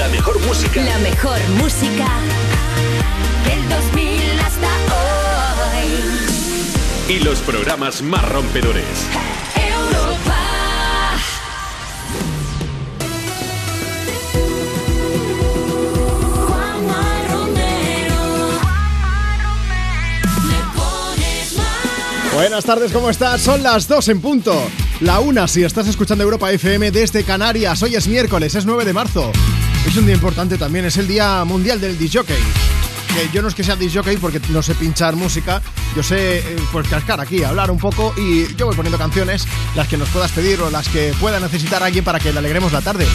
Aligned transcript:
La 0.00 0.08
mejor 0.08 0.40
música. 0.46 0.82
La 0.82 0.98
mejor 1.00 1.38
música 1.58 2.08
del 3.44 3.68
2000 3.68 4.40
hasta 4.40 4.68
hoy. 5.76 5.88
Y 7.14 7.18
los 7.18 7.40
programas 7.40 8.00
más 8.00 8.26
rompedores. 8.26 8.86
Europa. 9.54 10.38
Juanma 16.46 17.22
Romero. 17.30 18.22
Me 20.46 20.58
pones. 20.80 21.58
Buenas 22.32 22.64
tardes, 22.64 22.90
¿cómo 22.90 23.10
estás? 23.10 23.42
Son 23.42 23.62
las 23.62 23.86
2 23.86 24.08
en 24.08 24.22
punto. 24.22 24.58
La 25.00 25.20
una 25.20 25.46
si 25.46 25.62
estás 25.62 25.88
escuchando 25.88 26.24
Europa 26.24 26.50
FM 26.50 26.90
desde 26.90 27.22
Canarias. 27.22 27.82
Hoy 27.82 27.96
es 27.96 28.08
miércoles, 28.08 28.54
es 28.54 28.64
9 28.64 28.86
de 28.86 28.94
marzo. 28.94 29.30
Es 29.86 29.96
un 29.96 30.06
día 30.06 30.14
importante 30.14 30.58
también, 30.58 30.84
es 30.84 30.98
el 30.98 31.08
Día 31.08 31.44
Mundial 31.44 31.80
del 31.80 31.98
DJ. 31.98 32.22
Que 32.22 33.28
yo 33.32 33.42
no 33.42 33.48
es 33.48 33.54
que 33.54 33.64
sea 33.64 33.74
DJ 33.74 34.18
porque 34.18 34.40
no 34.50 34.62
sé 34.62 34.74
pinchar 34.74 35.16
música, 35.16 35.60
yo 35.96 36.02
sé 36.02 36.38
eh, 36.38 36.56
pues 36.70 36.86
cascar 36.86 37.20
aquí, 37.20 37.42
hablar 37.42 37.70
un 37.70 37.78
poco 37.78 38.14
y 38.16 38.54
yo 38.54 38.66
voy 38.66 38.76
poniendo 38.76 38.98
canciones, 38.98 39.48
las 39.74 39.88
que 39.88 39.96
nos 39.96 40.08
puedas 40.10 40.30
pedir 40.30 40.60
o 40.60 40.70
las 40.70 40.88
que 40.88 41.12
pueda 41.18 41.40
necesitar 41.40 41.82
alguien 41.82 42.04
para 42.04 42.20
que 42.20 42.32
le 42.32 42.38
alegremos 42.38 42.72
la 42.72 42.82
tarde. 42.82 43.06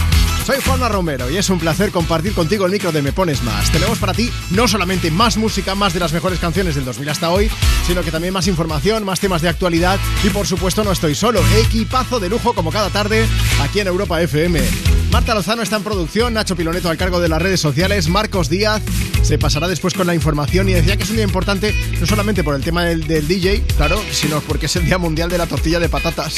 Soy 0.46 0.58
Juanma 0.66 0.90
Romero 0.90 1.30
y 1.30 1.38
es 1.38 1.50
un 1.50 1.60
placer 1.60 1.92
compartir 1.92 2.34
contigo 2.34 2.66
el 2.66 2.72
micro 2.72 2.92
de 2.92 3.02
Me 3.02 3.14
Pones 3.14 3.42
Más. 3.44 3.72
Tenemos 3.72 3.98
para 4.00 4.14
ti 4.14 4.30
no 4.50 4.68
solamente 4.68 5.12
más 5.12 5.38
música, 5.38 5.76
más 5.76 5.94
de 5.94 6.02
las 6.02 6.12
mejores 6.12 6.40
canciones 6.40 6.76
del 6.76 6.84
2000 6.84 7.10
hasta 7.10 7.30
hoy, 7.30 7.50
sino 7.88 8.02
que 8.02 8.12
también 8.12 8.34
más 8.34 8.48
información, 8.48 9.06
más 9.06 9.22
temas 9.22 9.42
de 9.42 9.50
actualidad 9.50 9.98
y 10.24 10.30
por 10.30 10.46
supuesto 10.46 10.84
no 10.84 10.92
estoy 10.92 11.16
solo, 11.16 11.42
equipazo 11.58 12.20
de 12.20 12.28
lujo 12.28 12.54
como 12.54 12.72
cada 12.72 12.90
tarde 12.90 13.26
aquí 13.62 13.80
en 13.80 13.88
Europa 13.88 14.22
FM. 14.22 14.95
Marta 15.26 15.40
Lozano 15.40 15.64
está 15.64 15.78
en 15.78 15.84
producción, 15.84 16.36
Nacho 16.36 16.56
Piloneto 16.56 16.88
al 16.88 16.98
cargo 16.98 17.20
de 17.20 17.28
las 17.28 17.42
redes 17.42 17.60
sociales, 17.60 18.10
Marcos 18.10 18.48
Díaz 18.48 18.84
se 19.24 19.40
pasará 19.40 19.68
después 19.68 19.96
con 19.96 20.06
la 20.06 20.14
información 20.14 20.70
y 20.70 20.74
decía 20.74 20.98
que 20.98 21.02
es 21.02 21.10
un 21.10 21.16
día 21.16 21.26
importante 21.26 21.74
no 22.00 22.06
solamente 22.06 22.44
por 22.44 22.54
el 22.54 22.62
tema 22.62 22.84
del, 22.84 23.08
del 23.08 23.28
DJ, 23.28 23.64
claro, 23.76 24.00
sino 24.12 24.40
porque 24.42 24.68
es 24.68 24.76
el 24.76 24.86
Día 24.86 25.00
Mundial 25.00 25.28
de 25.32 25.40
la 25.40 25.48
Tortilla 25.48 25.80
de 25.80 25.90
Patatas. 25.90 26.36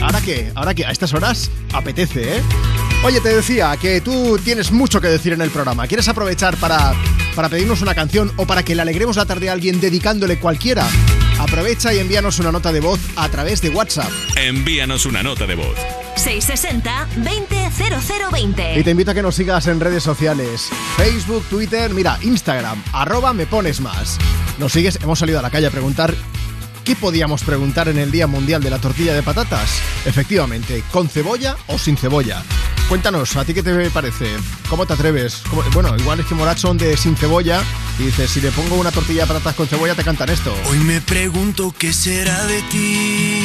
¿Ahora 0.00 0.20
qué? 0.20 0.52
¿Ahora 0.54 0.72
qué? 0.72 0.86
A 0.86 0.92
estas 0.92 1.12
horas 1.14 1.50
apetece, 1.72 2.36
¿eh? 2.36 2.42
Oye, 3.02 3.20
te 3.20 3.34
decía 3.34 3.76
que 3.76 4.00
tú 4.00 4.38
tienes 4.38 4.70
mucho 4.70 5.00
que 5.00 5.08
decir 5.08 5.32
en 5.32 5.40
el 5.40 5.50
programa. 5.50 5.88
¿Quieres 5.88 6.06
aprovechar 6.06 6.56
para, 6.58 6.94
para 7.34 7.48
pedirnos 7.48 7.82
una 7.82 7.96
canción 7.96 8.30
o 8.36 8.46
para 8.46 8.62
que 8.62 8.76
le 8.76 8.82
alegremos 8.82 9.16
la 9.16 9.26
tarde 9.26 9.50
a 9.50 9.52
alguien 9.52 9.80
dedicándole 9.80 10.38
cualquiera? 10.38 10.86
Aprovecha 11.40 11.92
y 11.92 11.98
envíanos 11.98 12.38
una 12.38 12.52
nota 12.52 12.70
de 12.70 12.78
voz 12.78 13.00
a 13.16 13.28
través 13.30 13.60
de 13.60 13.70
WhatsApp. 13.70 14.12
Envíanos 14.36 15.06
una 15.06 15.24
nota 15.24 15.44
de 15.44 15.56
voz. 15.56 15.99
660 16.20 17.08
200020. 17.16 18.78
Y 18.78 18.82
te 18.84 18.90
invito 18.90 19.10
a 19.10 19.14
que 19.14 19.22
nos 19.22 19.34
sigas 19.34 19.66
en 19.66 19.80
redes 19.80 20.02
sociales. 20.02 20.68
Facebook, 20.96 21.44
Twitter, 21.48 21.92
mira, 21.94 22.18
Instagram, 22.22 22.82
arroba 22.92 23.32
me 23.32 23.46
pones 23.46 23.80
más. 23.80 24.18
Nos 24.58 24.72
sigues, 24.72 24.98
hemos 25.02 25.18
salido 25.18 25.38
a 25.38 25.42
la 25.42 25.50
calle 25.50 25.66
a 25.66 25.70
preguntar 25.70 26.14
¿Qué 26.84 26.96
podíamos 26.96 27.44
preguntar 27.44 27.88
en 27.88 27.98
el 27.98 28.10
Día 28.10 28.26
Mundial 28.26 28.62
de 28.62 28.70
la 28.70 28.78
Tortilla 28.78 29.12
de 29.14 29.22
Patatas? 29.22 29.80
Efectivamente, 30.06 30.82
¿con 30.90 31.08
cebolla 31.08 31.54
o 31.68 31.78
sin 31.78 31.96
cebolla? 31.96 32.42
Cuéntanos, 32.88 33.36
¿a 33.36 33.44
ti 33.44 33.54
qué 33.54 33.62
te 33.62 33.90
parece? 33.90 34.26
¿Cómo 34.68 34.86
te 34.86 34.94
atreves? 34.94 35.42
¿Cómo- 35.48 35.62
Bueno, 35.72 35.94
igual 35.96 36.20
es 36.20 36.26
que 36.26 36.34
Morat 36.34 36.58
son 36.58 36.78
de 36.78 36.96
sin 36.96 37.16
cebolla 37.16 37.62
y 37.98 38.04
dices, 38.04 38.30
si 38.30 38.40
le 38.40 38.50
pongo 38.50 38.76
una 38.76 38.90
tortilla 38.90 39.22
de 39.22 39.28
patatas 39.28 39.54
con 39.54 39.68
cebolla 39.68 39.94
te 39.94 40.02
cantan 40.02 40.30
esto. 40.30 40.52
Hoy 40.68 40.78
me 40.78 41.00
pregunto 41.00 41.72
qué 41.78 41.92
será 41.92 42.44
de 42.46 42.62
ti. 42.62 43.39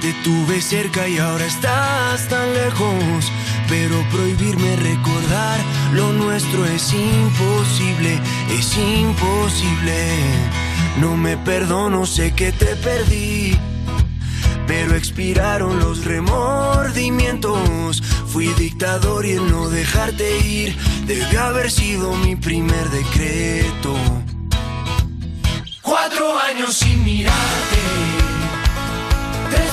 Te 0.00 0.14
tuve 0.24 0.62
cerca 0.62 1.06
y 1.08 1.18
ahora 1.18 1.44
estás 1.44 2.26
tan 2.28 2.54
lejos. 2.54 3.30
Pero 3.68 4.02
prohibirme 4.10 4.76
recordar 4.76 5.60
lo 5.92 6.12
nuestro 6.12 6.64
es 6.64 6.92
imposible, 6.92 8.18
es 8.50 8.76
imposible. 8.78 10.08
No 11.00 11.16
me 11.16 11.36
perdono, 11.36 12.06
sé 12.06 12.32
que 12.32 12.50
te 12.52 12.76
perdí. 12.76 13.58
Pero 14.66 14.94
expiraron 14.94 15.78
los 15.78 16.04
remordimientos. 16.04 18.02
Fui 18.28 18.46
dictador 18.54 19.26
y 19.26 19.32
el 19.32 19.50
no 19.50 19.68
dejarte 19.68 20.38
ir 20.46 20.76
debió 21.06 21.42
haber 21.42 21.70
sido 21.70 22.14
mi 22.14 22.36
primer 22.36 22.88
decreto. 22.90 23.94
Cuatro 25.82 26.38
años 26.38 26.74
sin 26.76 27.04
mirarte, 27.04 27.80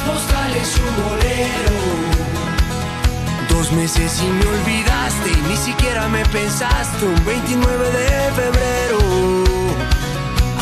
y 0.07 0.79
un 0.79 0.95
bolero. 1.03 1.77
Dos 3.49 3.71
meses 3.73 4.21
y 4.21 4.27
me 4.27 4.45
olvidaste 4.45 5.31
y 5.31 5.41
ni 5.49 5.57
siquiera 5.57 6.07
me 6.07 6.23
pensaste 6.25 7.05
un 7.05 7.25
29 7.25 7.91
de 7.91 8.31
febrero. 8.39 8.99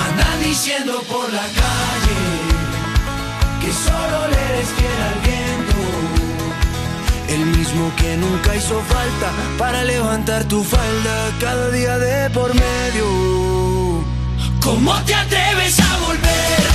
Andan 0.07 0.44
diciendo 0.44 1.01
por 1.11 1.31
la 1.31 1.47
calle 1.61 2.22
que 3.61 3.72
solo 3.72 4.28
le 4.31 4.39
eres 4.50 4.69
fiel 4.78 5.01
al 5.09 5.19
viento. 5.29 5.79
El 7.28 7.45
mismo 7.57 7.91
que 7.97 8.17
nunca 8.17 8.55
hizo 8.55 8.81
falta 8.81 9.31
para 9.57 9.84
levantar 9.84 10.45
tu 10.45 10.63
falda 10.63 11.31
cada 11.39 11.69
día 11.69 11.97
de 11.97 12.29
por 12.31 12.53
medio. 12.53 13.05
¿Cómo 14.61 14.95
te 15.03 15.13
atreves 15.13 15.79
a 15.79 15.97
volver? 16.00 16.74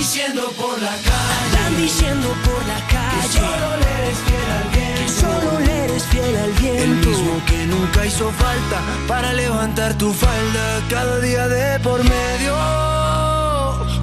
Diciendo 0.00 0.50
por 0.56 0.80
la 0.80 0.96
calle. 1.08 1.44
Andan 1.44 1.76
diciendo 1.76 2.28
por 2.42 2.66
la 2.66 2.80
calle. 2.86 3.20
Que 3.20 3.38
solo 3.38 3.76
le 3.82 3.88
eres 3.98 4.18
fiel 4.24 4.50
al 4.58 4.68
viento. 4.72 5.00
Que 5.02 5.08
solo 5.20 5.60
le 5.60 5.84
eres 5.84 6.04
fiel 6.04 6.36
al 6.36 6.52
viento. 6.52 6.82
El 6.82 6.94
mismo 7.06 7.42
que 7.44 7.66
nunca 7.66 8.06
hizo 8.06 8.30
falta 8.30 8.80
para 9.06 9.34
levantar 9.34 9.92
tu 9.98 10.10
falda 10.14 10.82
cada 10.88 11.20
día 11.20 11.48
de 11.48 11.80
por 11.80 12.02
medio. 12.02 12.56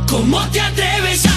¿Cómo 0.07 0.39
te 0.51 0.62
atreves 0.62 1.25
a 1.25 1.37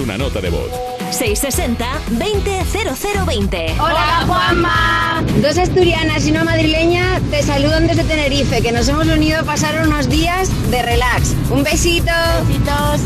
una 0.00 0.16
nota 0.16 0.40
de 0.40 0.48
voz. 0.50 0.70
660-200020. 1.10 3.78
Hola 3.78 4.24
Juanma. 4.26 5.22
Dos 5.42 5.58
asturianas 5.58 6.26
y 6.26 6.30
una 6.30 6.44
madrileña 6.44 7.20
te 7.30 7.42
saludan 7.42 7.86
desde 7.86 8.04
Tenerife, 8.04 8.62
que 8.62 8.72
nos 8.72 8.88
hemos 8.88 9.06
unido 9.06 9.40
a 9.40 9.42
pasar 9.42 9.86
unos 9.86 10.08
días 10.08 10.48
de 10.70 10.80
relax. 10.82 11.34
Un 11.50 11.62
besito. 11.62 12.10
Besitos. 12.46 13.00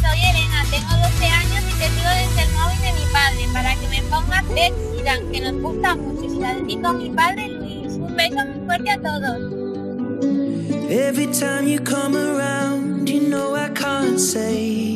Soy 0.00 0.18
Elena, 0.30 0.64
tengo 0.70 0.88
12 0.88 1.26
años 1.26 1.62
y 1.68 1.72
te 1.78 1.88
sigo 1.90 2.08
desde 2.08 2.42
el 2.42 2.50
móvil 2.54 2.80
de 2.80 2.92
mi 2.92 3.04
padre 3.12 3.46
para 3.52 3.74
que 3.74 3.86
me 3.88 4.00
pongas 4.02 4.44
Ed 4.56 4.72
Sheeran, 4.96 5.30
que 5.32 5.40
nos 5.40 5.54
gusta 5.60 5.94
mucho 5.96 6.24
y 6.24 6.38
la 6.38 6.54
dedico 6.54 6.88
a 6.88 6.92
mi 6.94 7.10
padre 7.10 7.48
Luis. 7.48 7.92
Un 7.92 8.16
beso 8.16 8.36
muy 8.46 8.64
fuerte 8.66 8.90
a 8.90 8.96
todos. 8.98 9.38
Every 10.88 11.26
time 11.26 11.66
you 11.68 11.80
come 11.80 12.16
around, 12.16 13.08
you 13.08 13.20
know 13.28 13.54
I 13.56 13.68
can't 13.70 14.20
say 14.20 14.95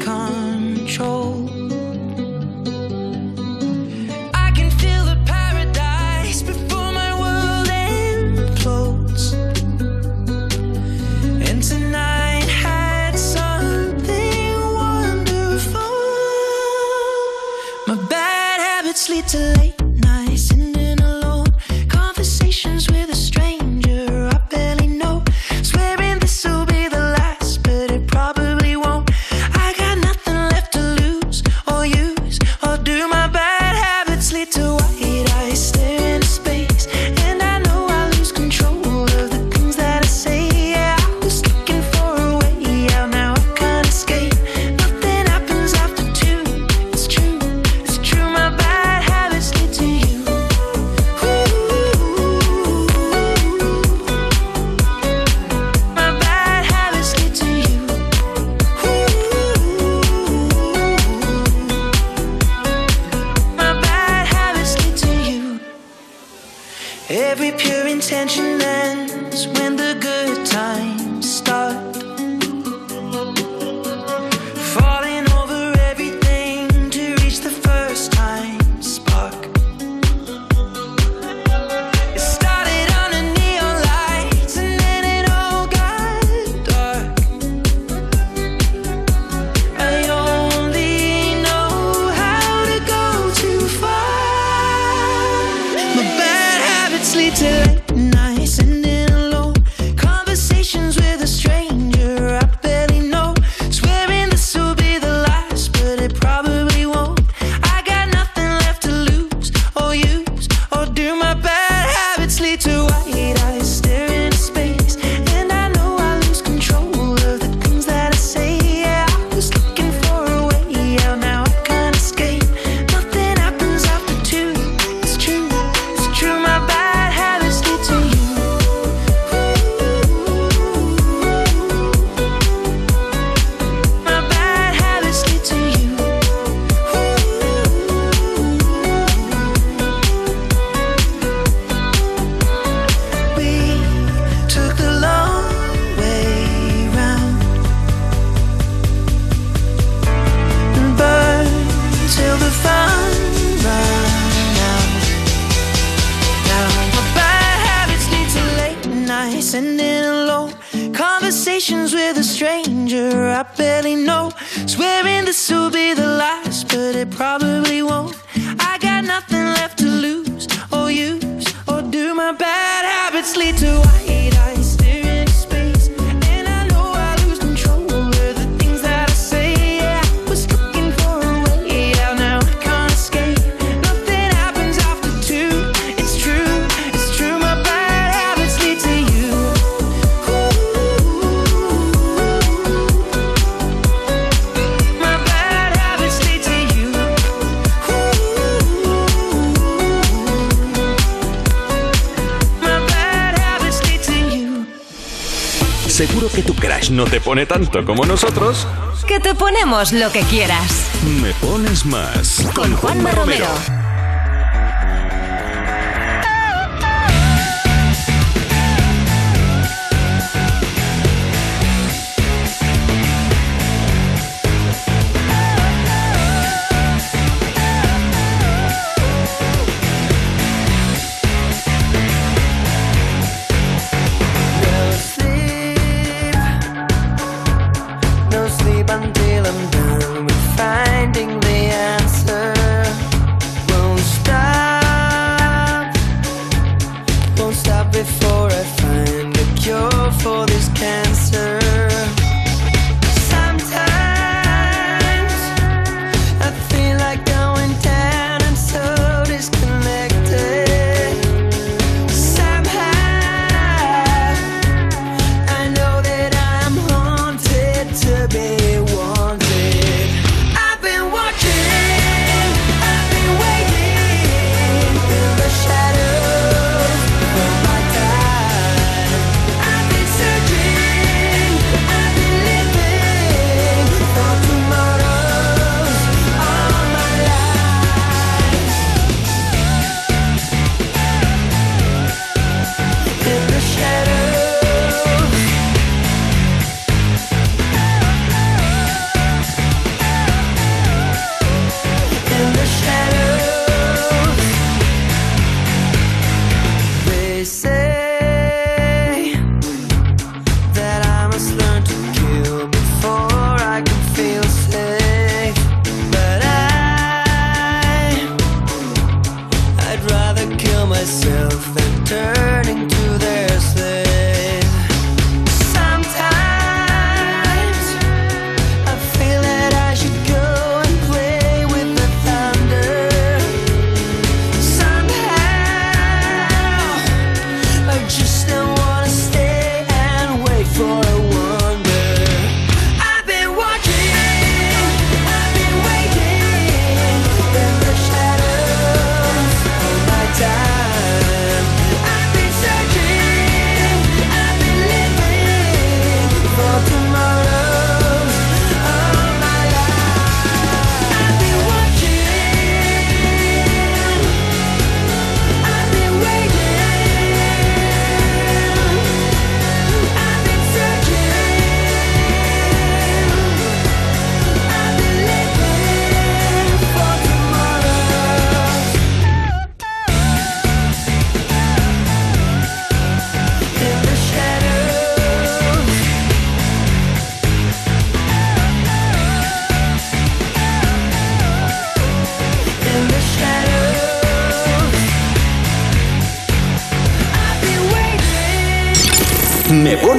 pone 207.31 207.45
tanto 207.45 207.85
como 207.85 208.03
nosotros, 208.03 208.67
que 209.07 209.21
te 209.21 209.33
ponemos 209.33 209.93
lo 209.93 210.11
que 210.11 210.19
quieras. 210.23 210.89
Me 211.21 211.31
pones 211.35 211.85
más. 211.85 212.45
Con, 212.53 212.75
Juanma, 212.75 213.11
Romero. 213.11 213.47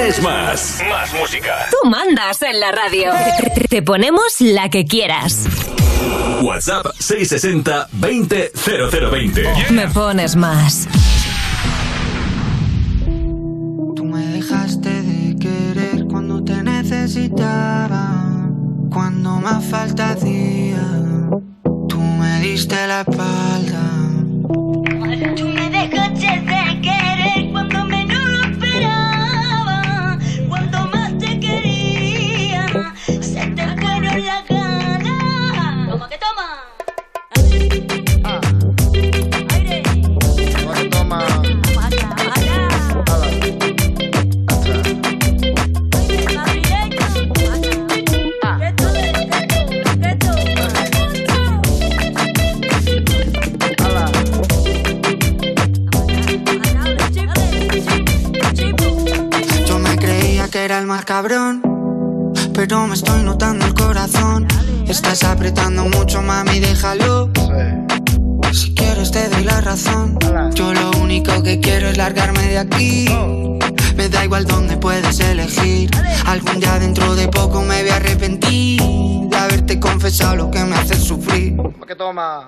Pones 0.03 0.23
más. 0.23 0.83
Más 0.89 1.15
música. 1.15 1.67
Tú 1.71 1.89
mandas 1.89 2.43
en 2.43 2.59
la 2.59 2.73
radio. 2.73 3.13
Te 3.69 3.83
ponemos 3.83 4.41
la 4.41 4.69
que 4.69 4.85
quieras. 4.85 5.47
WhatsApp 6.43 6.87
660 6.99 7.89
20 7.93 8.53
0020. 8.53 9.71
Me 9.71 9.87
pones 9.89 10.35
más. 10.35 10.89
Tú 13.95 14.05
me 14.05 14.27
dejaste 14.27 14.91
de 15.03 15.39
querer 15.39 16.05
cuando 16.09 16.43
te 16.43 16.61
necesitaba, 16.65 18.49
cuando 18.91 19.37
más 19.37 19.65
falta 19.65 20.11
hacía. 20.11 21.12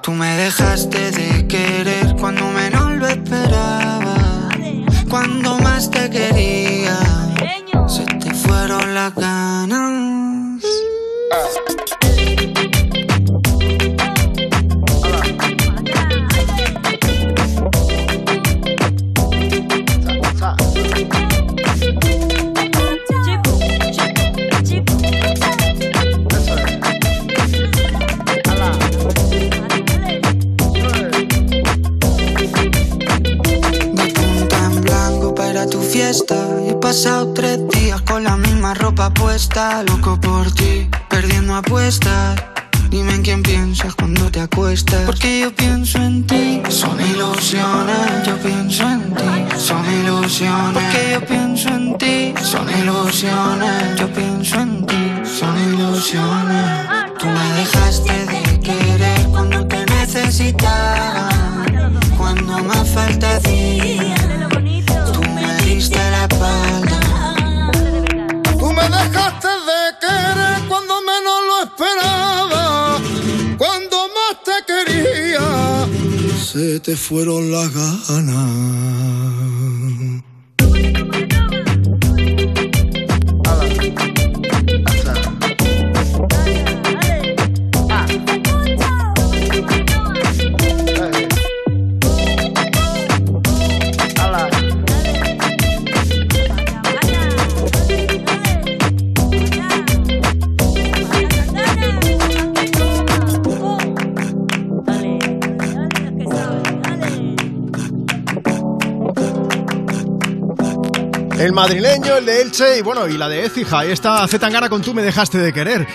Tú 0.03 0.13
me 0.13 0.37
dejaste 0.37 1.11
de 1.11 1.34
fueron 77.05 77.44
Elche 112.55 112.79
y 112.79 112.83
bueno, 112.83 113.09
y 113.09 113.19
la 113.19 113.29
de 113.29 113.45
Écija. 113.47 113.81
Ahí 113.81 113.91
está 113.91 114.27
Zetangana 114.29 114.69
con 114.69 114.81
Tú 114.81 114.95
me 114.95 115.03
dejaste 115.03 115.39
de 115.39 115.53
querer. 115.53 115.87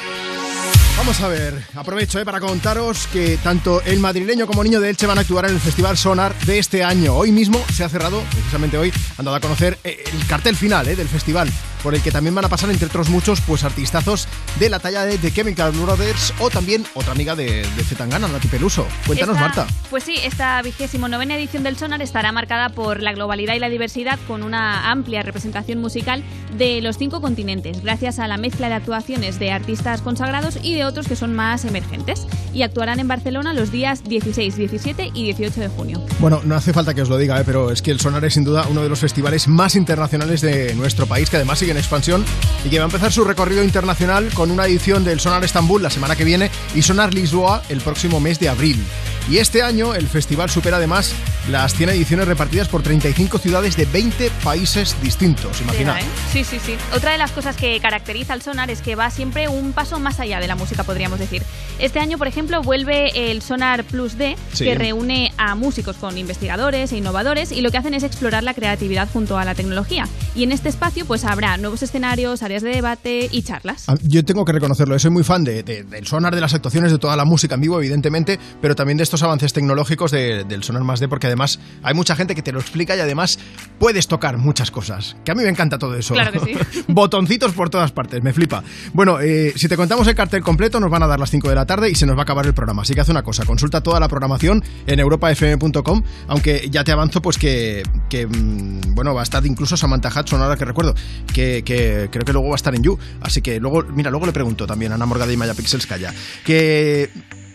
Vamos 0.98 1.22
a 1.22 1.30
ver, 1.30 1.64
aprovecho 1.76 2.20
eh, 2.20 2.26
para 2.26 2.42
contaros 2.42 3.08
que 3.14 3.38
tanto 3.38 3.82
el 3.84 4.02
madrileño 4.02 4.46
como 4.46 4.62
Niño 4.66 4.82
de 4.82 4.90
Elche 4.90 5.08
van 5.08 5.18
a 5.18 5.22
actuar 5.22 5.46
en 5.46 5.52
el 5.54 5.60
Festival 5.62 5.98
Sonar 5.98 6.36
de 6.40 6.60
este 6.60 6.84
año. 6.84 7.14
Hoy 7.16 7.32
mismo 7.32 7.64
se 7.74 7.86
ha 7.86 7.90
cerrado, 7.90 8.22
precisamente 8.32 8.78
hoy, 8.78 8.92
han 9.18 9.24
dado 9.24 9.38
a 9.38 9.40
conocer 9.40 9.80
eh, 9.86 10.04
el 10.14 10.28
cartel 10.28 10.58
final 10.58 10.90
eh, 10.90 10.98
del 10.98 11.08
festival, 11.08 11.50
por 11.82 11.96
el 11.96 12.02
que 12.02 12.12
también 12.12 12.36
van 12.36 12.44
a 12.44 12.50
pasar, 12.50 12.70
entre 12.70 12.88
otros 12.88 13.08
muchos, 13.08 13.40
pues 13.40 13.64
artistazos 13.64 14.28
de 14.60 14.70
la 14.70 14.80
talla 14.80 15.06
de 15.06 15.18
The 15.18 15.32
Chemical 15.32 15.72
Brothers 15.72 16.34
o 16.40 16.50
también 16.50 16.86
otra 16.96 17.14
amiga 17.14 17.34
de, 17.34 17.66
de 17.66 17.84
Zetangana, 17.86 18.28
Nati 18.28 18.50
Peluso. 18.50 18.86
Cuéntanos, 19.08 19.38
Esta- 19.38 19.48
Marta. 19.48 19.68
Pues 19.90 20.04
sí, 20.04 20.16
esta 20.22 20.62
vigésimo 20.62 21.08
novena 21.08 21.38
edición 21.38 21.64
del 21.64 21.78
Sonar 21.78 22.02
estará 22.02 22.34
marcada 22.34 22.68
por 22.68 23.02
la 23.02 23.14
globalidad 23.14 23.56
y 23.56 23.60
la 23.60 23.70
diversidad 23.70 24.20
con 24.28 24.44
una 24.44 24.92
amplia 24.92 25.24
representación 25.24 25.80
musical 25.80 26.26
de 26.58 26.82
los 26.82 26.98
cinco 26.98 27.22
continentes, 27.22 27.82
gracias 27.84 28.20
a 28.20 28.28
la 28.28 28.38
mezcla 28.38 28.70
de 28.70 28.76
actuaciones 28.76 29.40
de 29.40 29.52
artistas 29.52 30.02
consagrados 30.02 30.58
y 30.62 30.76
de 30.76 30.86
otros 30.86 31.08
que 31.08 31.16
son 31.16 31.34
más 31.34 31.66
emergentes. 31.66 32.26
Y 32.54 32.64
actuarán 32.64 33.00
en 33.00 33.08
Barcelona 33.08 33.54
los 33.54 33.72
días 33.72 34.04
16, 34.04 34.56
17 34.56 35.12
y 35.14 35.26
18 35.26 35.62
de 35.62 35.68
junio. 35.68 36.02
Bueno, 36.20 36.42
no 36.44 36.56
hace 36.56 36.74
falta 36.74 36.94
que 36.94 37.02
os 37.02 37.10
lo 37.10 37.18
diga, 37.18 37.40
¿eh? 37.40 37.44
pero 37.46 37.72
es 37.72 37.82
que 37.82 37.92
el 37.92 38.00
Sonar 38.00 38.26
es 38.26 38.34
sin 38.34 38.44
duda 38.44 38.66
uno 38.70 38.82
de 38.82 38.90
los 38.90 39.00
festivales 39.00 39.48
más 39.48 39.76
internacionales 39.76 40.42
de 40.42 40.74
nuestro 40.76 41.06
país, 41.06 41.30
que 41.30 41.36
además 41.36 41.60
sigue 41.60 41.72
en 41.72 41.78
expansión 41.78 42.26
y 42.66 42.70
que 42.70 42.80
va 42.80 42.86
a 42.86 42.88
empezar 42.88 43.12
su 43.12 43.24
recorrido 43.24 43.64
internacional 43.64 44.30
con 44.34 44.52
una 44.52 44.66
edición 44.66 45.04
del 45.04 45.20
Sonar 45.20 45.44
Estambul 45.44 45.84
la 45.84 45.90
semana 45.90 46.16
que 46.16 46.24
viene 46.24 46.50
y 46.74 46.82
Sonar 46.82 47.14
Lisboa 47.14 47.62
el 47.70 47.82
próximo 47.82 48.20
mes 48.20 48.40
de 48.40 48.50
abril. 48.50 48.84
Y 49.30 49.38
este 49.38 49.62
año 49.62 49.94
el 49.94 50.08
festival 50.08 50.50
supera 50.50 50.78
además 50.78 51.14
las 51.50 51.74
100 51.74 51.90
ediciones 51.90 52.28
repartidas 52.28 52.68
por 52.68 52.84
35 52.84 53.40
ciudades 53.40 53.76
de 53.76 53.86
20 53.86 54.30
países 54.44 54.96
distintos, 55.02 55.62
imaginad. 55.62 55.96
Tela, 55.98 56.08
¿eh? 56.08 56.12
Sí, 56.32 56.44
sí, 56.44 56.60
sí. 56.64 56.76
Otra 56.94 57.12
de 57.12 57.18
las 57.18 57.32
cosas 57.32 57.56
que 57.56 57.80
caracteriza 57.80 58.34
al 58.34 58.42
Sonar 58.42 58.70
es 58.70 58.82
que 58.82 58.96
va 58.96 59.10
siempre 59.10 59.48
un 59.48 59.74
paso 59.74 60.00
más 60.00 60.20
allá 60.20 60.40
de 60.40 60.48
la 60.48 60.56
música, 60.56 60.84
podríamos 60.84 61.20
decir. 61.20 61.44
Este 61.80 62.00
año, 62.00 62.18
por 62.18 62.28
ejemplo, 62.28 62.62
vuelve 62.62 63.32
el 63.32 63.42
Sonar 63.42 63.86
Plus 63.86 64.18
D, 64.18 64.36
Sí. 64.52 64.66
que 64.66 64.76
reúne 64.76 65.32
a 65.38 65.56
músicos 65.56 65.96
con 65.96 66.18
investigadores 66.18 66.92
e 66.92 66.98
innovadores 66.98 67.54
y 67.54 67.62
lo 67.62 67.72
que 67.72 67.78
hacen 67.78 67.94
es 67.94 68.04
explorar 68.04 68.44
la 68.44 68.54
creatividad 68.54 69.08
junto 69.12 69.38
a 69.38 69.46
la 69.46 69.56
tecnología. 69.56 70.06
Y 70.36 70.44
en 70.44 70.52
este 70.52 70.68
espacio 70.68 71.06
pues 71.06 71.24
habrá 71.24 71.56
nuevos 71.58 71.82
escenarios, 71.82 72.44
áreas 72.44 72.64
de 72.64 72.72
debate 72.72 73.30
y 73.32 73.42
charlas. 73.44 73.86
Ah, 73.88 73.96
Yo 74.04 74.26
tengo 74.26 74.44
que 74.44 74.52
reconocerlo, 74.52 75.00
soy 75.00 75.12
muy 75.12 75.24
fan 75.24 75.46
de- 75.46 75.64
de- 75.64 75.84
del 75.84 76.06
sonar, 76.06 76.36
de 76.36 76.42
las 76.42 76.54
actuaciones, 76.54 76.92
de 76.92 76.98
toda 76.98 77.16
la 77.16 77.24
música 77.24 77.56
en 77.56 77.62
vivo, 77.62 77.78
evidentemente, 77.80 78.40
pero 78.62 78.76
también 78.76 78.98
de 78.98 79.04
estos 79.04 79.24
avances 79.24 79.54
tecnológicos 79.54 80.12
de- 80.12 80.44
del 80.44 80.64
sonar 80.64 80.84
más 80.84 81.00
D, 81.00 81.08
porque 81.08 81.28
además 81.28 81.60
hay 81.82 81.94
mucha 81.94 82.16
gente 82.18 82.36
que 82.36 82.42
te 82.42 82.52
lo 82.52 82.60
explica 82.60 82.96
y 82.98 83.00
además 83.00 83.40
puedes 83.80 84.08
tocar 84.10 84.38
muchas 84.38 84.70
cosas. 84.70 85.16
Que 85.24 85.32
a 85.32 85.36
mí 85.36 85.44
me 85.44 85.50
encanta 85.50 85.78
todo 85.80 85.96
eso. 85.96 86.14
Claro 86.14 86.34
que 86.34 86.40
sí. 86.40 86.84
Botoncitos 86.90 87.54
por 87.54 87.70
todas 87.70 87.94
partes, 87.94 88.22
me 88.22 88.34
flipa. 88.34 88.64
Bueno, 88.94 89.22
eh, 89.22 89.54
si 89.56 89.70
te 89.70 89.78
contamos 89.78 90.06
el 90.08 90.16
cartel 90.16 90.44
completo, 90.44 90.80
nos 90.82 90.92
van 90.92 91.04
a 91.04 91.08
dar 91.08 91.20
las 91.20 91.30
5 91.32 91.48
de 91.48 91.56
la 91.56 91.66
tarde 91.70 91.90
y 91.90 91.96
se 91.96 92.08
nos 92.08 92.16
va 92.16 92.22
a 92.22 92.24
acabar 92.24 92.48
el 92.48 92.54
programa. 92.56 92.82
Así 92.82 92.96
que 92.96 93.02
haz 93.02 93.10
una 93.10 93.22
cosa, 93.22 93.46
consulta 93.46 93.82
toda 93.82 94.00
la 94.00 94.08
programación 94.08 94.64
en 94.88 95.00
europafm.com, 95.00 96.02
aunque 96.28 96.68
ya 96.72 96.84
te 96.84 96.92
avanzo 96.92 97.22
pues 97.22 97.38
que, 97.38 97.84
mm, 98.12 98.96
bueno, 98.96 99.14
va 99.14 99.22
a 99.22 99.24
estar 99.24 99.46
incluso 99.46 99.78
Samantha 99.78 100.10
Hudson, 100.10 100.42
ahora 100.42 100.58
que 100.58 100.66
recuerdo, 100.66 100.96
que, 101.32 101.64
creo 101.64 102.26
que 102.26 102.34
luego 102.34 102.50
va 102.50 102.56
a 102.56 102.58
estar 102.58 102.74
en 102.74 102.82
You. 102.82 102.98
Así 103.22 103.44
que 103.44 103.60
luego, 103.60 103.84
mira, 103.84 104.10
luego 104.10 104.26
le 104.26 104.34
pregunto 104.34 104.66
también 104.66 104.92
a 104.92 104.96
Ana 104.96 105.06
Morgade 105.06 105.32
y 105.32 105.38
Maya 105.38 105.54
Pixelskaya, 105.54 106.12
que 106.44 107.12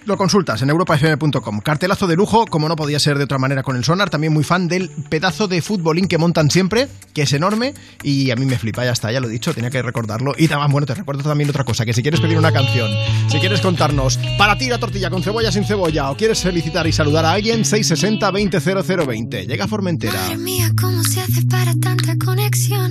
lo 0.07 0.17
consultas 0.17 0.62
en 0.62 0.71
europafm.com. 0.71 1.61
Cartelazo 1.61 2.07
de 2.07 2.17
lujo, 2.17 2.47
como 2.47 2.69
no 2.69 2.77
podía 2.77 2.99
ser 2.99 3.19
de 3.19 3.25
otra 3.25 3.38
manera 3.38 3.62
con 3.62 3.77
el 3.77 3.85
sonar. 3.85 4.11
También 4.11 4.33
muy 4.33 4.45
fan 4.45 4.69
del 4.69 4.90
pedazo 5.09 5.49
de 5.49 5.62
futbolín 5.62 6.09
que 6.09 6.19
montan 6.19 6.51
siempre, 6.51 6.88
que 7.12 7.23
es 7.23 7.33
enorme 7.33 7.75
y 8.03 8.31
a 8.31 8.37
mí 8.37 8.45
me 8.47 8.59
flipa, 8.59 8.85
ya 8.85 8.93
está, 8.93 9.12
ya 9.12 9.21
lo 9.21 9.29
he 9.29 9.31
dicho, 9.31 9.55
tenía 9.55 9.71
que 9.71 9.83
recordarlo. 9.83 10.35
Y 10.37 10.49
también, 10.49 10.71
bueno, 10.73 10.87
te 10.87 10.95
recuerdo 10.95 11.23
también 11.23 11.51
otra 11.51 11.64
cosa, 11.64 11.85
que 11.85 11.93
si 11.93 12.03
quieres 12.03 12.21
pedir 12.21 12.38
una 12.38 12.53
canción, 12.53 12.90
si 13.29 13.38
quieres 13.38 13.61
contarnos 13.61 14.19
para 14.38 14.59
ti 14.59 14.69
la 14.69 14.79
tortilla 14.79 15.11
con 15.11 15.23
cebolla 15.23 15.51
sin 15.51 15.64
cebolla 15.64 16.11
o 16.11 16.17
quieres 16.17 16.40
felicitar 16.40 16.87
y 16.87 16.93
saludar 16.93 17.25
a 17.25 17.33
alguien, 17.33 17.64
660 17.64 18.31
200020. 18.31 19.47
Llega 19.47 19.67
Formentera. 19.69 20.14
Madre 20.14 20.37
mía, 20.38 20.71
¿cómo 20.81 21.03
se 21.03 21.21
hace 21.21 21.43
para 21.47 21.75
tanta 21.75 22.17
conexión? 22.25 22.90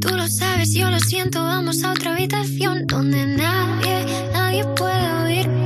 Tú 0.00 0.14
lo 0.14 0.28
sabes, 0.28 0.72
yo 0.74 0.90
lo 0.90 1.00
siento, 1.00 1.42
vamos 1.42 1.82
a 1.82 1.92
otra 1.92 2.14
habitación 2.14 2.86
donde 2.86 3.26
nadie, 3.26 4.06
nadie 4.32 4.64
puede 4.76 5.12
oírnos. 5.24 5.65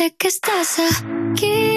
sé 0.00 0.14
que 0.16 0.28
estás 0.28 0.78
aquí, 0.78 1.69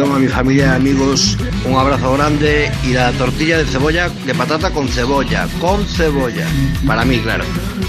canción 0.00 0.16
a 0.16 0.18
mi 0.18 0.28
familia 0.28 0.66
y 0.66 0.76
amigos. 0.76 1.36
Un 1.66 1.74
abrazo 1.74 2.14
grande 2.14 2.70
y 2.84 2.92
la 2.92 3.12
tortilla 3.12 3.58
de 3.58 3.66
cebolla, 3.66 4.08
de 4.08 4.34
patata 4.34 4.70
con 4.70 4.88
cebolla, 4.88 5.46
con 5.60 5.84
cebolla. 5.86 6.46
Para 6.86 7.04
mí, 7.04 7.18
claro. 7.18 7.44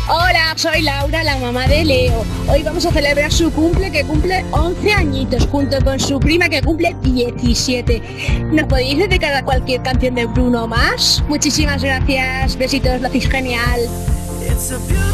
Hola, 0.10 0.54
soy 0.58 0.82
Laura, 0.82 1.24
la 1.24 1.38
mamá 1.38 1.68
de 1.68 1.86
Leo. 1.86 2.26
Hoy 2.48 2.64
vamos 2.64 2.86
a 2.86 2.92
celebrar 2.92 3.32
su 3.32 3.50
cumple 3.52 3.92
que 3.92 4.04
cumple 4.04 4.44
11 4.52 4.92
añitos 4.94 5.48
junto 5.48 5.80
con 5.84 6.00
su 6.00 6.20
prima 6.20 6.50
que 6.50 6.62
cumple 6.62 6.96
17. 7.02 8.02
¿Nos 8.52 8.66
podéis 8.66 8.98
dedicar 8.98 9.34
a 9.34 9.44
cualquier 9.44 9.82
canción 9.82 10.16
de 10.16 10.26
Bruno 10.26 10.68
más? 10.68 11.24
Muchísimas 11.30 11.82
gracias, 11.82 12.58
besitos, 12.58 13.00
lo 13.00 13.08
hacéis 13.08 13.30
genial. 13.30 13.80
It's 14.42 14.72
a 14.72 15.11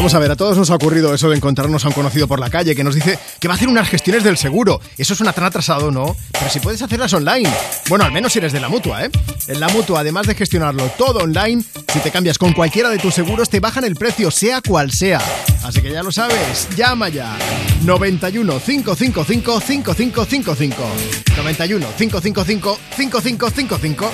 Vamos 0.00 0.14
a 0.14 0.18
ver, 0.18 0.30
a 0.30 0.36
todos 0.36 0.56
nos 0.56 0.70
ha 0.70 0.76
ocurrido 0.76 1.12
eso 1.12 1.28
de 1.28 1.36
encontrarnos 1.36 1.84
a 1.84 1.88
un 1.88 1.92
conocido 1.92 2.26
por 2.26 2.40
la 2.40 2.48
calle 2.48 2.74
que 2.74 2.82
nos 2.82 2.94
dice 2.94 3.18
que 3.38 3.48
va 3.48 3.54
a 3.54 3.56
hacer 3.56 3.68
unas 3.68 3.86
gestiones 3.86 4.24
del 4.24 4.38
seguro. 4.38 4.80
Eso 4.96 5.14
suena 5.14 5.34
tan 5.34 5.44
atrasado, 5.44 5.90
¿no? 5.90 6.16
Pero 6.32 6.48
si 6.48 6.58
puedes 6.58 6.80
hacerlas 6.80 7.12
online. 7.12 7.50
Bueno, 7.90 8.06
al 8.06 8.10
menos 8.10 8.32
si 8.32 8.38
eres 8.38 8.52
de 8.54 8.60
la 8.60 8.70
mutua, 8.70 9.04
¿eh? 9.04 9.10
En 9.46 9.60
la 9.60 9.68
mutua, 9.68 10.00
además 10.00 10.26
de 10.26 10.34
gestionarlo 10.34 10.84
todo 10.96 11.18
online, 11.18 11.62
si 11.92 11.98
te 11.98 12.10
cambias 12.10 12.38
con 12.38 12.54
cualquiera 12.54 12.88
de 12.88 12.98
tus 12.98 13.12
seguros, 13.12 13.50
te 13.50 13.60
bajan 13.60 13.84
el 13.84 13.94
precio, 13.94 14.30
sea 14.30 14.62
cual 14.62 14.90
sea. 14.90 15.20
Así 15.70 15.82
que 15.82 15.92
ya 15.92 16.02
lo 16.02 16.10
sabes, 16.10 16.68
llama 16.76 17.08
ya. 17.10 17.38
91 17.84 18.58
555 18.58 19.60
5555. 19.60 20.82
91 21.36 21.86
555 21.96 22.78
5555. 22.96 24.10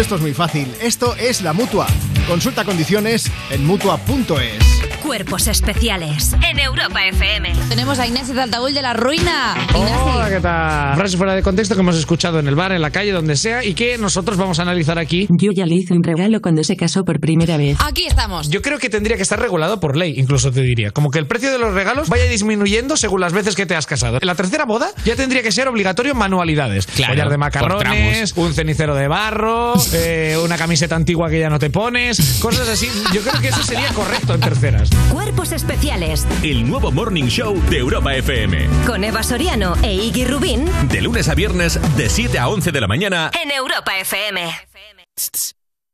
Esto 0.00 0.16
es 0.16 0.20
muy 0.20 0.34
fácil. 0.34 0.66
Esto 0.80 1.14
es 1.14 1.42
la 1.42 1.52
mutua. 1.52 1.86
Consulta 2.26 2.64
condiciones 2.64 3.30
en 3.50 3.64
mutua.es. 3.64 4.75
Cuerpos 5.06 5.46
especiales 5.46 6.34
en 6.42 6.58
Europa 6.58 7.06
FM. 7.06 7.52
Tenemos 7.68 8.00
a 8.00 8.08
Inés 8.08 8.26
de 8.26 8.42
Altaúl 8.42 8.74
de 8.74 8.82
la 8.82 8.92
Ruina. 8.92 9.54
Hola, 9.72 10.28
¿qué 10.28 10.40
tal? 10.40 10.96
Frases 10.96 11.16
fuera 11.16 11.36
de 11.36 11.44
contexto 11.44 11.76
que 11.76 11.80
hemos 11.80 11.96
escuchado 11.96 12.40
en 12.40 12.48
el 12.48 12.56
bar, 12.56 12.72
en 12.72 12.82
la 12.82 12.90
calle, 12.90 13.12
donde 13.12 13.36
sea, 13.36 13.64
y 13.64 13.74
que 13.74 13.98
nosotros 13.98 14.36
vamos 14.36 14.58
a 14.58 14.62
analizar 14.62 14.98
aquí. 14.98 15.28
Yo 15.30 15.52
ya 15.52 15.64
le 15.64 15.76
hice 15.76 15.94
un 15.94 16.02
regalo 16.02 16.40
cuando 16.40 16.64
se 16.64 16.76
casó 16.76 17.04
por 17.04 17.20
primera 17.20 17.56
vez. 17.56 17.78
Aquí 17.86 18.04
estamos. 18.04 18.50
Yo 18.50 18.62
creo 18.62 18.80
que 18.80 18.90
tendría 18.90 19.16
que 19.16 19.22
estar 19.22 19.38
regulado 19.38 19.78
por 19.78 19.96
ley, 19.96 20.14
incluso 20.16 20.50
te 20.50 20.60
diría. 20.60 20.90
Como 20.90 21.12
que 21.12 21.20
el 21.20 21.28
precio 21.28 21.52
de 21.52 21.58
los 21.58 21.72
regalos 21.72 22.08
vaya 22.08 22.24
disminuyendo 22.24 22.96
según 22.96 23.20
las 23.20 23.32
veces 23.32 23.54
que 23.54 23.64
te 23.64 23.76
has 23.76 23.86
casado. 23.86 24.18
En 24.20 24.26
la 24.26 24.34
tercera 24.34 24.64
boda 24.64 24.90
ya 25.04 25.14
tendría 25.14 25.44
que 25.44 25.52
ser 25.52 25.68
obligatorio 25.68 26.16
manualidades. 26.16 26.86
Claro, 26.86 27.12
Collar 27.12 27.30
de 27.30 27.38
macarrones, 27.38 28.32
un 28.34 28.52
cenicero 28.54 28.96
de 28.96 29.06
barro, 29.06 29.74
eh, 29.92 30.36
una 30.42 30.58
camiseta 30.58 30.96
antigua 30.96 31.30
que 31.30 31.38
ya 31.38 31.48
no 31.48 31.60
te 31.60 31.70
pones, 31.70 32.40
cosas 32.40 32.68
así. 32.68 32.88
Yo 33.14 33.20
creo 33.20 33.40
que 33.40 33.48
eso 33.48 33.62
sería 33.62 33.88
correcto 33.90 34.34
en 34.34 34.40
terceras. 34.40 34.90
Cuerpos 35.12 35.52
especiales 35.52 36.26
El 36.42 36.68
nuevo 36.68 36.90
Morning 36.92 37.24
Show 37.24 37.60
de 37.70 37.78
Europa 37.78 38.14
FM. 38.14 38.68
con 38.86 39.04
Eva 39.04 39.22
Soriano 39.22 39.74
e 39.82 39.94
Iggy 39.94 40.24
Rubín 40.24 40.66
De 40.90 41.00
lunes 41.00 41.28
a 41.28 41.34
viernes, 41.34 41.78
de 41.96 42.08
7 42.08 42.38
a 42.38 42.48
11 42.48 42.72
de 42.72 42.80
la 42.80 42.86
mañana. 42.88 43.30
en 43.42 43.50
Europa 43.50 43.92
FM. 43.98 44.42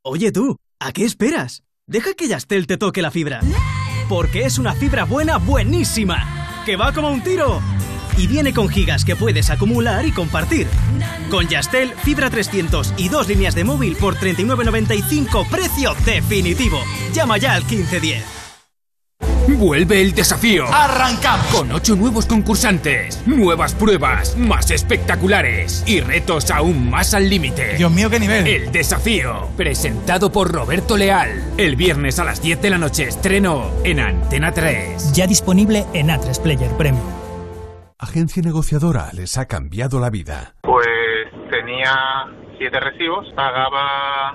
Oye 0.05 0.33
tú, 0.33 0.57
¿a 0.81 0.93
qué 0.93 1.05
esperas? 1.05 1.63
Deja 1.87 2.15
que 2.15 2.29
Yastel 2.29 2.67
te 2.67 2.77
toque 2.77 3.03
la 3.03 3.11
fibra. 3.11 3.41
Porque 4.09 4.45
es 4.45 4.59
una 4.59 4.75
fibra 4.75 5.05
buena, 5.05 5.39
buenísima. 5.39 6.63
Que 6.67 6.77
va 6.77 6.93
como 6.93 7.11
un 7.11 7.23
tiro. 7.23 7.61
Y 8.17 8.27
viene 8.27 8.53
con 8.53 8.69
gigas 8.69 9.05
que 9.05 9.17
puedes 9.17 9.49
acumular 9.51 10.05
y 10.07 10.13
compartir. 10.13 10.67
Con 11.31 11.49
Yastel, 11.49 11.95
fibra 12.05 12.31
300 12.31 12.95
y 12.99 13.09
dos 13.09 13.29
líneas 13.29 13.55
de 13.55 13.65
móvil 13.65 13.97
por 13.97 14.17
39.95, 14.17 15.49
precio 15.49 15.95
definitivo. 16.05 16.79
Llama 17.15 17.39
ya 17.39 17.55
al 17.55 17.63
1510. 17.65 18.42
Vuelve 19.49 20.01
el 20.01 20.13
desafío. 20.13 20.67
¡Arrancamos! 20.73 21.47
Con 21.47 21.73
ocho 21.73 21.97
nuevos 21.97 22.27
concursantes, 22.27 23.23
nuevas 23.27 23.75
pruebas, 23.75 24.37
más 24.37 24.71
espectaculares 24.71 25.85
y 25.87 26.01
retos 26.01 26.51
aún 26.51 26.91
más 26.91 27.13
al 27.15 27.29
límite. 27.29 27.77
Dios 27.77 27.91
mío, 27.91 28.09
qué 28.09 28.21
nivel. 28.21 28.47
El 28.47 28.73
desafío, 28.73 29.49
presentado 29.57 30.31
por 30.31 30.53
Roberto 30.53 30.97
Leal. 30.97 31.43
El 31.59 31.77
viernes 31.77 32.19
a 32.19 32.25
las 32.25 32.41
10 32.41 32.63
de 32.63 32.71
la 32.71 32.79
noche 32.79 33.05
estreno 33.05 33.71
en 33.85 34.01
Antena 34.01 34.53
3. 34.53 35.13
Ya 35.13 35.27
disponible 35.27 35.87
en 35.93 36.09
A3 36.09 36.41
Player 36.41 36.71
Premium. 36.77 37.07
Agencia 37.99 38.43
negociadora 38.43 39.11
les 39.13 39.39
ha 39.39 39.47
cambiado 39.47 40.01
la 40.01 40.11
vida. 40.11 40.55
Pues 40.63 40.87
tenía 41.51 41.95
siete 42.59 42.81
recibos, 42.81 43.27
pagaba 43.35 44.35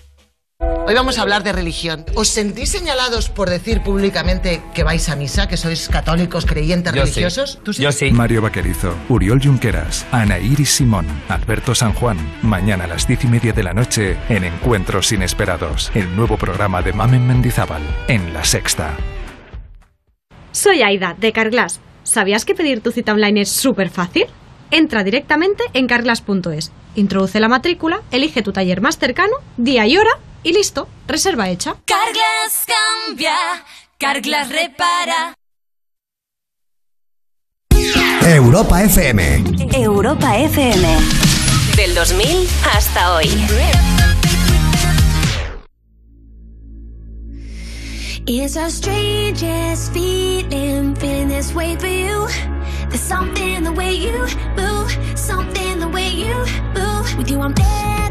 Hoy 0.85 0.93
vamos 0.93 1.17
a 1.17 1.21
hablar 1.23 1.43
de 1.43 1.51
religión. 1.53 2.05
¿Os 2.15 2.27
sentís 2.27 2.69
señalados 2.69 3.29
por 3.29 3.49
decir 3.49 3.81
públicamente 3.81 4.61
que 4.73 4.83
vais 4.83 5.09
a 5.09 5.15
misa, 5.15 5.47
que 5.47 5.57
sois 5.57 5.89
católicos, 5.89 6.45
creyentes, 6.45 6.93
Yo 6.93 7.05
sí. 7.05 7.11
religiosos? 7.13 7.59
¿Tú 7.63 7.73
sí? 7.73 7.81
Yo 7.81 7.91
sí. 7.91 8.11
Mario 8.11 8.41
Vaquerizo, 8.41 8.95
Uriol 9.09 9.41
Junqueras, 9.41 10.05
Ana 10.11 10.37
Iris 10.39 10.69
Simón, 10.71 11.07
Alberto 11.29 11.73
San 11.73 11.93
Juan. 11.93 12.17
Mañana 12.41 12.83
a 12.83 12.87
las 12.87 13.07
diez 13.07 13.23
y 13.23 13.27
media 13.27 13.53
de 13.53 13.63
la 13.63 13.73
noche 13.73 14.17
en 14.29 14.43
Encuentros 14.43 15.11
Inesperados, 15.11 15.91
el 15.95 16.15
nuevo 16.15 16.37
programa 16.37 16.81
de 16.81 16.93
Mamen 16.93 17.25
Mendizábal 17.25 17.81
en 18.07 18.33
La 18.33 18.43
Sexta. 18.43 18.97
Soy 20.51 20.81
Aida, 20.83 21.15
de 21.19 21.31
Carglass. 21.31 21.79
¿Sabías 22.03 22.45
que 22.45 22.55
pedir 22.55 22.81
tu 22.81 22.91
cita 22.91 23.13
online 23.13 23.41
es 23.41 23.49
súper 23.51 23.89
fácil? 23.89 24.25
Entra 24.69 25.03
directamente 25.03 25.63
en 25.73 25.87
carglass.es, 25.87 26.71
introduce 26.95 27.39
la 27.39 27.47
matrícula, 27.49 28.01
elige 28.11 28.41
tu 28.41 28.51
taller 28.51 28.81
más 28.81 28.97
cercano, 28.97 29.33
día 29.57 29.85
y 29.87 29.97
hora 29.97 30.11
y 30.43 30.53
listo, 30.53 30.87
reserva 31.07 31.49
hecha. 31.49 31.75
Carglass 31.85 32.65
cambia, 32.65 33.35
Carglass 33.99 34.49
repara. 34.49 35.35
Europa 38.23 38.81
FM. 38.83 39.43
Europa 39.73 40.37
FM. 40.37 40.87
Del 41.75 41.93
2000 41.93 42.47
hasta 42.63 43.13
hoy. 43.13 43.29
It's 48.25 48.55
our 48.55 48.69
strangest 48.71 49.93
feeling, 49.93 50.95
feeling 50.95 51.27
this 51.27 51.53
way 51.53 51.75
for 51.75 51.87
you. 51.87 52.27
There's 52.89 53.01
something 53.01 53.63
the 53.63 53.71
way 53.71 53.93
you 53.93 54.25
move, 54.55 54.91
something 55.15 55.79
the 55.79 55.87
way 55.87 56.09
you 56.09 56.33
move. 56.73 57.17
With 57.17 57.29
you, 57.29 57.41
I'm 57.41 57.53
better. 57.53 58.10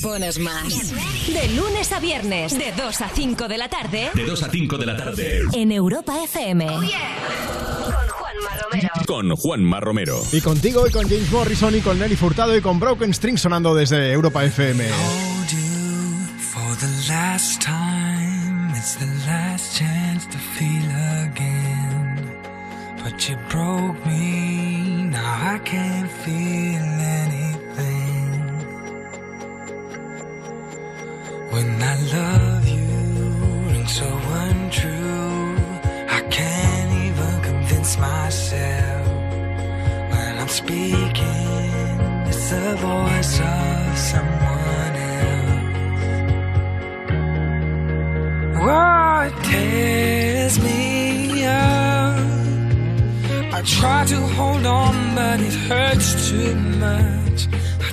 pones 0.00 0.38
más. 0.38 0.90
De 1.26 1.48
lunes 1.54 1.92
a 1.92 2.00
viernes, 2.00 2.58
de 2.58 2.72
2 2.72 3.00
a 3.00 3.08
5 3.08 3.48
de 3.48 3.58
la 3.58 3.68
tarde. 3.68 4.10
De 4.14 4.24
2 4.24 4.42
a 4.42 4.50
5 4.50 4.78
de 4.78 4.86
la 4.86 4.96
tarde. 4.96 5.42
En 5.52 5.72
Europa 5.72 6.22
FM. 6.24 6.68
Oh 6.68 6.82
yeah. 6.82 6.98
Con 7.86 8.08
Juanma 8.08 8.50
Romero. 8.62 8.88
Con 9.06 9.36
Juanma 9.36 9.80
Romero. 9.80 10.22
Y 10.32 10.40
contigo, 10.40 10.86
y 10.86 10.90
con 10.90 11.08
James 11.08 11.30
Morrison, 11.30 11.74
y 11.74 11.80
con 11.80 11.98
Nelly 11.98 12.16
Furtado, 12.16 12.56
y 12.56 12.60
con 12.60 12.78
Broken 12.80 13.10
String 13.10 13.38
sonando 13.38 13.74
desde 13.74 14.12
Europa 14.12 14.44
FM. 14.44 14.84
For 16.38 16.76
the 16.78 17.08
last 17.08 17.62
time, 17.62 18.72
it's 18.76 18.96
the 18.96 19.06
last 19.26 19.76
chance 19.78 20.26
to 20.26 20.38
feel 20.38 20.90
again. 21.30 22.36
But 23.02 23.28
you 23.28 23.36
broke 23.50 24.04
me, 24.06 25.08
now 25.10 25.54
I 25.54 25.58
can't 25.64 26.10
feel 26.10 26.89
And 31.82 31.88
I 31.88 31.96
love 32.12 32.68
you, 32.68 32.84
and 33.74 33.88
so 33.88 34.04
untrue. 34.04 35.56
I 36.08 36.20
can't 36.30 36.92
even 37.06 37.40
convince 37.40 37.96
myself 37.96 39.06
when 40.10 40.38
I'm 40.40 40.48
speaking. 40.48 42.00
It's 42.28 42.50
the 42.50 42.76
voice 42.76 43.40
of 43.40 43.98
someone 44.10 44.94
else. 45.24 45.64
Oh, 48.60 49.20
it 49.28 49.36
tears 49.48 50.58
me 50.58 51.46
up. 51.46 52.18
I 53.54 53.62
try 53.64 54.04
to 54.04 54.20
hold 54.36 54.66
on, 54.66 55.14
but 55.14 55.40
it 55.40 55.54
hurts 55.54 56.28
too 56.28 56.54
much 56.54 57.19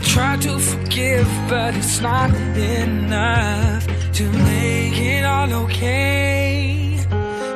try 0.08 0.38
to 0.38 0.58
forgive, 0.58 1.28
but 1.50 1.76
it's 1.76 2.00
not 2.00 2.30
enough 2.34 3.86
to 4.14 4.24
make 4.32 4.98
it 5.00 5.26
all 5.26 5.52
okay. 5.66 6.96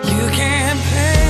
You 0.04 0.30
can't 0.36 0.80
pay. 0.80 1.21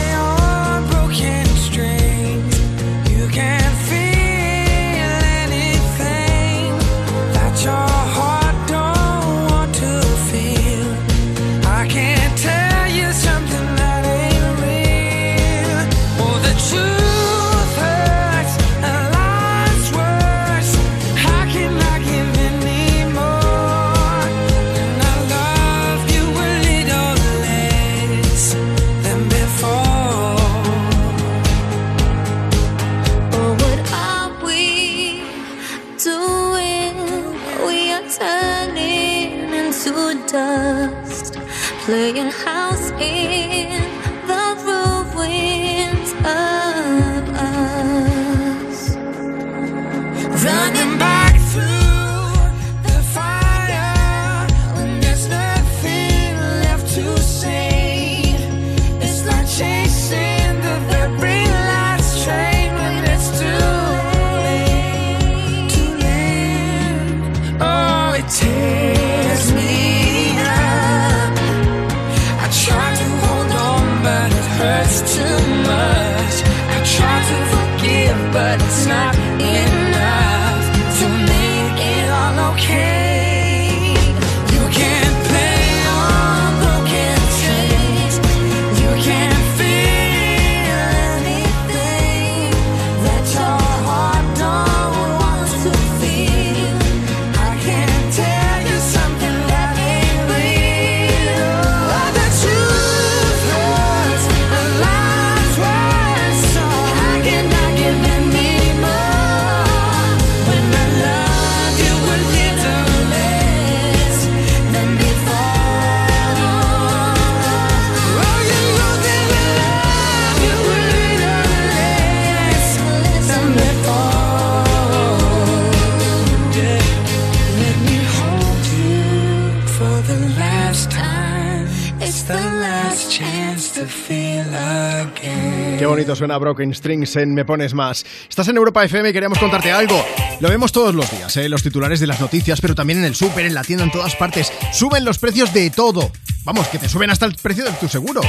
Bonito 136.01 136.15
suena 136.15 136.35
Broken 136.39 136.73
Strings 136.73 137.15
en 137.17 137.35
Me 137.35 137.45
Pones 137.45 137.75
Más. 137.75 138.03
Estás 138.27 138.47
en 138.47 138.57
Europa 138.57 138.83
FM 138.83 139.09
y 139.09 139.13
queríamos 139.13 139.37
contarte 139.37 139.71
algo. 139.71 140.03
Lo 140.39 140.49
vemos 140.49 140.71
todos 140.71 140.95
los 140.95 141.11
días, 141.11 141.37
¿eh? 141.37 141.47
los 141.47 141.61
titulares 141.61 141.99
de 141.99 142.07
las 142.07 142.19
noticias, 142.19 142.59
pero 142.59 142.73
también 142.73 142.99
en 142.99 143.05
el 143.05 143.13
súper, 143.13 143.45
en 143.45 143.53
la 143.53 143.63
tienda, 143.63 143.83
en 143.83 143.91
todas 143.91 144.15
partes. 144.15 144.51
Suben 144.73 145.05
los 145.05 145.19
precios 145.19 145.53
de 145.53 145.69
todo. 145.69 146.11
Vamos, 146.43 146.67
que 146.69 146.79
te 146.79 146.89
suben 146.89 147.11
hasta 147.11 147.27
el 147.27 147.35
precio 147.35 147.65
de 147.65 147.71
tu 147.73 147.87
seguro. 147.87 148.21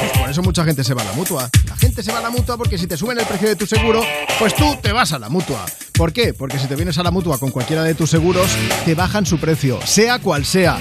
Pues 0.00 0.12
por 0.12 0.30
eso 0.30 0.42
mucha 0.42 0.64
gente 0.64 0.82
se 0.82 0.94
va 0.94 1.02
a 1.02 1.04
la 1.04 1.12
mutua. 1.12 1.50
La 1.68 1.76
gente 1.76 2.02
se 2.02 2.10
va 2.10 2.18
a 2.18 2.22
la 2.22 2.30
mutua 2.30 2.56
porque 2.56 2.78
si 2.78 2.86
te 2.86 2.96
suben 2.96 3.18
el 3.18 3.26
precio 3.26 3.48
de 3.48 3.56
tu 3.56 3.66
seguro, 3.66 4.02
pues 4.38 4.54
tú 4.54 4.76
te 4.82 4.92
vas 4.92 5.12
a 5.12 5.18
la 5.18 5.28
mutua. 5.28 5.66
¿Por 5.92 6.12
qué? 6.12 6.32
Porque 6.32 6.58
si 6.58 6.66
te 6.66 6.76
vienes 6.76 6.96
a 6.96 7.02
la 7.02 7.10
mutua 7.10 7.38
con 7.38 7.50
cualquiera 7.50 7.82
de 7.82 7.94
tus 7.94 8.08
seguros, 8.08 8.50
te 8.86 8.94
bajan 8.94 9.26
su 9.26 9.38
precio, 9.38 9.78
sea 9.84 10.18
cual 10.18 10.46
sea. 10.46 10.78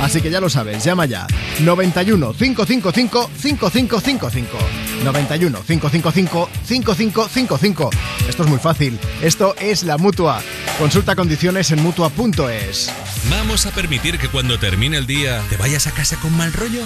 Así 0.00 0.22
que 0.22 0.30
ya 0.30 0.40
lo 0.40 0.48
sabes, 0.48 0.82
llama 0.82 1.04
ya. 1.04 1.26
91 1.60 2.32
555 2.32 3.30
5555. 3.36 4.58
91 5.04 5.58
555 5.66 6.48
5555. 6.64 7.90
Esto 8.28 8.42
es 8.42 8.48
muy 8.48 8.58
fácil. 8.58 8.98
Esto 9.22 9.54
es 9.60 9.82
la 9.82 9.98
mutua. 9.98 10.40
Consulta 10.78 11.14
condiciones 11.14 11.70
en 11.70 11.82
mutua.es. 11.82 12.90
¿Vamos 13.30 13.66
a 13.66 13.70
permitir 13.70 14.18
que 14.18 14.28
cuando 14.28 14.58
termine 14.58 14.96
el 14.96 15.06
día 15.06 15.42
te 15.50 15.58
vayas 15.58 15.86
a 15.86 15.90
casa 15.90 16.16
con 16.16 16.34
mal 16.36 16.52
rollo? 16.52 16.82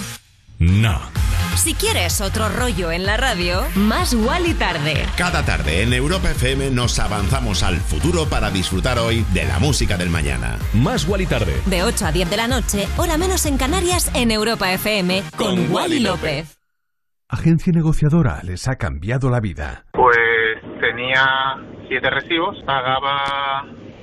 No. 0.59 1.01
Si 1.57 1.73
quieres 1.75 2.21
otro 2.21 2.49
rollo 2.51 2.93
en 2.93 3.07
la 3.07 3.17
radio, 3.17 3.63
más 3.75 4.13
y 4.15 4.55
tarde. 4.55 5.07
Cada 5.17 5.43
tarde 5.43 5.83
en 5.83 5.93
Europa 5.95 6.31
FM 6.31 6.71
nos 6.71 6.99
avanzamos 6.99 7.63
al 7.63 7.77
futuro 7.77 8.27
para 8.27 8.51
disfrutar 8.51 8.99
hoy 8.99 9.25
de 9.33 9.45
la 9.45 9.59
música 9.59 9.97
del 9.97 10.11
mañana. 10.11 10.59
Más 10.75 11.09
y 11.19 11.27
tarde. 11.27 11.55
De 11.65 11.83
8 11.83 12.07
a 12.07 12.13
10 12.13 12.31
de 12.31 12.37
la 12.37 12.47
noche, 12.47 12.87
hora 12.99 13.17
menos 13.17 13.47
en 13.47 13.57
Canarias, 13.57 14.15
en 14.15 14.31
Europa 14.31 14.71
FM, 14.71 15.23
con, 15.37 15.73
Wally 15.73 16.01
López. 16.01 16.59
Agencia 17.29 17.73
negociadora 17.73 18.43
les 18.45 18.69
ha 18.69 18.77
cambiado 18.77 19.31
la 19.31 19.41
vida. 19.41 19.87
Pues 19.93 20.61
tenía 20.81 21.25
siete 21.89 22.11
recibos, 22.11 22.57
pagaba 22.67 23.65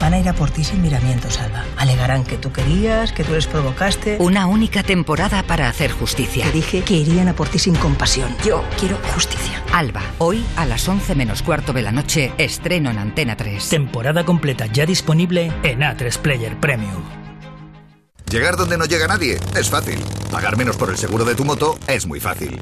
Van 0.00 0.14
a 0.14 0.18
ir 0.18 0.28
a 0.30 0.32
por 0.32 0.50
ti 0.50 0.64
sin 0.64 0.80
miramientos, 0.80 1.38
Alba. 1.38 1.62
Alegarán 1.76 2.24
que 2.24 2.38
tú 2.38 2.50
querías, 2.50 3.12
que 3.12 3.22
tú 3.22 3.34
les 3.34 3.46
provocaste. 3.46 4.16
Una 4.18 4.46
única 4.46 4.82
temporada 4.82 5.42
para 5.42 5.68
hacer 5.68 5.92
justicia. 5.92 6.46
Te 6.46 6.52
dije 6.52 6.82
que 6.82 6.94
irían 6.94 7.28
a 7.28 7.34
por 7.34 7.48
ti 7.48 7.58
sin 7.58 7.74
compasión. 7.74 8.34
Yo 8.42 8.64
quiero 8.78 8.96
justicia. 9.14 9.62
Alba, 9.74 10.02
hoy 10.16 10.42
a 10.56 10.64
las 10.64 10.88
11 10.88 11.14
menos 11.14 11.42
cuarto 11.42 11.74
de 11.74 11.82
la 11.82 11.92
noche, 11.92 12.32
estreno 12.38 12.90
en 12.90 12.98
Antena 12.98 13.36
3. 13.36 13.68
Temporada 13.68 14.24
completa 14.24 14.64
ya 14.66 14.86
disponible 14.86 15.52
en 15.62 15.80
A3 15.80 16.16
Player 16.18 16.58
Premium. 16.58 17.02
Llegar 18.30 18.56
donde 18.56 18.78
no 18.78 18.86
llega 18.86 19.06
nadie 19.06 19.38
es 19.54 19.68
fácil. 19.68 20.00
Pagar 20.30 20.56
menos 20.56 20.78
por 20.78 20.88
el 20.88 20.96
seguro 20.96 21.26
de 21.26 21.34
tu 21.34 21.44
moto 21.44 21.78
es 21.86 22.06
muy 22.06 22.20
fácil. 22.20 22.58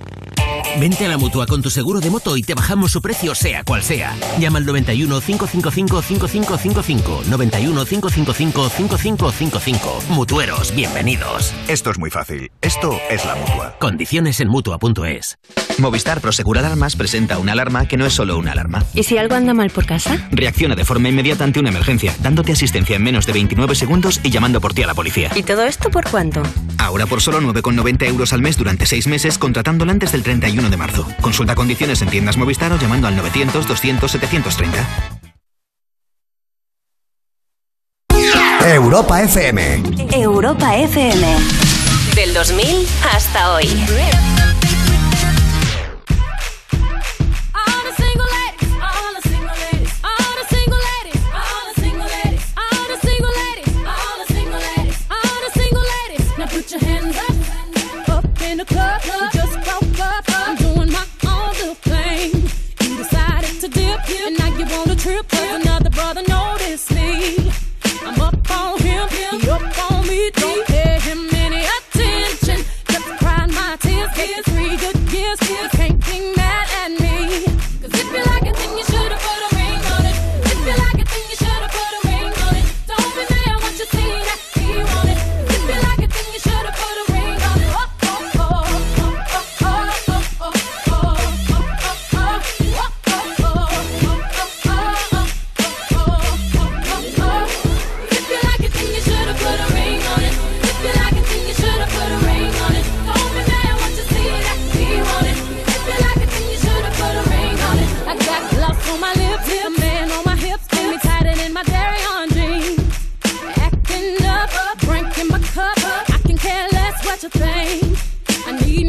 Vente 0.80 1.04
a 1.04 1.08
la 1.08 1.18
mutua 1.18 1.44
con 1.46 1.60
tu 1.60 1.70
seguro 1.70 1.98
de 1.98 2.08
moto 2.08 2.36
y 2.36 2.42
te 2.42 2.54
bajamos 2.54 2.92
su 2.92 3.02
precio, 3.02 3.34
sea 3.34 3.64
cual 3.64 3.82
sea. 3.82 4.14
Llama 4.38 4.58
al 4.58 4.66
91 4.66 5.20
555 5.20 6.02
5555. 6.02 7.22
91 7.28 7.84
555 7.84 8.68
5555. 8.68 10.02
Mutueros, 10.10 10.72
bienvenidos. 10.74 11.52
Esto 11.66 11.90
es 11.90 11.98
muy 11.98 12.10
fácil. 12.10 12.52
Esto 12.62 12.96
es 13.10 13.24
la 13.24 13.34
mutua. 13.34 13.76
Condiciones 13.80 14.38
en 14.38 14.48
mutua.es. 14.48 15.38
Movistar 15.78 16.20
Prosegur 16.20 16.58
Alarmas 16.58 16.94
presenta 16.94 17.38
una 17.38 17.52
alarma 17.52 17.86
que 17.86 17.96
no 17.96 18.06
es 18.06 18.12
solo 18.12 18.38
una 18.38 18.52
alarma. 18.52 18.84
¿Y 18.94 19.02
si 19.02 19.18
algo 19.18 19.34
anda 19.34 19.54
mal 19.54 19.70
por 19.70 19.86
casa? 19.86 20.28
Reacciona 20.30 20.76
de 20.76 20.84
forma 20.84 21.08
inmediata 21.08 21.44
ante 21.44 21.60
una 21.60 21.70
emergencia, 21.70 22.14
dándote 22.20 22.52
asistencia 22.52 22.96
en 22.96 23.02
menos 23.02 23.26
de 23.26 23.32
29 23.32 23.74
segundos 23.74 24.20
y 24.22 24.30
llamando 24.30 24.60
por 24.60 24.74
ti 24.74 24.82
a 24.82 24.86
la 24.86 24.94
policía. 24.94 25.30
¿Y 25.34 25.42
todo 25.42 25.64
esto 25.64 25.90
por 25.90 26.08
cuánto? 26.08 26.42
Ahora 26.78 27.06
por 27.06 27.20
solo 27.20 27.40
9,90 27.40 28.06
euros 28.06 28.32
al 28.32 28.42
mes 28.42 28.56
durante 28.56 28.86
6 28.86 29.06
meses, 29.08 29.38
contratándola 29.38 29.92
antes 29.92 30.12
del 30.12 30.22
31 30.22 30.67
de 30.70 30.76
marzo. 30.76 31.06
Consulta 31.20 31.54
condiciones 31.54 32.02
en 32.02 32.10
tiendas 32.10 32.36
Movistar 32.36 32.72
o 32.72 32.78
llamando 32.78 33.08
al 33.08 33.16
900-200-730. 33.16 35.18
Europa 38.64 39.22
FM. 39.22 39.82
Europa 40.12 40.76
FM. 40.76 41.36
Del 42.14 42.34
2000 42.34 42.86
hasta 43.14 43.54
hoy. 43.54 43.68
Put 56.50 56.72
your 56.72 56.80
hands 56.80 57.16
up. 57.16 57.38
You 64.58 64.66
want 64.66 64.90
a 64.90 64.96
trip 64.96 65.28
'cause 65.28 65.50
another 65.60 65.90
brother 65.90 66.22
noticed 66.28 66.90
me. 66.90 67.52
I'm 68.04 68.20
up 68.20 68.50
on 68.50 68.78
him, 68.80 69.08
he 69.08 69.50
up 69.50 69.90
on 69.90 70.06
me. 70.06 70.30
Don't 70.34 70.67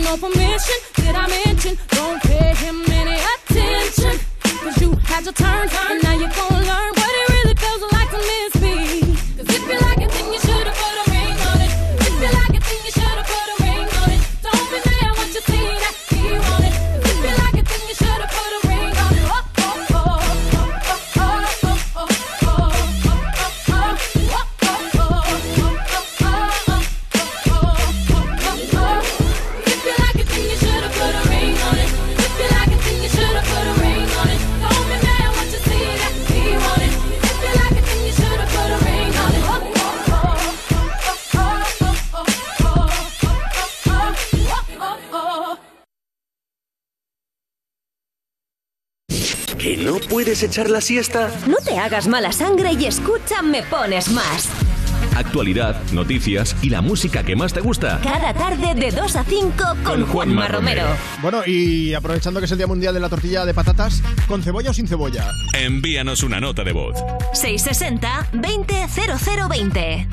no 0.10 0.18
permission. 0.18 0.76
Did 0.96 1.16
I 1.16 1.28
mention? 1.46 1.78
Don't 1.90 2.22
pay 2.24 2.54
him 2.56 2.82
any 2.92 3.18
attention. 3.34 4.20
Cause 4.42 4.82
you 4.82 4.92
had 5.06 5.24
your 5.24 5.34
turn, 5.34 5.70
and 5.92 6.04
now 6.04 6.14
you're 6.14 6.30
gonna 6.30 6.49
puedes 50.20 50.44
echar 50.44 50.70
la 50.70 50.82
siesta? 50.82 51.32
No 51.48 51.56
te 51.64 51.80
hagas 51.80 52.10
mala 52.10 52.34
sangre 52.34 52.74
y 52.74 52.84
escucha 52.84 53.42
Me 53.42 53.64
Pones 53.64 54.12
Más. 54.12 54.50
actualidad, 55.16 55.82
noticias 55.94 56.58
y 56.62 56.70
la 56.70 56.82
música 56.82 57.24
que 57.24 57.38
más 57.38 57.54
te 57.54 57.62
gusta. 57.62 58.02
Cada 58.04 58.34
tarde 58.34 58.76
de 58.76 58.92
2 58.92 59.16
a 59.16 59.24
5 59.24 59.64
con 59.86 60.06
Juanma 60.06 60.50
Romero. 60.50 60.84
Bueno, 61.22 61.44
y 61.46 61.94
aprovechando 61.94 62.42
que 62.42 62.48
es 62.48 62.52
el 62.52 62.58
Día 62.58 62.68
Mundial 62.68 62.94
de 62.94 63.00
la 63.00 63.08
Tortilla 63.08 63.46
de 63.46 63.54
Patatas, 63.54 64.04
¿con 64.28 64.44
cebolla 64.44 64.72
o 64.72 64.74
sin 64.74 64.90
cebolla? 64.90 65.32
Envíanos 65.54 66.22
una 66.24 66.42
nota 66.42 66.66
de 66.66 66.74
voz. 66.74 66.98
660 67.34 68.28
200020. 68.34 70.08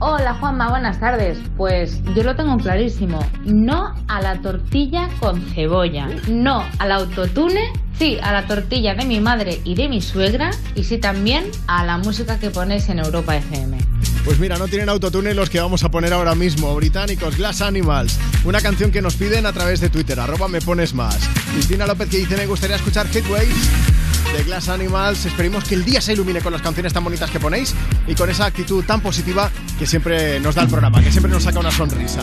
Hola 0.00 0.34
Juanma, 0.34 0.70
buenas 0.70 0.98
tardes. 0.98 1.38
Pues 1.56 2.02
yo 2.14 2.22
lo 2.24 2.34
tengo 2.34 2.56
clarísimo. 2.58 3.24
No 3.44 3.94
a 4.08 4.20
la 4.20 4.40
tortilla 4.42 5.08
con 5.20 5.40
cebolla. 5.40 6.08
No 6.28 6.64
al 6.78 6.92
autotune. 6.92 7.72
Sí, 7.98 8.18
a 8.22 8.32
la 8.32 8.46
tortilla 8.46 8.94
de 8.94 9.04
mi 9.04 9.20
madre 9.20 9.60
y 9.62 9.76
de 9.76 9.88
mi 9.88 10.02
suegra. 10.02 10.50
Y 10.74 10.84
sí 10.84 10.98
también 10.98 11.44
a 11.68 11.84
la 11.84 11.96
música 11.98 12.40
que 12.40 12.50
pones 12.50 12.88
en 12.88 12.98
Europa 12.98 13.36
FM. 13.36 13.78
Pues 14.24 14.40
mira, 14.40 14.56
no 14.58 14.66
tienen 14.66 14.88
autotune 14.88 15.32
los 15.32 15.48
que 15.48 15.60
vamos 15.60 15.84
a 15.84 15.90
poner 15.90 16.12
ahora 16.12 16.34
mismo, 16.34 16.74
británicos, 16.74 17.36
Glass 17.36 17.60
Animals. 17.62 18.18
Una 18.44 18.60
canción 18.60 18.90
que 18.90 19.00
nos 19.00 19.14
piden 19.14 19.46
a 19.46 19.52
través 19.52 19.80
de 19.80 19.90
Twitter, 19.90 20.18
arroba 20.18 20.48
me 20.48 20.60
pones 20.60 20.92
más. 20.92 21.18
Cristina 21.52 21.86
López 21.86 22.08
que 22.08 22.18
dice, 22.18 22.36
me 22.36 22.46
gustaría 22.46 22.76
escuchar 22.76 23.06
Heatwaves 23.06 23.70
de 24.32 24.44
Glass 24.44 24.68
Animals. 24.68 25.26
Esperemos 25.26 25.64
que 25.64 25.74
el 25.74 25.84
día 25.84 26.00
se 26.00 26.12
ilumine 26.12 26.40
con 26.40 26.52
las 26.52 26.62
canciones 26.62 26.92
tan 26.92 27.04
bonitas 27.04 27.30
que 27.30 27.40
ponéis 27.40 27.74
y 28.06 28.14
con 28.14 28.30
esa 28.30 28.46
actitud 28.46 28.84
tan 28.84 29.00
positiva 29.00 29.50
que 29.78 29.86
siempre 29.86 30.40
nos 30.40 30.54
da 30.54 30.62
el 30.62 30.68
programa, 30.68 31.02
que 31.02 31.10
siempre 31.10 31.30
nos 31.30 31.42
saca 31.44 31.58
una 31.58 31.70
sonrisa. 31.70 32.22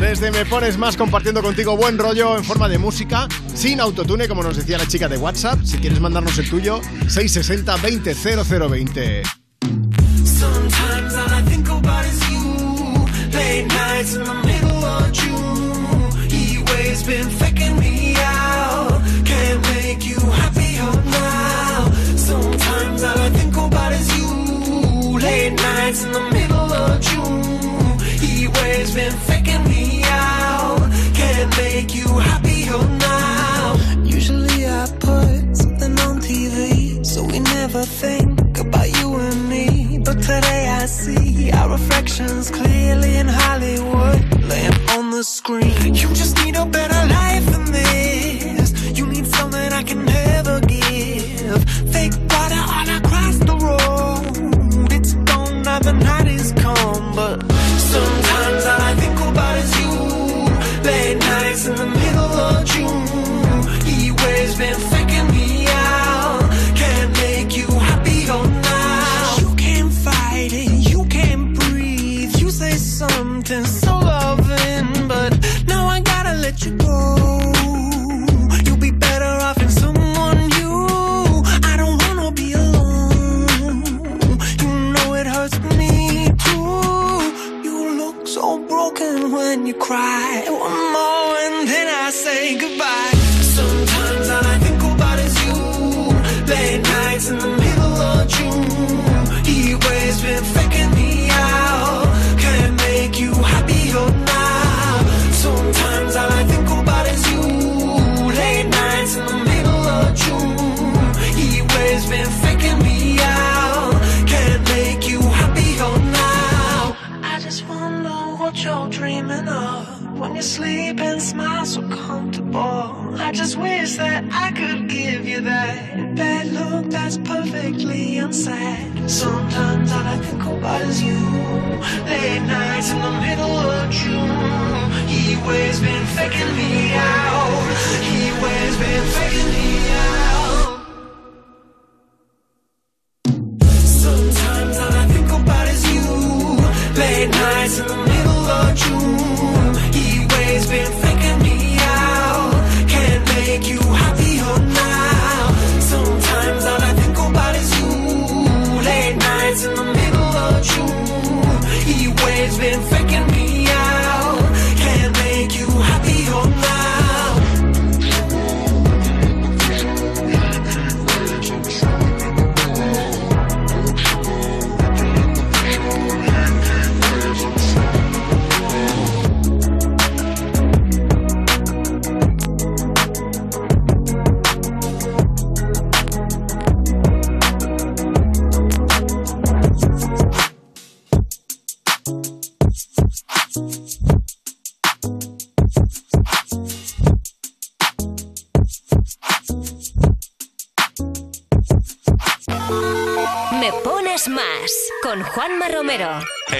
Desde 0.00 0.30
Me 0.30 0.44
Pones 0.44 0.78
Más 0.78 0.96
compartiendo 0.96 1.42
contigo 1.42 1.76
buen 1.76 1.98
rollo 1.98 2.36
en 2.36 2.44
forma 2.44 2.68
de 2.68 2.78
música, 2.78 3.28
sin 3.54 3.80
autotune, 3.80 4.28
como 4.28 4.42
nos 4.42 4.56
decía 4.56 4.78
la 4.78 4.86
chica 4.86 5.08
de 5.08 5.16
WhatsApp. 5.16 5.60
Si 5.64 5.78
quieres 5.78 6.00
mandarnos 6.00 6.38
el 6.38 6.48
tuyo, 6.48 6.80
660 7.08 7.76
20 7.76 8.14
0020. 8.14 9.22
Sometimes 10.24 11.14
all 11.14 11.32
I 11.32 11.48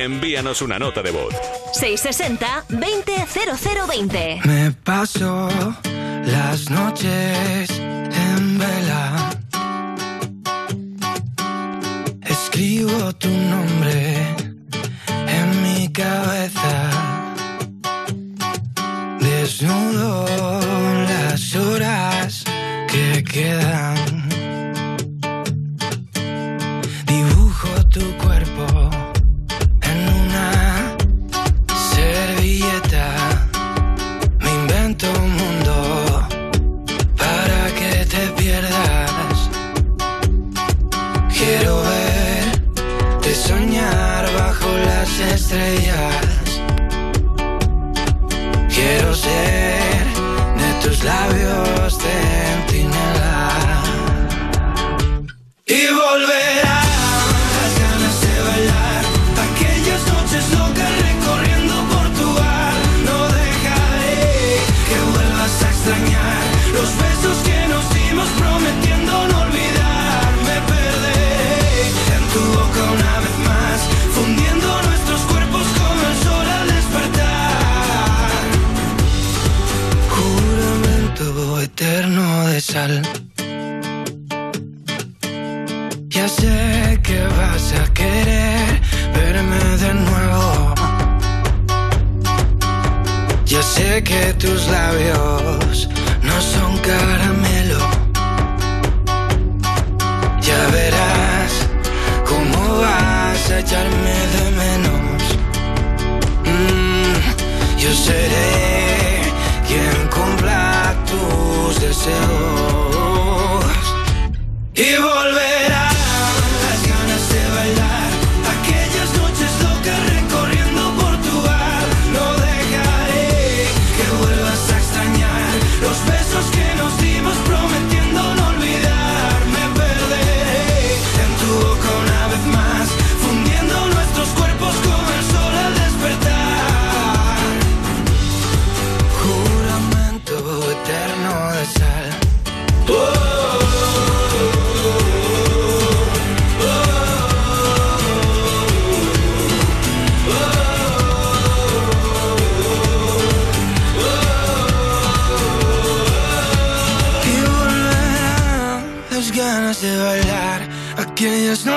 Envíanos 0.09 0.62
una 0.62 0.78
nota 0.78 1.02
de 1.02 1.11
voz. 1.11 1.34
660 1.74 2.64
200020. 2.70 4.40
Me 4.44 4.72
paso 4.72 5.50
las 6.24 6.70
noches 6.70 7.28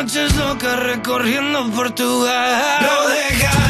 noches 0.02 0.36
locas 0.36 0.80
recorriendo 0.80 1.70
Portugal. 1.70 2.82
No 2.82 3.08
dejaré 3.10 3.61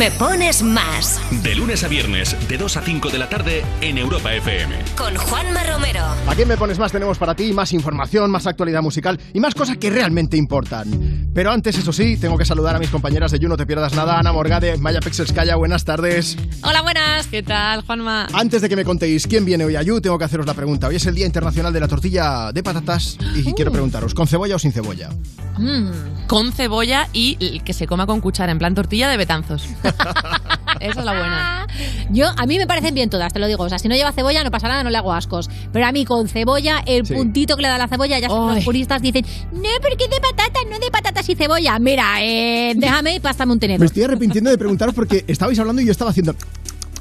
Me 0.00 0.10
pones 0.10 0.62
más 0.62 1.09
De 1.42 1.54
lunes 1.54 1.82
a 1.84 1.88
viernes, 1.88 2.36
de 2.48 2.58
2 2.58 2.76
a 2.76 2.82
5 2.82 3.08
de 3.08 3.18
la 3.18 3.28
tarde, 3.28 3.64
en 3.80 3.96
Europa 3.96 4.34
FM. 4.34 4.74
con 4.94 5.14
Juanma 5.16 5.62
Romero. 5.64 6.04
Aquí 6.28 6.42
en 6.42 6.48
Me 6.48 6.56
Pones 6.58 6.78
Más 6.78 6.92
tenemos 6.92 7.16
para 7.16 7.34
ti 7.34 7.54
más 7.54 7.72
información, 7.72 8.30
más 8.30 8.46
actualidad 8.46 8.82
musical 8.82 9.18
y 9.32 9.40
más 9.40 9.54
cosas 9.54 9.78
que 9.78 9.88
realmente 9.88 10.36
importan. 10.36 11.30
Pero 11.32 11.50
antes, 11.50 11.78
eso 11.78 11.94
sí, 11.94 12.18
tengo 12.18 12.36
que 12.36 12.44
saludar 12.44 12.76
a 12.76 12.78
mis 12.78 12.90
compañeras 12.90 13.30
de 13.30 13.38
You 13.38 13.48
No 13.48 13.56
Te 13.56 13.64
Pierdas 13.64 13.94
Nada, 13.94 14.18
Ana 14.18 14.32
Morgade, 14.32 14.76
Maya 14.76 15.00
Pixelskaya, 15.00 15.56
buenas 15.56 15.84
tardes. 15.86 16.36
Hola, 16.62 16.82
buenas. 16.82 17.26
¿Qué 17.28 17.42
tal, 17.42 17.82
Juanma? 17.86 18.26
Antes 18.34 18.60
de 18.60 18.68
que 18.68 18.76
me 18.76 18.84
contéis 18.84 19.26
quién 19.26 19.46
viene 19.46 19.64
hoy 19.64 19.76
a 19.76 19.82
You, 19.82 20.02
tengo 20.02 20.18
que 20.18 20.24
haceros 20.24 20.44
la 20.46 20.54
pregunta. 20.54 20.88
Hoy 20.88 20.96
es 20.96 21.06
el 21.06 21.14
Día 21.14 21.24
Internacional 21.24 21.72
de 21.72 21.80
la 21.80 21.88
Tortilla 21.88 22.52
de 22.52 22.62
Patatas 22.62 23.16
y 23.34 23.50
quiero 23.54 23.72
preguntaros, 23.72 24.12
¿con 24.12 24.26
cebolla 24.26 24.56
o 24.56 24.58
sin 24.58 24.72
cebolla? 24.72 25.08
Mm, 25.56 26.26
con 26.26 26.52
cebolla 26.52 27.08
y 27.14 27.60
que 27.60 27.72
se 27.72 27.86
coma 27.86 28.06
con 28.06 28.20
cuchara, 28.20 28.52
en 28.52 28.58
plan 28.58 28.74
tortilla 28.74 29.08
de 29.08 29.16
betanzos. 29.16 29.66
Esa 30.80 31.00
es 31.00 31.04
la 31.06 31.12
buena. 31.12 31.66
Yo, 32.10 32.26
a 32.36 32.46
mí 32.46 32.56
me 32.58 32.66
parecen 32.66 32.94
bien 32.94 33.10
todas, 33.10 33.32
te 33.32 33.38
lo 33.38 33.46
digo. 33.46 33.62
O 33.64 33.68
sea, 33.68 33.78
si 33.78 33.86
no 33.88 33.94
lleva 33.94 34.12
cebolla 34.12 34.42
no 34.42 34.50
pasa 34.50 34.66
nada, 34.68 34.82
no 34.82 34.90
le 34.90 34.96
hago 34.98 35.12
ascos. 35.12 35.48
Pero 35.72 35.86
a 35.86 35.92
mí 35.92 36.04
con 36.04 36.26
cebolla, 36.28 36.82
el 36.86 37.06
Sí. 37.06 37.14
puntito 37.14 37.56
que 37.56 37.62
le 37.62 37.68
da 37.68 37.78
la 37.78 37.86
cebolla, 37.88 38.18
ya 38.18 38.28
son 38.28 38.54
los 38.54 38.64
puristas 38.64 39.02
dicen, 39.02 39.24
no, 39.52 39.68
porque 39.82 40.08
de 40.08 40.20
patatas, 40.20 40.62
no 40.70 40.78
de 40.78 40.90
patatas 40.90 41.28
y 41.28 41.34
cebolla. 41.34 41.78
Mira, 41.78 42.16
eh, 42.22 42.72
déjame 42.76 43.14
y 43.16 43.20
pásame 43.20 43.52
un 43.52 43.56
Me 43.56 43.60
tenedor. 43.60 43.86
estoy 43.86 44.02
arrepintiendo 44.04 44.50
de 44.50 44.58
preguntaros 44.58 44.94
porque 44.94 45.24
estabais 45.28 45.58
hablando 45.58 45.82
y 45.82 45.86
yo 45.86 45.92
estaba 45.92 46.10
haciendo... 46.10 46.34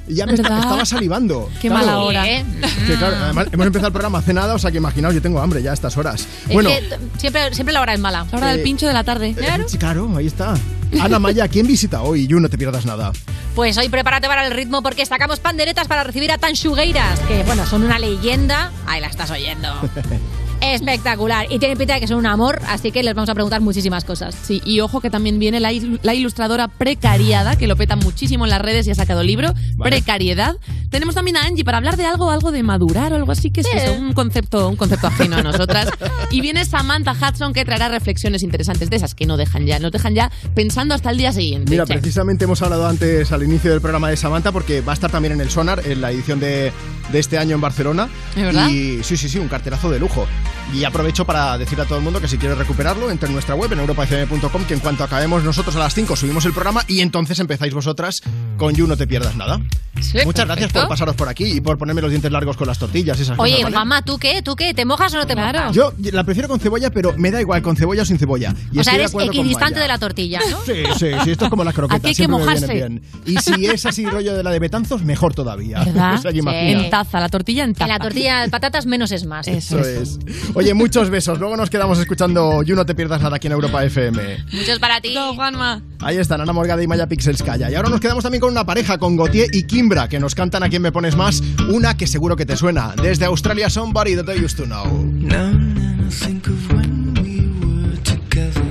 y 0.09 0.15
Ya 0.15 0.25
me 0.25 0.33
est- 0.33 0.41
¿Verdad? 0.43 0.59
estaba 0.59 0.85
salivando. 0.85 1.49
Qué 1.61 1.69
Claro. 1.69 1.85
mala 1.85 1.99
hora. 1.99 2.27
¿eh? 2.29 2.43
Que 2.87 2.95
claro, 2.95 3.15
además, 3.15 3.47
hemos 3.51 3.67
empezado 3.67 3.87
el 3.87 3.93
programa 3.93 4.17
hace 4.19 4.33
nada, 4.33 4.55
o 4.55 4.59
sea 4.59 4.71
que 4.71 4.77
imaginaos, 4.77 5.13
yo 5.15 5.21
tengo 5.21 5.39
hambre 5.39 5.61
ya 5.61 5.71
a 5.71 5.73
estas 5.73 5.95
horas. 5.97 6.27
Es 6.47 6.53
Bueno, 6.53 6.69
que 6.69 6.97
siempre, 7.17 7.53
siempre 7.53 7.73
la 7.73 7.81
hora 7.81 7.93
es 7.93 7.99
mala. 7.99 8.25
La 8.31 8.37
hora 8.37 8.47
del 8.49 8.59
Eh, 8.59 8.63
pincho 8.63 8.87
de 8.87 8.93
la 8.93 9.03
tarde. 9.03 9.35
eh, 9.37 9.63
sí, 9.67 9.77
claro, 9.77 10.11
ahí 10.17 10.27
está. 10.27 10.55
Ana 10.99 11.19
Maya, 11.19 11.47
¿quién 11.47 11.67
visita 11.67 12.01
hoy? 12.01 12.25
You, 12.27 12.39
no 12.39 12.49
te 12.49 12.57
pierdas 12.57 12.85
nada. 12.85 13.11
Pues 13.55 13.77
hoy 13.77 13.89
prepárate 13.89 14.27
para 14.27 14.45
el 14.47 14.53
ritmo 14.53 14.81
porque 14.81 15.05
sacamos 15.05 15.39
panderetas 15.39 15.87
para 15.87 16.03
recibir 16.03 16.31
a 16.31 16.37
Tanchugueiras, 16.37 17.19
que 17.21 17.43
bueno, 17.43 17.65
son 17.67 17.83
una 17.83 17.99
leyenda. 17.99 18.71
Ahí 18.87 18.99
la 19.01 19.07
estás 19.07 19.29
oyendo. 19.31 19.67
Espectacular. 20.61 21.47
Y 21.49 21.59
tiene 21.59 21.75
pinta 21.75 21.93
de 21.95 21.99
que 22.01 22.07
son 22.07 22.17
un 22.17 22.25
amor, 22.25 22.59
así 22.67 22.91
que 22.91 23.03
les 23.03 23.13
vamos 23.15 23.29
a 23.29 23.33
preguntar 23.33 23.61
muchísimas 23.61 24.03
cosas. 24.03 24.35
Sí, 24.41 24.61
y 24.65 24.79
ojo 24.81 25.01
que 25.01 25.09
también 25.09 25.39
viene 25.39 25.59
la, 25.59 25.71
il- 25.71 25.99
la 26.03 26.13
ilustradora 26.13 26.67
Precariada, 26.67 27.55
que 27.57 27.67
lo 27.67 27.75
peta 27.75 27.95
muchísimo 27.95 28.45
en 28.45 28.49
las 28.51 28.61
redes 28.61 28.87
y 28.87 28.91
ha 28.91 28.95
sacado 28.95 29.23
libro. 29.23 29.53
Vale. 29.75 29.91
Precariedad. 29.97 30.55
Tenemos 30.89 31.15
también 31.15 31.37
a 31.37 31.43
Angie 31.43 31.63
para 31.63 31.77
hablar 31.77 31.97
de 31.97 32.05
algo, 32.05 32.31
algo 32.31 32.51
de 32.51 32.63
madurar 32.63 33.13
o 33.13 33.15
algo 33.15 33.31
así, 33.31 33.51
que 33.51 33.61
es 33.61 33.67
eso, 33.73 33.93
un 33.93 34.13
concepto, 34.13 34.67
un 34.69 34.75
concepto 34.75 35.07
ajeno 35.07 35.37
a 35.37 35.43
nosotras. 35.43 35.87
y 36.31 36.41
viene 36.41 36.65
Samantha 36.65 37.13
Hudson 37.13 37.53
que 37.53 37.63
traerá 37.63 37.89
reflexiones 37.89 38.41
interesantes 38.43 38.89
de 38.89 38.95
esas 38.95 39.13
que 39.15 39.25
no 39.25 39.37
dejan 39.37 39.65
ya, 39.67 39.77
nos 39.79 39.91
dejan 39.91 40.15
ya 40.15 40.31
pensando 40.55 40.95
hasta 40.95 41.11
el 41.11 41.17
día 41.17 41.31
siguiente. 41.31 41.69
Mira, 41.71 41.85
precisamente 41.85 42.45
hemos 42.45 42.61
hablado 42.63 42.87
antes 42.87 43.31
al 43.31 43.43
inicio 43.43 43.71
del 43.71 43.81
programa 43.81 44.09
de 44.09 44.17
Samantha 44.17 44.51
porque 44.51 44.81
va 44.81 44.93
a 44.93 44.95
estar 44.95 45.11
también 45.11 45.33
en 45.33 45.41
el 45.41 45.49
Sonar 45.51 45.81
en 45.85 46.01
la 46.01 46.11
edición 46.11 46.39
de, 46.39 46.71
de 47.11 47.19
este 47.19 47.37
año 47.37 47.55
en 47.55 47.61
Barcelona. 47.61 48.09
¿Es 48.35 48.43
verdad? 48.43 48.67
Y 48.69 49.03
sí, 49.03 49.15
sí, 49.15 49.29
sí, 49.29 49.37
un 49.37 49.47
carterazo 49.47 49.91
de 49.91 49.99
lujo. 49.99 50.25
Y 50.73 50.83
aprovecho 50.83 51.25
para 51.25 51.57
decirle 51.57 51.83
a 51.83 51.87
todo 51.87 51.97
el 51.97 52.03
mundo 52.03 52.21
que 52.21 52.27
si 52.27 52.37
quieres 52.37 52.57
recuperarlo, 52.57 53.09
entre 53.09 53.27
en 53.27 53.33
nuestra 53.33 53.55
web 53.55 53.73
en 53.73 53.79
europafm.com 53.79 54.65
que 54.65 54.75
en 54.75 54.79
cuanto 54.79 55.03
acabemos 55.03 55.43
nosotros 55.43 55.75
a 55.75 55.79
las 55.79 55.93
5 55.95 56.15
subimos 56.15 56.45
el 56.45 56.53
programa 56.53 56.83
y 56.87 57.01
entonces 57.01 57.39
empezáis 57.39 57.73
vosotras 57.73 58.21
con 58.57 58.75
You 58.75 58.85
No 58.85 58.95
Te 58.95 59.07
Pierdas 59.07 59.35
Nada. 59.35 59.59
Muchas 60.25 60.45
gracias 60.45 60.45
perfecto. 60.45 60.79
por 60.81 60.89
pasaros 60.89 61.15
por 61.15 61.27
aquí 61.27 61.45
y 61.45 61.61
por 61.61 61.77
ponerme 61.77 62.01
los 62.01 62.09
dientes 62.11 62.31
largos 62.31 62.55
con 62.55 62.67
las 62.67 62.77
tortillas 62.79 63.19
y 63.19 63.23
esas 63.23 63.37
Oye, 63.39 63.53
cosas. 63.53 63.63
¿vale? 63.65 63.75
mamá, 63.75 64.01
¿tú 64.03 64.17
qué? 64.17 64.41
¿Tú 64.41 64.55
qué? 64.55 64.73
¿Te 64.73 64.85
mojas 64.85 65.13
o 65.13 65.17
no 65.17 65.27
te 65.27 65.35
mojas? 65.35 65.73
Yo 65.73 65.91
la 66.13 66.23
prefiero 66.23 66.47
con 66.47 66.59
cebolla, 66.59 66.89
pero 66.91 67.13
me 67.17 67.31
da 67.31 67.41
igual 67.41 67.61
con 67.61 67.75
cebolla 67.75 68.03
o 68.03 68.05
sin 68.05 68.17
cebolla. 68.17 68.53
Y 68.71 68.79
o 68.79 68.83
sea, 68.83 68.95
eres 68.95 69.13
equidistante 69.13 69.79
de 69.79 69.87
la 69.87 69.97
tortilla, 69.97 70.39
¿no? 70.49 70.61
Sí, 70.65 70.83
sí, 70.97 71.07
sí, 71.23 71.31
esto 71.31 71.45
es 71.45 71.49
como 71.49 71.63
las 71.63 71.73
croquetas. 71.73 71.99
Aquí 71.99 72.09
hay 72.09 72.15
que 72.15 72.27
mojarse. 72.27 72.73
bien. 72.73 73.01
Y 73.25 73.37
si 73.37 73.65
es 73.65 73.85
así 73.85 74.05
rollo 74.05 74.35
de 74.35 74.43
la 74.43 74.51
de 74.51 74.59
Betanzos, 74.59 75.03
mejor 75.03 75.33
todavía. 75.33 75.83
¿Verdad? 75.83 76.13
O 76.19 76.21
sea, 76.21 76.31
imagina. 76.31 76.83
En 76.83 76.89
taza, 76.89 77.19
la 77.19 77.29
tortilla 77.29 77.63
en 77.63 77.73
taza. 77.73 77.85
En 77.85 77.89
la 77.89 77.99
tortilla 77.99 78.41
de 78.41 78.49
patatas 78.49 78.85
menos 78.85 79.11
es 79.11 79.25
más. 79.25 79.47
Eso 79.47 79.79
es. 79.79 80.19
Oye, 80.59 80.73
muchos 80.73 81.09
besos. 81.09 81.39
Luego 81.39 81.55
nos 81.55 81.69
quedamos 81.69 81.99
escuchando 81.99 82.63
You 82.63 82.75
No 82.75 82.85
Te 82.85 82.93
Pierdas 82.93 83.21
Nada 83.21 83.37
aquí 83.37 83.47
en 83.47 83.53
Europa 83.53 83.81
FM. 83.81 84.43
Muchos 84.51 84.77
para 84.77 84.99
ti. 84.99 85.15
Juanma. 85.15 85.81
Ahí 86.01 86.17
están 86.17 86.41
Ana 86.41 86.51
Morgade 86.51 86.83
y 86.83 86.87
Maya 86.87 87.07
Pixelskaya. 87.07 87.71
Y 87.71 87.75
ahora 87.75 87.87
nos 87.87 88.01
quedamos 88.01 88.23
también 88.23 88.41
con 88.41 88.51
una 88.51 88.65
pareja, 88.65 88.97
con 88.97 89.15
Gautier 89.15 89.47
y 89.53 89.63
Kimbra, 89.63 90.09
que 90.09 90.19
nos 90.19 90.35
cantan 90.35 90.63
a 90.63 90.69
quien 90.69 90.81
me 90.81 90.91
pones 90.91 91.15
más. 91.15 91.41
Una 91.69 91.95
que 91.95 92.07
seguro 92.07 92.35
que 92.35 92.45
te 92.45 92.57
suena. 92.57 92.93
Desde 93.01 93.23
Australia, 93.23 93.69
Somebody 93.69 94.17
That 94.17 94.35
I 94.35 94.43
Used 94.43 94.57
to 94.57 94.65
Know. 94.65 94.83
I 95.31 96.09
think 96.09 96.47
of 96.47 96.73
when 96.73 97.13
we 97.23 97.47
were 97.65 97.95
together. 98.03 98.61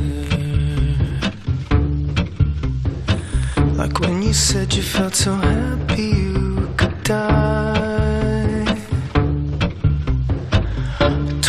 Like 3.78 3.98
when 3.98 4.22
you 4.22 4.34
said 4.34 4.74
you 4.74 4.82
felt 4.82 5.14
so 5.14 5.34
happy 5.36 6.02
you 6.02 6.68
could 6.76 7.02
die. 7.04 7.67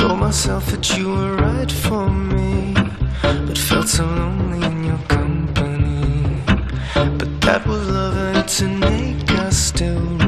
Told 0.10 0.22
myself 0.22 0.66
that 0.72 0.98
you 0.98 1.08
were 1.08 1.36
right 1.36 1.72
for 1.72 2.10
me, 2.10 2.74
but 3.22 3.56
felt 3.56 3.88
so 3.88 4.04
lonely 4.04 4.66
in 4.66 4.84
your 4.84 4.98
company. 5.08 6.42
But 6.96 7.30
that 7.42 7.64
was 7.68 7.88
love, 7.88 8.18
and 8.18 8.48
to 8.58 8.66
make 8.90 9.30
us 9.44 9.56
still 9.56 10.19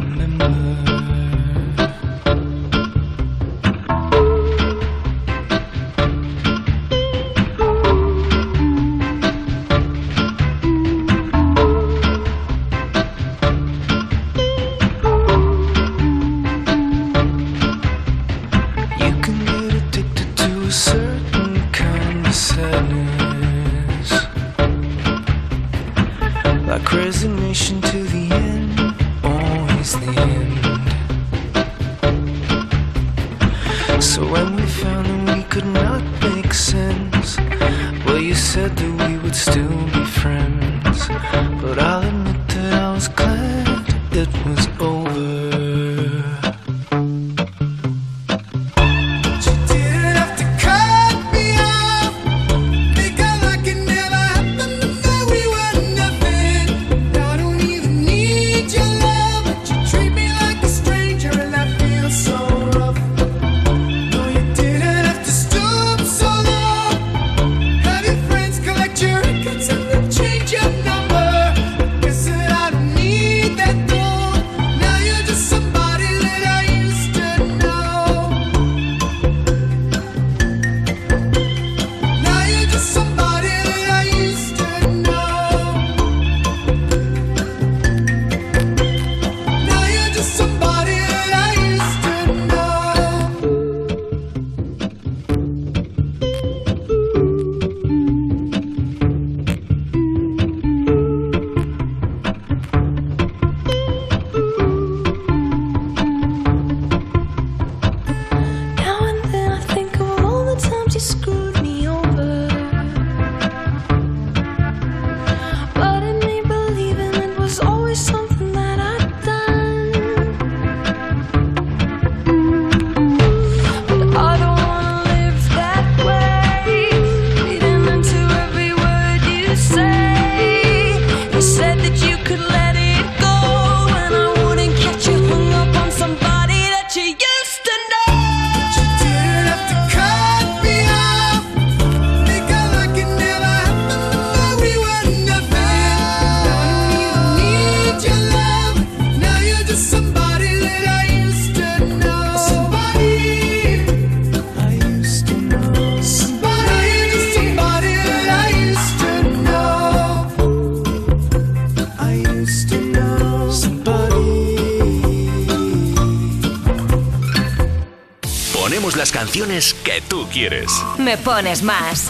me 171.11 171.17
pones 171.17 171.61
más. 171.61 172.07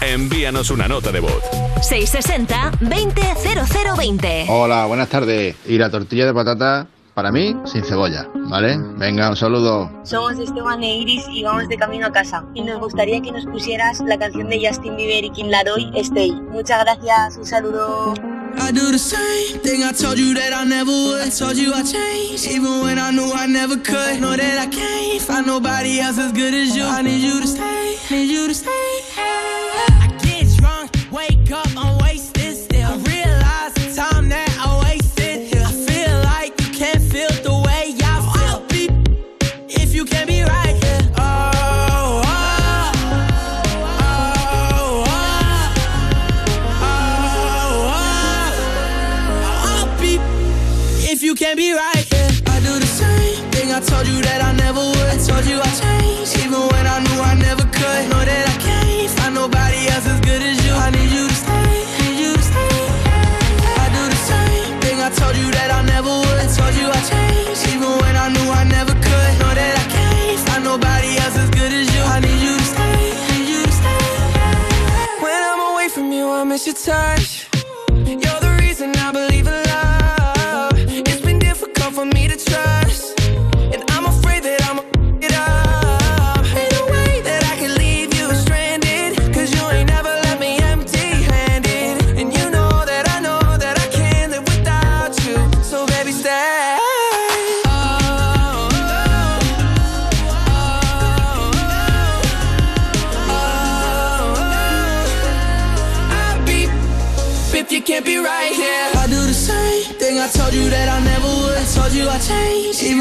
Envíanos 0.00 0.70
una 0.70 0.86
nota 0.86 1.10
de 1.10 1.18
voz. 1.18 1.42
660-200020. 1.90 4.46
Hola, 4.48 4.86
buenas 4.86 5.08
tardes. 5.08 5.56
Y 5.66 5.76
la 5.76 5.90
tortilla 5.90 6.26
de 6.26 6.32
patata, 6.32 6.86
para 7.14 7.32
mí, 7.32 7.56
sin 7.64 7.82
cebolla, 7.82 8.28
¿vale? 8.48 8.78
Venga, 8.96 9.28
un 9.28 9.36
saludo. 9.36 9.90
Somos 10.04 10.38
Esteban 10.38 10.84
e 10.84 10.98
Iris 10.98 11.24
y 11.32 11.42
vamos 11.42 11.68
de 11.68 11.76
camino 11.76 12.06
a 12.06 12.12
casa. 12.12 12.44
Y 12.54 12.62
nos 12.62 12.78
gustaría 12.78 13.20
que 13.20 13.32
nos 13.32 13.44
pusieras 13.46 13.98
la 14.06 14.16
canción 14.16 14.48
de 14.48 14.64
Justin 14.64 14.96
Bieber 14.96 15.24
y 15.24 15.30
quien 15.30 15.50
la 15.50 15.64
Stay. 15.96 16.30
Muchas 16.52 16.84
gracias, 16.84 17.36
un 17.36 17.46
saludo. 17.46 18.14
need 28.10 28.30
you 28.30 28.48
to 28.48 28.54
stay. 28.54 28.93
told 66.56 66.74
you 66.80 66.86
I 66.88 67.00
changed. 67.12 67.62
Even 67.74 67.92
when 68.02 68.14
I 68.24 68.28
knew 68.34 68.48
I 68.60 68.64
never 68.64 68.94
could. 69.06 69.30
Know 69.40 69.52
that 69.60 69.74
I 69.82 69.86
can't 69.94 70.40
find 70.46 70.64
nobody 70.64 71.10
else 71.22 71.36
as 71.36 71.50
good 71.50 71.72
as 71.80 71.86
you. 71.94 72.02
I 72.14 72.20
need 72.20 72.40
you 72.46 72.54
to 72.62 72.66
stay, 72.74 73.00
need 73.30 73.48
you 73.52 73.60
to 73.66 73.72
stay. 73.80 74.04
When 75.24 75.40
I'm 75.50 75.60
away 75.72 75.88
from 75.88 76.12
you, 76.12 76.30
I 76.30 76.44
miss 76.44 76.66
your 76.66 76.78
touch. 76.88 77.33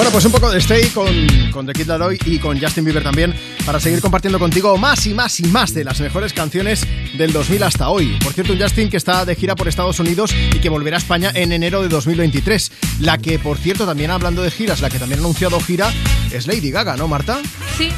Bueno, 0.00 0.12
pues 0.12 0.24
un 0.24 0.32
poco 0.32 0.50
de 0.50 0.56
Stay 0.60 0.88
con, 0.94 1.14
con 1.52 1.66
The 1.66 1.74
Kid 1.74 1.86
Laroi 1.86 2.18
y 2.24 2.38
con 2.38 2.58
Justin 2.58 2.86
Bieber 2.86 3.02
también 3.02 3.34
para 3.66 3.78
seguir 3.78 4.00
compartiendo 4.00 4.38
contigo 4.38 4.78
más 4.78 5.06
y 5.06 5.12
más 5.12 5.38
y 5.40 5.42
más 5.42 5.74
de 5.74 5.84
las 5.84 6.00
mejores 6.00 6.32
canciones 6.32 6.86
del 7.18 7.34
2000 7.34 7.62
hasta 7.64 7.90
hoy. 7.90 8.16
Por 8.24 8.32
cierto, 8.32 8.54
un 8.54 8.58
Justin 8.58 8.88
que 8.88 8.96
está 8.96 9.26
de 9.26 9.36
gira 9.36 9.54
por 9.54 9.68
Estados 9.68 10.00
Unidos 10.00 10.34
y 10.54 10.58
que 10.58 10.70
volverá 10.70 10.96
a 10.96 11.00
España 11.00 11.30
en 11.34 11.52
enero 11.52 11.82
de 11.82 11.88
2023. 11.88 12.72
La 13.00 13.18
que, 13.18 13.38
por 13.38 13.58
cierto, 13.58 13.84
también 13.84 14.10
hablando 14.10 14.42
de 14.42 14.50
giras, 14.50 14.80
la 14.80 14.88
que 14.88 14.98
también 14.98 15.20
ha 15.20 15.22
anunciado 15.22 15.60
gira 15.60 15.92
es 16.32 16.46
Lady 16.46 16.70
Gaga, 16.70 16.96
¿no, 16.96 17.06
Marta? 17.06 17.42
Sí. 17.76 17.90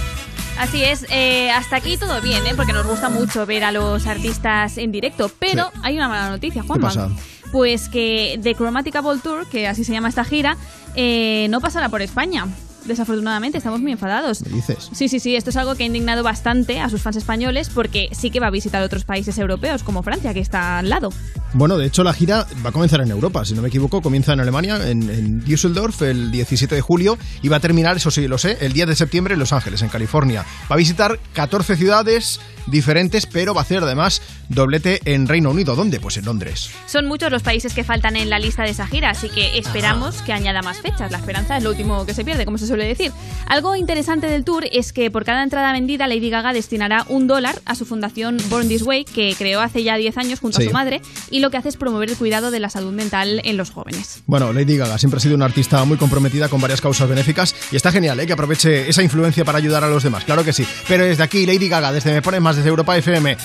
Así 0.63 0.85
es, 0.85 1.05
eh, 1.11 1.51
hasta 1.51 1.75
aquí 1.75 1.97
todo 1.97 2.21
bien, 2.21 2.47
¿eh? 2.47 2.53
porque 2.55 2.73
nos 2.73 2.87
gusta 2.87 3.09
mucho 3.09 3.45
ver 3.47 3.65
a 3.65 3.73
los 3.73 4.07
artistas 4.07 4.79
en 4.79 4.93
directo, 4.93 5.29
pero 5.41 5.73
hay 5.83 5.97
una 5.97 6.09
mala 6.09 6.31
noticia, 6.31 6.63
Juanma. 6.63 6.89
¿Qué 6.89 6.95
pasa? 7.01 7.11
Pues 7.51 7.89
que 7.89 8.39
The 8.41 8.55
Chromaticable 8.55 9.19
Tour, 9.21 9.49
que 9.49 9.67
así 9.67 9.83
se 9.83 9.91
llama 9.91 10.09
esta 10.09 10.23
gira, 10.23 10.57
eh, 10.95 11.49
no 11.51 11.61
pasará 11.61 11.89
por 11.89 12.01
España. 12.01 12.47
Desafortunadamente, 12.85 13.59
estamos 13.59 13.81
muy 13.81 13.93
enfadados. 13.93 14.43
¿Me 14.43 14.57
dices? 14.57 14.91
Sí, 14.93 15.09
sí, 15.09 15.21
sí, 15.21 15.37
esto 15.37 15.51
es 15.51 15.57
algo 15.57 15.75
que 15.75 15.85
ha 15.85 15.87
indignado 15.87 16.23
bastante 16.23 16.81
a 16.81 16.89
sus 16.89 17.03
fans 17.03 17.17
españoles 17.17 17.71
porque 17.71 18.09
sí 18.13 18.31
que 18.31 18.41
va 18.41 18.49
a 18.49 18.51
visitar 18.51 18.83
otros 18.83 19.05
países 19.05 19.39
europeos, 19.39 19.83
como 19.83 20.03
Francia, 20.03 20.35
que 20.35 20.41
está 20.41 20.79
al 20.79 20.89
lado. 20.91 21.11
Bueno, 21.55 21.77
de 21.77 21.87
hecho 21.87 22.03
la 22.03 22.15
gira 22.15 22.47
va 22.65 22.71
a 22.71 22.73
comenzar 22.73 23.01
en 23.03 23.11
Europa, 23.11 23.45
si 23.45 23.55
no 23.55 23.63
me 23.63 23.69
equivoco, 23.69 24.01
comienza 24.01 24.33
en 24.33 24.41
Alemania, 24.41 24.89
en, 24.89 25.09
en 25.11 25.45
Düsseldorf 25.45 26.03
el 26.03 26.31
17 26.31 26.75
de 26.75 26.81
julio 26.81 27.19
y 27.43 27.49
va 27.49 27.59
a 27.59 27.61
terminar, 27.61 27.97
eso 27.97 28.11
sí, 28.11 28.27
lo 28.27 28.39
sé, 28.39 28.57
el 28.61 28.73
10 28.73 28.89
de 28.89 28.97
septiembre 28.97 29.35
en 29.35 29.41
Los 29.41 29.53
Ángeles, 29.53 29.83
en 29.83 29.89
California. 29.89 30.45
Va 30.71 30.75
a 30.75 30.79
visitar 30.79 31.19
14 31.35 31.77
ciudades 31.77 32.41
diferentes, 32.67 33.27
pero 33.27 33.55
va 33.55 33.61
a 33.61 33.65
hacer 33.65 33.83
además 33.83 34.23
doblete 34.49 35.01
en 35.05 35.29
Reino 35.29 35.51
Unido. 35.51 35.75
¿Dónde? 35.75 36.01
Pues 36.01 36.17
en 36.17 36.25
Londres. 36.25 36.71
Son 36.87 37.07
muchos 37.07 37.31
los 37.31 37.43
países 37.43 37.75
que 37.75 37.85
faltan 37.85 38.17
en 38.17 38.31
la 38.31 38.39
lista 38.39 38.63
de 38.63 38.71
esa 38.71 38.87
gira, 38.87 39.11
así 39.11 39.29
que 39.29 39.59
esperamos 39.59 40.23
que 40.23 40.33
añada 40.33 40.63
más 40.63 40.81
fechas. 40.81 41.11
La 41.11 41.19
esperanza 41.19 41.57
es 41.57 41.63
lo 41.63 41.71
último 41.71 42.07
que 42.07 42.15
se 42.15 42.25
pierde, 42.25 42.45
como 42.45 42.59
se 42.59 42.67
suele 42.73 42.87
decir. 42.87 43.13
Algo 43.47 43.77
interesante 43.77 44.27
del 44.29 44.45
tour 44.45 44.65
es 44.73 44.93
que 44.93 45.11
por 45.11 45.25
cada 45.25 45.43
entrada 45.43 45.73
vendida, 45.73 46.07
Lady 46.07 46.31
Gaga 46.31 46.53
destinará 46.53 47.05
un 47.09 47.27
dólar 47.27 47.61
a 47.67 47.75
su 47.75 47.85
fundación 47.85 48.39
Born 48.49 48.67
This 48.69 48.83
Way, 48.83 49.05
que 49.05 49.35
creó 49.37 49.61
hace 49.61 49.83
ya 49.83 49.97
10 49.97 50.17
años 50.17 50.41
junto 50.41 50.59
Sí. 50.59 50.65
a 50.65 50.67
su 50.69 50.73
madre, 50.73 51.03
y 51.31 51.41
lo 51.41 51.51
que 51.51 51.57
hace 51.59 51.69
es 51.69 51.77
promover 51.77 52.09
el 52.11 52.17
cuidado 52.17 52.51
de 52.51 52.61
la 52.61 52.71
salud 52.71 52.93
mental 52.93 53.41
en 53.45 53.57
los 53.57 53.71
jóvenes. 53.71 54.23
Bueno, 54.27 54.53
Lady 54.53 54.77
Gaga 54.77 54.97
siempre 54.99 55.19
ha 55.19 55.21
sido 55.21 55.35
una 55.35 55.45
artista 55.45 55.85
muy 55.85 55.97
comprometida 55.99 56.49
con 56.49 56.61
varias 56.61 56.81
causas 56.81 57.09
benéficas 57.09 57.55
y 57.71 57.77
está 57.77 57.93
genial 57.93 58.19
¿eh? 58.21 58.27
que 58.27 58.33
aproveche 58.33 58.89
esa 58.89 59.03
influencia 59.03 59.45
para 59.45 59.59
ayudar 59.59 59.85
a 59.85 59.89
los 59.89 60.03
demás, 60.03 60.25
claro 60.25 60.45
que 60.45 60.53
sí. 60.53 60.67
Pero 60.89 61.05
desde 61.05 61.23
aquí, 61.23 61.45
Lady 61.47 61.69
Gaga, 61.69 61.93
desde 61.93 62.13
Me 62.13 62.23
Pones 62.23 62.41
Más, 62.41 62.57
desde 62.57 62.69
Europa 62.71 62.97
FM, 62.97 63.37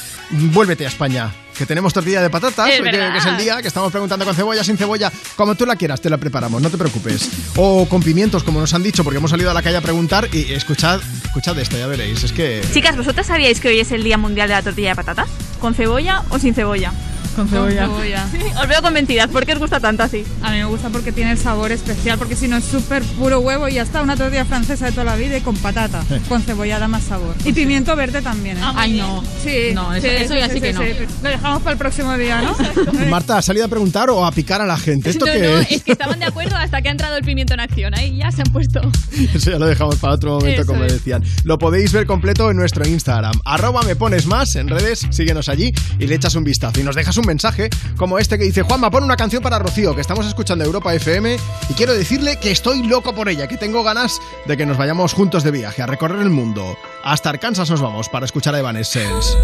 vuélvete 0.54 0.86
a 0.86 0.90
España. 0.90 1.34
Que 1.58 1.66
tenemos 1.66 1.92
tortilla 1.94 2.22
de 2.22 2.30
patatas, 2.30 2.70
Es 2.70 2.82
que 2.82 3.18
es 3.18 3.26
el 3.26 3.38
día 3.38 3.62
que 3.62 3.68
estamos 3.68 3.92
preguntando 3.92 4.26
con 4.26 4.36
cebolla, 4.36 4.64
sin 4.64 4.78
cebolla, 4.78 5.12
como 5.36 5.56
tú 5.56 5.66
la 5.66 5.76
quieras, 5.76 6.00
te 6.00 6.10
la 6.10 6.18
preparamos, 6.18 6.62
no 6.62 6.70
te 6.70 6.78
preocupes. 6.78 7.30
O 7.56 7.88
con 7.90 8.02
pimientos, 8.02 8.44
como 8.44 8.60
nos 8.60 8.74
han 8.74 8.84
dicho, 8.84 9.04
porque 9.04 9.18
hemos 9.18 9.32
salido 9.32 9.50
a 9.50 9.54
la 9.54 9.64
calle 9.64 9.78
a 9.78 9.82
preguntar 9.82 10.30
y 10.32 10.54
escuchad, 10.54 11.00
escuchad 11.26 11.58
esto, 11.58 11.78
ya 11.78 11.88
veréis, 11.88 12.24
es 12.24 12.32
que... 12.32 12.62
Chicas, 12.74 12.96
¿vosotras 12.96 13.26
sabíais 13.28 13.60
que 13.60 13.70
hoy 13.70 13.80
es 13.80 13.92
el 13.92 14.04
Día 14.04 14.18
Mundial 14.18 14.48
de 14.50 14.54
la 14.54 14.62
Tortilla 14.62 14.90
de 14.90 14.96
Patatas? 14.96 15.30
¿Con 15.60 15.74
cebolla 15.74 16.24
o 16.30 16.38
sin 16.38 16.54
cebolla? 16.54 16.94
Con 17.38 17.48
cebolla. 17.48 17.88
Os 18.62 18.68
veo 18.68 18.82
convencidas. 18.82 19.28
¿Por 19.30 19.46
qué 19.46 19.54
os 19.54 19.60
gusta 19.60 19.80
tanto 19.80 20.02
así? 20.04 20.24
A 20.42 20.50
mí 20.52 20.58
me 20.58 20.66
gusta 20.66 20.90
porque 20.90 21.12
tiene 21.12 21.32
el 21.32 21.38
sabor 21.38 21.72
especial, 21.72 22.18
porque 22.18 22.36
si 22.36 22.48
no 22.48 22.58
es 22.58 22.64
súper 22.64 23.04
puro 23.04 23.40
huevo 23.42 23.68
y 23.68 23.76
ya 23.76 23.84
está, 23.84 24.02
una 24.02 24.16
tortilla 24.18 24.44
francesa 24.46 24.86
de 24.88 24.92
toda 24.92 25.04
la 25.04 25.16
vida 25.16 25.38
y 25.38 25.42
con 25.42 25.56
patata. 25.58 26.04
Con 26.28 26.42
cebolla 26.42 26.80
da 26.80 26.88
más 26.88 27.04
sabor. 27.04 27.36
Y 27.46 27.54
pimiento 27.54 27.96
verde 27.96 28.22
también, 28.24 28.58
¿eh? 28.58 28.62
Ah, 28.64 28.74
Ay, 28.76 28.98
no. 28.98 29.24
Sí. 29.44 29.70
No, 29.74 29.94
eso- 29.94 30.08
eso 30.08 30.34
ya 30.36 30.50
sí 30.50 30.60
que 30.60 30.74
no. 30.74 30.82
Lo 30.82 31.30
dejamos 31.30 31.62
para 31.62 31.74
el 31.74 31.78
próximo 31.78 32.18
día, 32.18 32.42
¿no? 32.42 32.56
Marta, 33.10 33.38
¿has 33.38 33.46
salido 33.46 33.66
a 33.66 33.70
preguntar 33.70 34.10
o 34.10 34.26
a 34.26 34.32
picar 34.32 34.62
a 34.62 34.66
la 34.66 34.78
gente? 34.78 35.10
¿Esto 35.12 35.26
no, 35.28 35.32
qué 35.32 35.40
no, 35.40 35.60
es? 35.60 35.72
es 35.72 35.84
que 35.84 35.92
estaban 35.92 36.20
de 36.20 36.26
acuerdo 36.26 36.56
hasta 36.56 36.82
que 36.82 36.90
ha 36.90 36.92
entrado 36.92 37.18
el 37.18 37.24
pimiento 37.24 37.54
en 37.54 37.60
acción. 37.60 37.94
Ahí 37.94 38.18
ya 38.18 38.32
se 38.32 38.42
han 38.42 38.52
puesto. 38.52 38.82
Eso 39.36 39.52
ya 39.52 39.60
lo 39.60 39.68
dejamos 39.68 39.98
para 39.98 40.14
otro 40.14 40.40
momento, 40.40 40.62
Eso 40.64 40.72
como 40.72 40.84
es. 40.86 40.94
decían. 40.94 41.24
Lo 41.44 41.58
podéis 41.60 41.92
ver 41.92 42.06
completo 42.08 42.50
en 42.50 42.58
nuestro 42.58 42.88
Instagram. 42.88 43.40
Arroba 43.46 43.84
me 43.84 43.96
pones 43.96 44.26
más 44.26 44.56
en 44.56 44.68
redes, 44.68 45.06
síguenos 45.12 45.50
allí 45.50 45.72
y 46.00 46.08
le 46.08 46.16
echas 46.16 46.34
un 46.36 46.44
vistazo. 46.44 46.80
Y 46.80 46.84
nos 46.84 46.96
dejas 46.96 47.16
un 47.18 47.27
mensaje 47.28 47.70
como 47.98 48.18
este 48.18 48.40
que 48.40 48.46
dice, 48.46 48.64
Juanma, 48.64 48.90
pon 48.90 49.04
una 49.04 49.18
canción 49.18 49.44
para 49.44 49.60
Rocío, 49.60 49.94
que 49.94 50.02
estamos 50.02 50.26
escuchando 50.26 50.64
Europa 50.66 50.94
FM 50.96 51.38
y 51.70 51.74
quiero 51.74 51.94
decirle 51.94 52.38
que 52.38 52.52
estoy 52.52 52.82
loco 52.84 53.14
por 53.14 53.30
ella, 53.30 53.48
que 53.48 53.58
tengo 53.58 53.84
ganas 53.84 54.20
de 54.48 54.58
que 54.58 54.66
nos 54.66 54.78
vayamos 54.78 55.14
juntos 55.14 55.44
de 55.44 55.52
viaje, 55.52 55.84
a 55.84 55.86
recorrer 55.86 56.22
el 56.22 56.32
mundo. 56.32 56.78
Hasta 57.04 57.30
Arkansas 57.30 57.70
nos 57.70 57.82
vamos 57.82 58.10
para 58.10 58.26
escuchar 58.26 58.56
a 58.56 58.60
Evanescence. 58.60 59.38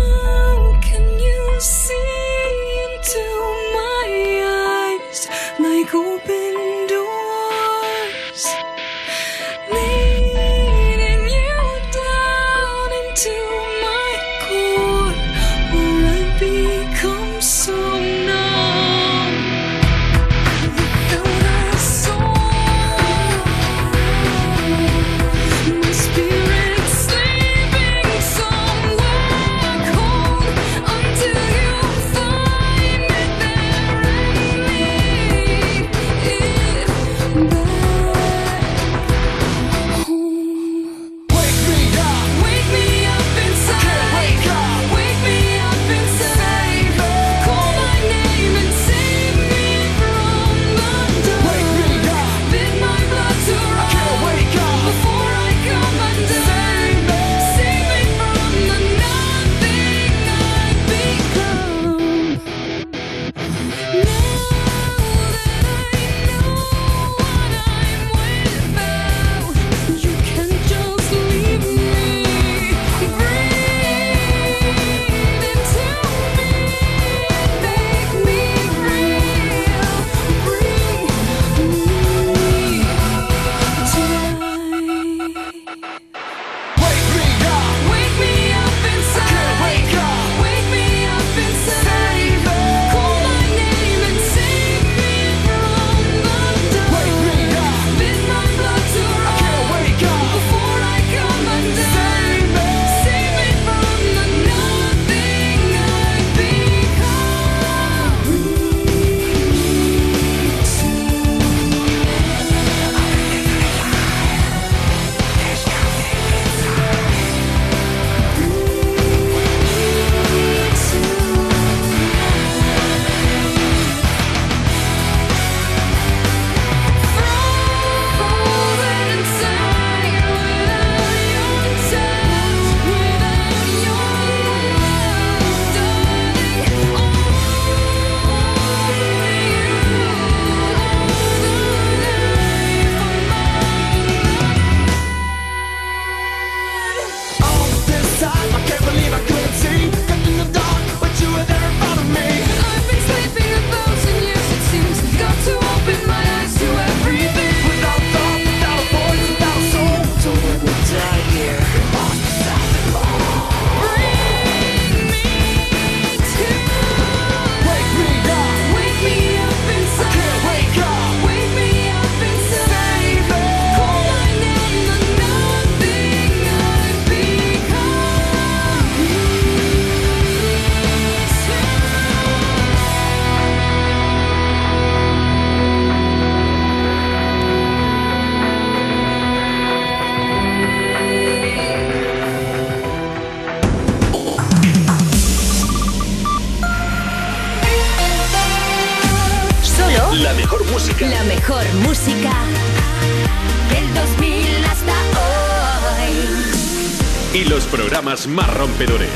Más 208.83 208.89
rompedores. 208.89 209.09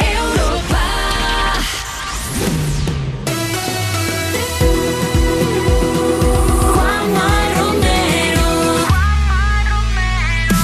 Europa. 0.00 0.82
Juanma 6.74 7.54
Romero. 7.56 8.48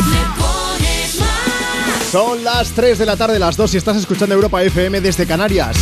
Me 0.06 0.22
pones 0.38 1.20
más. 1.20 2.10
Son 2.10 2.44
las 2.44 2.70
3 2.72 2.98
de 2.98 3.06
la 3.06 3.16
tarde, 3.16 3.38
las 3.38 3.56
2 3.56 3.74
y 3.74 3.76
estás 3.76 3.96
escuchando 3.96 4.34
Europa 4.34 4.62
FM 4.62 5.00
desde 5.00 5.26
Canarias. 5.26 5.76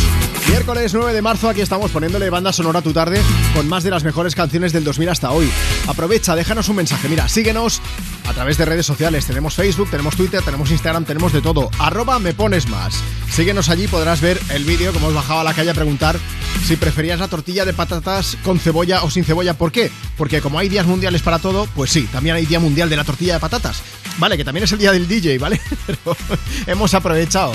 Miércoles 0.49 0.93
9 0.93 1.13
de 1.13 1.21
marzo, 1.21 1.49
aquí 1.49 1.61
estamos 1.61 1.91
poniéndole 1.91 2.29
banda 2.29 2.53
sonora 2.53 2.79
a 2.79 2.81
tu 2.81 2.93
tarde 2.93 3.21
con 3.53 3.67
más 3.67 3.83
de 3.83 3.91
las 3.91 4.03
mejores 4.03 4.33
canciones 4.33 4.71
del 4.71 4.83
2000 4.83 5.09
hasta 5.09 5.31
hoy. 5.31 5.51
Aprovecha, 5.87 6.35
déjanos 6.35 6.69
un 6.69 6.77
mensaje. 6.77 7.09
Mira, 7.09 7.27
síguenos 7.27 7.81
través 8.37 8.59
de 8.59 8.65
redes 8.65 8.85
sociales. 8.85 9.25
Tenemos 9.25 9.55
Facebook, 9.55 9.89
tenemos 9.89 10.15
Twitter, 10.15 10.43
tenemos 10.43 10.69
Instagram, 10.69 11.05
tenemos 11.05 11.33
de 11.33 11.41
todo. 11.41 11.71
Arroba 11.79 12.19
me 12.19 12.35
pones 12.35 12.69
más. 12.69 13.03
Síguenos 13.31 13.67
allí, 13.69 13.87
podrás 13.87 14.21
ver 14.21 14.39
el 14.51 14.63
vídeo 14.63 14.91
que 14.91 14.99
hemos 14.99 15.15
bajado 15.15 15.39
a 15.39 15.43
la 15.43 15.55
calle 15.55 15.71
a 15.71 15.73
preguntar 15.73 16.19
si 16.63 16.75
preferías 16.75 17.19
la 17.19 17.29
tortilla 17.29 17.65
de 17.65 17.73
patatas 17.73 18.37
con 18.43 18.59
cebolla 18.59 19.01
o 19.01 19.09
sin 19.09 19.23
cebolla. 19.23 19.55
¿Por 19.55 19.71
qué? 19.71 19.89
Porque 20.17 20.39
como 20.39 20.59
hay 20.59 20.69
días 20.69 20.85
mundiales 20.85 21.23
para 21.23 21.39
todo, 21.39 21.67
pues 21.75 21.89
sí, 21.89 22.07
también 22.11 22.35
hay 22.35 22.45
día 22.45 22.59
mundial 22.59 22.91
de 22.91 22.95
la 22.97 23.03
tortilla 23.03 23.33
de 23.33 23.39
patatas. 23.39 23.81
Vale, 24.19 24.37
que 24.37 24.45
también 24.45 24.65
es 24.65 24.71
el 24.71 24.77
día 24.77 24.91
del 24.91 25.07
DJ, 25.07 25.39
¿vale? 25.39 25.59
Pero 25.87 26.15
hemos 26.67 26.93
aprovechado. 26.93 27.53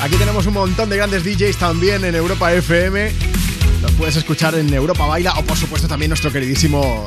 Aquí 0.00 0.16
tenemos 0.16 0.46
un 0.46 0.54
montón 0.54 0.88
de 0.88 0.96
grandes 0.96 1.24
DJs 1.24 1.58
también 1.58 2.06
en 2.06 2.14
Europa 2.14 2.54
FM. 2.54 3.12
Los 3.82 3.92
puedes 3.92 4.16
escuchar 4.16 4.54
en 4.54 4.72
Europa 4.72 5.04
Baila 5.04 5.34
o 5.34 5.44
por 5.44 5.58
supuesto 5.58 5.86
también 5.86 6.08
nuestro 6.08 6.32
queridísimo 6.32 7.06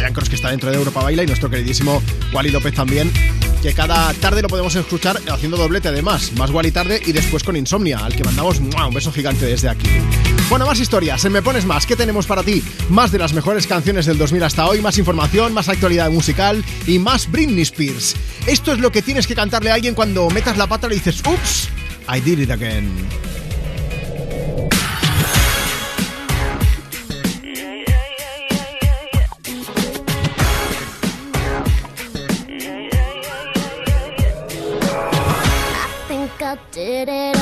Brian 0.00 0.14
que 0.14 0.34
está 0.34 0.50
dentro 0.50 0.70
de 0.70 0.76
Europa 0.76 1.02
Baila 1.02 1.22
y 1.22 1.26
nuestro 1.26 1.50
queridísimo 1.50 2.02
Wally 2.32 2.50
López 2.50 2.74
también 2.74 3.12
que 3.62 3.74
cada 3.74 4.14
tarde 4.14 4.40
lo 4.40 4.48
podemos 4.48 4.74
escuchar 4.74 5.20
haciendo 5.30 5.58
doblete 5.58 5.88
además, 5.88 6.32
más 6.38 6.50
Wally 6.50 6.70
tarde 6.70 7.02
y 7.04 7.12
después 7.12 7.44
con 7.44 7.54
Insomnia, 7.56 7.98
al 7.98 8.16
que 8.16 8.24
mandamos 8.24 8.58
un 8.58 8.70
beso 8.94 9.12
gigante 9.12 9.44
desde 9.44 9.68
aquí. 9.68 9.88
Bueno, 10.48 10.64
más 10.64 10.80
historias, 10.80 11.22
en 11.26 11.32
Me 11.32 11.42
Pones 11.42 11.66
Más, 11.66 11.84
¿qué 11.84 11.94
tenemos 11.94 12.26
para 12.26 12.42
ti? 12.42 12.64
Más 12.88 13.12
de 13.12 13.18
las 13.18 13.34
mejores 13.34 13.66
canciones 13.66 14.06
del 14.06 14.16
2000 14.16 14.44
hasta 14.44 14.66
hoy, 14.66 14.80
más 14.80 14.96
información, 14.96 15.52
más 15.52 15.68
actualidad 15.68 16.10
musical 16.10 16.64
y 16.86 16.98
más 16.98 17.30
Britney 17.30 17.62
Spears. 17.62 18.16
Esto 18.46 18.72
es 18.72 18.78
lo 18.78 18.90
que 18.90 19.02
tienes 19.02 19.26
que 19.26 19.34
cantarle 19.34 19.70
a 19.70 19.74
alguien 19.74 19.94
cuando 19.94 20.30
metas 20.30 20.56
la 20.56 20.66
pata 20.66 20.86
y 20.86 20.94
dices, 20.94 21.22
ups, 21.26 21.68
I 22.08 22.20
did 22.20 22.38
it 22.38 22.50
again. 22.50 22.90
Did 37.06 37.08
it 37.08 37.39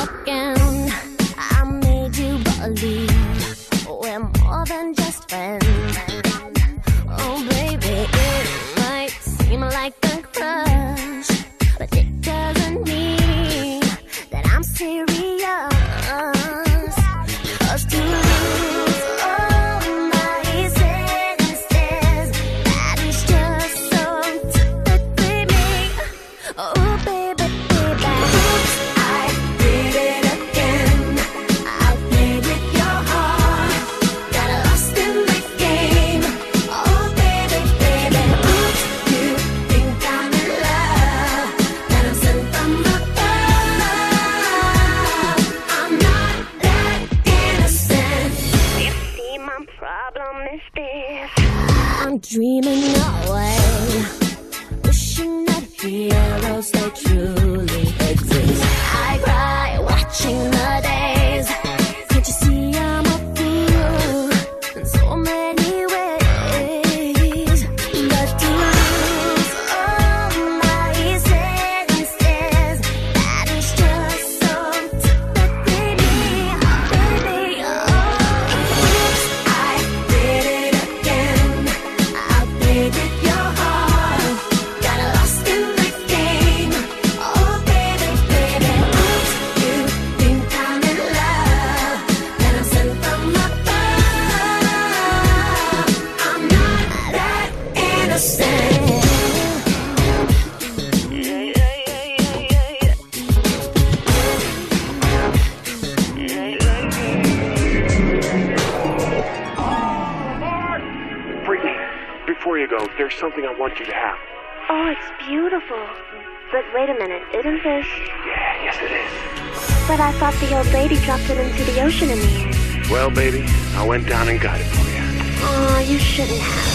Well, 122.89 123.11
baby, 123.11 123.45
I 123.75 123.85
went 123.85 124.07
down 124.07 124.29
and 124.29 124.41
got 124.41 124.59
it 124.59 124.63
for 124.63 124.89
you. 124.89 125.03
Oh, 125.41 125.85
you 125.87 125.99
shouldn't 125.99 126.39
have. 126.39 126.68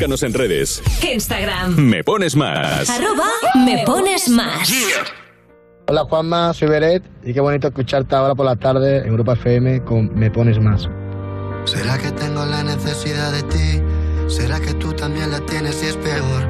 Búscanos 0.00 0.22
en 0.22 0.32
redes. 0.32 0.82
Instagram. 1.12 1.76
Me 1.76 2.02
pones 2.02 2.34
más. 2.34 2.88
Arroba 2.88 3.28
me 3.66 3.84
pones 3.84 4.30
más. 4.30 4.72
Hola 5.88 6.04
Juanma, 6.04 6.54
soy 6.54 6.68
Beret 6.68 7.02
y 7.22 7.34
qué 7.34 7.40
bonito 7.40 7.68
escucharte 7.68 8.16
ahora 8.16 8.34
por 8.34 8.46
la 8.46 8.56
tarde 8.56 9.00
en 9.00 9.08
Europa 9.08 9.34
FM 9.34 9.84
con 9.84 10.18
Me 10.18 10.30
Pones 10.30 10.58
Más. 10.58 10.88
¿Será 11.66 11.98
que 11.98 12.12
tengo 12.12 12.46
la 12.46 12.64
necesidad 12.64 13.30
de 13.30 13.42
ti? 13.42 13.82
¿Será 14.26 14.58
que 14.58 14.72
tú 14.72 14.94
también 14.94 15.32
la 15.32 15.40
tienes 15.40 15.82
y 15.82 15.88
es 15.88 15.98
peor? 15.98 16.48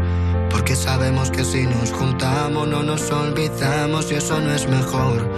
Porque 0.49 0.77
sabemos 0.77 1.33
que 1.33 1.43
si 1.43 1.67
nos 1.67 1.91
juntamos 1.91 2.69
no 2.69 2.85
nos 2.85 3.11
olvidamos 3.11 4.13
y 4.13 4.15
eso 4.15 4.41
no 4.41 4.55
es 4.55 4.69
mejor. 4.69 5.29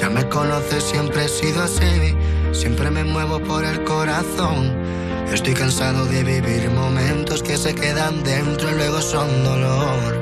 Ya 0.00 0.10
me 0.10 0.28
conoces, 0.28 0.82
siempre 0.82 1.26
he 1.26 1.28
sido 1.28 1.62
así, 1.62 2.16
siempre 2.50 2.90
me 2.90 3.04
muevo 3.04 3.38
por 3.38 3.64
el 3.64 3.84
corazón. 3.84 4.81
Estoy 5.30 5.54
cansado 5.54 6.06
de 6.06 6.24
vivir 6.24 6.70
momentos 6.70 7.42
que 7.42 7.56
se 7.56 7.74
quedan 7.74 8.22
dentro 8.22 8.70
y 8.70 8.74
luego 8.74 9.00
son 9.00 9.44
dolor. 9.44 10.21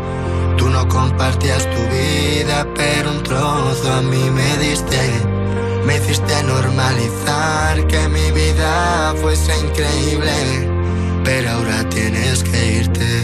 Tú 0.61 0.69
no 0.69 0.87
compartías 0.87 1.67
tu 1.71 1.81
vida, 1.89 2.67
pero 2.75 3.09
un 3.09 3.23
trozo 3.23 3.91
a 3.91 4.03
mí 4.03 4.29
me 4.29 4.57
diste. 4.57 4.99
Me 5.87 5.97
hiciste 5.97 6.43
normalizar 6.43 7.87
que 7.87 8.07
mi 8.07 8.29
vida 8.29 9.15
fuese 9.19 9.57
increíble, 9.57 10.69
pero 11.23 11.49
ahora 11.49 11.89
tienes 11.89 12.43
que 12.43 12.73
irte. 12.73 13.20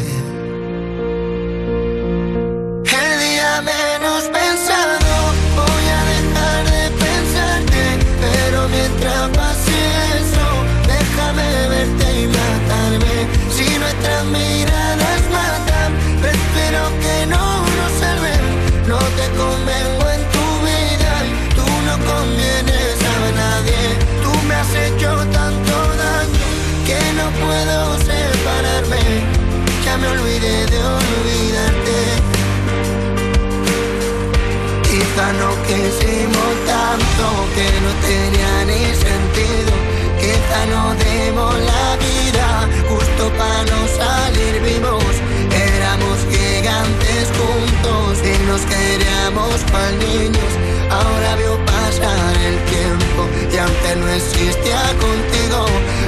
Nos 48.58 48.66
queríamos 48.66 49.62
para 49.72 49.92
niños. 49.92 50.52
Ahora 50.90 51.36
veo 51.36 51.58
pasar 51.66 52.34
el 52.50 52.58
tiempo 52.74 53.22
y 53.54 53.58
aunque 53.58 53.96
no 54.00 54.08
existía 54.10 54.82
contigo, 55.06 55.66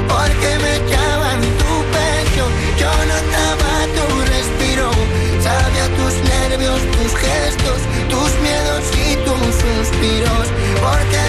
porque 0.07 0.49
me 0.63 0.71
echaba 0.81 1.33
en 1.33 1.41
tu 1.61 1.73
pecho, 1.95 2.45
yo 2.81 2.91
notaba 3.13 3.71
tu 3.97 4.05
respiro, 4.33 4.89
sabía 5.43 5.85
tus 5.99 6.13
nervios, 6.33 6.79
tus 6.95 7.11
gestos, 7.23 7.79
tus 8.09 8.29
miedos 8.45 8.83
y 9.05 9.09
tus 9.25 9.51
suspiros, 9.63 10.45
porque 10.81 11.28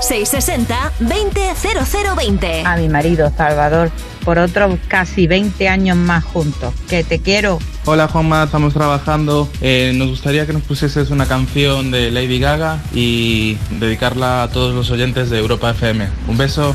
660-200020. 0.00 2.64
a 2.64 2.76
mi 2.76 2.88
marido 2.88 3.32
Salvador 3.36 3.90
por 4.24 4.38
otros 4.38 4.78
casi 4.88 5.26
20 5.28 5.68
años 5.68 5.96
más 5.96 6.24
juntos. 6.24 6.74
Que 6.88 7.04
te 7.04 7.20
quiero. 7.20 7.60
Hola 7.84 8.08
Juanma, 8.08 8.42
estamos 8.42 8.74
trabajando. 8.74 9.48
Eh, 9.60 9.92
nos 9.94 10.08
gustaría 10.08 10.46
que 10.46 10.52
nos 10.52 10.62
pusieses 10.62 11.10
una 11.10 11.26
canción 11.26 11.92
de 11.92 12.10
Lady 12.10 12.40
Gaga 12.40 12.82
y 12.92 13.56
dedicarla 13.78 14.42
a 14.42 14.50
todos 14.50 14.74
los 14.74 14.90
oyentes 14.90 15.30
de 15.30 15.38
Europa 15.38 15.70
FM. 15.70 16.08
Un 16.26 16.36
beso. 16.36 16.74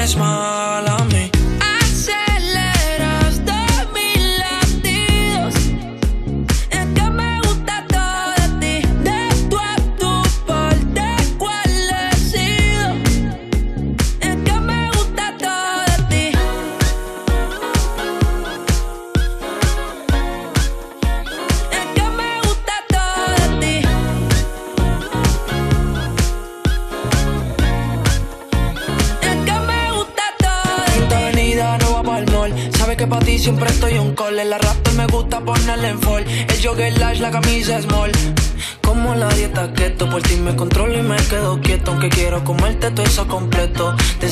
Pones 0.00 0.16
mal 0.16 0.59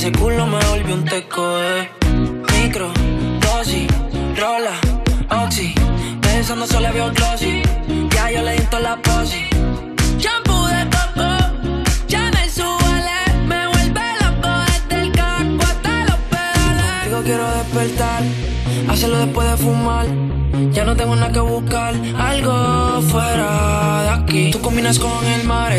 ese 0.08 0.37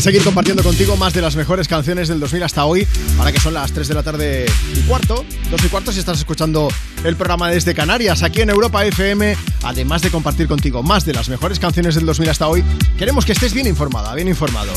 Seguir 0.00 0.24
compartiendo 0.24 0.62
contigo 0.62 0.96
más 0.96 1.12
de 1.12 1.20
las 1.20 1.36
mejores 1.36 1.68
canciones 1.68 2.08
del 2.08 2.20
2000 2.20 2.42
hasta 2.42 2.64
hoy, 2.64 2.86
para 3.18 3.32
que 3.32 3.38
son 3.38 3.52
las 3.52 3.70
3 3.70 3.86
de 3.86 3.94
la 3.94 4.02
tarde 4.02 4.46
y 4.74 4.80
cuarto, 4.88 5.26
2 5.50 5.64
y 5.64 5.68
cuarto 5.68 5.92
si 5.92 5.98
estás 5.98 6.18
escuchando 6.18 6.68
el 7.04 7.16
programa 7.16 7.50
desde 7.50 7.74
Canarias, 7.74 8.22
aquí 8.22 8.40
en 8.40 8.48
Europa 8.48 8.82
FM, 8.86 9.36
además 9.62 10.00
de 10.00 10.10
compartir 10.10 10.48
contigo 10.48 10.82
más 10.82 11.04
de 11.04 11.12
las 11.12 11.28
mejores 11.28 11.58
canciones 11.58 11.96
del 11.96 12.06
2000 12.06 12.30
hasta 12.30 12.48
hoy, 12.48 12.64
queremos 12.96 13.26
que 13.26 13.32
estés 13.32 13.52
bien 13.52 13.66
informada, 13.66 14.14
bien 14.14 14.28
informado. 14.28 14.72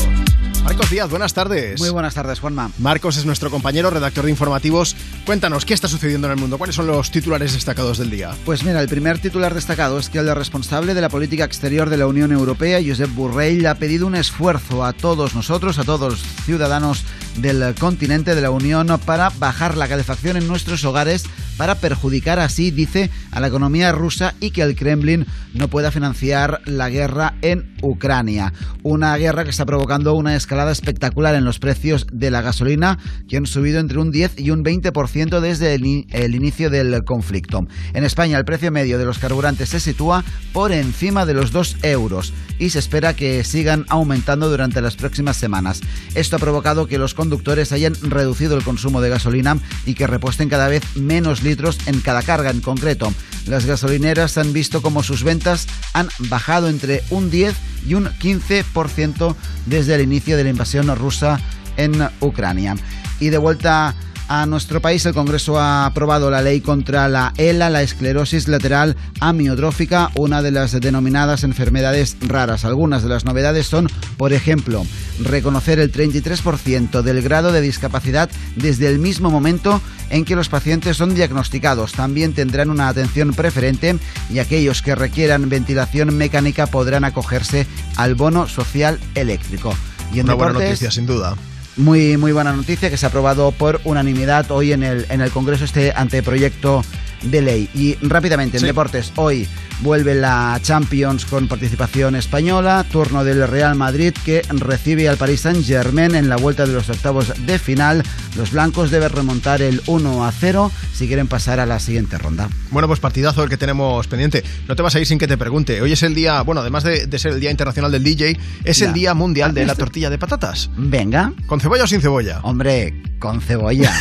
Marcos 0.62 0.90
Díaz, 0.90 1.10
buenas 1.10 1.34
tardes. 1.34 1.80
Muy 1.80 1.90
buenas 1.90 2.14
tardes, 2.14 2.40
Juanma. 2.40 2.70
Marcos 2.78 3.16
es 3.16 3.24
nuestro 3.26 3.50
compañero, 3.50 3.90
redactor 3.90 4.24
de 4.24 4.30
informativos. 4.30 4.96
Cuéntanos, 5.26 5.64
¿qué 5.64 5.72
está 5.72 5.88
sucediendo 5.88 6.26
en 6.26 6.32
el 6.32 6.38
mundo? 6.38 6.58
¿Cuáles 6.58 6.76
son 6.76 6.86
los 6.86 7.10
titulares 7.10 7.54
destacados 7.54 7.96
del 7.96 8.10
día? 8.10 8.34
Pues 8.44 8.62
mira, 8.62 8.82
el 8.82 8.88
primer 8.88 9.18
titular 9.18 9.54
destacado 9.54 9.98
es 9.98 10.10
que 10.10 10.18
el 10.18 10.34
responsable 10.34 10.92
de 10.92 11.00
la 11.00 11.08
política 11.08 11.44
exterior 11.44 11.88
de 11.88 11.96
la 11.96 12.06
Unión 12.06 12.30
Europea, 12.30 12.78
Josep 12.86 13.08
Borrell, 13.14 13.64
ha 13.66 13.76
pedido 13.76 14.06
un 14.06 14.16
esfuerzo 14.16 14.84
a 14.84 14.92
todos 14.92 15.34
nosotros, 15.34 15.78
a 15.78 15.84
todos 15.84 16.12
los 16.12 16.22
ciudadanos 16.44 17.04
del 17.36 17.74
continente 17.74 18.34
de 18.34 18.42
la 18.42 18.50
Unión, 18.50 18.86
para 19.06 19.30
bajar 19.30 19.78
la 19.78 19.88
calefacción 19.88 20.36
en 20.36 20.46
nuestros 20.46 20.84
hogares, 20.84 21.24
para 21.56 21.74
perjudicar 21.76 22.38
así, 22.38 22.70
dice, 22.70 23.10
a 23.30 23.40
la 23.40 23.48
economía 23.48 23.92
rusa 23.92 24.34
y 24.40 24.50
que 24.50 24.62
el 24.62 24.74
Kremlin 24.76 25.26
no 25.54 25.68
pueda 25.68 25.90
financiar 25.90 26.60
la 26.66 26.90
guerra 26.90 27.34
en 27.42 27.74
Ucrania. 27.82 28.52
Una 28.82 29.16
guerra 29.16 29.44
que 29.44 29.50
está 29.50 29.64
provocando 29.66 30.14
una 30.14 30.34
escalada 30.36 30.72
espectacular 30.72 31.34
en 31.34 31.44
los 31.44 31.58
precios 31.58 32.06
de 32.12 32.30
la 32.30 32.42
gasolina, 32.42 32.98
que 33.28 33.36
han 33.36 33.46
subido 33.46 33.78
entre 33.80 33.98
un 33.98 34.10
10 34.10 34.38
y 34.40 34.50
un 34.50 34.64
20% 34.64 35.40
desde 35.40 35.74
el, 35.74 35.86
in- 35.86 36.06
el 36.10 36.34
inicio 36.34 36.70
del 36.70 37.04
conflicto. 37.04 37.66
En 37.92 38.04
España, 38.04 38.38
el 38.38 38.44
precio 38.44 38.70
medio 38.72 38.98
de 38.98 39.04
los 39.04 39.18
carburantes 39.18 39.68
se 39.68 39.80
sitúa 39.80 40.24
por 40.52 40.72
encima 40.72 41.26
de 41.26 41.34
los 41.34 41.52
2 41.52 41.76
euros 41.82 42.32
y 42.58 42.70
se 42.70 42.78
espera 42.78 43.14
que 43.14 43.44
sigan 43.44 43.84
aumentando 43.88 44.48
durante 44.48 44.80
las 44.80 44.96
próximas 44.96 45.36
semanas. 45.36 45.80
Esto 46.14 46.36
ha 46.36 46.38
provocado 46.40 46.86
que 46.86 46.98
los 46.98 47.14
conductores 47.14 47.70
hayan 47.72 47.94
reducido 48.02 48.56
el 48.56 48.64
consumo 48.64 49.00
de 49.00 49.10
gasolina 49.10 49.58
y 49.86 49.94
que 49.94 50.06
repuesten 50.06 50.48
cada 50.48 50.68
vez 50.68 50.82
menos 50.96 51.42
litros 51.44 51.78
en 51.86 52.00
cada 52.00 52.22
carga 52.22 52.50
en 52.50 52.60
concreto. 52.60 53.12
Las 53.46 53.66
gasolineras 53.66 54.38
han 54.38 54.52
visto 54.52 54.82
como 54.82 55.02
sus 55.02 55.22
ventas 55.22 55.66
han 55.92 56.08
bajado 56.18 56.68
entre 56.68 57.02
un 57.10 57.30
10 57.30 57.54
y 57.86 57.94
un 57.94 58.06
15% 58.06 59.36
desde 59.66 59.94
el 59.94 60.00
inicio 60.00 60.36
de 60.36 60.44
la 60.44 60.50
invasión 60.50 60.94
rusa 60.96 61.38
en 61.76 62.08
Ucrania. 62.20 62.74
Y 63.20 63.28
de 63.28 63.38
vuelta 63.38 63.94
a 64.28 64.46
nuestro 64.46 64.80
país, 64.80 65.04
el 65.06 65.14
Congreso 65.14 65.58
ha 65.58 65.86
aprobado 65.86 66.30
la 66.30 66.42
ley 66.42 66.60
contra 66.60 67.08
la 67.08 67.32
ELA, 67.36 67.70
la 67.70 67.82
esclerosis 67.82 68.48
lateral 68.48 68.96
amiotrófica, 69.20 70.10
una 70.16 70.42
de 70.42 70.50
las 70.50 70.72
denominadas 70.80 71.44
enfermedades 71.44 72.16
raras. 72.20 72.64
Algunas 72.64 73.02
de 73.02 73.08
las 73.08 73.24
novedades 73.24 73.66
son, 73.66 73.88
por 74.16 74.32
ejemplo, 74.32 74.86
reconocer 75.20 75.78
el 75.78 75.92
33% 75.92 77.02
del 77.02 77.22
grado 77.22 77.52
de 77.52 77.60
discapacidad 77.60 78.30
desde 78.56 78.88
el 78.88 78.98
mismo 78.98 79.30
momento 79.30 79.80
en 80.10 80.24
que 80.24 80.36
los 80.36 80.48
pacientes 80.48 80.96
son 80.96 81.14
diagnosticados. 81.14 81.92
También 81.92 82.32
tendrán 82.32 82.70
una 82.70 82.88
atención 82.88 83.34
preferente 83.34 83.96
y 84.30 84.38
aquellos 84.38 84.82
que 84.82 84.94
requieran 84.94 85.48
ventilación 85.48 86.16
mecánica 86.16 86.66
podrán 86.66 87.04
acogerse 87.04 87.66
al 87.96 88.14
bono 88.14 88.48
social 88.48 88.98
eléctrico. 89.14 89.74
Y 90.12 90.20
en 90.20 90.26
Una 90.26 90.34
buena 90.34 90.52
noticia, 90.54 90.90
sin 90.90 91.06
duda. 91.06 91.36
Muy, 91.76 92.16
muy 92.16 92.32
buena 92.32 92.52
noticia 92.52 92.90
que 92.90 92.96
se 92.96 93.06
ha 93.06 93.08
aprobado 93.08 93.52
por 93.52 93.80
unanimidad 93.84 94.50
hoy 94.50 94.72
en 94.72 94.82
el, 94.82 95.06
en 95.08 95.20
el 95.20 95.30
Congreso 95.30 95.64
este 95.64 95.92
anteproyecto 95.94 96.82
de 97.24 97.42
ley. 97.42 97.68
Y 97.74 97.96
rápidamente, 98.02 98.56
en 98.58 98.60
Sí. 98.62 98.66
deportes, 98.66 99.12
hoy 99.16 99.46
vuelve 99.80 100.14
la 100.14 100.58
Champions 100.62 101.24
con 101.26 101.48
participación 101.48 102.14
española, 102.14 102.84
turno 102.90 103.24
del 103.24 103.46
Real 103.48 103.74
Madrid 103.74 104.14
que 104.24 104.42
recibe 104.50 105.08
al 105.08 105.16
Paris 105.16 105.40
Saint 105.40 105.64
Germain 105.64 106.14
en 106.14 106.28
la 106.28 106.36
vuelta 106.36 106.64
de 106.66 106.72
los 106.72 106.88
octavos 106.88 107.32
de 107.44 107.58
final. 107.58 108.02
Los 108.36 108.52
blancos 108.52 108.90
deben 108.90 109.10
remontar 109.10 109.62
el 109.62 109.82
1 109.86 110.24
a 110.24 110.32
0 110.32 110.70
si 110.94 111.06
quieren 111.06 111.26
pasar 111.26 111.60
a 111.60 111.66
la 111.66 111.80
siguiente 111.80 112.18
ronda. 112.18 112.48
Bueno, 112.70 112.86
pues 112.88 113.00
partidazo 113.00 113.42
el 113.42 113.50
que 113.50 113.56
tenemos 113.56 114.06
pendiente. 114.06 114.44
No 114.68 114.76
te 114.76 114.82
vas 114.82 114.94
a 114.94 115.00
ir 115.00 115.06
sin 115.06 115.18
que 115.18 115.26
te 115.26 115.36
pregunte. 115.36 115.80
Hoy 115.82 115.92
es 115.92 116.02
el 116.02 116.14
día, 116.14 116.40
bueno, 116.42 116.60
además 116.60 116.84
de, 116.84 117.06
de 117.06 117.18
ser 117.18 117.32
el 117.32 117.40
Día 117.40 117.50
Internacional 117.50 117.90
del 117.92 118.02
DJ, 118.04 118.38
es 118.64 118.78
Ya. 118.78 118.86
el 118.86 118.92
Día 118.92 119.14
Mundial 119.14 119.52
de 119.54 119.66
la. 119.66 119.74
Tortilla 119.84 120.08
de 120.08 120.18
Patatas. 120.18 120.70
Venga. 120.76 121.32
¿Con 121.46 121.60
cebolla 121.60 121.84
o 121.84 121.86
sin 121.86 122.00
cebolla? 122.00 122.38
Hombre, 122.42 122.94
con 123.18 123.40
cebolla. 123.40 123.92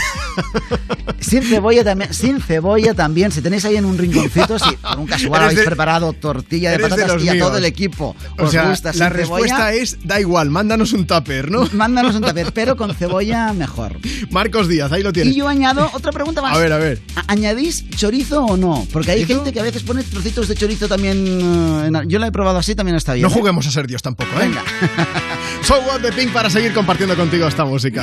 sin 1.20 1.44
cebolla 1.44 1.84
también, 1.84 2.14
sin 2.14 2.40
cebolla 2.42 2.94
también. 2.94 3.13
Si 3.32 3.42
tenéis 3.42 3.64
ahí 3.66 3.76
en 3.78 3.86
un 3.86 3.98
rinconcito, 3.98 4.58
si 4.60 4.76
por 4.78 5.00
un 5.00 5.06
casual 5.08 5.44
habéis 5.44 5.60
de- 5.60 5.66
preparado 5.66 6.14
tortilla 6.14 6.72
de 6.72 6.78
de 6.78 6.84
patatas 6.84 7.08
los 7.14 7.24
y 7.24 7.30
a 7.30 7.34
míos. 7.34 7.48
todo 7.48 7.58
el 7.58 7.66
equipo 7.66 8.16
O 8.38 8.44
os 8.46 8.52
sea, 8.52 8.70
gusta 8.70 8.92
la 8.94 9.10
respuesta 9.10 9.58
cebolla, 9.58 9.74
es 9.74 9.98
da 10.04 10.20
igual, 10.20 10.50
mándanos 10.50 10.94
un 10.94 11.06
tupper, 11.08 11.50
¿no? 11.52 11.68
mándanos 11.74 12.16
un 12.16 12.22
tupper, 12.24 12.52
pero 12.54 12.76
con 12.76 12.94
cebolla 12.96 13.54
mejor. 13.54 13.98
Marcos 14.32 14.68
Díaz, 14.68 14.92
ahí 14.92 15.04
lo 15.04 15.14
tienes. 15.14 15.34
Y 15.34 15.38
yo 15.38 15.48
añado 15.48 15.90
otra 15.94 16.12
pregunta 16.12 16.42
más. 16.42 16.56
A 16.56 16.60
ver, 16.60 16.72
a 16.74 16.78
ver. 16.78 17.02
¿A- 17.16 17.24
¿Añadís 17.32 17.90
chorizo 17.92 18.44
o 18.46 18.58
no? 18.58 18.86
Porque 18.92 19.12
hay 19.12 19.26
gente 19.26 19.52
que 19.54 19.60
a 19.60 19.64
veces 19.64 19.84
pone 19.84 20.04
trocitos 20.04 20.48
de 20.48 20.56
chorizo 20.56 20.88
también. 20.88 21.26
eh, 21.26 21.88
en- 21.88 22.10
yo 22.10 22.20
la 22.20 22.28
he 22.28 22.32
probado 22.32 22.58
así, 22.58 22.76
también 22.76 22.96
está 22.98 23.14
bien. 23.14 23.24
No 23.24 23.30
¿eh? 23.30 23.34
juguemos 23.34 23.66
a 23.68 23.72
ser 23.72 23.88
Dios 23.88 24.02
tampoco, 24.02 24.30
¿eh? 24.40 24.48
Venga. 24.48 24.64
So 25.64 25.76
What 25.82 26.02
the 26.02 26.12
Pink 26.12 26.32
para 26.34 26.50
seguir 26.50 26.74
compartiendo 26.74 27.16
contigo 27.16 27.48
esta 27.48 27.64
música. 27.64 28.02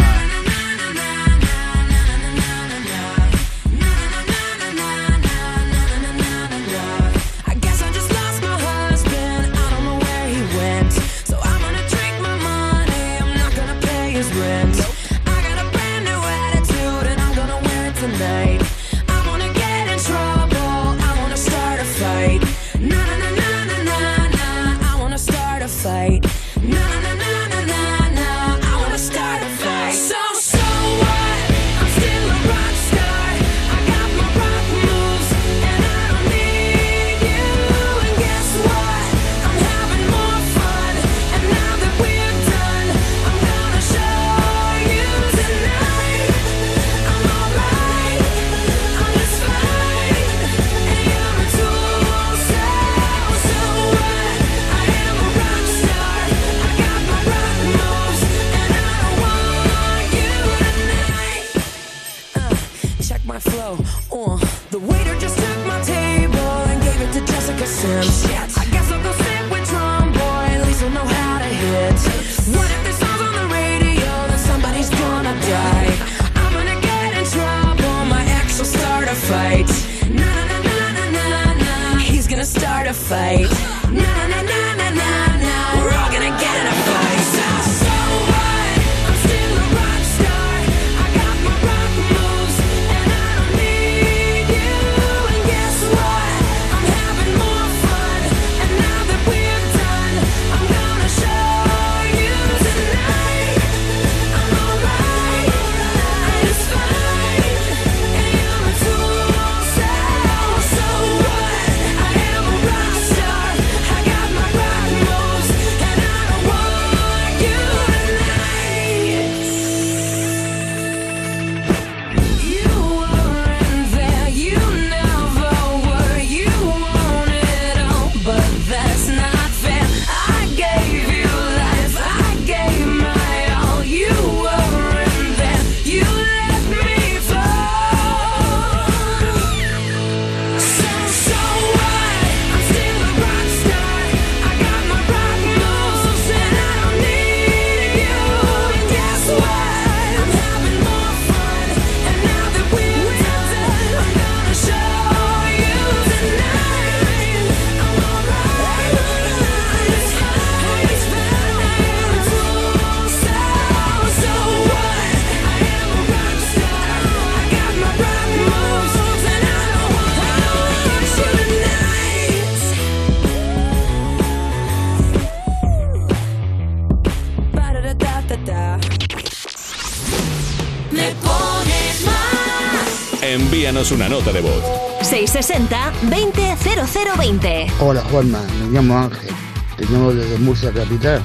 Envíanos 183.71 183.93
una 183.93 184.09
nota 184.09 184.33
de 184.33 184.41
voz. 184.41 184.65
660-200020. 185.03 187.71
Hola 187.79 188.01
Juanma, 188.11 188.41
me 188.59 188.67
llamo 188.73 188.99
Ángel, 188.99 189.33
te 189.77 189.85
llamo 189.85 190.13
desde 190.13 190.39
Murcia 190.39 190.73
Capital. 190.73 191.23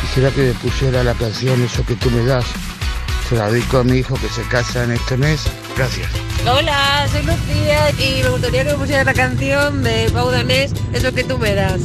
Quisiera 0.00 0.30
que 0.30 0.40
me 0.40 0.54
pusiera 0.54 1.04
la 1.04 1.12
canción 1.12 1.62
Eso 1.62 1.84
que 1.84 1.96
tú 1.96 2.10
me 2.12 2.24
das. 2.24 2.46
Se 3.28 3.36
la 3.36 3.50
dedico 3.50 3.76
a 3.76 3.84
mi 3.84 3.98
hijo 3.98 4.14
que 4.14 4.30
se 4.30 4.40
casa 4.44 4.84
en 4.84 4.92
este 4.92 5.18
mes. 5.18 5.42
Gracias. 5.76 6.08
Hola, 6.50 7.06
soy 7.12 7.24
Lucía 7.24 7.90
y 7.90 8.22
me 8.22 8.30
gustaría 8.30 8.64
que 8.64 8.70
me 8.70 8.78
pusieras 8.78 9.04
la 9.04 9.12
canción 9.12 9.82
de 9.82 10.08
Pau 10.14 10.30
Danés, 10.30 10.72
Eso 10.94 11.12
que 11.12 11.24
tú 11.24 11.36
me 11.36 11.54
das. 11.54 11.82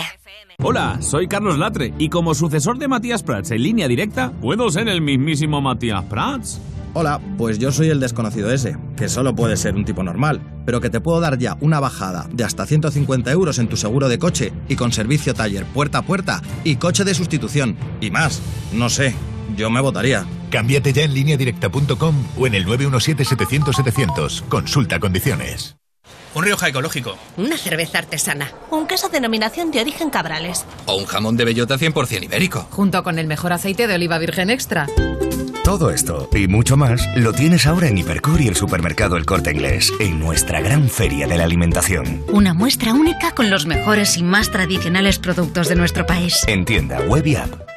Hola, 0.61 0.97
soy 1.01 1.27
Carlos 1.27 1.57
Latre 1.57 1.93
y 1.99 2.09
como 2.09 2.33
sucesor 2.33 2.79
de 2.79 2.87
Matías 2.87 3.23
Prats 3.23 3.51
en 3.51 3.61
línea 3.63 3.87
directa, 3.87 4.31
¿puedo 4.41 4.69
ser 4.71 4.87
el 4.89 5.01
mismísimo 5.01 5.61
Matías 5.61 6.03
Prats? 6.05 6.59
Hola, 6.93 7.21
pues 7.37 7.59
yo 7.59 7.71
soy 7.71 7.89
el 7.89 7.99
desconocido 7.99 8.51
ese, 8.51 8.75
que 8.95 9.07
solo 9.07 9.35
puede 9.35 9.55
ser 9.55 9.75
un 9.75 9.85
tipo 9.85 10.01
normal, 10.01 10.41
pero 10.65 10.81
que 10.81 10.89
te 10.89 10.99
puedo 10.99 11.19
dar 11.19 11.37
ya 11.37 11.55
una 11.61 11.79
bajada 11.79 12.27
de 12.31 12.43
hasta 12.43 12.65
150 12.65 13.29
euros 13.31 13.59
en 13.59 13.67
tu 13.67 13.77
seguro 13.77 14.09
de 14.09 14.17
coche 14.17 14.51
y 14.67 14.75
con 14.75 14.91
servicio 14.91 15.35
taller 15.35 15.65
puerta 15.65 15.99
a 15.99 16.01
puerta 16.01 16.41
y 16.63 16.77
coche 16.77 17.03
de 17.03 17.13
sustitución 17.13 17.77
y 18.01 18.09
más. 18.09 18.41
No 18.73 18.89
sé, 18.89 19.13
yo 19.57 19.69
me 19.69 19.81
votaría. 19.81 20.25
Cámbiate 20.49 20.93
ya 20.93 21.03
en 21.03 21.13
lineadirecta.com 21.13 22.15
o 22.37 22.47
en 22.47 22.55
el 22.55 22.65
917-700-700. 22.65 24.47
Consulta 24.47 24.99
condiciones. 24.99 25.75
Un 26.33 26.43
Rioja 26.43 26.69
ecológico. 26.69 27.17
Una 27.35 27.57
cerveza 27.57 27.97
artesana. 27.97 28.51
Un 28.69 28.85
queso 28.85 29.09
denominación 29.09 29.71
de 29.71 29.81
origen 29.81 30.11
Cabrales. 30.11 30.65
O 30.85 30.95
un 30.95 31.05
jamón 31.05 31.35
de 31.35 31.45
bellota 31.45 31.77
100% 31.77 32.23
ibérico. 32.23 32.67
Junto 32.69 33.03
con 33.03 33.17
el 33.17 33.27
mejor 33.27 33.53
aceite 33.53 33.87
de 33.87 33.95
oliva 33.95 34.19
virgen 34.19 34.51
extra. 34.51 34.85
Todo 35.63 35.89
esto 35.89 36.29
y 36.33 36.47
mucho 36.47 36.77
más 36.77 37.01
lo 37.17 37.33
tienes 37.33 37.67
ahora 37.67 37.89
en 37.89 37.97
Hipercor 37.97 38.39
y 38.39 38.47
el 38.47 38.55
supermercado 38.55 39.17
El 39.17 39.25
Corte 39.25 39.51
Inglés, 39.51 39.91
en 39.99 40.19
nuestra 40.19 40.61
gran 40.61 40.87
feria 40.87 41.27
de 41.27 41.37
la 41.37 41.43
alimentación. 41.43 42.23
Una 42.31 42.53
muestra 42.53 42.93
única 42.93 43.31
con 43.31 43.49
los 43.49 43.65
mejores 43.65 44.15
y 44.15 44.23
más 44.23 44.49
tradicionales 44.49 45.19
productos 45.19 45.67
de 45.67 45.75
nuestro 45.75 46.05
país. 46.05 46.41
En 46.47 46.63
tienda 46.63 47.01
web 47.01 47.25
y 47.27 47.35
app. 47.35 47.76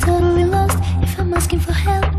Totally 0.00 0.44
lost. 0.44 0.78
If 1.02 1.18
I'm 1.18 1.32
asking 1.34 1.60
for 1.60 1.72
help, 1.72 2.09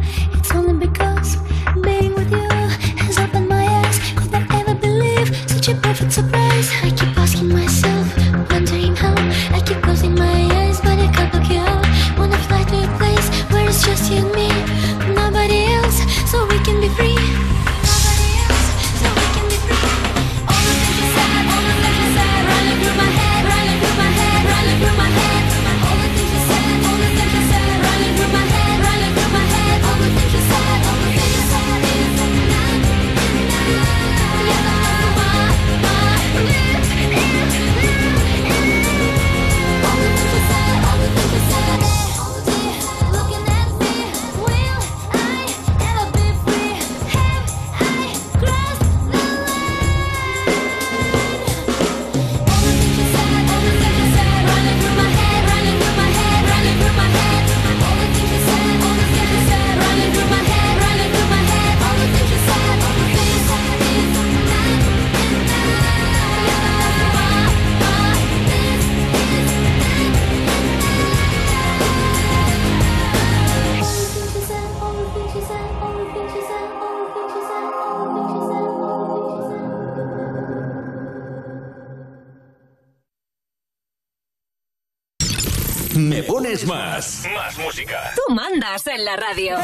Me 86.52 86.58
pones 86.58 86.68
más. 86.68 87.24
Más 87.34 87.58
música. 87.60 88.12
Tú 88.14 88.34
mandas 88.34 88.86
en 88.88 89.06
la 89.06 89.16
radio. 89.16 89.56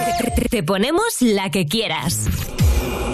Te 0.49 0.63
ponemos 0.63 1.17
la 1.19 1.49
que 1.51 1.65
quieras. 1.65 2.29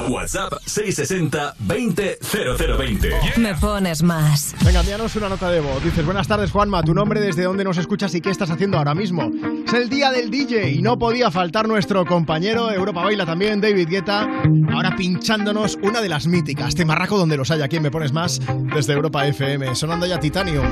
WhatsApp 0.08 0.54
660 0.64 1.56
20 1.58 2.20
0020. 2.22 3.10
Me 3.38 3.56
pones 3.56 4.04
más. 4.04 4.54
Venga, 4.64 4.82
envíanos 4.82 5.16
una 5.16 5.28
nota 5.30 5.50
de 5.50 5.60
voz. 5.60 5.84
Dices, 5.84 6.06
buenas 6.06 6.28
tardes, 6.28 6.52
Juanma. 6.52 6.84
Tu 6.84 6.94
nombre, 6.94 7.20
desde 7.20 7.45
dónde 7.45 7.64
nos 7.64 7.78
escuchas 7.80 8.14
y 8.14 8.22
qué 8.22 8.30
estás 8.30 8.52
haciendo 8.52 8.78
ahora 8.78 8.94
mismo. 8.94 9.32
Es 9.66 9.74
el 9.74 9.90
día 9.90 10.12
del 10.12 10.30
DJ 10.30 10.70
y 10.74 10.82
no 10.84 11.00
podía 11.00 11.32
faltar 11.32 11.68
nuestro 11.68 12.06
compañero 12.06 12.70
Europa 12.72 13.02
Baila 13.02 13.26
también, 13.26 13.60
David 13.60 13.90
Guetta. 13.90 14.28
Ahora 14.72 14.95
pinchándonos 14.95 15.80
una 15.82 16.00
de 16.00 16.10
las 16.10 16.28
míticas. 16.28 16.76
Te 16.76 16.86
marraco 16.86 17.18
donde 17.18 17.38
los 17.38 17.50
haya. 17.50 17.68
¿Quién 17.68 17.82
me 17.82 17.90
pones 17.90 18.14
más? 18.14 18.40
Desde 18.76 18.94
Europa 18.94 19.26
FM. 19.26 19.74
Sonando 19.74 20.06
ya 20.06 20.20
Titanium. 20.20 20.68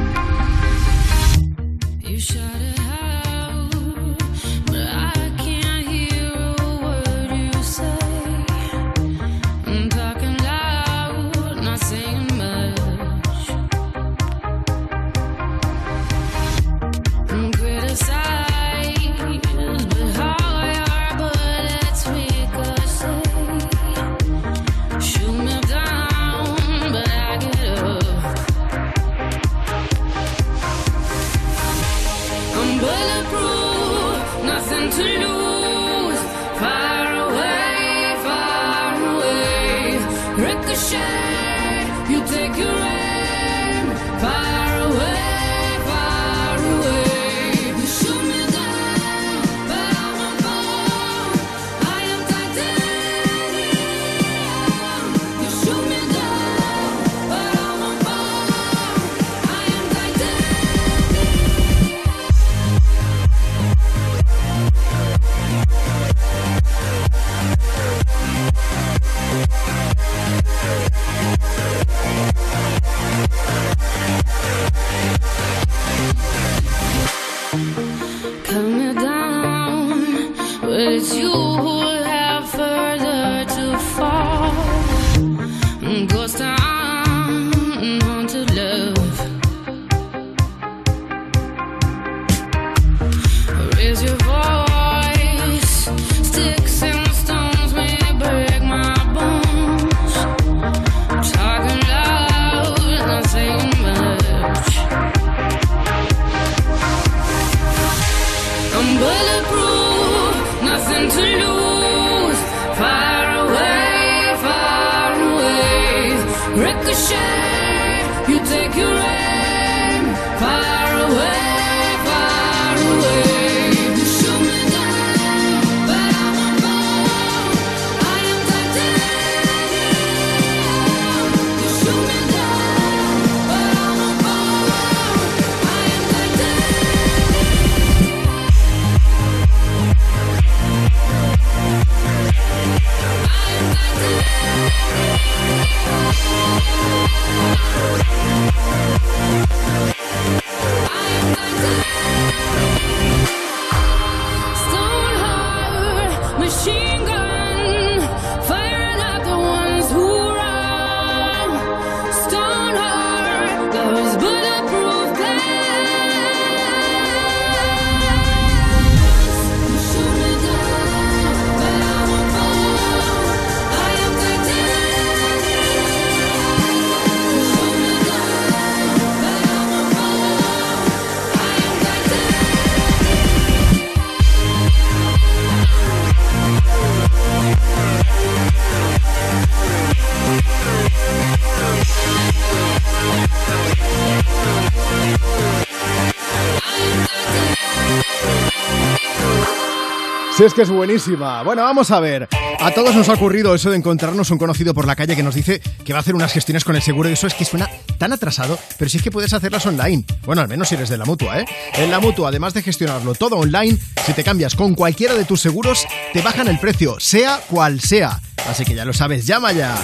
Es 200.46 200.56
que 200.56 200.64
es 200.64 200.72
buenísima. 200.72 201.44
Bueno, 201.44 201.62
vamos 201.62 201.92
a 201.92 202.00
ver. 202.00 202.28
A 202.60 202.72
todos 202.72 202.96
nos 202.96 203.10
ha 203.10 203.14
ocurrido 203.14 203.54
eso 203.54 203.70
de 203.70 203.78
encontrarnos 203.78 204.32
un 204.32 204.40
conocido 204.40 204.74
por 204.74 204.88
la 204.88 204.96
calle 204.96 205.16
que 205.16 205.22
nos 205.22 205.36
dice 205.36 205.62
que 205.86 205.94
va 205.94 206.00
a 206.00 206.02
hacer 206.02 206.16
unas 206.16 206.34
gestiones 206.34 206.64
con 206.64 206.76
el 206.76 206.82
seguro 206.82 207.10
y 207.10 207.14
eso 207.14 207.28
es 207.28 207.36
que 207.36 207.46
suena 207.46 207.70
tan 208.00 208.12
atrasado, 208.12 208.58
pero 208.80 208.90
si 208.90 208.98
es 208.98 209.04
que 209.04 209.12
puedes 209.12 209.34
hacerlas 209.34 209.68
online. 209.68 210.04
Bueno, 210.26 210.42
al 210.42 210.48
menos 210.48 210.70
si 210.70 210.76
eres 210.76 210.90
de 210.90 210.98
la 210.98 211.06
mutua, 211.06 211.40
¿eh? 211.40 211.46
En 211.76 211.92
la 211.92 212.00
mutua, 212.00 212.30
además 212.30 212.56
de 212.56 212.64
gestionarlo 212.64 213.14
todo 213.14 213.38
online, 213.38 213.78
si 214.04 214.14
te 214.14 214.24
cambias 214.24 214.56
con 214.56 214.74
cualquiera 214.74 215.14
de 215.14 215.26
tus 215.26 215.42
seguros, 215.42 215.86
te 216.12 216.24
bajan 216.24 216.48
el 216.48 216.58
precio, 216.58 217.00
sea 217.00 217.40
cual 217.48 217.80
sea. 217.80 218.20
Así 218.50 218.66
que 218.66 218.74
ya 218.74 218.84
lo 218.84 218.94
sabes, 218.94 219.28
llama 219.28 219.52
ya. 219.52 219.78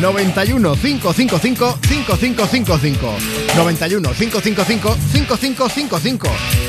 91 0.00 0.76
555 0.76 1.78
5555 1.86 3.16
91 3.54 4.10
555 4.12 4.96
5555 5.12 6.28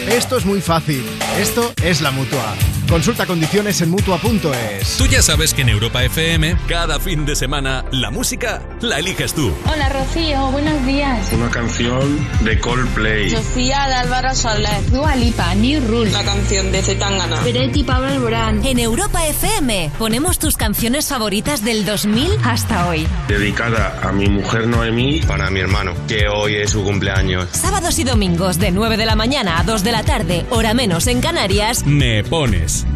Esto 0.10 0.38
es 0.38 0.46
muy 0.46 0.60
fácil. 0.60 1.06
Esto 1.40 1.72
es 1.82 2.02
la 2.02 2.12
mutua. 2.12 2.56
Consulta 2.92 3.26
condiciones 3.26 3.80
en 3.80 3.90
mutua.es. 3.90 4.98
Tú 4.98 5.06
ya 5.06 5.22
sabes 5.22 5.54
que 5.54 5.62
en 5.62 5.70
Europa 5.70 6.04
FM, 6.04 6.58
cada 6.68 7.00
fin 7.00 7.26
de 7.26 7.38
semana, 7.38 7.86
la 7.94 8.12
música 8.12 8.62
la 8.82 9.00
eliges 9.00 9.34
tú. 9.34 9.52
Hola 9.72 9.90
Rocío, 9.90 10.52
buenos 10.52 10.86
días. 10.86 11.32
Una 11.34 11.50
canción 11.50 12.28
de 12.44 12.60
Coldplay. 12.60 13.30
Sofía 13.30 13.88
de 13.88 13.94
Álvaro 13.94 14.34
Soler. 14.36 14.92
Dua 14.92 15.16
Lipa, 15.16 15.54
New 15.56 15.86
Rule. 15.88 16.12
La 16.12 16.24
canción 16.24 16.72
de 16.72 16.82
Zetangana. 16.82 17.42
Peretti 17.42 17.84
Pablo 17.84 18.08
Alborán. 18.08 18.66
En 18.66 18.80
Europa 18.80 19.26
FM 19.26 19.92
ponemos 19.98 20.40
tus 20.40 20.58
canciones 20.58 21.08
favoritas 21.08 21.64
del 21.64 21.86
2000 21.86 22.32
hasta 22.44 22.88
hoy. 22.88 23.08
Dedicada 23.28 24.00
a 24.02 24.12
mi 24.12 24.28
mujer 24.30 24.68
Noemí. 24.68 25.22
Para 25.22 25.50
mi 25.50 25.60
hermano, 25.60 25.94
que 26.08 26.28
hoy 26.28 26.56
es 26.56 26.72
su 26.72 26.84
cumpleaños. 26.84 27.48
Sábados 27.52 28.00
y 28.00 28.04
domingos 28.04 28.60
de 28.60 28.72
9 28.72 28.98
de 28.98 29.06
la 29.06 29.16
mañana 29.16 29.60
a 29.60 29.64
2 29.64 29.84
de 29.84 29.92
la 29.92 30.04
tarde, 30.04 30.46
hora 30.50 30.74
menos 30.74 31.08
en 31.08 31.22
Canarias. 31.22 31.86
Me 31.86 32.24
pones 32.24 32.86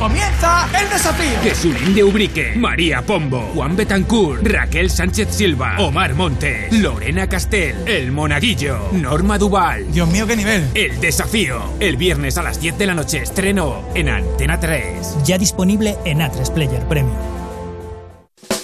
¡Comienza 0.00 0.66
el 0.80 0.88
desafío! 0.88 1.38
Jesulín 1.42 1.94
de 1.94 2.02
Ubrique, 2.02 2.54
María 2.56 3.02
Pombo, 3.02 3.50
Juan 3.54 3.76
Betancourt, 3.76 4.46
Raquel 4.46 4.88
Sánchez 4.88 5.28
Silva, 5.30 5.76
Omar 5.78 6.14
Montes, 6.14 6.72
Lorena 6.72 7.26
Castel, 7.28 7.76
El 7.86 8.10
Monaguillo, 8.10 8.78
Norma 8.92 9.36
Duval. 9.36 9.92
Dios 9.92 10.08
mío, 10.08 10.26
qué 10.26 10.36
nivel. 10.36 10.66
El 10.72 10.98
desafío. 11.02 11.60
El 11.80 11.98
viernes 11.98 12.38
a 12.38 12.42
las 12.42 12.62
10 12.62 12.78
de 12.78 12.86
la 12.86 12.94
noche 12.94 13.18
estreno 13.18 13.84
en 13.94 14.08
Antena 14.08 14.58
3. 14.58 15.18
Ya 15.26 15.36
disponible 15.36 15.98
en 16.06 16.20
A3 16.20 16.50
Player 16.50 16.82
Premium. 16.88 17.39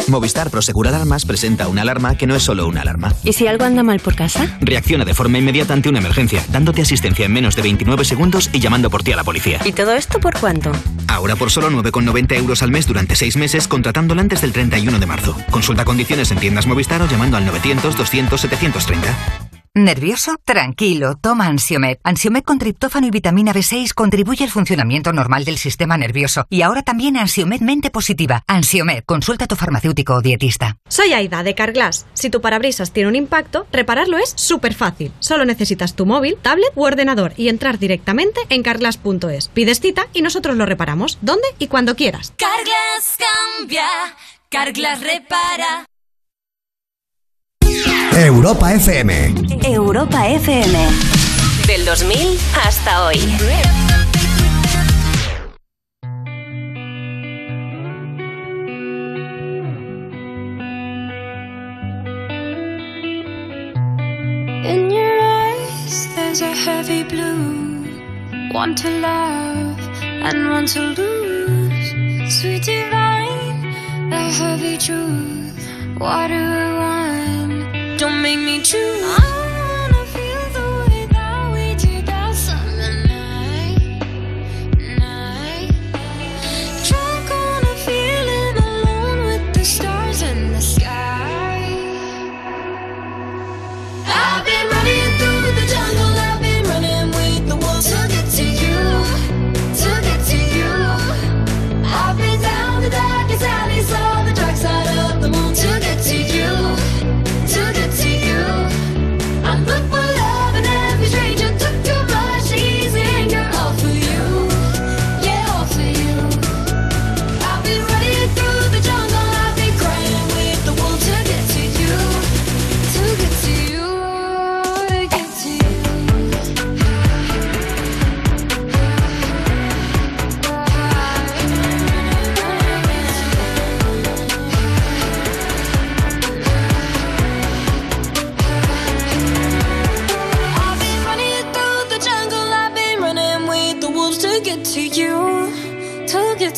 Movistar 0.09 0.51
Prosegur 0.51 0.89
Alarmas 0.89 1.25
presenta 1.25 1.69
una 1.69 1.83
alarma 1.83 2.17
que 2.17 2.27
no 2.27 2.35
es 2.35 2.43
solo 2.43 2.67
una 2.67 2.83
alarma. 2.83 3.15
¿Y 3.25 3.33
si 3.33 3.47
algo 3.47 3.65
anda 3.65 3.83
mal 3.83 4.01
por 4.01 4.15
casa? 4.15 4.59
Reacciona 4.61 5.05
de 5.05 5.15
forma 5.15 5.39
inmediata 5.39 5.73
ante 5.73 5.89
una 5.89 5.99
emergencia, 5.99 6.45
dándote 6.51 6.83
asistencia 6.83 7.27
en 7.27 7.33
menos 7.33 7.57
de 7.57 7.63
29 7.63 8.05
segundos 8.05 8.51
y 8.53 8.61
llamando 8.61 8.91
por 8.91 9.03
ti 9.03 9.13
a 9.13 9.17
la 9.17 9.25
policía. 9.25 9.61
¿Y 9.65 9.73
todo 9.73 9.93
esto 9.93 10.21
por 10.21 10.39
cuánto? 10.39 10.73
Ahora 11.09 11.37
por 11.37 11.51
solo 11.51 11.71
9,90 11.71 12.37
euros 12.37 12.63
al 12.63 12.71
mes 12.71 12.87
durante 12.87 13.17
6 13.17 13.37
meses, 13.37 13.69
contratándola 13.69 14.23
antes 14.23 14.41
del 14.41 14.53
31 14.53 14.99
de 14.99 15.07
marzo. 15.07 15.37
Consulta 15.51 15.85
condiciones 15.85 16.31
en 16.31 16.39
tiendas 16.39 16.67
Movistar 16.67 17.03
o 17.03 17.09
llamando 17.09 17.37
al 17.37 17.47
900 17.47 17.97
200 17.97 18.41
730. 18.41 19.46
¿Nervioso? 19.77 20.37
Tranquilo, 20.43 21.17
toma 21.17 21.49
Ansiomed. 21.49 21.99
Ansiomed 22.03 22.45
con 22.45 22.59
triptófano 22.59 23.09
y 23.09 23.11
vitamina 23.11 23.53
B6 23.53 23.93
contribuye 23.93 24.43
al 24.43 24.51
funcionamiento 24.51 25.13
normal 25.13 25.45
del 25.45 25.59
sistema 25.59 25.99
nervioso. 25.99 26.47
Y 26.49 26.63
ahora 26.63 26.81
también 26.81 27.19
Ansiomed 27.19 27.61
Mente 27.61 27.91
Positiva. 27.91 28.43
Ansiomed, 28.47 29.05
consulta 29.05 29.45
a 29.45 29.49
tu 29.49 29.55
farmacéutico 29.55 30.15
o 30.15 30.23
dietista. 30.23 30.79
Soy 30.89 31.13
Aida 31.13 31.43
de 31.43 31.55
Carglass. 31.55 32.07
Si 32.15 32.31
tu 32.31 32.41
parabrisas 32.41 32.91
tiene 32.93 33.11
un 33.11 33.17
impacto, 33.17 33.67
repararlo 33.71 34.17
es 34.17 34.33
súper 34.35 34.73
fácil. 34.73 35.13
Solo 35.19 35.45
necesitas 35.45 35.95
tu 35.95 36.07
móvil, 36.07 36.39
tablet 36.41 36.73
u 36.75 36.85
ordenador 36.85 37.35
y 37.37 37.51
entrar 37.51 37.79
directamente 37.79 38.41
en 38.49 38.63
carglass.es. 38.63 39.49
Pides 39.49 39.81
cita 39.81 40.07
y 40.15 40.23
nosotros 40.23 40.57
lo 40.57 40.65
reparamos, 40.65 41.19
donde 41.21 41.49
y 41.59 41.67
cuando 41.67 41.97
quieras. 41.97 42.33
Carglass 42.39 43.19
cambia, 43.59 43.85
Carglass 44.49 45.03
repara. 45.03 45.85
Europa 48.17 48.73
FM. 48.73 49.11
Europa 49.63 50.27
FM. 50.27 50.73
Del 51.67 51.85
2000 51.85 52.39
hasta 52.55 53.05
hoy. 53.05 53.17
In 64.65 64.91
your 64.91 65.21
eyes, 65.21 66.09
there's 66.17 66.41
a 66.41 66.55
heavy 66.55 67.03
blue. 67.05 67.85
One 68.53 68.75
to 68.77 68.89
love 68.89 69.79
and 70.01 70.49
one 70.49 70.65
to 70.69 70.81
lose. 70.81 71.93
Sweet 72.41 72.65
divine, 72.65 73.75
the 74.09 74.17
heavy 74.17 74.79
truth. 74.79 75.53
Water 76.01 76.75
wine, 76.79 77.66
make 78.27 78.41
me 78.41 78.61
choose. 78.61 79.46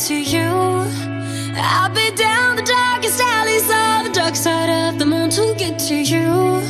To 0.09 0.14
you. 0.14 0.48
I've 1.55 1.93
been 1.93 2.14
down 2.14 2.56
the 2.56 2.62
darkest 2.62 3.20
alleys, 3.20 3.70
all 3.70 4.05
the 4.05 4.10
dark 4.10 4.36
side 4.36 4.70
of 4.70 4.98
the 4.98 5.05
moon 5.05 5.28
to 5.28 5.55
get 5.55 5.78
to 5.80 5.97
you, 5.97 6.62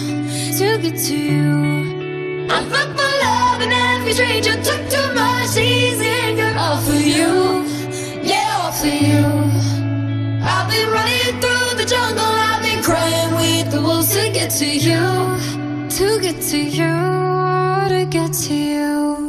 to 0.59 0.79
get 0.83 0.99
to 1.07 1.17
you. 1.17 2.49
I 2.51 2.65
fucked 2.65 2.97
my 2.97 3.13
love 3.23 3.61
and 3.63 3.73
every 3.73 4.13
stranger 4.15 4.55
took 4.55 4.83
too 4.91 5.15
much 5.15 5.57
easy 5.57 6.09
anger 6.27 6.53
all 6.59 6.79
for 6.79 6.99
you. 6.99 7.63
Yeah, 8.25 8.59
all 8.61 8.73
for 8.73 8.89
you. 8.89 9.25
I've 10.43 10.69
been 10.69 10.91
running 10.91 11.41
through 11.41 11.79
the 11.79 11.87
jungle, 11.89 12.35
I've 12.51 12.63
been 12.65 12.83
crying 12.83 13.31
with 13.37 13.71
the 13.71 13.81
wolves 13.81 14.13
to 14.17 14.33
get 14.33 14.51
to 14.59 14.67
you. 14.67 15.07
To 15.99 16.21
get 16.21 16.43
to 16.51 16.59
you, 16.59 16.95
to 17.89 18.05
get 18.11 18.33
to 18.33 18.55
you. 18.55 19.28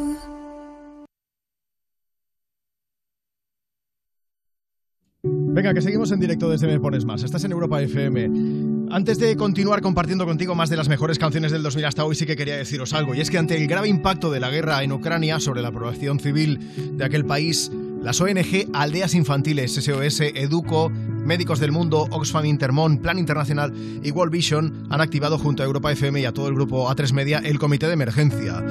Venga, 5.59 5.73
que 5.73 5.81
seguimos 5.81 6.09
en 6.13 6.21
directo 6.21 6.49
desde 6.49 6.67
Me 6.67 6.79
Pones 6.79 7.03
Más. 7.03 7.21
Estás 7.21 7.43
en 7.43 7.51
Europa 7.51 7.81
FM. 7.81 8.87
Antes 8.91 9.19
de 9.19 9.35
continuar 9.35 9.81
compartiendo 9.81 10.25
contigo 10.25 10.55
más 10.55 10.69
de 10.69 10.77
las 10.77 10.87
mejores 10.87 11.19
canciones 11.19 11.51
del 11.51 11.63
2000 11.63 11.83
hasta 11.83 12.05
hoy, 12.05 12.15
sí 12.15 12.25
que 12.25 12.37
quería 12.37 12.55
deciros 12.55 12.93
algo. 12.93 13.13
Y 13.13 13.19
es 13.19 13.29
que 13.29 13.39
ante 13.39 13.57
el 13.57 13.67
grave 13.67 13.89
impacto 13.89 14.31
de 14.31 14.39
la 14.39 14.49
guerra 14.49 14.81
en 14.83 14.93
Ucrania 14.93 15.37
sobre 15.41 15.61
la 15.61 15.69
población 15.69 16.21
civil 16.21 16.61
de 16.93 17.03
aquel 17.03 17.25
país, 17.25 17.73
las 18.01 18.21
ONG 18.21 18.69
Aldeas 18.73 19.13
Infantiles, 19.13 19.73
SOS, 19.73 20.21
Educo, 20.21 20.89
Médicos 20.89 21.59
del 21.59 21.71
Mundo, 21.71 22.07
Oxfam 22.11 22.45
Intermón, 22.45 22.97
Plan 22.97 23.19
Internacional 23.19 23.73
y 24.01 24.11
World 24.11 24.31
Vision 24.31 24.87
han 24.89 25.01
activado 25.01 25.37
junto 25.37 25.61
a 25.61 25.65
Europa 25.65 25.91
FM 25.91 26.21
y 26.21 26.25
a 26.25 26.33
todo 26.33 26.47
el 26.47 26.55
grupo 26.55 26.89
A3 26.89 27.13
Media 27.13 27.39
el 27.43 27.59
comité 27.59 27.87
de 27.87 27.93
emergencia. 27.93 28.63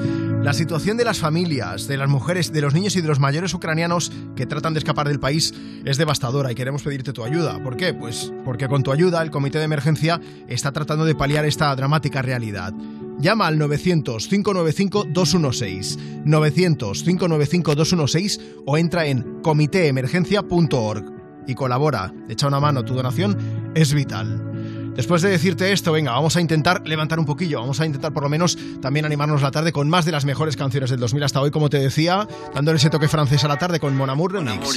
La 0.43 0.53
situación 0.53 0.97
de 0.97 1.05
las 1.05 1.19
familias, 1.19 1.87
de 1.89 1.97
las 1.97 2.09
mujeres, 2.09 2.53
de 2.53 2.63
los 2.63 2.75
niños 2.75 2.97
y 2.97 3.01
de 3.01 3.09
los 3.09 3.21
mayores 3.21 3.53
ucranianos 3.55 4.11
que 4.35 4.47
tratan 4.47 4.73
de 4.73 4.79
escapar 4.79 5.09
del 5.09 5.21
país 5.21 5.53
es 5.85 5.99
devastadora 5.99 6.51
y 6.51 6.55
queremos 6.55 6.83
pedirte 6.83 7.13
tu 7.13 7.23
ayuda. 7.23 7.63
¿Por 7.63 7.77
qué? 7.77 7.93
Pues 7.93 8.33
porque 8.45 8.69
con 8.69 8.83
tu 8.83 8.93
ayuda 8.93 9.23
el 9.23 9.31
comité 9.31 9.59
de 9.59 9.65
emergencia 9.65 10.21
está 10.49 10.73
tratando 10.73 11.05
de 11.05 11.15
paliar 11.15 11.45
esta 11.45 11.75
dramática 11.77 12.23
realidad. 12.23 12.73
Llama 13.21 13.47
al 13.47 13.59
900-595-216, 13.59 16.25
900-595-216 16.25 18.41
o 18.67 18.77
entra 18.79 19.07
en 19.07 19.41
comitéemergencia.org 19.43 21.05
y 21.47 21.55
colabora. 21.55 22.13
Echa 22.29 22.47
una 22.47 22.61
mano, 22.61 22.85
tu 22.85 22.93
donación 22.95 23.73
es 23.75 23.95
vital. 23.95 24.93
Después 24.95 25.23
de 25.23 25.31
decirte 25.31 25.73
esto, 25.73 25.93
venga, 25.93 26.13
vamos 26.13 26.37
a 26.37 26.41
intentar 26.41 26.87
levantar 26.87 27.19
un 27.21 27.25
poquillo, 27.25 27.61
vamos 27.61 27.81
a 27.81 27.87
intentar 27.87 28.13
por 28.13 28.25
lo 28.25 28.29
menos 28.29 28.59
también 28.81 29.05
animarnos 29.05 29.43
la 29.43 29.53
tarde 29.53 29.71
con 29.73 29.89
más 29.89 30.05
de 30.05 30.11
las 30.11 30.25
mejores 30.25 30.57
canciones 30.57 30.91
del 30.91 30.99
2000 30.99 31.23
hasta 31.23 31.41
hoy, 31.41 31.53
como 31.53 31.71
te 31.71 31.79
decía, 31.79 32.27
dándole 32.53 32.79
ese 32.79 32.91
toque 32.91 33.07
francés 33.07 33.45
a 33.45 33.49
la 33.49 33.57
tarde 33.57 33.79
con 33.79 33.97
Mon 33.97 34.11
Amour 34.11 34.33
Remix. 34.33 34.77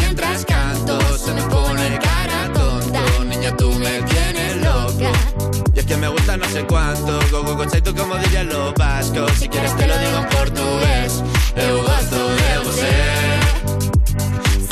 tú 3.57 3.71
me 3.73 4.01
tienes 4.03 4.57
loca. 4.57 5.11
Y 5.73 5.79
es 5.79 5.85
que 5.85 5.97
me 5.97 6.07
gusta 6.07 6.37
no 6.37 6.45
sé 6.45 6.65
cuánto, 6.65 7.19
go 7.31 7.43
go 7.43 7.55
go 7.55 7.65
tú 7.65 7.95
como 7.95 8.15
dirían 8.17 8.47
los 8.49 8.73
vascos. 8.73 9.31
Si 9.39 9.47
quieres 9.47 9.75
te 9.77 9.87
lo 9.87 9.97
digo 9.97 10.17
en 10.17 10.29
portugués, 10.29 11.23
eu 11.55 11.81
gosto 11.81 12.19
de 12.39 12.59
você. 12.63 12.91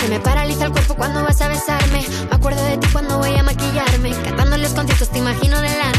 Se 0.02 0.08
me 0.08 0.20
paraliza 0.20 0.66
el 0.66 0.72
cuerpo 0.72 0.96
cuando 0.96 1.24
vas 1.24 1.42
a 1.42 1.48
besarme. 1.50 2.06
Me 2.30 2.36
acuerdo 2.36 2.64
de 2.64 2.78
ti 2.78 2.88
cuando 2.92 3.18
voy 3.18 3.36
a 3.36 3.44
maquillarme. 3.44 4.12
Cantando 4.24 4.58
los 4.58 4.72
conciertos 4.72 5.10
te 5.10 5.20
imagino 5.20 5.60
delante, 5.62 5.99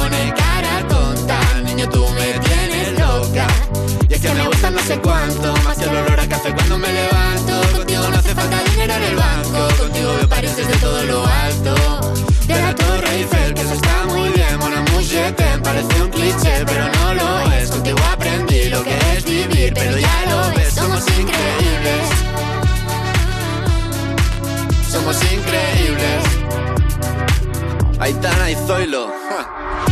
que 4.21 4.33
me 4.33 4.47
gusta 4.47 4.69
no 4.69 4.79
sé 4.79 4.97
cuánto 4.99 5.53
Más 5.63 5.77
que 5.77 5.83
el 5.85 5.89
olor 5.89 6.19
a 6.19 6.27
café 6.27 6.53
cuando 6.53 6.77
me 6.77 6.91
levanto 6.93 7.61
Contigo 7.77 8.07
no 8.09 8.17
hace 8.17 8.35
falta 8.35 8.63
dinero 8.71 8.93
en 8.93 9.03
el 9.03 9.15
banco 9.15 9.67
Contigo 9.77 10.13
veo 10.17 10.29
París 10.29 10.55
desde 10.55 10.73
todo 10.77 11.03
lo 11.03 11.25
alto 11.25 11.75
De 12.47 12.61
la 12.61 12.75
Torre 12.75 13.15
Eiffel, 13.15 13.53
que 13.53 13.61
eso 13.61 13.73
está 13.73 14.05
muy 14.07 14.29
bien 14.29 14.59
Mon 14.59 14.73
amour, 14.73 15.01
je 15.03 15.31
t'aime, 15.33 15.63
parece 15.63 16.01
un 16.01 16.09
cliché 16.09 16.63
Pero 16.65 16.85
no 16.87 17.13
lo 17.13 17.51
es, 17.53 17.69
contigo 17.71 17.99
aprendí 18.11 18.69
lo 18.69 18.83
que 18.83 18.97
es 19.15 19.23
vivir 19.25 19.73
Pero 19.73 19.97
ya 19.97 20.25
lo 20.29 20.55
ves, 20.55 20.73
somos 20.73 21.03
increíbles 21.19 22.21
somos 24.91 25.15
increíbles. 25.31 26.23
Aitana 27.97 28.51
y 28.51 28.55
Zoilo. 28.67 29.07
ja. 29.29 29.85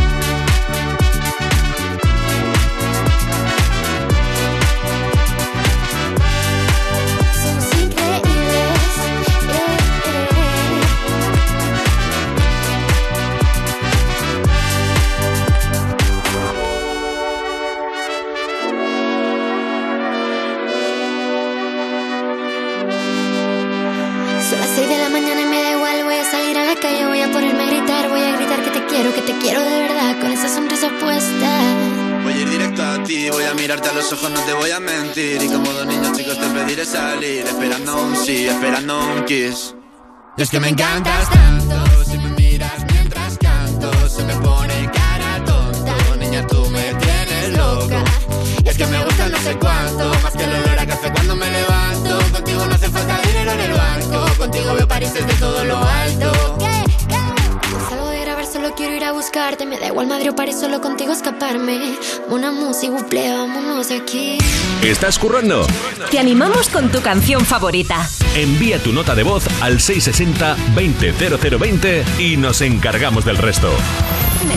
es 40.42 40.48
que 40.48 40.60
me 40.60 40.68
encantas 40.68 41.28
tanto, 41.28 42.04
si 42.04 42.16
me 42.16 42.30
miras 42.30 42.84
mientras 42.90 43.36
canto, 43.36 44.08
se 44.08 44.24
me 44.24 44.34
pone 44.36 44.90
cara 44.90 45.44
tonta. 45.44 45.94
Niña, 46.18 46.46
tú 46.46 46.66
me 46.70 46.94
tienes 46.94 47.58
loca. 47.58 48.02
Y 48.64 48.68
es 48.68 48.76
que 48.76 48.86
me 48.86 49.04
gusta 49.04 49.28
no 49.28 49.38
sé 49.38 49.54
cuánto, 49.56 50.14
más 50.22 50.32
que 50.32 50.44
el 50.44 50.50
olor 50.50 50.78
a 50.78 50.86
café 50.86 51.12
cuando 51.12 51.36
me 51.36 51.50
levanto. 51.50 52.18
Contigo 52.32 52.64
no 52.64 52.74
hace 52.74 52.88
falta 52.88 53.20
dinero 53.26 53.52
en 53.52 53.60
el 53.60 53.72
banco, 53.72 54.38
contigo 54.38 54.74
veo 54.74 54.88
París 54.88 55.12
desde 55.12 55.32
todo 55.34 55.62
lo 55.64 55.76
alto. 55.76 56.32
Salgo 57.90 58.08
de 58.08 58.20
grabar, 58.22 58.46
solo 58.46 58.74
quiero 58.74 58.94
ir 58.94 59.04
a 59.04 59.12
buscarte. 59.12 59.66
Me 59.66 59.78
da 59.78 59.88
igual 59.88 60.06
Madrid 60.06 60.30
o 60.30 60.36
París, 60.36 60.58
solo 60.58 60.80
contigo 60.80 61.12
escaparme. 61.12 61.98
Una 62.28 62.50
música, 62.50 62.92
buple, 62.92 63.30
vámonos 63.30 63.88
de 63.88 63.96
aquí. 63.96 64.38
¿Estás 64.82 65.18
currando? 65.18 65.66
Te 66.10 66.18
animamos 66.18 66.70
con 66.70 66.90
tu 66.90 67.02
canción 67.02 67.44
favorita. 67.44 68.08
Envía 68.36 68.78
tu 68.78 68.92
nota 68.92 69.14
de 69.14 69.22
voz 69.24 69.44
al 69.60 69.78
660-200020 69.78 72.04
y 72.18 72.36
nos 72.36 72.60
encargamos 72.60 73.24
del 73.24 73.36
resto. 73.36 73.70
Me, 74.46 74.54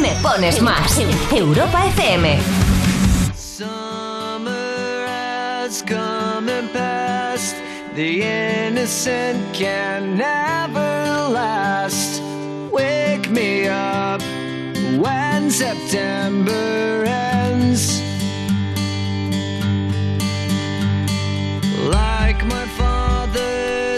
me- 0.00 0.08
me 0.08 0.14
pones 0.22 0.60
más. 0.60 1.00
Europa 1.32 1.86
FM. 1.86 2.38
Summer 3.36 5.06
has 5.08 5.82
come 5.82 6.48
and 6.50 6.70
passed. 6.72 7.56
The 7.94 8.22
innocent 8.68 9.40
can 9.54 10.16
never 10.18 11.28
last. 11.32 12.20
Wake 12.70 13.30
me 13.30 13.68
up 13.68 14.20
when 14.98 15.50
September 15.50 17.04
ends. 17.06 18.02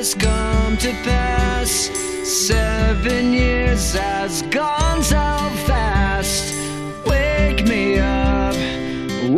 Father's 0.08 0.14
come 0.14 0.76
to 0.78 0.90
pass. 1.04 1.90
Seven 2.24 3.32
years 3.32 3.94
has 3.94 4.42
gone 4.42 5.02
so 5.02 5.50
fast. 5.66 6.54
Wake 7.06 7.66
me 7.66 7.98
up 7.98 8.54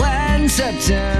when 0.01 0.49
September 0.49 1.20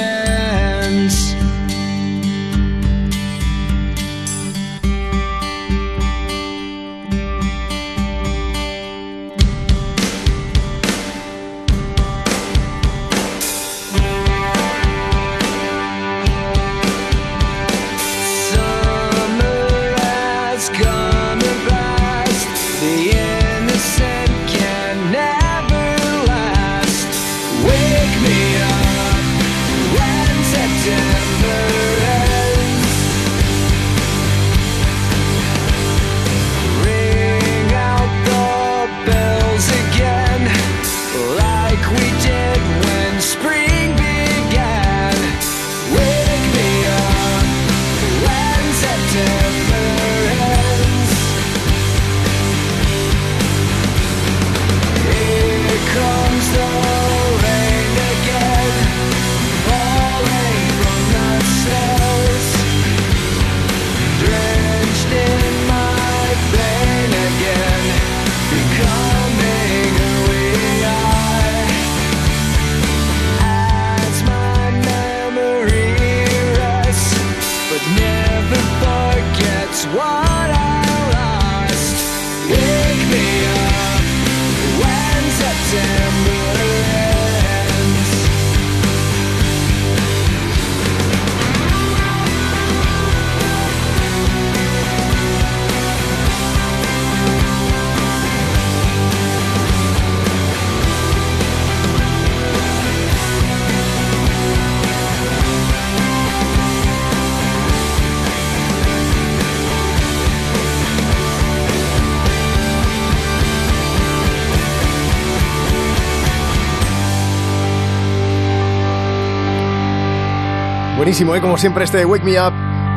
Buenísimo, 121.11 121.35
¿eh? 121.35 121.41
Como 121.41 121.57
siempre, 121.57 121.83
este 121.83 122.05
Wake 122.05 122.23
Me 122.23 122.39
Up. 122.39 122.53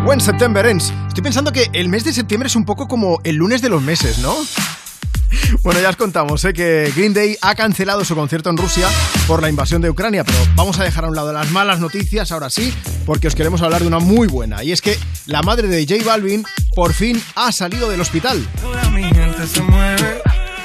When 0.06 0.20
September 0.20 0.64
Ends. 0.64 0.92
Estoy 1.08 1.24
pensando 1.24 1.50
que 1.50 1.68
el 1.72 1.88
mes 1.88 2.04
de 2.04 2.12
septiembre 2.12 2.46
es 2.46 2.54
un 2.54 2.64
poco 2.64 2.86
como 2.86 3.18
el 3.24 3.34
lunes 3.34 3.60
de 3.60 3.68
los 3.68 3.82
meses, 3.82 4.20
¿no? 4.20 4.36
Bueno, 5.64 5.80
ya 5.80 5.90
os 5.90 5.96
contamos 5.96 6.44
¿eh? 6.44 6.52
que 6.52 6.92
Green 6.94 7.12
Day 7.12 7.36
ha 7.42 7.56
cancelado 7.56 8.04
su 8.04 8.14
concierto 8.14 8.50
en 8.50 8.56
Rusia 8.56 8.86
por 9.26 9.42
la 9.42 9.48
invasión 9.50 9.82
de 9.82 9.90
Ucrania, 9.90 10.22
pero 10.22 10.38
vamos 10.54 10.78
a 10.78 10.84
dejar 10.84 11.06
a 11.06 11.08
un 11.08 11.16
lado 11.16 11.32
las 11.32 11.50
malas 11.50 11.80
noticias 11.80 12.30
ahora 12.30 12.50
sí, 12.50 12.72
porque 13.04 13.26
os 13.26 13.34
queremos 13.34 13.62
hablar 13.62 13.80
de 13.80 13.88
una 13.88 13.98
muy 13.98 14.28
buena, 14.28 14.62
y 14.62 14.70
es 14.70 14.80
que 14.80 14.96
la 15.26 15.42
madre 15.42 15.66
de 15.66 15.84
J 15.84 16.04
Balvin 16.04 16.44
por 16.76 16.92
fin 16.92 17.20
ha 17.34 17.50
salido 17.50 17.90
del 17.90 18.00
hospital. 18.00 18.46
Toda 18.60 18.90
mi 18.90 19.02
gente 19.02 19.44
se 19.44 19.60
mueve, 19.60 20.22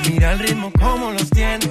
mira 0.07 0.33
el 0.33 0.39
ritmo 0.39 0.71
como 0.79 1.13
los 1.13 1.27
tiene. 1.31 1.65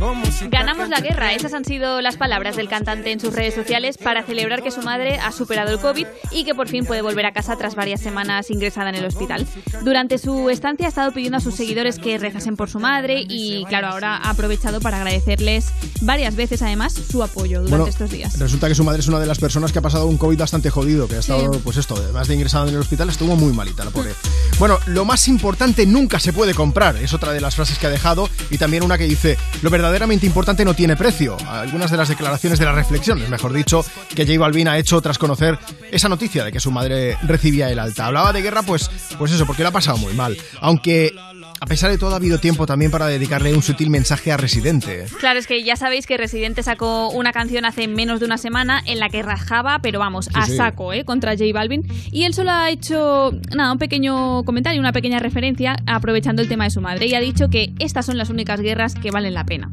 Música 0.00 0.27
Ganamos 0.50 0.88
la 0.88 1.00
guerra, 1.00 1.32
esas 1.34 1.52
han 1.52 1.64
sido 1.64 2.00
las 2.00 2.16
palabras 2.16 2.56
del 2.56 2.68
cantante 2.68 3.10
en 3.10 3.18
sus 3.20 3.34
redes 3.34 3.54
sociales 3.54 3.98
para 3.98 4.22
celebrar 4.22 4.62
que 4.62 4.70
su 4.70 4.82
madre 4.82 5.18
ha 5.18 5.32
superado 5.32 5.70
el 5.72 5.80
COVID 5.80 6.06
y 6.30 6.44
que 6.44 6.54
por 6.54 6.68
fin 6.68 6.84
puede 6.86 7.02
volver 7.02 7.26
a 7.26 7.32
casa 7.32 7.56
tras 7.56 7.74
varias 7.74 8.00
semanas 8.00 8.50
ingresada 8.50 8.88
en 8.90 8.94
el 8.96 9.04
hospital. 9.04 9.46
Durante 9.82 10.16
su 10.18 10.48
estancia 10.48 10.86
ha 10.86 10.88
estado 10.88 11.12
pidiendo 11.12 11.38
a 11.38 11.40
sus 11.40 11.54
seguidores 11.54 11.98
que 11.98 12.18
rezasen 12.18 12.56
por 12.56 12.70
su 12.70 12.78
madre 12.78 13.24
y 13.28 13.64
claro, 13.68 13.88
ahora 13.88 14.16
ha 14.16 14.30
aprovechado 14.30 14.80
para 14.80 14.98
agradecerles 14.98 15.66
varias 16.02 16.36
veces 16.36 16.62
además 16.62 16.94
su 16.94 17.22
apoyo 17.22 17.58
durante 17.62 17.70
Bueno, 17.70 17.86
estos 17.86 18.10
días. 18.10 18.38
Resulta 18.38 18.68
que 18.68 18.74
su 18.74 18.84
madre 18.84 19.00
es 19.00 19.08
una 19.08 19.18
de 19.18 19.26
las 19.26 19.38
personas 19.38 19.72
que 19.72 19.80
ha 19.80 19.82
pasado 19.82 20.06
un 20.06 20.18
COVID 20.18 20.38
bastante 20.38 20.70
jodido, 20.70 21.08
que 21.08 21.16
ha 21.16 21.20
estado, 21.20 21.52
Sí. 21.52 21.60
pues 21.64 21.76
esto, 21.76 21.96
además 21.96 22.28
de 22.28 22.34
ingresada 22.34 22.68
en 22.68 22.74
el 22.74 22.80
hospital, 22.80 23.08
estuvo 23.08 23.34
muy 23.36 23.52
malita 23.52 23.84
la 23.84 23.90
pobre. 23.90 24.12
Bueno, 24.58 24.78
lo 24.86 25.04
más 25.04 25.26
importante 25.28 25.84
nunca 25.86 26.20
se 26.20 26.32
puede 26.32 26.54
comprar, 26.54 26.96
es 26.96 27.12
otra 27.12 27.32
de 27.32 27.40
las 27.40 27.56
frases 27.56 27.78
que 27.78 27.86
ha 27.86 27.90
dejado, 27.90 28.28
y 28.50 28.58
también 28.58 28.82
una 28.84 28.98
que 28.98 29.04
dice, 29.04 29.36
lo 29.62 29.70
verdaderamente 29.70 30.27
importante 30.28 30.64
no 30.64 30.74
tiene 30.74 30.96
precio. 30.96 31.36
Algunas 31.48 31.90
de 31.90 31.96
las 31.96 32.08
declaraciones 32.08 32.58
de 32.58 32.64
las 32.64 32.74
reflexiones, 32.74 33.28
mejor 33.28 33.52
dicho, 33.52 33.84
que 34.14 34.24
J 34.24 34.38
Balvin 34.38 34.68
ha 34.68 34.78
hecho 34.78 35.00
tras 35.00 35.18
conocer 35.18 35.58
esa 35.90 36.08
noticia 36.08 36.44
de 36.44 36.52
que 36.52 36.60
su 36.60 36.70
madre 36.70 37.18
recibía 37.22 37.70
el 37.70 37.78
alta. 37.78 38.06
Hablaba 38.06 38.32
de 38.32 38.42
guerra, 38.42 38.62
pues, 38.62 38.90
pues 39.18 39.32
eso, 39.32 39.46
porque 39.46 39.62
lo 39.62 39.70
ha 39.70 39.72
pasado 39.72 39.96
muy 39.98 40.14
mal. 40.14 40.36
Aunque, 40.60 41.14
a 41.60 41.66
pesar 41.66 41.90
de 41.90 41.98
todo, 41.98 42.12
ha 42.12 42.16
habido 42.16 42.38
tiempo 42.38 42.66
también 42.66 42.90
para 42.90 43.06
dedicarle 43.06 43.54
un 43.54 43.62
sutil 43.62 43.90
mensaje 43.90 44.32
a 44.32 44.36
Residente. 44.36 45.06
Claro, 45.18 45.38
es 45.38 45.46
que 45.46 45.62
ya 45.64 45.76
sabéis 45.76 46.06
que 46.06 46.16
Residente 46.16 46.62
sacó 46.62 47.10
una 47.10 47.32
canción 47.32 47.64
hace 47.64 47.88
menos 47.88 48.20
de 48.20 48.26
una 48.26 48.38
semana 48.38 48.82
en 48.86 48.98
la 48.98 49.08
que 49.08 49.22
rajaba, 49.22 49.80
pero 49.80 49.98
vamos, 49.98 50.28
a 50.34 50.46
sí. 50.46 50.56
saco, 50.56 50.92
¿eh? 50.92 51.04
Contra 51.04 51.32
J 51.32 51.44
Balvin. 51.52 51.82
Y 52.12 52.24
él 52.24 52.34
solo 52.34 52.52
ha 52.52 52.70
hecho, 52.70 53.32
nada, 53.54 53.72
un 53.72 53.78
pequeño 53.78 54.44
comentario, 54.44 54.80
una 54.80 54.92
pequeña 54.92 55.18
referencia, 55.18 55.76
aprovechando 55.86 56.42
el 56.42 56.48
tema 56.48 56.64
de 56.64 56.70
su 56.70 56.80
madre. 56.80 57.06
Y 57.06 57.14
ha 57.14 57.20
dicho 57.20 57.48
que 57.48 57.72
estas 57.78 58.06
son 58.06 58.18
las 58.18 58.30
únicas 58.30 58.60
guerras 58.60 58.94
que 58.94 59.10
valen 59.10 59.34
la 59.34 59.44
pena. 59.44 59.70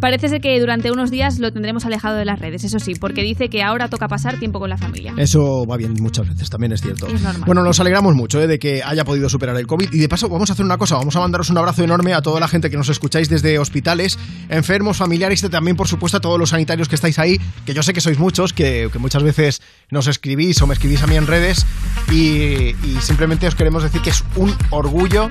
Parece 0.00 0.28
ser 0.28 0.40
que 0.40 0.58
durante 0.60 0.92
unos 0.92 1.10
días 1.10 1.40
lo 1.40 1.52
tendremos 1.52 1.84
alejado 1.84 2.16
de 2.16 2.24
las 2.24 2.38
redes, 2.38 2.62
eso 2.62 2.78
sí, 2.78 2.94
porque 2.94 3.22
dice 3.22 3.48
que 3.48 3.62
ahora 3.62 3.88
toca 3.88 4.06
pasar 4.06 4.38
tiempo 4.38 4.60
con 4.60 4.70
la 4.70 4.76
familia. 4.76 5.12
Eso 5.16 5.66
va 5.66 5.76
bien 5.76 5.94
muchas 5.94 6.28
veces, 6.28 6.48
también 6.50 6.72
es 6.72 6.80
cierto. 6.80 7.08
Es. 7.08 7.20
Bueno, 7.44 7.64
nos 7.64 7.80
alegramos 7.80 8.14
mucho 8.14 8.40
¿eh? 8.40 8.46
de 8.46 8.60
que 8.60 8.82
haya 8.84 9.04
podido 9.04 9.28
superar 9.28 9.56
el 9.56 9.66
COVID. 9.66 9.92
Y 9.92 9.98
de 9.98 10.08
paso, 10.08 10.28
vamos 10.28 10.50
a 10.50 10.52
hacer 10.52 10.64
una 10.64 10.78
cosa: 10.78 10.96
vamos 10.96 11.16
a 11.16 11.20
mandaros 11.28 11.50
un 11.50 11.58
abrazo 11.58 11.84
enorme 11.84 12.14
a 12.14 12.22
toda 12.22 12.40
la 12.40 12.48
gente 12.48 12.70
que 12.70 12.78
nos 12.78 12.88
escucháis 12.88 13.28
desde 13.28 13.58
hospitales, 13.58 14.18
enfermos, 14.48 14.96
familiares 14.96 15.42
y 15.42 15.48
también, 15.50 15.76
por 15.76 15.86
supuesto, 15.86 16.16
a 16.16 16.20
todos 16.20 16.38
los 16.38 16.50
sanitarios 16.50 16.88
que 16.88 16.94
estáis 16.94 17.18
ahí, 17.18 17.38
que 17.66 17.74
yo 17.74 17.82
sé 17.82 17.92
que 17.92 18.00
sois 18.00 18.18
muchos, 18.18 18.54
que, 18.54 18.88
que 18.90 18.98
muchas 18.98 19.22
veces 19.22 19.60
nos 19.90 20.06
escribís 20.06 20.60
o 20.62 20.66
me 20.66 20.74
escribís 20.74 21.02
a 21.02 21.06
mí 21.06 21.16
en 21.16 21.26
redes. 21.26 21.66
Y, 22.12 22.74
simplemente 23.00 23.46
os 23.46 23.54
queremos 23.54 23.82
decir 23.82 24.00
que 24.00 24.10
es 24.10 24.24
un 24.36 24.54
orgullo 24.70 25.30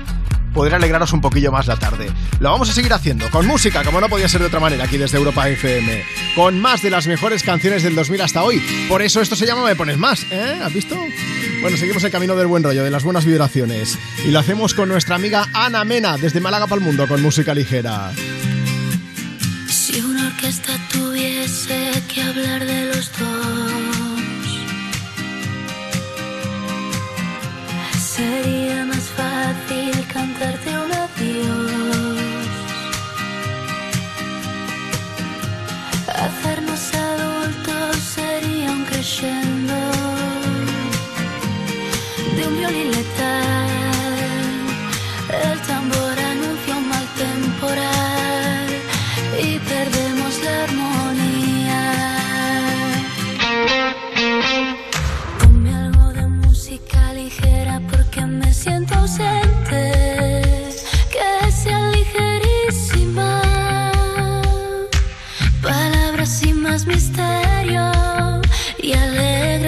poder 0.54 0.74
alegraros 0.74 1.12
un 1.12 1.20
poquillo 1.20 1.52
más 1.52 1.66
la 1.66 1.76
tarde. 1.76 2.10
Lo 2.40 2.50
vamos 2.50 2.70
a 2.70 2.72
seguir 2.72 2.92
haciendo 2.92 3.30
con 3.30 3.46
música, 3.46 3.84
como 3.84 4.00
no 4.00 4.08
podía 4.08 4.28
ser 4.28 4.40
de 4.40 4.46
otra 4.46 4.60
manera, 4.60 4.84
aquí 4.84 4.96
desde 4.96 5.18
Europa 5.18 5.48
FM, 5.48 6.02
con 6.34 6.60
más 6.60 6.82
de 6.82 6.90
las 6.90 7.06
mejores 7.06 7.42
canciones 7.42 7.82
del 7.82 7.94
2000 7.94 8.22
hasta 8.22 8.42
hoy. 8.42 8.60
Por 8.88 9.02
eso 9.02 9.20
esto 9.20 9.36
se 9.36 9.46
llama 9.46 9.64
Me 9.64 9.76
Pones 9.76 9.98
Más, 9.98 10.24
¿eh? 10.30 10.58
¿Has 10.62 10.72
visto? 10.72 10.96
Bueno, 11.60 11.76
seguimos 11.76 12.02
el 12.02 12.10
camino 12.10 12.34
del 12.34 12.46
buen 12.46 12.62
rollo, 12.62 12.82
de 12.82 12.90
las 12.90 13.04
buenas 13.04 13.24
vibraciones. 13.24 13.98
Y 14.24 14.30
lo 14.30 14.38
hacemos 14.38 14.74
con 14.74 14.88
nuestra 14.88 15.16
amiga 15.16 15.46
Ana 15.52 15.84
Mena, 15.84 16.16
desde 16.16 16.40
Málaga 16.40 16.66
para 16.66 16.80
el 16.80 16.84
Mundo, 16.84 17.06
con 17.06 17.22
música 17.22 17.54
ligera. 17.54 18.12
Si 19.68 20.00
una 20.00 20.28
orquesta 20.28 20.72
tuviese 20.90 22.02
que 22.12 22.22
hablar 22.22 22.64
de 22.64 22.86
los 22.86 23.10
dos, 23.18 24.07
sería 28.18 28.84
más 28.84 29.06
fácil 29.18 29.94
cantarte 30.12 30.70
un 30.84 30.90
adiós. 31.04 32.48
Hacernos 36.26 36.82
adultos 37.10 37.96
sería 38.16 38.72
un 38.72 38.84
crescendo 38.86 39.78
de 42.36 42.42
un 42.48 42.54
violín 42.58 42.90
letal. 42.90 43.67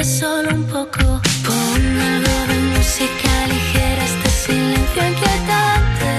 Solo 0.05 0.55
un 0.55 0.64
poco. 0.64 1.20
Pon 1.44 2.01
algo 2.01 2.47
de 2.48 2.59
música 2.74 3.47
ligera, 3.48 4.05
este 4.05 4.31
silencio 4.31 5.02
inquietante. 5.09 6.12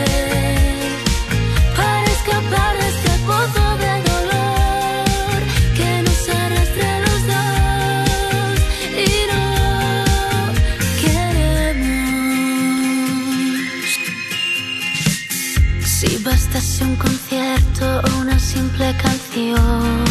Para 1.76 2.06
escapar 2.18 2.78
de 2.78 2.88
este 2.90 3.12
pozo 3.26 3.66
de 3.84 3.94
dolor 4.12 5.40
que 5.78 5.90
nos 6.04 6.30
arrastre 6.30 6.86
a 6.86 7.00
los 7.06 7.22
dos 7.34 8.60
y 9.08 9.10
no 9.32 9.46
queremos. 11.02 12.02
Si 15.84 16.10
bastase 16.18 16.84
un 16.84 16.96
concierto 16.98 17.86
o 18.06 18.10
una 18.20 18.38
simple 18.38 18.96
canción 19.02 20.11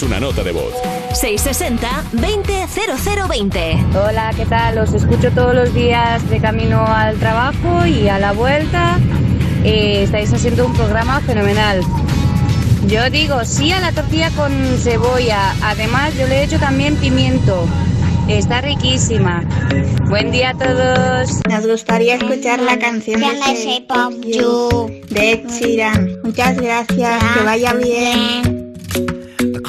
Envíanos 0.00 0.02
una 0.02 0.20
nota 0.20 0.42
de 0.42 0.52
voz. 0.52 0.74
660-200020. 1.20 3.96
Hola, 3.96 4.32
¿qué 4.36 4.44
tal? 4.46 4.78
Os 4.78 4.94
escucho 4.94 5.30
todos 5.32 5.54
los 5.54 5.74
días 5.74 6.26
de 6.30 6.40
camino 6.40 6.86
al 6.86 7.18
trabajo 7.18 7.84
y 7.86 8.08
a 8.08 8.18
la 8.18 8.32
vuelta. 8.32 8.98
Eh, 9.64 10.04
estáis 10.04 10.32
haciendo 10.32 10.64
un 10.66 10.72
programa 10.74 11.20
fenomenal. 11.20 11.82
Yo 12.86 13.10
digo 13.10 13.44
sí 13.44 13.72
a 13.72 13.80
la 13.80 13.92
tortilla 13.92 14.30
con 14.30 14.52
cebolla. 14.78 15.54
Además, 15.62 16.16
yo 16.16 16.26
le 16.26 16.40
he 16.40 16.44
hecho 16.44 16.58
también 16.58 16.96
pimiento. 16.96 17.66
Está 18.28 18.60
riquísima. 18.60 19.44
Buen 20.08 20.30
día 20.30 20.50
a 20.50 20.54
todos. 20.54 21.40
Nos 21.48 21.66
gustaría 21.66 22.16
escuchar 22.16 22.60
la 22.60 22.78
canción 22.78 23.20
de 23.20 23.26
You 24.22 24.90
de 25.08 25.32
Ed 25.32 25.48
Sheeran. 25.48 26.20
Muchas 26.22 26.56
gracias, 26.56 27.24
que 27.34 27.44
vaya 27.44 27.72
bien. 27.74 28.59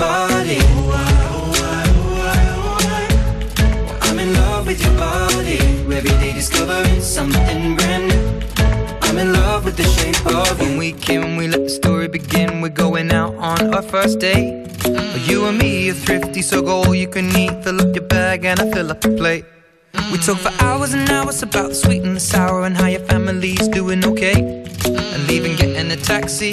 Body. 0.00 0.58
I'm 4.00 4.18
in 4.18 4.32
love 4.32 4.66
with 4.66 4.82
your 4.82 4.96
body. 4.96 5.58
Every 5.98 6.14
day 6.22 6.32
discovering 6.32 7.02
something 7.02 7.76
brand 7.76 8.08
new. 8.08 8.24
I'm 9.02 9.18
in 9.18 9.32
love 9.34 9.66
with 9.66 9.76
the 9.76 9.84
shape 9.84 10.24
of 10.26 10.58
you. 10.58 10.68
When 10.68 10.78
we 10.78 10.92
came, 10.92 11.36
we 11.36 11.48
let 11.48 11.64
the 11.64 11.68
story 11.68 12.08
begin. 12.08 12.62
We're 12.62 12.78
going 12.86 13.12
out 13.12 13.34
on 13.34 13.74
our 13.74 13.82
first 13.82 14.20
date. 14.20 14.66
You 15.28 15.44
and 15.46 15.58
me 15.58 15.90
are 15.90 15.94
thrifty, 16.06 16.40
so 16.40 16.62
go 16.62 16.82
all 16.84 16.94
you 16.94 17.08
can 17.08 17.26
eat. 17.36 17.62
Fill 17.62 17.82
up 17.82 17.94
your 17.94 18.06
bag 18.06 18.46
and 18.46 18.58
I 18.58 18.70
fill 18.72 18.90
up 18.90 19.02
the 19.02 19.10
plate. 19.10 19.44
We 20.10 20.16
talk 20.18 20.38
for 20.38 20.52
hours 20.64 20.94
and 20.94 21.08
hours 21.10 21.42
about 21.42 21.68
the 21.68 21.74
sweet 21.74 22.02
and 22.02 22.16
the 22.16 22.20
sour 22.20 22.64
and 22.64 22.74
how 22.74 22.86
your 22.86 23.04
family's 23.04 23.68
doing 23.68 24.02
okay. 24.04 24.64
And 25.12 25.26
leaving, 25.28 25.56
getting 25.56 25.90
a 25.90 25.96
taxi, 25.96 26.52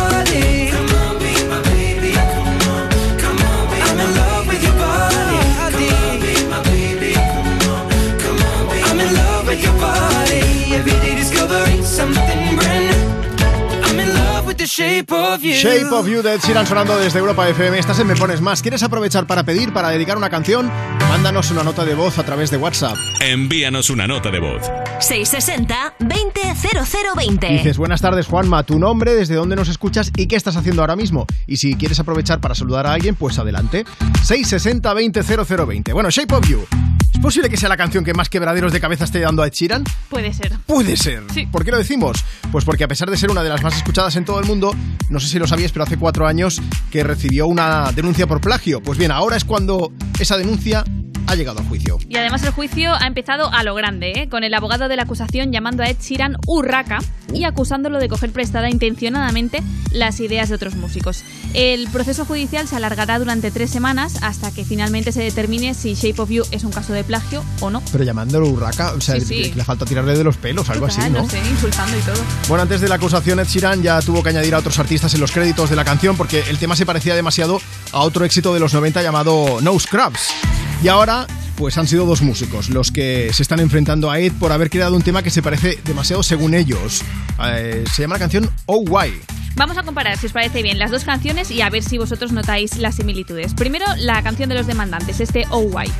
The 14.61 14.67
shape 14.67 15.11
of 15.11 15.41
you. 15.41 15.53
Shape 15.53 15.91
of 15.91 16.07
You 16.07 16.21
de 16.21 16.35
Ed 16.35 16.41
Sheeran 16.41 16.67
sonando 16.67 16.95
desde 16.97 17.17
Europa 17.17 17.49
FM. 17.49 17.79
Estás 17.79 17.97
en 17.99 18.05
Me 18.05 18.15
Pones 18.15 18.41
Más. 18.41 18.61
¿Quieres 18.61 18.83
aprovechar 18.83 19.25
para 19.25 19.43
pedir, 19.43 19.73
para 19.73 19.89
dedicar 19.89 20.17
una 20.17 20.29
canción? 20.29 20.69
Mándanos 21.09 21.49
una 21.49 21.63
nota 21.63 21.83
de 21.83 21.95
voz 21.95 22.19
a 22.19 22.23
través 22.23 22.51
de 22.51 22.57
WhatsApp. 22.57 22.95
Envíanos 23.21 23.89
una 23.89 24.05
nota 24.05 24.29
de 24.29 24.37
voz. 24.39 24.61
660-200020. 24.99 27.49
Dices, 27.49 27.79
buenas 27.79 28.01
tardes 28.01 28.27
Juanma, 28.27 28.61
tu 28.63 28.77
nombre, 28.77 29.15
desde 29.15 29.33
dónde 29.33 29.55
nos 29.55 29.67
escuchas 29.67 30.11
y 30.15 30.27
qué 30.27 30.35
estás 30.35 30.55
haciendo 30.55 30.83
ahora 30.83 30.95
mismo. 30.95 31.25
Y 31.47 31.57
si 31.57 31.73
quieres 31.73 31.99
aprovechar 31.99 32.39
para 32.39 32.53
saludar 32.53 32.85
a 32.85 32.93
alguien, 32.93 33.15
pues 33.15 33.39
adelante. 33.39 33.83
660-200020. 34.27 35.91
Bueno, 35.93 36.11
Shape 36.11 36.35
of 36.35 36.47
You. 36.47 36.67
¿Es 37.13 37.19
posible 37.19 37.49
que 37.49 37.57
sea 37.57 37.69
la 37.69 37.77
canción 37.77 38.03
que 38.03 38.13
más 38.13 38.29
quebraderos 38.29 38.73
de 38.73 38.79
cabeza 38.79 39.03
esté 39.03 39.19
dando 39.19 39.43
a 39.43 39.47
Ed 39.47 39.53
Sheeran? 39.53 39.83
Puede 40.09 40.33
ser. 40.33 40.53
Puede 40.65 40.97
ser. 40.97 41.23
¿Por 41.51 41.63
qué 41.63 41.71
lo 41.71 41.77
decimos? 41.77 42.23
Pues 42.51 42.65
porque 42.65 42.83
a 42.83 42.87
pesar 42.87 43.09
de 43.09 43.17
ser 43.17 43.29
una 43.29 43.43
de 43.43 43.49
las 43.49 43.61
más 43.61 43.75
escuchadas 43.75 44.15
en 44.15 44.25
todo 44.25 44.39
el 44.39 44.45
mundo, 44.45 44.73
no 45.09 45.19
sé 45.19 45.27
si 45.27 45.37
lo 45.37 45.47
sabías, 45.47 45.71
pero 45.71 45.83
hace 45.83 45.97
cuatro 45.97 46.25
años 46.25 46.61
que 46.89 47.03
recibió 47.03 47.47
una 47.47 47.91
denuncia 47.91 48.27
por 48.27 48.41
plagio. 48.41 48.81
Pues 48.81 48.97
bien, 48.97 49.11
ahora 49.11 49.37
es 49.37 49.45
cuando 49.45 49.91
esa 50.19 50.37
denuncia 50.37 50.83
ha 51.27 51.35
llegado 51.35 51.59
a 51.59 51.63
juicio. 51.63 51.97
Y 52.09 52.17
además 52.17 52.43
el 52.43 52.51
juicio 52.51 52.93
ha 52.93 53.07
empezado 53.07 53.51
a 53.51 53.63
lo 53.63 53.73
grande, 53.75 54.11
¿eh? 54.15 54.29
con 54.29 54.43
el 54.43 54.53
abogado 54.53 54.87
de 54.87 54.95
la 54.95 55.03
acusación 55.03 55.51
llamando 55.51 55.83
a 55.83 55.87
Ed 55.87 55.97
Sheeran 56.01 56.37
urraca 56.47 56.99
y 57.33 57.43
acusándolo 57.45 57.99
de 57.99 58.09
coger 58.09 58.31
prestada 58.31 58.69
intencionadamente 58.69 59.63
las 59.91 60.19
ideas 60.19 60.49
de 60.49 60.55
otros 60.55 60.75
músicos. 60.75 61.23
El 61.53 61.87
proceso 61.89 62.25
judicial 62.25 62.67
se 62.67 62.75
alargará 62.75 63.19
durante 63.19 63.51
tres 63.51 63.69
semanas 63.69 64.17
hasta 64.21 64.51
que 64.51 64.65
finalmente 64.65 65.11
se 65.11 65.21
determine 65.21 65.73
si 65.73 65.93
Shape 65.95 66.21
of 66.21 66.29
You 66.29 66.43
es 66.51 66.63
un 66.63 66.71
caso 66.71 66.93
de 66.93 67.03
plagio 67.03 67.43
o 67.61 67.69
no. 67.69 67.81
Pero 67.91 68.03
llamándolo 68.03 68.47
urraca, 68.49 68.93
o 68.93 69.01
sea, 69.01 69.19
Sí, 69.19 69.25
sí. 69.25 69.49
que 69.51 69.55
le 69.55 69.63
falta 69.63 69.85
tirarle 69.85 70.17
de 70.17 70.23
los 70.23 70.37
pelos, 70.37 70.69
algo 70.69 70.85
así, 70.85 71.01
¿no? 71.09 71.23
no 71.23 71.29
sé, 71.29 71.39
insultando 71.39 71.97
y 71.97 72.01
todo. 72.01 72.21
Bueno, 72.47 72.63
antes 72.63 72.81
de 72.81 72.89
la 72.89 72.95
acusación, 72.95 73.39
Ed 73.39 73.47
Sheeran 73.47 73.81
ya 73.81 74.01
tuvo 74.01 74.23
que 74.23 74.29
añadir 74.29 74.55
a 74.55 74.59
otros 74.59 74.77
artistas 74.79 75.13
en 75.13 75.21
los 75.21 75.31
créditos 75.31 75.69
de 75.69 75.75
la 75.75 75.85
canción 75.85 76.17
porque 76.17 76.43
el 76.49 76.57
tema 76.57 76.75
se 76.75 76.85
parecía 76.85 77.15
demasiado 77.15 77.61
a 77.91 77.99
otro 78.01 78.25
éxito 78.25 78.53
de 78.53 78.59
los 78.59 78.73
90 78.73 79.01
llamado 79.01 79.59
No 79.61 79.77
Scrubs. 79.79 80.29
Y 80.83 80.87
ahora, 80.87 81.10
pues 81.55 81.77
han 81.77 81.87
sido 81.87 82.05
dos 82.05 82.21
músicos 82.21 82.69
los 82.69 82.91
que 82.91 83.31
se 83.33 83.43
están 83.43 83.59
enfrentando 83.59 84.09
a 84.09 84.19
Ed 84.19 84.33
por 84.39 84.51
haber 84.51 84.69
creado 84.69 84.95
un 84.95 85.01
tema 85.01 85.21
que 85.23 85.29
se 85.29 85.41
parece 85.41 85.79
demasiado 85.85 86.23
según 86.23 86.53
ellos. 86.53 87.03
Eh, 87.45 87.83
se 87.91 88.01
llama 88.03 88.15
la 88.15 88.19
canción 88.19 88.49
Oh 88.65 88.83
Why. 88.87 89.13
Vamos 89.55 89.77
a 89.77 89.83
comparar, 89.83 90.17
si 90.17 90.27
os 90.27 90.31
parece 90.31 90.63
bien, 90.63 90.79
las 90.79 90.91
dos 90.91 91.03
canciones 91.03 91.51
y 91.51 91.61
a 91.61 91.69
ver 91.69 91.83
si 91.83 91.97
vosotros 91.97 92.31
notáis 92.31 92.77
las 92.77 92.95
similitudes. 92.95 93.53
Primero, 93.53 93.85
la 93.97 94.23
canción 94.23 94.49
de 94.49 94.55
los 94.55 94.65
demandantes, 94.65 95.19
este 95.19 95.45
Oh 95.49 95.59
Why. 95.59 95.91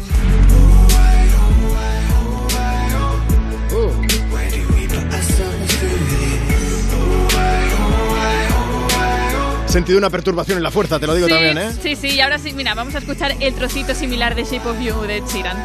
Sentido 9.72 9.98
una 9.98 10.10
perturbación 10.10 10.58
en 10.58 10.64
la 10.64 10.70
fuerza, 10.70 11.00
te 11.00 11.08
lo 11.08 11.16
digo 11.16 11.28
sí, 11.28 11.34
también, 11.34 11.58
¿eh? 11.58 11.72
Sí, 11.82 11.96
sí, 11.96 12.10
y 12.10 12.20
ahora 12.20 12.38
sí, 12.38 12.52
mira, 12.52 12.76
vamos 12.76 12.94
a 12.94 12.98
escuchar 12.98 13.38
el 13.40 13.54
trocito 13.54 13.96
similar 13.96 14.36
de 14.36 14.44
Shape 14.44 14.68
of 14.68 14.78
You 14.82 15.02
de 15.04 15.18
Ed 15.18 15.24
Sheeran. 15.32 15.58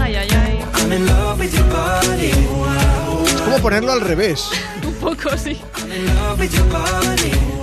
Ay, 0.00 0.14
ay, 0.16 0.28
ay. 0.30 0.64
I'm 0.80 0.92
in 0.92 1.06
love 1.06 1.38
with 1.38 1.52
your 1.52 1.68
body. 1.68 2.30
Es 3.26 3.40
como 3.42 3.58
ponerlo 3.58 3.92
al 3.92 4.00
revés. 4.00 4.48
Un 4.82 4.94
poco, 4.94 5.36
sí. 5.36 5.60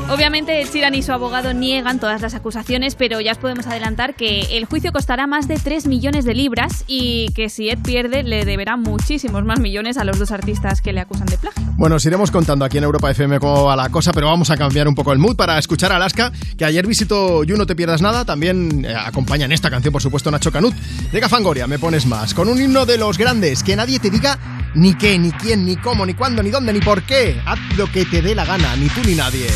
Obviamente, 0.09 0.63
Sheeran 0.65 0.93
y 0.93 1.03
su 1.03 1.11
abogado 1.13 1.53
niegan 1.53 1.99
todas 1.99 2.21
las 2.21 2.33
acusaciones, 2.33 2.95
pero 2.95 3.21
ya 3.21 3.31
os 3.31 3.37
podemos 3.37 3.65
adelantar 3.67 4.15
que 4.15 4.57
el 4.57 4.65
juicio 4.65 4.91
costará 4.91 5.25
más 5.25 5.47
de 5.47 5.55
3 5.55 5.87
millones 5.87 6.25
de 6.25 6.33
libras 6.33 6.83
y 6.85 7.29
que 7.33 7.49
si 7.49 7.69
Ed 7.69 7.79
pierde, 7.81 8.23
le 8.23 8.43
deberá 8.43 8.75
muchísimos 8.75 9.45
más 9.45 9.59
millones 9.59 9.97
a 9.97 10.03
los 10.03 10.19
dos 10.19 10.31
artistas 10.31 10.81
que 10.81 10.91
le 10.91 10.99
acusan 10.99 11.27
de 11.27 11.37
plagio. 11.37 11.63
Bueno, 11.77 11.95
os 11.95 12.05
iremos 12.05 12.29
contando 12.29 12.65
aquí 12.65 12.77
en 12.77 12.83
Europa 12.83 13.09
FM 13.09 13.39
cómo 13.39 13.63
va 13.63 13.75
la 13.75 13.89
cosa, 13.89 14.11
pero 14.11 14.27
vamos 14.27 14.49
a 14.49 14.57
cambiar 14.57 14.87
un 14.87 14.95
poco 14.95 15.13
el 15.13 15.19
mood 15.19 15.35
para 15.35 15.57
escuchar 15.57 15.91
a 15.91 15.95
Alaska, 15.95 16.31
que 16.57 16.65
ayer 16.65 16.85
visitó 16.85 17.43
You 17.43 17.55
No 17.55 17.65
Te 17.65 17.75
Pierdas 17.75 18.01
Nada, 18.01 18.25
también 18.25 18.85
eh, 18.85 18.93
acompaña 18.93 19.45
en 19.45 19.53
esta 19.53 19.69
canción, 19.69 19.91
por 19.91 20.01
supuesto, 20.01 20.29
Nacho 20.29 20.51
Canut. 20.51 20.75
Llega 21.11 21.29
Fangoria, 21.29 21.67
me 21.67 21.79
pones 21.79 22.05
más, 22.05 22.33
con 22.33 22.49
un 22.49 22.61
himno 22.61 22.85
de 22.85 22.97
los 22.97 23.17
grandes, 23.17 23.63
que 23.63 23.75
nadie 23.75 23.99
te 23.99 24.09
diga 24.09 24.37
ni 24.75 24.93
qué, 24.93 25.17
ni 25.17 25.31
quién, 25.31 25.65
ni 25.65 25.77
cómo, 25.77 26.05
ni 26.05 26.13
cuándo, 26.13 26.43
ni 26.43 26.49
dónde, 26.49 26.73
ni 26.73 26.81
por 26.81 27.03
qué. 27.03 27.39
Haz 27.45 27.59
lo 27.77 27.91
que 27.91 28.05
te 28.05 28.21
dé 28.21 28.35
la 28.35 28.45
gana, 28.45 28.75
ni 28.75 28.87
tú 28.89 29.01
ni 29.05 29.15
nadie. 29.15 29.47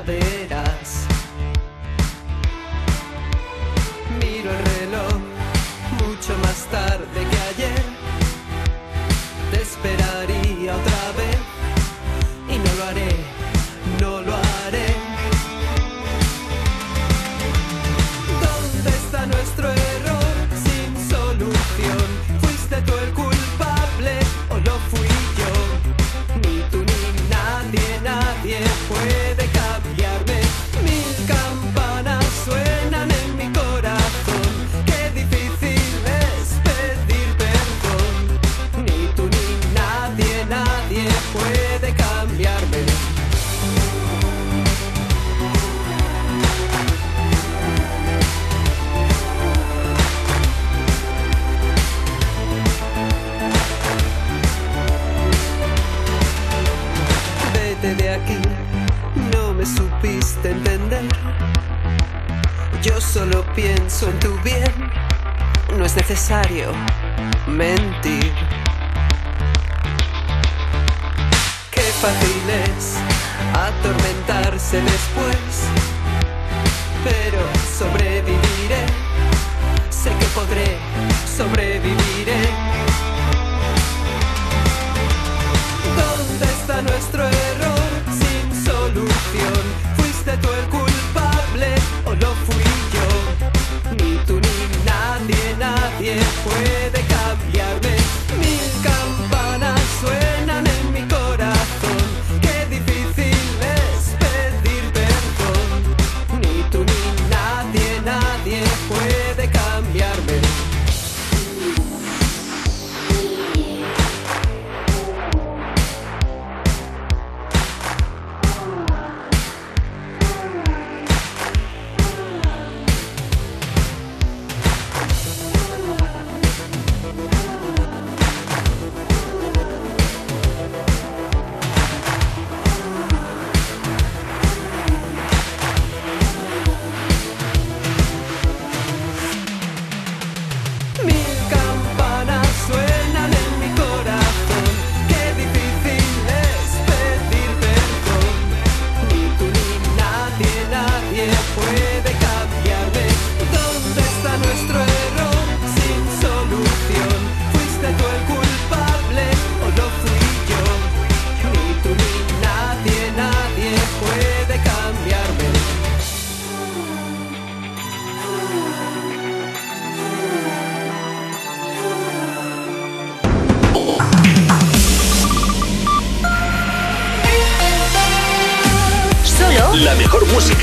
vez. 0.00 0.33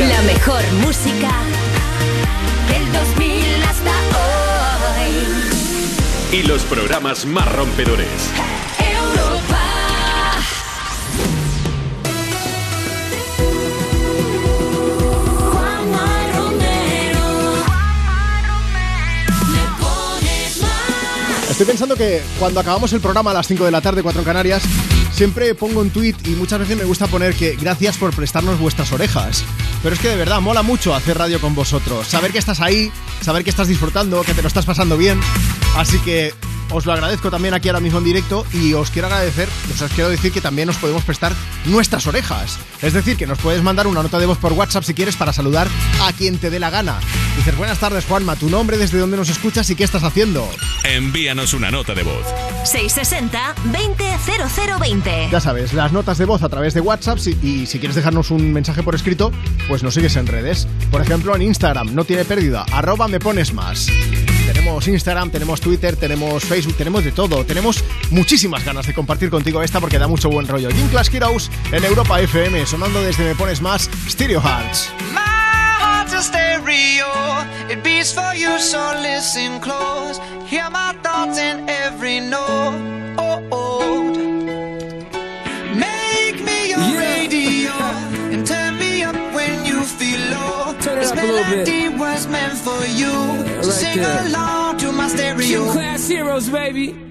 Música. 0.02 0.08
la 0.08 0.22
mejor 0.34 0.64
música 0.86 1.32
del 2.70 2.92
2000 2.92 3.64
hasta 3.64 3.92
hoy. 4.98 6.40
Y 6.40 6.44
los 6.44 6.64
programas 6.64 7.26
más 7.26 7.52
rompedores. 7.52 8.08
Europa. 8.80 9.60
Juanma 15.52 16.32
Romero. 16.34 17.26
Me 19.52 19.64
pones 19.80 20.62
más. 20.62 21.52
Estoy 21.52 21.66
pensando 21.66 21.96
que 21.96 22.22
cuando 22.40 22.60
acabamos 22.60 22.94
el 22.94 23.02
programa 23.02 23.32
a 23.32 23.36
las 23.36 23.48
5 23.48 23.66
de 23.66 23.72
la 23.72 23.82
tarde, 23.82 24.04
4 24.04 24.22
en 24.22 24.26
Canarias, 24.26 24.64
siempre 25.14 25.54
pongo 25.54 25.82
un 25.82 25.90
tweet 25.90 26.16
y 26.26 26.30
muchas 26.32 26.60
veces 26.60 26.78
me 26.78 26.86
gusta 26.86 27.08
poner 27.08 27.36
que 27.36 27.56
gracias 27.56 27.98
por 27.98 28.16
prestarnos 28.16 28.60
vuestras 28.60 28.92
orejas. 28.92 29.44
Pero 29.84 29.96
es 29.96 30.02
que 30.02 30.10
de 30.10 30.16
verdad 30.16 30.42
mola 30.42 30.62
mucho 30.62 30.94
hacer 30.94 31.18
radio 31.18 31.40
con 31.42 31.56
vosotros. 31.56 32.08
Saber 32.08 32.32
que 32.32 32.38
estás 32.38 32.60
ahí, 32.62 32.92
saber 33.22 33.44
que 33.44 33.50
estás 33.50 33.68
disfrutando, 33.68 34.22
que 34.24 34.34
te 34.34 34.42
lo 34.42 34.48
estás 34.48 34.66
pasando 34.66 34.96
bien. 34.98 35.20
Así 35.76 35.98
que 36.00 36.34
os 36.70 36.86
lo 36.86 36.94
agradezco 36.94 37.30
también 37.32 37.54
aquí 37.54 37.68
ahora 37.68 37.82
mismo 37.82 37.98
en 37.98 38.06
directo 38.06 38.46
y 38.54 38.74
os 38.74 38.92
quiero 38.92 39.08
agradecer, 39.08 39.50
os 39.74 39.92
quiero 39.92 40.10
decir 40.10 40.32
que 40.32 40.40
también 40.40 40.68
nos 40.68 40.78
podemos 40.78 41.04
prestar 41.04 41.34
nuestras 41.66 42.08
orejas. 42.08 42.58
Es 42.82 42.94
decir, 42.94 43.18
que 43.18 43.28
nos 43.28 43.40
puedes 43.40 43.62
mandar 43.62 43.88
una 43.88 44.02
nota 44.04 44.20
de 44.20 44.26
voz 44.26 44.38
por 44.38 44.54
WhatsApp 44.54 44.84
si 44.86 44.94
quieres 44.94 45.16
para 45.18 45.34
saludar 45.34 45.68
a 46.02 46.14
quien 46.14 46.38
te 46.38 46.50
dé 46.50 46.60
la 46.60 46.70
gana. 46.70 47.00
Dices, 47.36 47.58
buenas 47.58 47.80
tardes 47.80 48.06
Juanma, 48.06 48.36
tu 48.38 48.50
nombre, 48.50 48.78
desde 48.78 49.00
dónde 49.00 49.18
nos 49.18 49.30
escuchas 49.30 49.70
y 49.70 49.76
qué 49.76 49.84
estás 49.84 50.04
haciendo. 50.04 50.48
Envíanos 50.84 51.54
una 51.54 51.72
nota 51.72 51.94
de 51.94 52.04
voz. 52.04 52.26
660 52.64 53.56
200020. 53.66 55.30
Ya 55.32 55.40
sabes, 55.40 55.74
las 55.74 55.92
notas 55.92 56.18
de 56.18 56.26
voz 56.26 56.44
a 56.44 56.50
través 56.50 56.74
de 56.74 56.82
WhatsApp 56.82 57.18
si- 57.20 57.38
y 57.42 57.66
si 57.66 57.80
quieres 57.80 57.96
dejarnos 57.96 58.32
un 58.32 58.52
mensaje 58.54 58.82
por 58.84 58.96
escrito, 58.96 59.32
pues 59.72 59.84
nos 59.84 59.94
sigues 59.94 60.18
en 60.18 60.28
redes. 60.28 60.68
Por 60.92 61.02
ejemplo, 61.02 61.34
en 61.34 61.44
Instagram, 61.44 61.96
no 61.96 62.04
tiene 62.04 62.26
pérdida, 62.26 62.66
arroba 62.74 63.08
me 63.08 63.22
pones 63.22 63.54
más. 63.54 63.88
Tenemos 64.46 64.86
Instagram, 64.86 65.30
tenemos 65.30 65.62
Twitter, 65.62 65.96
tenemos 65.96 66.44
Facebook, 66.44 66.76
tenemos 66.76 67.06
de 67.06 67.14
todo. 67.14 67.46
Tenemos 67.46 67.82
muchísimas 68.10 68.66
ganas 68.66 68.86
de 68.86 68.94
compartir 68.94 69.30
contigo 69.30 69.64
esta 69.64 69.80
porque 69.80 69.98
da 69.98 70.10
mucho 70.10 70.30
buen 70.30 70.46
rollo. 70.46 70.68
Jim 70.72 70.90
Clash 70.90 71.16
Heroes 71.16 71.50
en 71.72 71.86
Europa 71.86 72.20
FM, 72.20 72.66
sonando 72.66 73.02
desde 73.02 73.24
Me 73.24 73.34
Pones 73.34 73.62
Más, 73.62 73.90
Stereo 74.10 74.42
Hearts. 74.42 74.92
Sing 93.94 94.04
along 94.04 94.78
to 94.78 94.92
my 94.92 95.08
stereo. 95.08 95.42
Gym 95.42 95.68
class 95.72 96.08
heroes, 96.08 96.50
baby. 96.50 97.11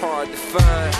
Hard 0.00 0.28
to 0.30 0.36
find. 0.36 0.99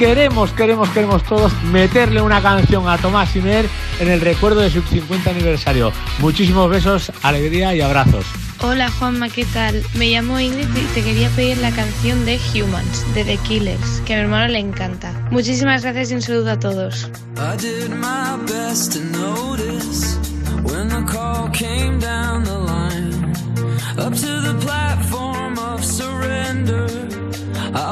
queremos, 0.00 0.50
queremos, 0.52 0.88
queremos 0.88 1.22
todos 1.24 1.52
meterle 1.64 2.22
una 2.22 2.40
canción 2.40 2.88
a 2.88 2.96
Tomás 2.96 3.32
Siner 3.32 3.66
en 4.00 4.08
el 4.08 4.22
recuerdo 4.22 4.60
de 4.60 4.70
su 4.70 4.80
50 4.80 5.28
aniversario. 5.28 5.92
Muchísimos 6.20 6.70
besos, 6.70 7.12
alegría 7.22 7.74
y 7.74 7.82
abrazos. 7.82 8.24
Hola 8.62 8.90
Juanma, 8.90 9.28
¿qué 9.28 9.44
tal? 9.52 9.82
Me 9.94 10.08
llamo 10.08 10.40
Ingrid 10.40 10.68
y 10.74 10.94
te 10.94 11.02
quería 11.02 11.28
pedir 11.30 11.58
la 11.58 11.70
canción 11.70 12.24
de 12.24 12.40
Humans, 12.54 13.14
de 13.14 13.24
The 13.24 13.36
Killers, 13.46 14.00
que 14.06 14.14
a 14.14 14.16
mi 14.16 14.22
hermano 14.22 14.48
le 14.48 14.58
encanta. 14.58 15.12
Muchísimas 15.30 15.82
gracias 15.82 16.12
y 16.12 16.14
un 16.14 16.22
saludo 16.22 16.52
a 16.52 16.58
todos. 16.58 17.10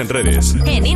en 0.00 0.08
redes. 0.08 0.54
En 0.64 0.86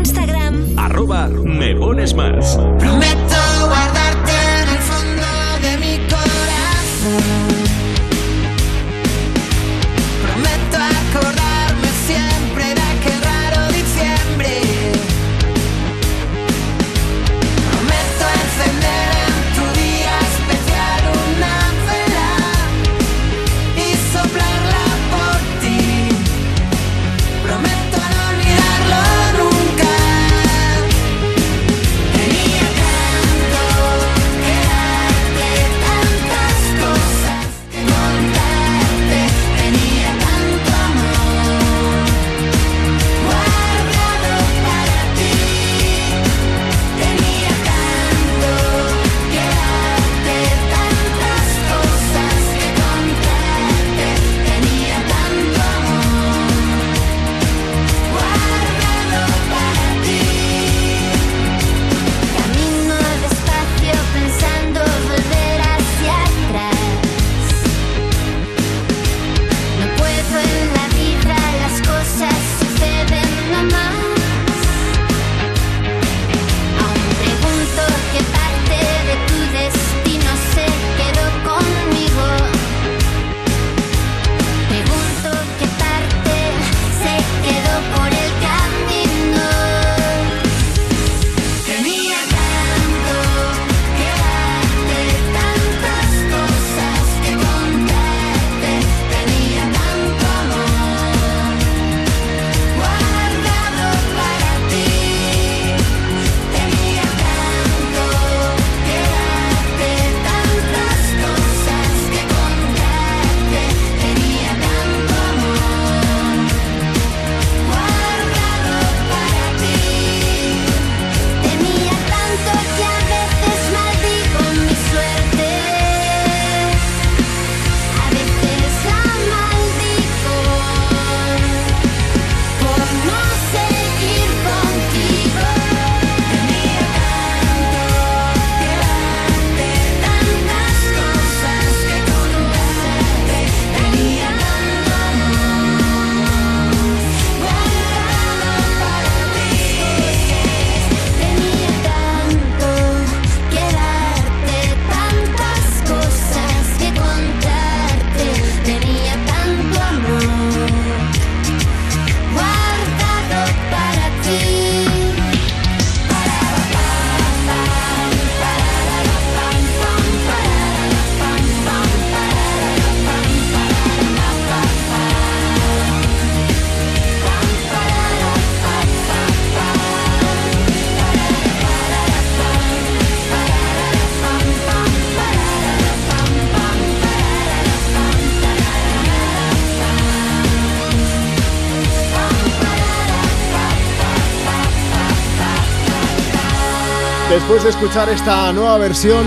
Después 197.54 197.72
de 197.72 197.84
escuchar 197.84 198.08
esta 198.08 198.52
nueva 198.52 198.78
versión 198.78 199.24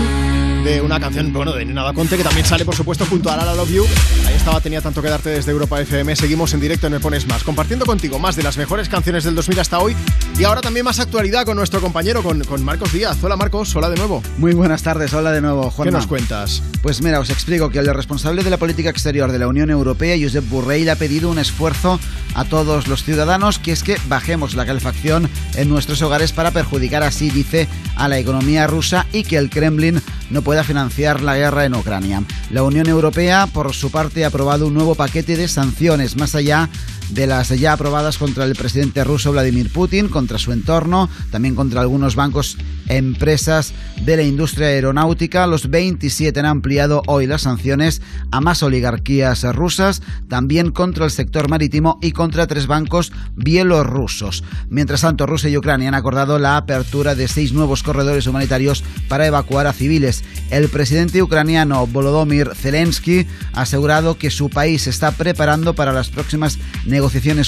de 0.62 0.82
una 0.82 1.00
canción, 1.00 1.32
bueno, 1.32 1.54
de 1.54 1.64
Nina 1.64 1.90
Conte, 1.94 2.18
que 2.18 2.22
también 2.22 2.44
sale, 2.44 2.66
por 2.66 2.74
supuesto, 2.74 3.06
junto 3.06 3.30
a 3.30 3.36
La 3.38 3.54
Love 3.54 3.70
You. 3.70 3.86
Ahí 4.26 4.34
estaba, 4.34 4.60
tenía 4.60 4.82
tanto 4.82 5.00
que 5.00 5.08
darte 5.08 5.30
desde 5.30 5.50
Europa 5.50 5.80
FM. 5.80 6.14
Seguimos 6.14 6.52
en 6.52 6.60
directo 6.60 6.88
en 6.88 6.92
Me 6.92 7.00
Pones 7.00 7.26
Más, 7.26 7.42
compartiendo 7.42 7.86
contigo 7.86 8.18
más 8.18 8.36
de 8.36 8.42
las 8.42 8.58
mejores 8.58 8.90
canciones 8.90 9.24
del 9.24 9.34
2000 9.34 9.60
hasta 9.60 9.78
hoy. 9.78 9.96
Y 10.38 10.44
ahora 10.44 10.60
también 10.60 10.84
más 10.84 11.00
actualidad 11.00 11.46
con 11.46 11.56
nuestro 11.56 11.80
compañero, 11.80 12.22
con, 12.22 12.44
con 12.44 12.62
Marcos 12.62 12.92
Díaz. 12.92 13.16
Hola, 13.22 13.36
Marcos, 13.36 13.74
hola 13.74 13.88
de 13.88 13.96
nuevo. 13.96 14.22
Muy 14.36 14.52
buenas 14.52 14.82
tardes, 14.82 15.14
hola 15.14 15.32
de 15.32 15.40
nuevo, 15.40 15.70
Juan. 15.70 15.88
¿Qué 15.88 15.92
nos 15.92 16.06
cuentas? 16.06 16.62
Pues 16.82 17.00
mira, 17.00 17.20
os 17.20 17.30
explico 17.30 17.70
que 17.70 17.78
el 17.78 17.94
responsable 17.94 18.44
de 18.44 18.50
la 18.50 18.58
política 18.58 18.90
exterior 18.90 19.32
de 19.32 19.38
la 19.38 19.48
Unión 19.48 19.70
Europea, 19.70 20.16
Josep 20.20 20.46
Borrell, 20.50 20.90
ha 20.90 20.96
pedido 20.96 21.30
un 21.30 21.38
esfuerzo 21.38 21.98
a 22.38 22.44
todos 22.44 22.86
los 22.86 23.02
ciudadanos, 23.02 23.58
que 23.58 23.72
es 23.72 23.82
que 23.82 23.96
bajemos 24.06 24.54
la 24.54 24.64
calefacción 24.64 25.28
en 25.56 25.68
nuestros 25.68 26.00
hogares 26.02 26.32
para 26.32 26.52
perjudicar 26.52 27.02
así, 27.02 27.30
dice, 27.30 27.66
a 27.96 28.06
la 28.06 28.18
economía 28.18 28.68
rusa 28.68 29.06
y 29.12 29.24
que 29.24 29.38
el 29.38 29.50
Kremlin 29.50 30.00
no 30.30 30.42
pueda 30.42 30.62
financiar 30.62 31.20
la 31.20 31.36
guerra 31.36 31.64
en 31.64 31.74
Ucrania. 31.74 32.22
La 32.50 32.62
Unión 32.62 32.88
Europea, 32.88 33.48
por 33.48 33.74
su 33.74 33.90
parte, 33.90 34.24
ha 34.24 34.28
aprobado 34.28 34.68
un 34.68 34.74
nuevo 34.74 34.94
paquete 34.94 35.36
de 35.36 35.48
sanciones 35.48 36.16
más 36.16 36.36
allá 36.36 36.68
de 37.10 37.26
las 37.26 37.48
ya 37.48 37.72
aprobadas 37.72 38.18
contra 38.18 38.44
el 38.44 38.54
presidente 38.54 39.04
ruso 39.04 39.32
Vladimir 39.32 39.72
Putin, 39.72 40.08
contra 40.08 40.38
su 40.38 40.52
entorno, 40.52 41.08
también 41.30 41.54
contra 41.54 41.80
algunos 41.80 42.14
bancos 42.14 42.56
empresas 42.88 43.72
de 44.02 44.16
la 44.16 44.22
industria 44.22 44.68
aeronáutica. 44.68 45.46
Los 45.46 45.70
27 45.70 46.40
han 46.40 46.46
ampliado 46.46 47.02
hoy 47.06 47.26
las 47.26 47.42
sanciones 47.42 48.02
a 48.30 48.40
más 48.40 48.62
oligarquías 48.62 49.44
rusas, 49.54 50.02
también 50.28 50.70
contra 50.70 51.04
el 51.04 51.10
sector 51.10 51.48
marítimo 51.48 51.98
y 52.02 52.12
contra 52.12 52.46
tres 52.46 52.66
bancos 52.66 53.12
bielorrusos. 53.36 54.44
Mientras 54.68 55.02
tanto, 55.02 55.26
Rusia 55.26 55.50
y 55.50 55.56
Ucrania 55.56 55.88
han 55.88 55.94
acordado 55.94 56.38
la 56.38 56.56
apertura 56.56 57.14
de 57.14 57.28
seis 57.28 57.52
nuevos 57.52 57.82
corredores 57.82 58.26
humanitarios 58.26 58.84
para 59.08 59.26
evacuar 59.26 59.66
a 59.66 59.72
civiles. 59.72 60.24
El 60.50 60.68
presidente 60.68 61.22
ucraniano 61.22 61.86
Volodymyr 61.86 62.54
Zelensky 62.54 63.26
ha 63.52 63.62
asegurado 63.62 64.18
que 64.18 64.30
su 64.30 64.50
país 64.50 64.86
está 64.86 65.12
preparando 65.12 65.74
para 65.74 65.92
las 65.92 66.08
próximas 66.08 66.58
negociaciones 66.84 66.97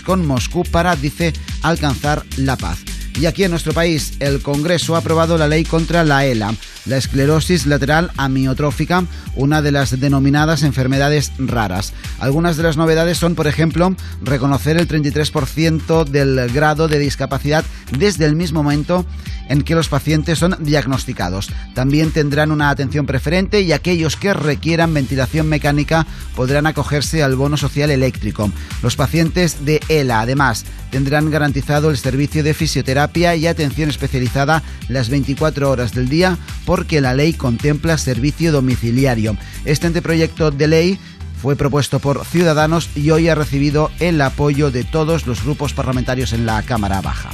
con 0.02 0.26
Moscú 0.26 0.64
para, 0.64 0.96
dice, 0.96 1.32
alcanzar 1.62 2.24
la 2.36 2.56
paz. 2.56 2.78
Y 3.18 3.26
aquí 3.26 3.44
en 3.44 3.50
nuestro 3.50 3.72
país, 3.72 4.14
el 4.20 4.40
Congreso 4.40 4.94
ha 4.94 4.98
aprobado 4.98 5.36
la 5.36 5.48
ley 5.48 5.64
contra 5.64 6.05
la 6.05 6.24
ELA, 6.24 6.55
la 6.86 6.97
esclerosis 6.97 7.66
lateral 7.66 8.10
amiotrófica, 8.16 9.05
una 9.34 9.62
de 9.62 9.72
las 9.72 9.98
denominadas 10.00 10.62
enfermedades 10.62 11.32
raras. 11.39 11.92
Algunas 12.18 12.56
de 12.56 12.62
las 12.62 12.76
novedades 12.76 13.18
son, 13.18 13.34
por 13.34 13.47
ejemplo, 13.47 13.94
reconocer 14.22 14.78
el 14.78 14.89
33% 14.89 16.05
del 16.05 16.50
grado 16.50 16.89
de 16.89 16.98
discapacidad 16.98 17.64
desde 17.98 18.24
el 18.24 18.36
mismo 18.36 18.62
momento 18.62 19.05
en 19.48 19.62
que 19.62 19.74
los 19.74 19.89
pacientes 19.89 20.39
son 20.39 20.56
diagnosticados. 20.60 21.50
También 21.74 22.12
tendrán 22.12 22.52
una 22.52 22.70
atención 22.70 23.05
preferente 23.05 23.60
y 23.60 23.72
aquellos 23.72 24.16
que 24.16 24.32
requieran 24.32 24.94
ventilación 24.94 25.48
mecánica 25.48 26.06
podrán 26.36 26.66
acogerse 26.66 27.22
al 27.22 27.34
bono 27.34 27.56
social 27.56 27.90
eléctrico. 27.90 28.50
Los 28.82 28.97
pacientes 28.97 29.64
de 29.64 29.80
ELA, 29.89 30.20
además, 30.20 30.64
tendrán 30.91 31.31
garantizado 31.31 31.91
el 31.91 31.97
servicio 31.97 32.43
de 32.43 32.55
fisioterapia 32.55 33.36
y 33.36 33.47
atención 33.47 33.89
especializada 33.91 34.62
las 34.89 35.09
24 35.09 35.70
horas 35.70 35.94
del 35.94 36.09
día 36.09 36.39
porque 36.67 37.01
la 37.01 37.15
ley 37.15 37.33
contempla 37.33 37.99
servicio 37.99 38.52
domiciliario. 38.52 39.36
Este 39.65 39.86
anteproyecto 39.86 40.51
de 40.51 40.69
ley 40.69 40.99
fue 41.41 41.57
propuesto 41.57 42.01
por 42.01 42.25
Ciudadanos 42.27 42.91
y 42.94 43.10
hoy 43.10 43.28
ha 43.28 43.35
recibido 43.35 43.91
el 43.99 44.20
apoyo 44.20 44.70
de 44.70 44.85
todos 44.85 45.27
los 45.27 45.43
grupos 45.43 45.73
parlamentarios 45.73 46.33
en 46.33 46.44
la 46.44 46.62
Cámara 46.62 47.01
Baja. 47.01 47.31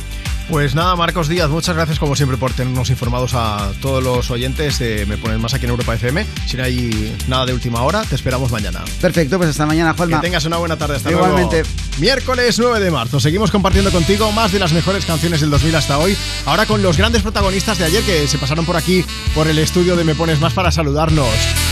Pues 0.48 0.76
nada, 0.76 0.94
Marcos 0.94 1.26
Díaz, 1.28 1.50
muchas 1.50 1.74
gracias 1.74 1.98
como 1.98 2.14
siempre 2.14 2.38
por 2.38 2.52
tenernos 2.52 2.88
informados 2.90 3.34
a 3.34 3.72
todos 3.82 4.02
los 4.02 4.30
oyentes. 4.30 4.78
de 4.78 5.04
Me 5.04 5.16
ponen 5.18 5.40
más 5.40 5.54
aquí 5.54 5.64
en 5.64 5.70
Europa 5.70 5.94
FM. 5.94 6.24
Si 6.46 6.56
no 6.56 6.62
hay 6.62 7.16
nada 7.26 7.46
de 7.46 7.52
última 7.52 7.82
hora, 7.82 8.04
te 8.04 8.14
esperamos 8.14 8.52
mañana. 8.52 8.84
Perfecto, 9.00 9.38
pues 9.38 9.50
hasta 9.50 9.66
mañana, 9.66 9.94
Juanma. 9.94 10.20
Que 10.20 10.26
tengas 10.26 10.44
una 10.44 10.58
buena 10.58 10.76
tarde. 10.76 10.96
Hasta 10.96 11.10
Igualmente. 11.10 11.62
luego. 11.62 11.68
Miércoles 11.98 12.58
9 12.60 12.78
de 12.78 12.90
marzo. 12.92 13.18
Seguimos 13.18 13.50
compartiendo 13.50 13.90
contigo 13.90 14.30
más 14.30 14.52
de 14.52 14.60
las 14.60 14.72
mejores 14.72 15.04
canciones 15.04 15.40
del 15.40 15.50
2000 15.50 15.74
hasta 15.74 15.98
hoy. 15.98 16.16
Ahora 16.46 16.64
con 16.66 16.80
los 16.80 16.96
grandes 16.96 17.22
protagonistas 17.22 17.78
de 17.78 17.84
ayer 17.86 18.04
que 18.04 18.28
se 18.28 18.38
pasaron 18.38 18.64
por 18.64 18.76
aquí, 18.76 19.04
por 19.34 19.48
el 19.48 19.58
estudio 19.58 19.96
de 19.96 20.04
Me 20.04 20.14
Pones 20.14 20.40
Más 20.40 20.52
para 20.52 20.70
saludarnos. 20.70 21.26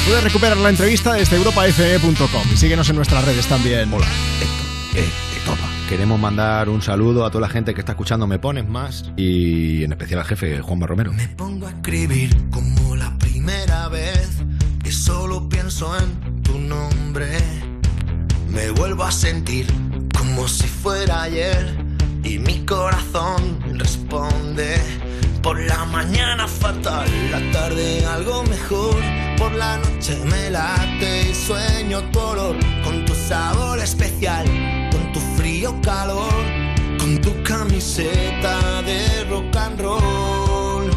Puedes 0.07 0.25
recuperar 0.25 0.57
la 0.57 0.71
entrevista 0.71 1.13
desde 1.13 1.37
europafm.com 1.37 2.43
y 2.53 2.57
síguenos 2.57 2.89
en 2.91 2.97
nuestras 2.97 3.25
redes 3.25 3.47
también. 3.47 3.93
Hola, 3.93 4.07
Héctor. 4.95 5.74
Queremos 5.89 6.19
mandar 6.19 6.71
un 6.71 6.81
saludo 6.81 7.27
a 7.27 7.31
toda 7.31 7.43
la 7.43 7.49
gente 7.49 7.75
que 7.75 7.81
está 7.81 7.93
escuchando 7.93 8.27
Me 8.27 8.39
Pones 8.39 8.67
Más 8.67 9.13
y 9.17 9.85
en 9.85 9.93
especial 9.93 10.21
al 10.21 10.27
jefe 10.27 10.61
Juanma 10.61 10.87
Romero. 10.87 11.13
Me 11.13 11.29
pongo 11.29 11.67
a 11.67 11.71
escribir 11.71 12.35
como 12.51 12.97
la 12.97 13.17
primera 13.19 13.89
vez 13.89 14.31
y 14.83 14.91
solo 14.91 15.47
pienso 15.49 15.95
en 15.99 16.43
tu 16.43 16.59
nombre. 16.59 17.29
Me 18.49 18.71
vuelvo 18.71 19.05
a 19.05 19.13
sentir 19.13 19.67
como 20.17 20.49
si 20.49 20.67
fuera 20.67 21.23
ayer 21.23 21.77
y 22.25 22.39
mi 22.39 22.65
corazón 22.65 23.61
responde. 23.79 24.77
Por 25.43 25.61
la 25.61 25.85
mañana 25.85 26.49
fatal, 26.49 27.07
la 27.31 27.53
tarde 27.53 28.05
algo 28.07 28.43
mejor. 28.45 28.97
Por 29.37 29.53
la 29.53 29.77
noche 29.77 30.17
me 30.25 30.51
late 30.51 31.31
y 31.31 31.35
sueño 31.35 32.01
tu 32.11 32.19
olor 32.19 32.57
con 32.83 33.05
tu 33.05 33.15
sabor 33.15 33.79
especial, 33.79 34.47
calor, 35.83 36.33
con 36.99 37.21
tu 37.21 37.31
camiseta 37.43 38.83
de 38.83 39.25
rock 39.31 39.57
and 39.57 39.81
roll. 39.81 40.91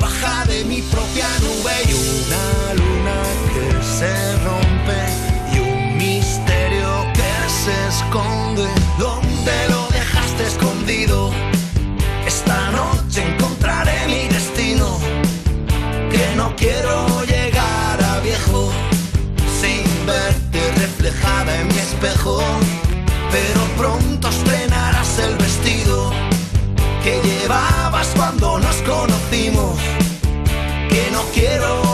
Baja 0.00 0.44
de 0.46 0.64
mi 0.64 0.82
propia 0.82 1.28
nube 1.40 1.72
y 1.88 1.92
una 1.92 2.74
luna 2.74 3.18
que 3.52 3.82
se 3.82 4.12
rompe 4.44 5.00
y 5.54 5.58
un 5.60 5.96
misterio 5.96 7.06
que 7.12 7.32
se 7.48 7.74
esconde. 7.88 8.66
¿Dónde 8.98 9.68
lo 9.68 9.86
dejaste 9.88 10.46
escondido? 10.46 11.30
Esta 12.26 12.70
noche 12.70 13.22
encontraré 13.34 14.06
mi 14.06 14.28
destino. 14.28 14.98
Que 16.10 16.34
no 16.36 16.54
quiero 16.56 17.22
llegar 17.24 18.02
a 18.02 18.20
viejo 18.20 18.70
sin 19.60 19.84
verte 20.06 20.60
reflejada 20.76 21.60
en 21.60 21.68
mi 21.68 21.78
espejo. 21.78 22.59
No 31.20 31.32
quiero 31.32 31.89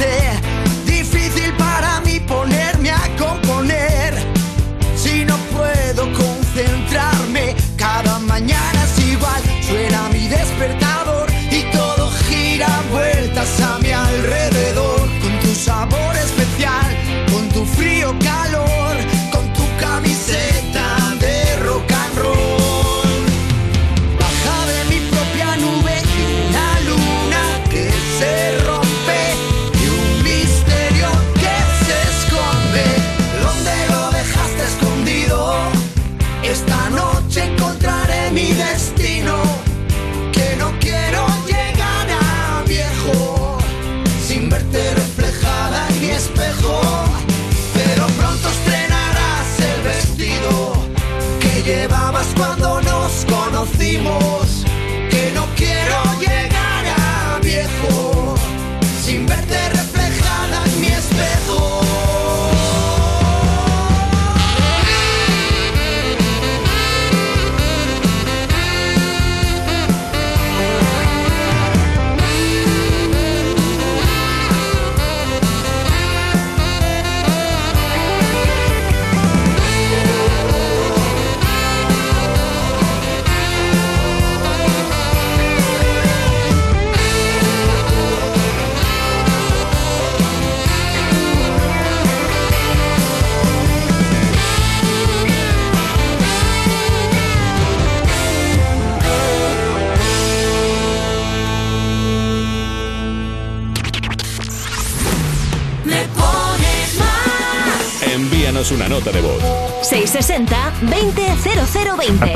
happy 0.00 0.27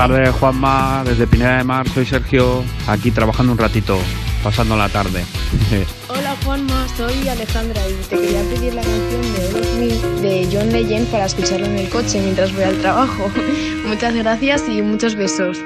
tardes, 0.09 0.35
Juanma, 0.35 1.05
desde 1.05 1.29
Pineda 1.29 1.59
de 1.59 1.65
Mar, 1.65 1.89
soy 1.89 2.05
Sergio, 2.05 2.65
aquí 2.89 3.13
trabajando 3.13 3.53
un 3.53 3.59
ratito, 3.59 3.97
pasando 4.43 4.77
la 4.77 4.89
tarde. 4.89 5.25
Hola 6.09 6.35
Juanma, 6.45 6.89
soy 6.97 7.29
Alejandra 7.29 7.81
y 7.89 7.95
te 8.09 8.17
quería 8.17 8.43
pedir 8.43 8.75
la 8.75 8.83
canción 8.83 9.23
de 9.33 10.21
Me 10.21 10.29
de 10.29 10.49
John 10.53 10.73
Legend 10.73 11.07
para 11.07 11.27
escucharla 11.27 11.69
en 11.69 11.79
el 11.79 11.89
coche 11.89 12.21
mientras 12.21 12.53
voy 12.53 12.65
al 12.65 12.79
trabajo. 12.79 13.31
Muchas 13.87 14.13
gracias 14.17 14.69
y 14.69 14.83
muchos 14.83 15.15
besos. 15.15 15.59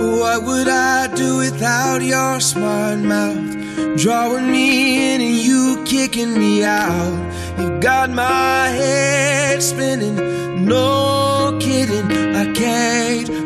What 0.00 0.44
would 0.44 0.68
I 0.68 1.08
do 1.14 1.36
without 1.36 2.00
your 2.00 2.40
smart 2.40 3.00
mouth? 3.00 3.36
Drawing 3.98 4.50
me 4.50 5.14
in 5.14 5.20
and 5.20 5.36
you 5.36 5.84
kicking 5.84 6.38
me 6.38 6.64
out. 6.64 7.12
You 7.58 7.78
got 7.80 8.08
my 8.08 8.68
head 8.70 9.62
spinning, 9.62 10.16
no 10.64 11.58
kidding. 11.60 12.10
I 12.34 12.50
can't. 12.54 13.41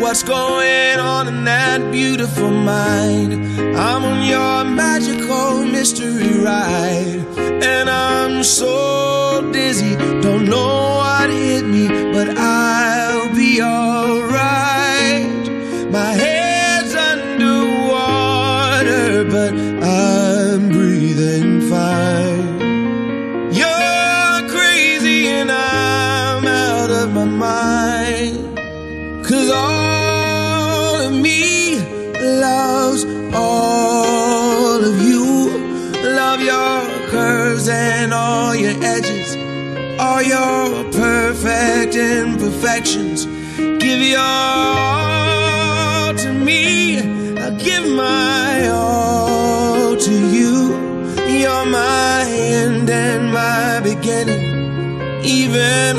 What's 0.00 0.22
going 0.22 0.98
on 0.98 1.28
in 1.28 1.44
that 1.44 1.92
beautiful 1.92 2.50
mind? 2.50 3.34
I'm 3.76 4.02
on 4.02 4.26
your 4.26 4.64
magical 4.64 5.62
mystery 5.62 6.42
ride. 6.42 7.22
And 7.62 7.90
I'm 7.90 8.42
so 8.42 9.50
dizzy, 9.52 9.96
don't 10.22 10.46
know 10.46 10.96
what 10.96 11.28
hit 11.28 11.66
me, 11.66 11.88
but 12.14 12.38
I'll 12.38 13.28
be 13.34 13.60
alright. 13.60 15.50
My 15.92 16.14
head's 16.14 16.94
underwater, 16.94 17.66
but 19.26 19.52
and 37.70 38.12
all 38.12 38.54
your 38.54 38.74
edges, 38.82 39.36
all 39.98 40.22
your 40.22 40.84
perfect 40.92 41.94
imperfections. 41.94 43.26
Give 43.56 44.00
your 44.00 44.20
all 44.20 46.14
to 46.14 46.32
me. 46.32 46.98
I'll 47.38 47.56
give 47.56 47.86
my 47.90 48.68
all 48.68 49.96
to 49.96 50.12
you. 50.36 50.70
You're 51.40 51.66
my 51.66 52.24
end 52.28 52.90
and 52.90 53.32
my 53.32 53.80
beginning. 53.80 55.24
Even 55.24 55.98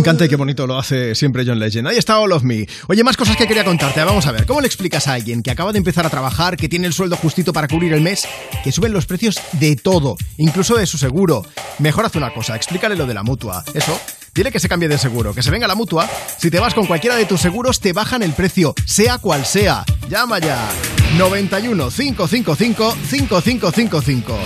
Oh. 0.00 0.02
Qué 0.02 0.04
bien 0.04 0.16
canta 0.16 0.24
y 0.24 0.28
qué 0.28 0.36
bonito 0.36 0.66
lo 0.66 0.78
hace 0.78 1.14
siempre 1.14 1.44
John 1.46 1.58
Legend. 1.58 1.88
Ahí 1.88 1.98
está 1.98 2.18
All 2.20 2.32
of 2.32 2.42
Me. 2.42 2.66
Oye, 2.88 3.04
más 3.04 3.16
cosas 3.16 3.36
que 3.36 3.46
quería 3.46 3.64
contarte. 3.64 4.02
Vamos 4.02 4.26
a 4.26 4.32
ver, 4.32 4.46
¿cómo 4.46 4.60
le 4.60 4.66
explicas 4.66 5.06
a 5.08 5.14
alguien 5.14 5.42
que 5.42 5.50
acaba 5.50 5.72
de 5.72 5.78
empezar 5.78 6.06
a 6.06 6.10
trabajar, 6.10 6.56
que 6.56 6.68
tiene 6.68 6.86
el 6.86 6.92
sueldo 6.92 7.16
justito 7.16 7.52
para 7.52 7.68
cubrir 7.68 7.92
el 7.92 8.00
mes, 8.00 8.26
que 8.64 8.72
suben 8.72 8.92
los 8.92 9.04
precios 9.04 9.38
de 9.52 9.76
todo, 9.76 10.16
incluso 10.38 10.76
de 10.76 10.86
su 10.86 10.96
seguro? 10.96 11.44
Mejor 11.80 12.06
haz 12.06 12.16
una 12.16 12.32
cosa, 12.32 12.56
explícale 12.56 12.96
lo 12.96 13.06
de 13.06 13.14
la 13.14 13.22
mutua. 13.22 13.62
Eso, 13.74 14.00
dile 14.40 14.50
que 14.50 14.58
se 14.58 14.70
cambie 14.70 14.88
de 14.88 14.96
seguro, 14.96 15.34
que 15.34 15.42
se 15.42 15.50
venga 15.50 15.68
la 15.68 15.74
mutua. 15.74 16.08
Si 16.38 16.50
te 16.50 16.58
vas 16.58 16.72
con 16.72 16.86
cualquiera 16.86 17.14
de 17.14 17.26
tus 17.26 17.42
seguros, 17.42 17.78
te 17.78 17.92
bajan 17.92 18.22
el 18.22 18.32
precio, 18.32 18.74
sea 18.86 19.18
cual 19.18 19.44
sea. 19.44 19.84
Llama 20.08 20.38
ya. 20.38 20.66
91 21.18 21.90
555 21.90 22.96
5555. 23.06 24.38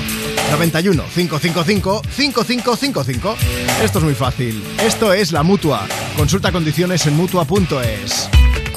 91 0.50 1.04
555 1.14 2.02
5555. 2.10 3.36
Esto 3.84 3.98
es 3.98 4.04
muy 4.04 4.14
fácil. 4.14 4.64
Esto 4.82 5.12
es 5.12 5.30
la 5.30 5.44
mutua. 5.44 5.86
Consulta 6.16 6.50
condiciones 6.50 7.06
en 7.06 7.16
mutua.es. 7.16 8.28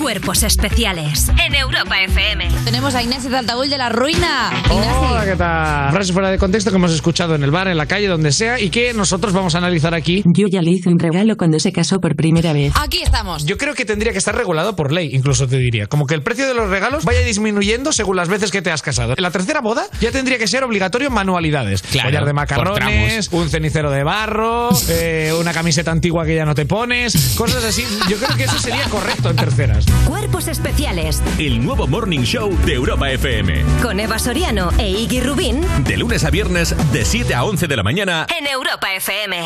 Cuerpos 0.08 0.42
especiales 0.44 1.28
en 1.46 1.54
Europa 1.54 2.02
FM. 2.02 2.48
Tenemos 2.64 2.96
a 2.96 3.04
Inés 3.04 3.24
de 3.24 3.30
de 3.30 3.78
la 3.78 3.90
Ruina. 3.90 4.52
Hola, 4.70 5.26
¿qué 5.26 5.36
tal? 5.36 5.92
Frases 5.92 6.14
fuera 6.14 6.32
de 6.32 6.38
contexto 6.38 6.72
que 6.72 6.78
hemos 6.78 6.94
escuchado 6.94 7.36
en 7.36 7.44
el 7.44 7.52
bar, 7.52 7.68
en 7.68 7.76
la 7.76 7.88
calle, 7.88 8.08
donde 8.08 8.32
sea, 8.32 8.58
y 8.58 8.70
que 8.70 8.94
nosotros 8.94 9.34
vamos 9.34 9.56
a 9.56 9.58
analizar 9.58 9.94
aquí. 9.94 10.24
Yo 10.28 10.48
ya 10.48 10.62
le 10.62 10.72
hice 10.72 10.88
un 10.88 10.98
regalo 10.98 11.36
cuando 11.36 11.60
se 11.60 11.74
casó 11.74 12.00
por 12.00 12.16
primera 12.16 12.54
vez. 12.54 12.72
Aquí 12.82 13.02
estamos. 13.04 13.46
Yo 13.46 13.58
creo 13.58 13.74
que 13.74 13.84
tendría 13.84 14.14
que 14.14 14.18
estar 14.18 14.34
regulado 14.34 14.78
por 14.78 14.94
ley, 14.94 15.10
incluso 15.12 15.46
te 15.46 15.58
diría. 15.58 15.88
Como 15.88 16.08
que 16.08 16.14
el 16.14 16.24
precio 16.24 16.48
de 16.48 16.54
los 16.54 16.70
regalos 16.70 17.04
vaya 17.04 17.20
disminuyendo 17.20 17.92
según 17.92 18.16
las 18.16 18.30
veces 18.30 18.50
que 18.50 18.62
te 18.62 18.72
has 18.72 18.82
casado. 18.82 19.16
En 19.18 19.22
la 19.22 19.32
tercera 19.32 19.60
boda 19.60 19.88
ya 20.00 20.14
tendría 20.14 20.38
que 20.38 20.48
ser 20.48 20.64
obligatorio 20.64 21.10
manualidades. 21.10 21.82
Claro, 21.82 22.08
Collar 22.08 22.26
de 22.26 22.34
macarrones, 22.34 23.28
un 23.34 23.50
cenicero 23.50 23.92
de 23.92 24.06
barro, 24.06 24.70
eh, 24.88 25.34
una 25.38 25.52
camiseta 25.52 25.92
antigua 25.92 26.26
que 26.26 26.34
ya 26.34 26.46
no 26.46 26.56
te 26.56 26.66
pones, 26.66 27.36
cosas 27.38 27.66
así. 27.66 27.84
Yo 28.08 28.16
creo 28.16 28.38
que 28.38 28.46
eso 28.46 28.58
sería 28.58 28.86
correcto 28.86 29.32
en 29.32 29.36
terceras. 29.36 29.86
Cuerpos 30.06 30.48
especiales 30.48 31.22
El 31.38 31.64
nuevo 31.64 31.88
Morning 31.88 32.22
Show 32.22 32.56
de 32.66 32.74
Europa 32.74 33.10
FM. 33.12 33.64
con 33.82 34.00
Eva 34.00 34.20
Soriano 34.20 34.70
e 34.78 34.90
Iggy 34.90 35.22
Rubín 35.22 35.62
De 35.86 35.98
lunes 35.98 36.24
a 36.24 36.30
viernes, 36.30 36.76
de 36.94 37.04
7 37.06 37.34
a 37.34 37.44
11 37.44 37.68
de 37.68 37.76
la 37.76 37.84
mañana. 37.84 38.26
en 38.38 38.48
Europa 38.48 38.88
FM. 38.96 39.38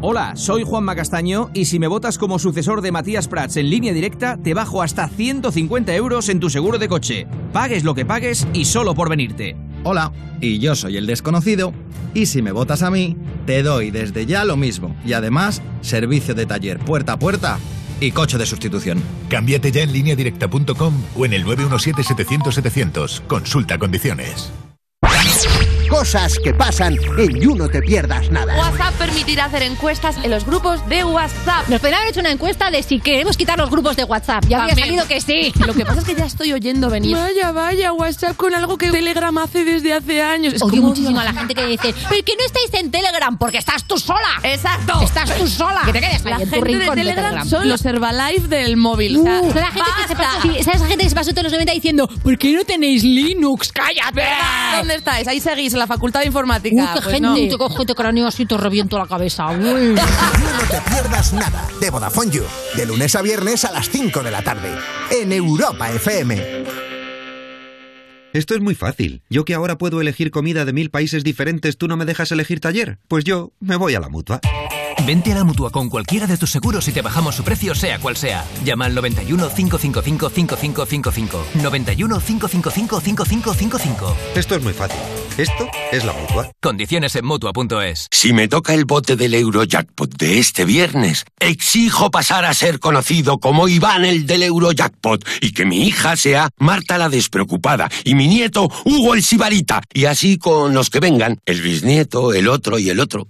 Hola, 0.00 0.32
soy 0.34 0.64
Juanma 0.64 0.96
Castaño 0.96 1.50
y 1.54 1.66
si 1.66 1.78
me 1.78 1.86
votas 1.86 2.18
como 2.18 2.40
sucesor 2.40 2.80
de 2.80 2.90
Matías 2.90 3.28
Prats 3.28 3.56
en 3.56 3.70
línea 3.70 3.92
directa, 3.92 4.36
te 4.42 4.52
bajo 4.52 4.82
hasta 4.82 5.08
150 5.08 5.94
euros 5.94 6.28
en 6.28 6.40
tu 6.40 6.50
seguro 6.50 6.78
de 6.78 6.88
coche. 6.88 7.26
Pagues 7.52 7.84
lo 7.84 7.94
que 7.94 8.04
pagues 8.04 8.46
y 8.52 8.64
solo 8.64 8.94
por 8.96 9.08
venirte. 9.08 9.56
Hola, 9.84 10.12
y 10.40 10.58
yo 10.58 10.74
soy 10.74 10.96
el 10.96 11.06
desconocido, 11.06 11.72
y 12.14 12.26
si 12.26 12.42
me 12.42 12.50
votas 12.52 12.82
a 12.82 12.90
mí, 12.90 13.16
te 13.46 13.62
doy 13.62 13.90
desde 13.92 14.26
ya 14.26 14.44
lo 14.44 14.56
mismo, 14.56 14.96
y 15.04 15.12
además, 15.12 15.62
servicio 15.82 16.34
de 16.34 16.46
taller 16.46 16.78
puerta 16.80 17.12
a 17.14 17.18
puerta 17.18 17.58
y 18.06 18.12
coche 18.12 18.38
de 18.38 18.46
sustitución. 18.46 19.02
Cámbiate 19.28 19.72
ya 19.72 19.82
en 19.82 19.92
lineadirecta.com 19.92 20.94
o 21.16 21.26
en 21.26 21.32
el 21.32 21.44
917-700-700. 21.44 23.26
Consulta 23.26 23.78
condiciones. 23.78 24.52
Cosas 25.92 26.38
que 26.42 26.54
pasan 26.54 26.96
en 27.18 27.38
You 27.38 27.54
No 27.54 27.68
Te 27.68 27.82
Pierdas 27.82 28.30
Nada. 28.30 28.56
WhatsApp 28.56 28.94
permitirá 28.94 29.44
hacer 29.44 29.62
encuestas 29.62 30.16
en 30.22 30.30
los 30.30 30.46
grupos 30.46 30.88
de 30.88 31.04
WhatsApp. 31.04 31.68
Nos 31.68 31.80
podrían 31.80 32.00
haber 32.00 32.12
hecho 32.12 32.20
una 32.20 32.30
encuesta 32.30 32.70
de 32.70 32.82
si 32.82 32.98
queremos 32.98 33.36
quitar 33.36 33.58
los 33.58 33.68
grupos 33.68 33.94
de 33.96 34.04
WhatsApp. 34.04 34.42
Ya 34.48 34.56
También. 34.56 34.78
salido 34.78 35.06
que 35.06 35.20
sí. 35.20 35.52
Lo 35.66 35.74
que 35.74 35.84
pasa 35.84 36.00
es 36.00 36.06
que 36.06 36.14
ya 36.14 36.24
estoy 36.24 36.50
oyendo 36.54 36.88
venir. 36.88 37.14
Vaya, 37.14 37.52
vaya, 37.52 37.92
WhatsApp 37.92 38.36
con 38.38 38.54
algo 38.54 38.78
que 38.78 38.90
Telegram 38.90 39.36
hace 39.36 39.66
desde 39.66 39.92
hace 39.92 40.22
años. 40.22 40.54
Es 40.54 40.62
Odio 40.62 40.76
como- 40.76 40.88
muchísimo 40.88 41.20
a 41.20 41.24
la 41.24 41.34
gente 41.34 41.54
que 41.54 41.66
dice, 41.66 41.92
¿por 41.92 42.24
qué 42.24 42.36
no 42.38 42.44
estáis 42.46 42.72
en 42.72 42.90
Telegram? 42.90 43.36
Porque 43.36 43.58
estás 43.58 43.84
tú 43.84 43.98
sola. 43.98 44.40
Exacto. 44.44 44.98
Estás 45.02 45.36
tú 45.36 45.46
sola. 45.46 45.82
Que 45.84 45.92
te 45.92 46.00
quedes 46.00 46.24
ahí 46.24 46.32
La 46.32 46.38
en 46.42 46.48
tu 46.48 46.54
gente 46.56 46.68
de 46.72 46.78
rincón 46.78 46.94
Telegram 46.96 47.46
son 47.46 47.68
los 47.68 47.84
Herbalife 47.84 48.48
del 48.48 48.78
móvil. 48.78 49.18
O 49.18 49.22
sea, 49.24 49.40
Uh, 49.42 49.54
la 49.54 49.70
gente 49.70 49.90
que 50.00 50.08
se 50.08 50.16
pasó, 50.16 50.40
sí, 50.42 50.50
esa 50.56 50.72
gente 50.86 51.04
que 51.04 51.08
se 51.10 51.14
pasó 51.14 51.30
todos 51.32 51.44
los 51.44 51.52
90 51.52 51.72
diciendo, 51.72 52.08
¿por 52.22 52.38
qué 52.38 52.52
no 52.52 52.64
tenéis 52.64 53.02
Linux? 53.04 53.70
¡Cállate! 53.72 54.22
¿Dónde 54.78 54.94
estáis? 54.94 55.28
Ahí 55.28 55.38
seguís, 55.40 55.74
en 55.74 55.80
la 55.82 55.86
Facultad 55.88 56.20
de 56.20 56.24
Uy, 56.24 56.28
Informática. 56.28 56.94
qué 56.94 57.00
Pues 57.00 57.14
gente, 57.14 57.20
no. 57.28 57.34
te 57.34 57.58
cojo, 57.58 57.84
te 57.84 57.94
cráneo 57.94 58.26
así, 58.26 58.46
te 58.46 58.56
reviento 58.56 58.98
la 58.98 59.06
cabeza. 59.06 59.48
Uy. 59.48 59.94
No 59.94 60.02
Te 60.70 60.80
Pierdas 60.90 61.32
Nada 61.32 61.68
de 61.80 61.90
Vodafone 61.90 62.30
You. 62.30 62.44
De 62.76 62.86
lunes 62.86 63.14
a 63.16 63.22
viernes 63.22 63.64
a 63.64 63.72
las 63.72 63.88
5 63.90 64.22
de 64.22 64.30
la 64.30 64.42
tarde. 64.42 64.70
En 65.10 65.32
Europa 65.32 65.90
FM. 65.90 66.62
Esto 68.32 68.54
es 68.54 68.60
muy 68.62 68.74
fácil. 68.74 69.22
Yo 69.28 69.44
que 69.44 69.54
ahora 69.54 69.76
puedo 69.76 70.00
elegir 70.00 70.30
comida 70.30 70.64
de 70.64 70.72
mil 70.72 70.90
países 70.90 71.22
diferentes, 71.24 71.76
¿tú 71.76 71.86
no 71.88 71.96
me 71.98 72.06
dejas 72.06 72.32
elegir 72.32 72.60
taller? 72.60 72.98
Pues 73.08 73.24
yo 73.24 73.52
me 73.60 73.76
voy 73.76 73.94
a 73.94 74.00
la 74.00 74.08
mutua. 74.08 74.40
Vente 75.06 75.32
a 75.32 75.34
la 75.34 75.44
mutua 75.44 75.70
con 75.70 75.88
cualquiera 75.90 76.26
de 76.28 76.36
tus 76.36 76.50
seguros 76.50 76.86
y 76.86 76.92
te 76.92 77.02
bajamos 77.02 77.34
su 77.34 77.42
precio, 77.42 77.74
sea 77.74 77.98
cual 77.98 78.16
sea. 78.16 78.44
Llama 78.64 78.84
al 78.86 78.94
91 78.94 79.50
555 79.52 80.30
5555. 80.30 81.44
91 81.62 82.20
555 82.20 83.00
5555. 83.00 84.16
Esto 84.36 84.54
es 84.54 84.62
muy 84.62 84.72
fácil. 84.72 85.00
Esto 85.38 85.66
es 85.90 86.04
la 86.04 86.12
mutua. 86.12 86.50
Condiciones 86.60 87.16
en 87.16 87.24
mutua.es. 87.24 88.06
Si 88.10 88.34
me 88.34 88.48
toca 88.48 88.74
el 88.74 88.84
bote 88.84 89.16
del 89.16 89.34
Eurojackpot 89.34 90.14
de 90.18 90.38
este 90.38 90.66
viernes, 90.66 91.24
exijo 91.40 92.10
pasar 92.10 92.44
a 92.44 92.52
ser 92.52 92.80
conocido 92.80 93.38
como 93.38 93.66
Iván 93.66 94.04
el 94.04 94.26
del 94.26 94.42
Eurojackpot 94.42 95.26
y 95.40 95.52
que 95.52 95.64
mi 95.64 95.86
hija 95.86 96.16
sea 96.16 96.50
Marta 96.58 96.98
la 96.98 97.08
despreocupada 97.08 97.88
y 98.04 98.14
mi 98.14 98.28
nieto 98.28 98.68
Hugo 98.84 99.14
el 99.14 99.22
Sibarita 99.22 99.80
y 99.94 100.04
así 100.04 100.36
con 100.36 100.74
los 100.74 100.90
que 100.90 101.00
vengan, 101.00 101.38
el 101.46 101.62
bisnieto, 101.62 102.34
el 102.34 102.48
otro 102.48 102.78
y 102.78 102.90
el 102.90 103.00
otro. 103.00 103.26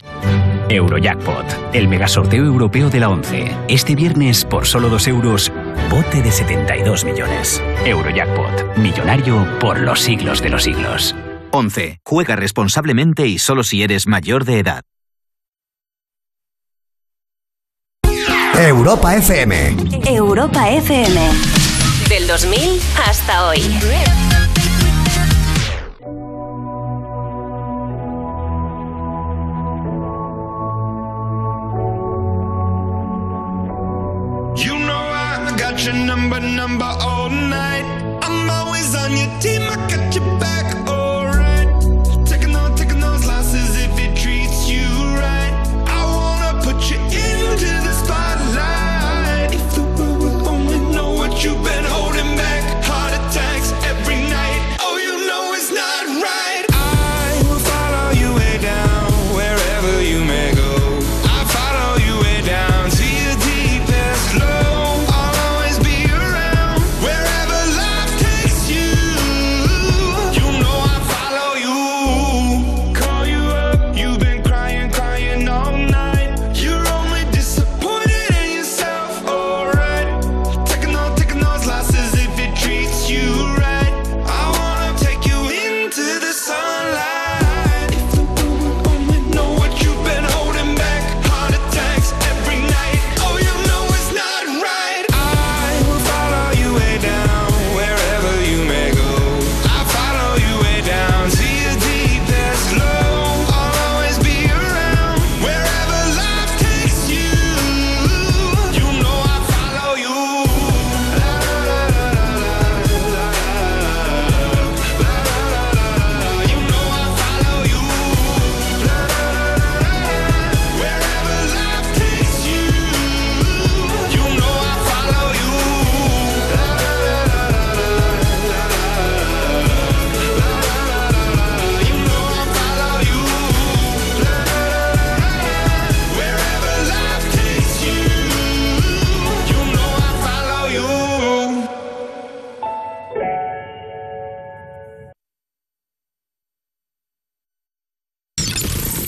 Eurojackpot, 0.68 1.74
el 1.74 1.86
megasorteo 1.86 2.44
europeo 2.44 2.90
de 2.90 2.98
la 2.98 3.10
11. 3.10 3.56
Este 3.68 3.94
viernes, 3.94 4.44
por 4.44 4.66
solo 4.66 4.89
2 4.89 5.06
euros, 5.08 5.52
bote 5.89 6.20
de 6.20 6.32
72 6.32 7.05
millones. 7.05 7.62
Eurojackpot, 7.84 8.76
millonario 8.78 9.47
por 9.60 9.81
los 9.81 10.00
siglos 10.00 10.42
de 10.42 10.48
los 10.48 10.64
siglos. 10.64 11.14
11. 11.52 12.00
Juega 12.05 12.36
responsablemente 12.36 13.26
y 13.26 13.39
solo 13.39 13.62
si 13.62 13.82
eres 13.82 14.06
mayor 14.06 14.44
de 14.44 14.58
edad. 14.58 14.82
Europa 18.55 19.16
FM. 19.16 19.76
Europa 20.06 20.70
FM. 20.70 21.20
Del 22.08 22.26
2000 22.26 22.81
hasta 23.06 23.47
hoy. 23.48 23.60
You 34.55 34.78
know 34.78 34.92
I 34.92 35.56
got 35.58 35.84
your 35.84 35.94
number, 35.94 36.40
number 36.40 36.84
all 36.84 37.31
night. 37.31 37.84
I'm 38.22 38.50
always 38.50 38.94
on 38.94 39.16
your 39.16 39.31
team, 39.40 39.62
I 39.62 39.76
got 39.89 40.14
your 40.14 40.39
back, 40.39 40.66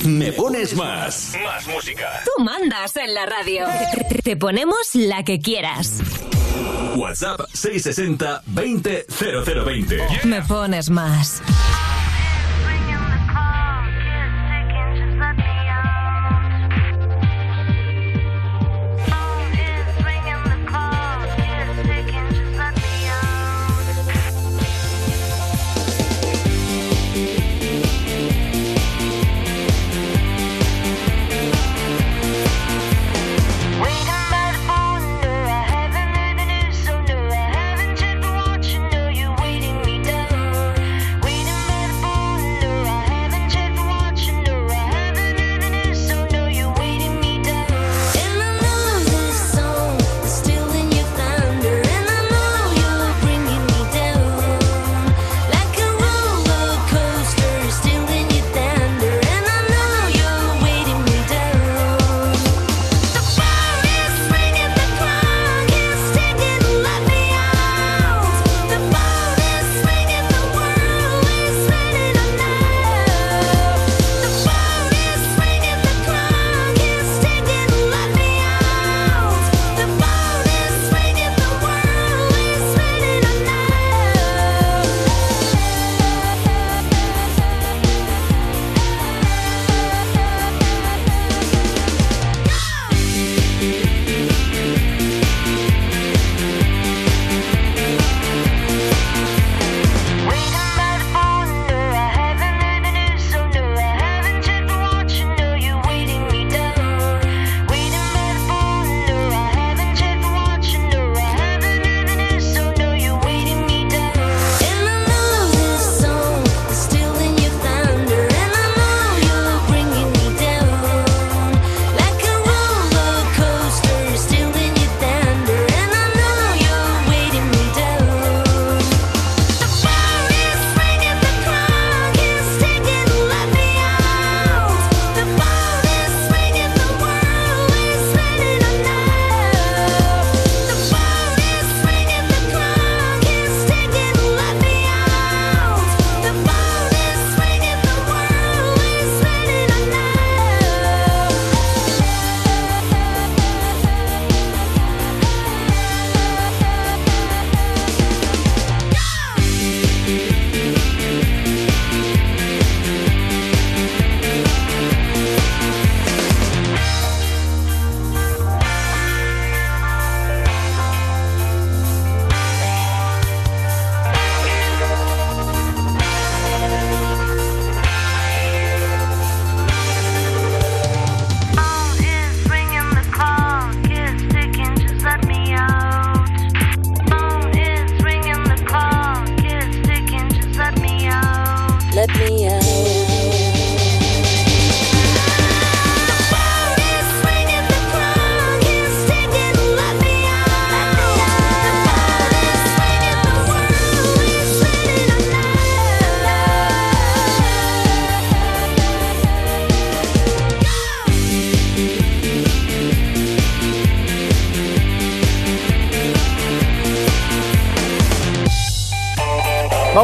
Me 0.05 0.33
pones 0.33 0.77
más. 0.77 1.35
Más 1.43 1.67
música. 1.67 2.23
Tú 2.25 2.45
mandas 2.45 2.95
en 2.97 3.15
la 3.15 3.25
radio. 3.25 3.65
Te 4.23 4.37
ponemos 4.37 4.77
la 4.95 5.25
que 5.25 5.41
quieras. 5.41 6.01
WhatsApp 6.95 7.41
660 7.53 8.43
20 8.47 9.07
0020. 9.09 9.99
Me 10.25 10.43
pones 10.43 10.91
más. 10.91 11.43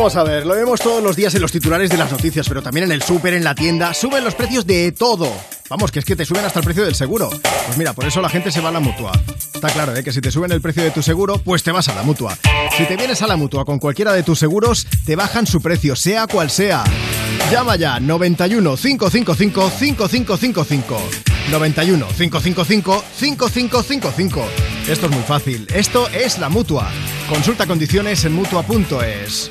Vamos 0.00 0.16
a 0.16 0.22
ver, 0.22 0.46
lo 0.46 0.54
vemos 0.54 0.80
todos 0.80 1.02
los 1.02 1.14
días 1.14 1.34
en 1.34 1.42
los 1.42 1.52
titulares 1.52 1.90
de 1.90 1.98
las 1.98 2.10
noticias, 2.10 2.48
pero 2.48 2.62
también 2.62 2.84
en 2.84 2.92
el 2.92 3.02
súper, 3.02 3.34
en 3.34 3.44
la 3.44 3.54
tienda, 3.54 3.92
suben 3.92 4.24
los 4.24 4.34
precios 4.34 4.66
de 4.66 4.92
todo. 4.92 5.30
Vamos, 5.68 5.92
que 5.92 5.98
es 5.98 6.06
que 6.06 6.16
te 6.16 6.24
suben 6.24 6.42
hasta 6.42 6.60
el 6.60 6.64
precio 6.64 6.86
del 6.86 6.94
seguro. 6.94 7.28
Pues 7.28 7.76
mira, 7.76 7.92
por 7.92 8.06
eso 8.06 8.22
la 8.22 8.30
gente 8.30 8.50
se 8.50 8.62
va 8.62 8.70
a 8.70 8.72
la 8.72 8.80
mutua. 8.80 9.12
Está 9.52 9.68
claro, 9.68 9.94
¿eh? 9.94 10.02
que 10.02 10.10
si 10.10 10.22
te 10.22 10.30
suben 10.30 10.52
el 10.52 10.62
precio 10.62 10.82
de 10.82 10.90
tu 10.90 11.02
seguro, 11.02 11.36
pues 11.36 11.62
te 11.62 11.70
vas 11.70 11.88
a 11.90 11.94
la 11.94 12.02
mutua. 12.02 12.34
Si 12.78 12.86
te 12.86 12.96
vienes 12.96 13.20
a 13.20 13.26
la 13.26 13.36
mutua 13.36 13.66
con 13.66 13.78
cualquiera 13.78 14.14
de 14.14 14.22
tus 14.22 14.38
seguros, 14.38 14.86
te 15.04 15.16
bajan 15.16 15.46
su 15.46 15.60
precio, 15.60 15.94
sea 15.94 16.26
cual 16.26 16.48
sea. 16.48 16.82
Llama 17.52 17.76
ya 17.76 18.00
91 18.00 18.76
555 18.76 19.70
5555. 19.70 20.98
91 21.50 22.06
555 22.06 23.04
5555. 23.18 24.44
Esto 24.88 25.06
es 25.06 25.12
muy 25.12 25.22
fácil. 25.24 25.66
Esto 25.74 26.08
es 26.08 26.38
la 26.38 26.48
mutua. 26.48 26.88
Consulta 27.28 27.66
condiciones 27.66 28.24
en 28.24 28.32
mutua.es. 28.32 29.50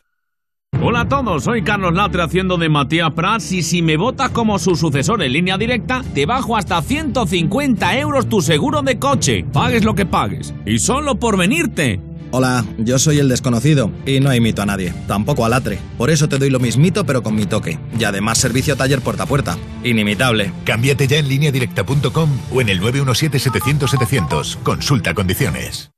Hola 0.83 1.01
a 1.01 1.07
todos, 1.07 1.43
soy 1.43 1.61
Carlos 1.61 1.93
Latre 1.93 2.23
haciendo 2.23 2.57
de 2.57 2.67
Matías 2.67 3.11
Prats 3.11 3.51
y 3.51 3.61
si 3.61 3.83
me 3.83 3.97
votas 3.97 4.31
como 4.31 4.57
su 4.57 4.75
sucesor 4.75 5.21
en 5.21 5.31
línea 5.31 5.55
directa, 5.55 6.01
te 6.15 6.25
bajo 6.25 6.57
hasta 6.57 6.81
150 6.81 7.99
euros 7.99 8.27
tu 8.27 8.41
seguro 8.41 8.81
de 8.81 8.97
coche. 8.97 9.45
Pagues 9.53 9.83
lo 9.85 9.93
que 9.93 10.07
pagues. 10.07 10.55
Y 10.65 10.79
solo 10.79 11.19
por 11.19 11.37
venirte. 11.37 11.99
Hola, 12.31 12.65
yo 12.79 12.97
soy 12.97 13.19
el 13.19 13.29
desconocido 13.29 13.91
y 14.07 14.21
no 14.21 14.33
imito 14.33 14.63
a 14.63 14.65
nadie, 14.65 14.91
tampoco 15.07 15.45
a 15.45 15.49
Latre. 15.49 15.77
Por 15.99 16.09
eso 16.09 16.27
te 16.27 16.39
doy 16.39 16.49
lo 16.49 16.59
mismito 16.59 17.05
pero 17.05 17.21
con 17.21 17.35
mi 17.35 17.45
toque. 17.45 17.77
Y 17.99 18.03
además 18.03 18.39
servicio 18.39 18.75
taller 18.75 19.01
puerta 19.01 19.23
a 19.23 19.27
puerta. 19.27 19.57
Inimitable. 19.83 20.51
Cámbiate 20.63 21.07
ya 21.07 21.19
en 21.19 21.29
lineadirecta.com 21.29 22.29
o 22.51 22.59
en 22.59 22.69
el 22.69 22.81
917-700-700. 22.81 24.57
Consulta 24.63 25.13
condiciones. 25.13 25.91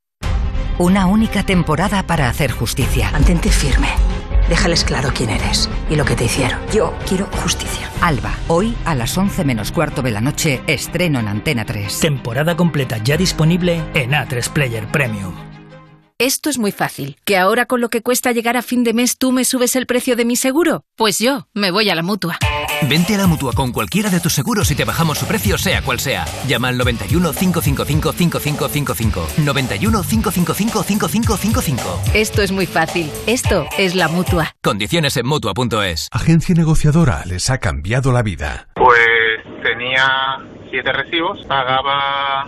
Una 0.77 1.05
única 1.05 1.43
temporada 1.43 2.05
para 2.05 2.27
hacer 2.27 2.51
justicia. 2.51 3.11
Mantente 3.13 3.49
firme. 3.49 3.87
Déjales 4.53 4.83
claro 4.83 5.09
quién 5.15 5.31
eres 5.31 5.67
y 5.89 5.95
lo 5.95 6.05
que 6.05 6.15
te 6.15 6.25
hicieron. 6.25 6.59
Yo 6.71 6.93
quiero 7.09 7.25
justicia. 7.41 7.89
Alba, 8.01 8.37
hoy 8.47 8.75
a 8.85 8.93
las 8.93 9.17
11 9.17 9.43
menos 9.45 9.71
cuarto 9.71 10.03
de 10.03 10.11
la 10.11 10.21
noche, 10.21 10.61
estreno 10.67 11.19
en 11.19 11.27
Antena 11.27 11.65
3. 11.65 11.99
Temporada 11.99 12.55
completa 12.55 12.99
ya 12.99 13.17
disponible 13.17 13.81
en 13.95 14.11
A3 14.11 14.47
Player 14.51 14.87
Premium. 14.91 15.33
Esto 16.19 16.51
es 16.51 16.59
muy 16.59 16.71
fácil. 16.71 17.17
¿Que 17.25 17.37
ahora 17.37 17.65
con 17.65 17.81
lo 17.81 17.89
que 17.89 18.03
cuesta 18.03 18.31
llegar 18.31 18.55
a 18.55 18.61
fin 18.61 18.83
de 18.83 18.93
mes 18.93 19.17
tú 19.17 19.31
me 19.31 19.43
subes 19.43 19.75
el 19.75 19.87
precio 19.87 20.15
de 20.15 20.23
mi 20.23 20.35
seguro? 20.35 20.83
Pues 20.97 21.17
yo 21.17 21.47
me 21.55 21.71
voy 21.71 21.89
a 21.89 21.95
la 21.95 22.03
mutua. 22.03 22.37
Vente 22.89 23.15
a 23.15 23.17
la 23.17 23.27
mutua 23.27 23.53
con 23.53 23.71
cualquiera 23.71 24.09
de 24.09 24.19
tus 24.19 24.33
seguros 24.33 24.69
y 24.71 24.75
te 24.75 24.83
bajamos 24.83 25.17
su 25.17 25.25
precio, 25.25 25.57
sea 25.57 25.81
cual 25.81 25.99
sea. 25.99 26.25
Llama 26.47 26.67
al 26.67 26.77
91 26.77 27.31
555 27.31 28.11
5555. 28.11 29.27
91 29.43 30.03
555 30.03 30.83
5555. 30.83 32.01
Esto 32.13 32.41
es 32.41 32.51
muy 32.51 32.65
fácil. 32.65 33.09
Esto 33.25 33.67
es 33.77 33.95
la 33.95 34.07
mutua. 34.07 34.55
Condiciones 34.61 35.15
en 35.17 35.27
mutua.es. 35.27 36.09
Agencia 36.11 36.55
negociadora 36.55 37.23
les 37.25 37.49
ha 37.49 37.59
cambiado 37.59 38.11
la 38.11 38.21
vida. 38.21 38.67
Pues 38.75 39.63
tenía 39.63 40.39
siete 40.69 40.91
recibos, 40.91 41.39
pagaba 41.47 42.47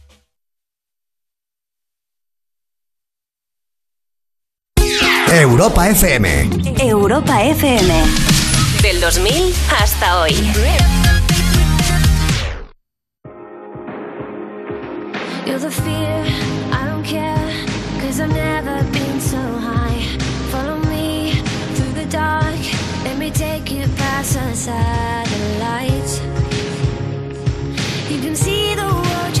Europa 5.33 5.87
FM. 5.87 6.27
Europa 6.81 7.41
FM. 7.41 7.87
Del 8.81 8.99
2000 8.99 9.53
hasta 9.69 10.19
hoy. 10.19 10.33
You're 15.45 15.57
the 15.57 15.71
fear, 15.71 16.25
I 16.73 16.85
don't 16.85 17.05
care, 17.05 17.53
cause 18.01 18.19
I've 18.19 18.33
never 18.33 18.83
been 18.91 19.21
so 19.21 19.37
high. 19.37 20.01
Follow 20.51 20.77
me 20.89 21.41
through 21.75 21.93
the 21.93 22.07
dark, 22.11 22.59
let 23.05 23.17
me 23.17 23.31
take 23.31 23.71
you 23.71 23.87
past 23.95 24.33
the 24.33 24.53
satellites. 24.53 26.19
You 28.09 28.19
can 28.19 28.35
see 28.35 28.75
the 28.75 28.83
world 28.83 29.40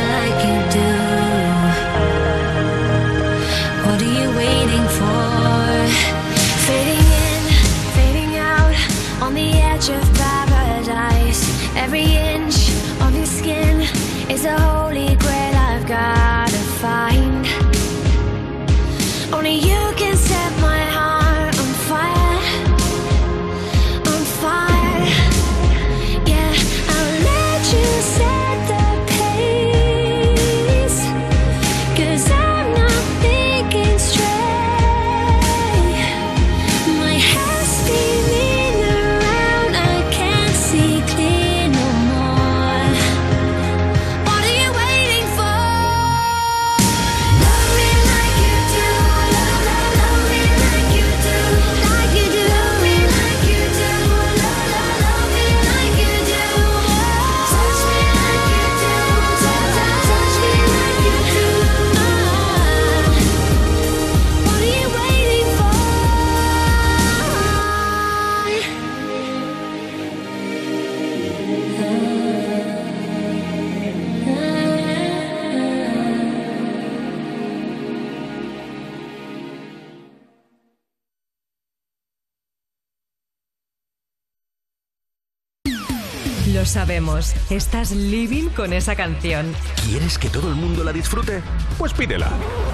Estás 87.51 87.91
living 87.91 88.47
con 88.47 88.71
esa 88.71 88.95
canción. 88.95 89.53
¿Quieres 89.85 90.17
que 90.17 90.29
todo 90.29 90.47
el 90.47 90.55
mundo 90.55 90.85
la 90.85 90.93
disfrute? 90.93 91.41
Pues 91.77 91.91
pídela. 91.91 92.29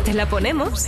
¿Te 0.06 0.14
la 0.14 0.30
ponemos? 0.30 0.86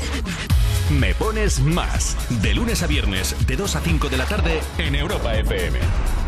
Me 0.91 1.15
pones 1.15 1.59
más. 1.59 2.15
De 2.41 2.53
lunes 2.53 2.83
a 2.83 2.87
viernes, 2.87 3.35
de 3.47 3.55
2 3.55 3.75
a 3.75 3.79
5 3.81 4.09
de 4.09 4.17
la 4.17 4.25
tarde, 4.25 4.59
en 4.77 4.93
Europa 4.93 5.35
FM. 5.35 5.79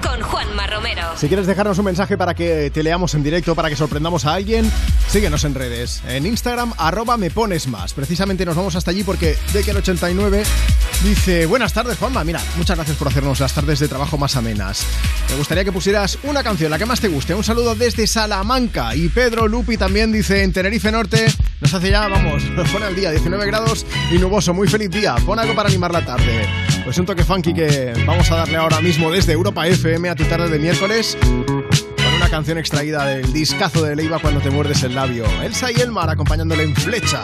Con 0.02 0.22
Juanma 0.22 0.66
Romero. 0.66 1.04
Si 1.16 1.28
quieres 1.28 1.46
dejarnos 1.46 1.78
un 1.78 1.86
mensaje 1.86 2.18
para 2.18 2.34
que 2.34 2.72
te 2.72 2.82
leamos 2.82 3.14
en 3.14 3.22
directo, 3.22 3.54
para 3.54 3.70
que 3.70 3.76
sorprendamos 3.76 4.26
a 4.26 4.34
alguien, 4.34 4.72
síguenos 5.08 5.44
en 5.44 5.54
redes. 5.54 6.02
En 6.08 6.26
Instagram, 6.26 6.74
arroba 6.80 7.16
me 7.18 7.30
pones 7.30 7.68
más. 7.68 7.94
Precisamente 7.94 8.44
nos 8.44 8.56
vamos 8.56 8.76
hasta 8.76 8.90
allí 8.90 9.04
porque 9.04 9.38
de 9.54 9.64
que 9.64 9.70
el 9.70 9.78
89 9.78 10.44
dice, 11.04 11.46
buenas 11.46 11.74
tardes 11.74 11.98
Juanma, 11.98 12.24
mira, 12.24 12.42
muchas 12.58 12.78
gracias 12.78 12.98
por 12.98 13.08
hacernos 13.08 13.40
las 13.40 13.54
tardes 13.54 13.80
de 13.80 13.88
trabajo 13.88 14.18
más 14.18 14.36
amenas. 14.36 14.86
Me 15.30 15.36
gustaría 15.36 15.64
que 15.64 15.72
pusieras 15.72 16.18
una 16.24 16.44
canción, 16.44 16.72
la 16.72 16.78
que 16.78 16.86
más 16.86 17.00
te 17.00 17.08
guste. 17.08 17.34
Un 17.34 17.44
saludo 17.44 17.76
desde 17.76 18.08
Salamanca. 18.08 18.96
Y 18.96 19.10
Pedro 19.10 19.48
Lupi 19.48 19.78
también 19.78 20.12
dice, 20.12 20.44
en 20.44 20.54
Tenerife 20.54 20.92
Norte, 20.92 21.28
nos 21.60 21.74
hace 21.74 21.90
ya, 21.90 22.08
vamos, 22.08 22.44
nos 22.52 22.70
pone 22.70 22.86
al 22.86 22.96
día, 22.96 23.12
19 23.12 23.46
grados 23.46 23.86
y 24.12 24.18
nuboso. 24.18 24.54
Muy 24.54 24.68
feliz 24.68 24.90
día. 24.90 25.16
Pon 25.26 25.40
algo 25.40 25.56
para 25.56 25.70
animar 25.70 25.92
la 25.92 26.06
tarde. 26.06 26.48
Pues 26.84 26.98
un 26.98 27.06
toque 27.06 27.24
funky 27.24 27.54
que 27.54 27.94
vamos 28.06 28.32
a 28.32 28.36
darle 28.36 28.58
ahora 28.58 28.82
mismo 28.82 29.12
desde 29.12 29.34
Europa 29.34 29.68
FM 29.68 30.10
a 30.10 30.16
tu 30.16 30.24
tarde 30.26 30.50
de 30.50 30.60
miércoles 30.60 31.18
con 31.22 32.14
una 32.16 32.30
canción 32.30 32.58
extraída 32.58 33.06
del 33.06 33.32
discazo 33.32 33.84
de 33.84 33.96
Leiva 33.96 34.20
cuando 34.20 34.42
te 34.42 34.50
muerdes 34.50 34.84
el 34.84 34.96
labio. 34.96 35.26
Elsa 35.42 35.72
y 35.72 35.80
Elmar 35.80 36.10
acompañándole 36.10 36.64
en 36.64 36.76
flecha. 36.76 37.24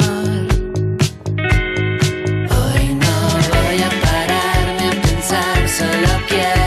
Solo 5.71 6.25
quiero 6.27 6.60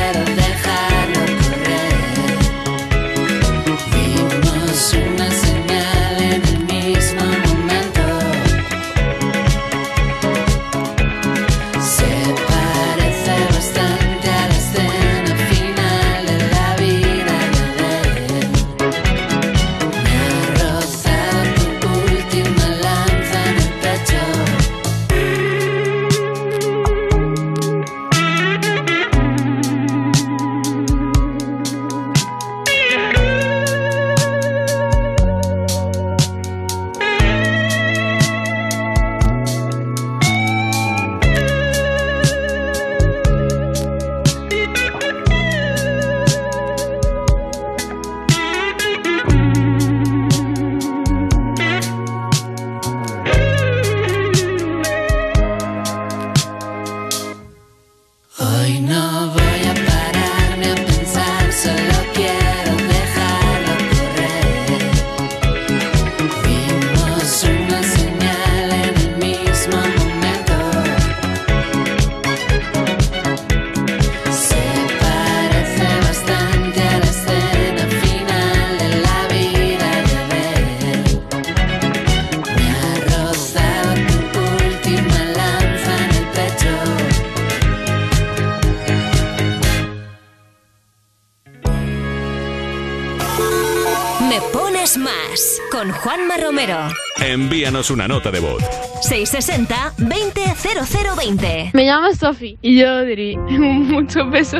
con 95.70 95.90
Juanma 95.90 96.36
Romero. 96.36 96.76
Envíanos 97.20 97.90
una 97.90 98.06
nota 98.08 98.30
de 98.30 98.40
voz. 98.40 98.62
660-200020. 99.08 101.70
Me 101.72 101.84
llamo 101.84 102.12
Sofi 102.14 102.58
y 102.62 102.78
yo 102.78 103.02
diría 103.02 103.38
mucho 103.40 104.30
peso. 104.30 104.58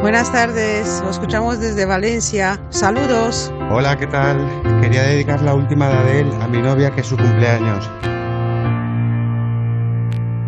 Buenas 0.00 0.32
tardes, 0.32 1.00
lo 1.04 1.10
escuchamos 1.10 1.60
desde 1.60 1.84
Valencia. 1.84 2.58
Saludos. 2.70 3.52
Hola, 3.70 3.98
¿qué 3.98 4.06
tal? 4.06 4.38
Quería 4.80 5.02
dedicar 5.02 5.42
la 5.42 5.54
última 5.54 5.88
de 5.88 5.94
Adele 5.94 6.34
a 6.42 6.48
mi 6.48 6.58
novia 6.58 6.90
que 6.90 7.02
es 7.02 7.06
su 7.06 7.16
cumpleaños. 7.16 7.88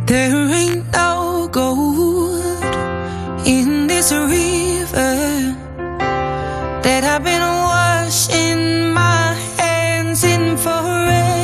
There 0.07 0.53
ain't 0.53 0.91
no 0.93 1.49
gold 1.53 2.43
in 3.45 3.87
this 3.87 4.11
river 4.13 5.55
that 6.83 7.05
I've 7.05 7.23
been 7.23 7.41
washing 7.43 8.92
forever. 10.63 11.42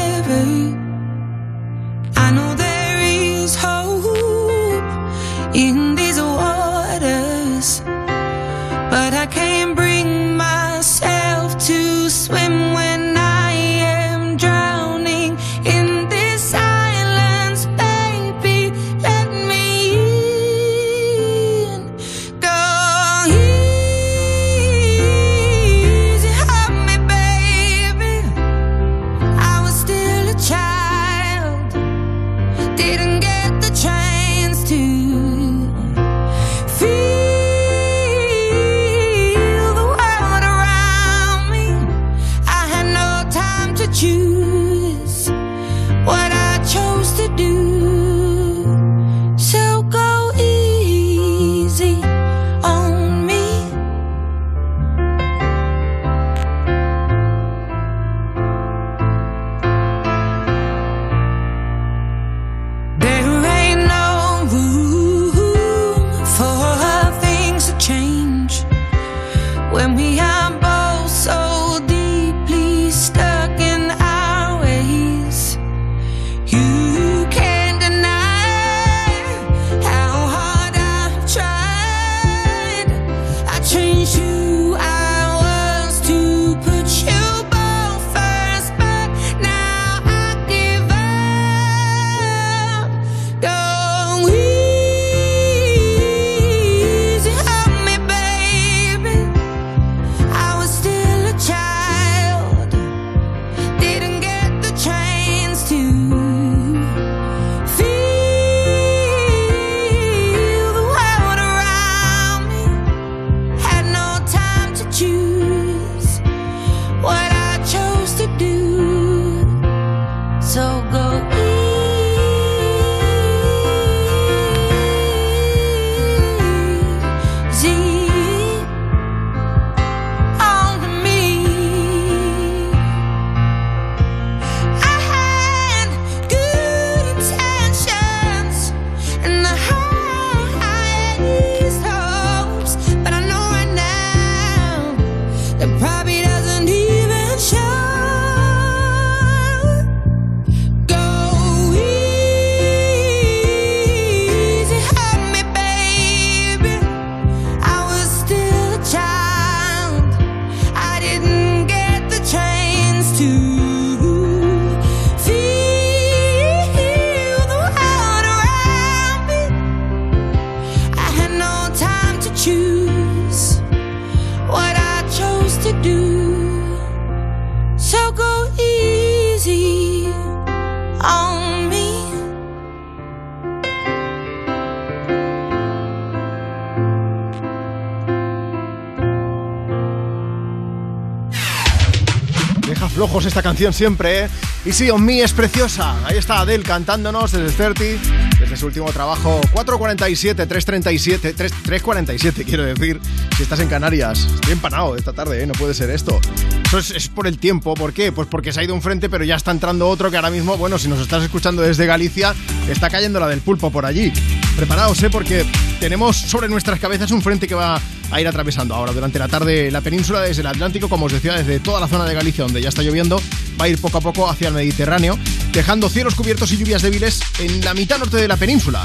Esta 193.27 193.43
canción 193.43 193.73
siempre, 193.73 194.25
¿eh? 194.25 194.29
Y 194.65 194.73
sí, 194.73 194.91
On 194.91 195.05
Me 195.05 195.21
es 195.21 195.33
preciosa. 195.33 195.97
Ahí 196.07 196.17
está 196.17 196.41
Adele 196.41 196.63
cantándonos 196.63 197.33
desde 197.33 197.53
30, 197.53 198.39
desde 198.39 198.57
su 198.57 198.67
último 198.67 198.91
trabajo. 198.93 199.41
4.47, 199.53 200.47
3.37, 200.47 201.35
3, 201.37 201.53
3.47 201.65 202.45
quiero 202.45 202.65
decir. 202.65 203.01
Si 203.37 203.43
estás 203.43 203.61
en 203.61 203.69
Canarias. 203.69 204.27
Estoy 204.35 204.53
empanado 204.53 204.97
esta 204.97 205.13
tarde, 205.13 205.43
¿eh? 205.43 205.47
No 205.47 205.53
puede 205.55 205.75
ser 205.75 205.91
esto. 205.91 206.21
Eso 206.67 206.79
es, 206.79 206.91
es 206.91 207.09
por 207.09 207.27
el 207.27 207.39
tiempo. 207.39 207.75
¿Por 207.75 207.93
qué? 207.93 208.13
Pues 208.13 208.29
porque 208.29 208.53
se 208.53 208.61
ha 208.61 208.65
ido 208.65 208.75
un 208.75 208.83
frente, 208.83 209.09
pero 209.09 209.25
ya 209.25 209.37
está 209.37 209.51
entrando 209.51 209.89
otro 209.89 210.11
que 210.11 210.17
ahora 210.17 210.31
mismo, 210.31 210.57
bueno, 210.57 210.79
si 210.79 210.89
nos 210.89 211.01
estás 211.01 211.23
escuchando 211.23 211.63
desde 211.63 211.87
Galicia, 211.87 212.35
está 212.69 212.89
cayendo 212.89 213.21
la 213.21 213.29
del 213.29 213.41
pulpo 213.41 213.71
por 213.71 213.85
allí. 213.85 214.13
Preparaos, 214.59 215.01
¿eh? 215.05 215.09
Porque 215.09 215.47
tenemos 215.78 216.17
sobre 216.17 216.49
nuestras 216.49 216.81
cabezas 216.81 217.12
un 217.12 217.23
frente 217.23 217.47
que 217.47 217.55
va 217.55 217.81
a 218.11 218.20
ir 218.20 218.27
atravesando 218.27 218.75
ahora 218.75 218.93
durante 218.93 219.17
la 219.17 219.28
tarde 219.28 219.70
la 219.70 219.83
península 219.83 220.20
desde 220.20 220.41
el 220.41 220.49
Atlántico, 220.49 220.89
como 220.89 221.07
os 221.07 221.12
decía, 221.12 221.35
desde 221.35 221.61
toda 221.61 221.78
la 221.78 221.87
zona 221.87 222.05
de 222.07 222.12
Galicia 222.12 222.43
donde 222.43 222.61
ya 222.61 222.69
está 222.69 222.83
lloviendo, 222.83 223.23
va 223.61 223.67
a 223.67 223.69
ir 223.69 223.81
poco 223.81 223.99
a 223.99 224.01
poco 224.01 224.28
hacia 224.28 224.49
el 224.49 224.55
Mediterráneo, 224.55 225.17
dejando 225.53 225.89
cielos 225.89 226.17
cubiertos 226.17 226.51
y 226.51 226.57
lluvias 226.57 226.83
débiles 226.83 227.20
en 227.39 227.65
la 227.65 227.73
mitad 227.73 227.99
norte 227.99 228.17
de 228.17 228.27
la 228.27 228.37
península. 228.37 228.85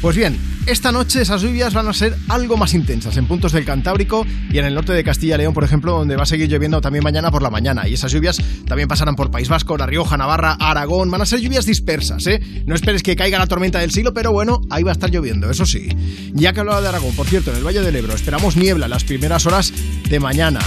Pues 0.00 0.16
bien, 0.16 0.38
esta 0.66 0.92
noche 0.92 1.20
esas 1.20 1.42
lluvias 1.42 1.74
van 1.74 1.86
a 1.86 1.92
ser 1.92 2.16
algo 2.28 2.56
más 2.56 2.72
intensas 2.72 3.18
en 3.18 3.26
puntos 3.26 3.52
del 3.52 3.66
Cantábrico 3.66 4.26
y 4.50 4.56
en 4.56 4.64
el 4.64 4.74
norte 4.74 4.94
de 4.94 5.04
Castilla 5.04 5.34
y 5.34 5.38
León, 5.38 5.52
por 5.52 5.62
ejemplo, 5.62 5.92
donde 5.92 6.16
va 6.16 6.22
a 6.22 6.26
seguir 6.26 6.48
lloviendo 6.48 6.80
también 6.80 7.04
mañana 7.04 7.30
por 7.30 7.42
la 7.42 7.50
mañana. 7.50 7.86
Y 7.86 7.94
esas 7.94 8.10
lluvias 8.10 8.40
también 8.66 8.88
pasarán 8.88 9.14
por 9.14 9.30
País 9.30 9.50
Vasco, 9.50 9.76
La 9.76 9.84
Rioja, 9.84 10.16
Navarra, 10.16 10.56
Aragón. 10.58 11.10
Van 11.10 11.20
a 11.20 11.26
ser 11.26 11.40
lluvias 11.40 11.66
dispersas, 11.66 12.26
¿eh? 12.28 12.40
No 12.64 12.74
esperes 12.74 13.02
que 13.02 13.14
caiga 13.14 13.38
la 13.38 13.46
tormenta 13.46 13.78
del 13.78 13.90
siglo, 13.90 14.14
pero 14.14 14.32
bueno, 14.32 14.62
ahí 14.70 14.82
va 14.82 14.92
a 14.92 14.94
estar 14.94 15.10
lloviendo, 15.10 15.50
eso 15.50 15.66
sí. 15.66 15.88
Ya 16.32 16.54
que 16.54 16.60
hablaba 16.60 16.80
de 16.80 16.88
Aragón, 16.88 17.14
por 17.14 17.26
cierto, 17.26 17.50
en 17.50 17.58
el 17.58 17.64
Valle 17.64 17.82
del 17.82 17.96
Ebro 17.96 18.14
esperamos 18.14 18.56
niebla 18.56 18.88
las 18.88 19.04
primeras 19.04 19.44
horas 19.44 19.70
de 20.08 20.18
mañana. 20.18 20.60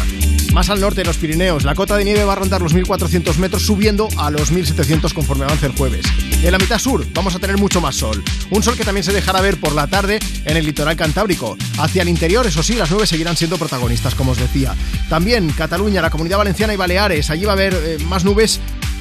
Más 0.54 0.70
al 0.70 0.80
norte, 0.80 1.02
en 1.02 1.08
los 1.08 1.18
Pirineos, 1.18 1.64
la 1.64 1.74
cota 1.74 1.98
de 1.98 2.06
nieve 2.06 2.24
va 2.24 2.34
a 2.34 2.36
rondar 2.36 2.62
los 2.62 2.76
1.400 2.76 3.38
metros, 3.38 3.66
subiendo 3.66 4.08
a 4.18 4.30
los 4.30 4.54
1.700 4.54 5.12
conforme 5.12 5.46
avance 5.46 5.66
el 5.66 5.72
jueves. 5.72 6.06
En 6.44 6.52
la 6.52 6.60
mitad 6.60 6.78
sur 6.78 7.04
vamos 7.12 7.34
a 7.34 7.40
tener 7.40 7.58
mucho 7.58 7.82
más 7.82 7.96
sol. 7.96 8.24
Un 8.52 8.62
sol 8.62 8.78
que 8.78 8.84
también 8.84 9.04
se 9.04 9.12
dejará 9.12 9.42
ver 9.42 9.60
por 9.60 9.74
la 9.74 9.88
tarde 9.88 10.20
en 10.46 10.56
el 10.56 10.64
litoral 10.64 10.96
cantábrico. 10.96 11.58
Hacia 11.80 12.04
el 12.04 12.10
interior, 12.10 12.46
eso 12.46 12.62
sí, 12.62 12.76
las 12.76 12.92
nubes 12.92 13.10
seguirán 13.10 13.36
siendo 13.36 13.58
protagonistas, 13.58 14.14
como 14.14 14.34
os 14.34 14.38
decía. 14.38 14.76
También 15.10 15.50
Cataluña, 15.58 16.04
la 16.04 16.12
Comunidad 16.12 16.38
Valenciana 16.38 16.72
y 16.74 16.78
Baleares. 16.78 17.32
Allí 17.32 17.46
va 17.46 17.54
a 17.54 17.56
haber 17.56 17.74
eh, 17.74 17.98
más 18.08 18.24
nubes 18.24 18.60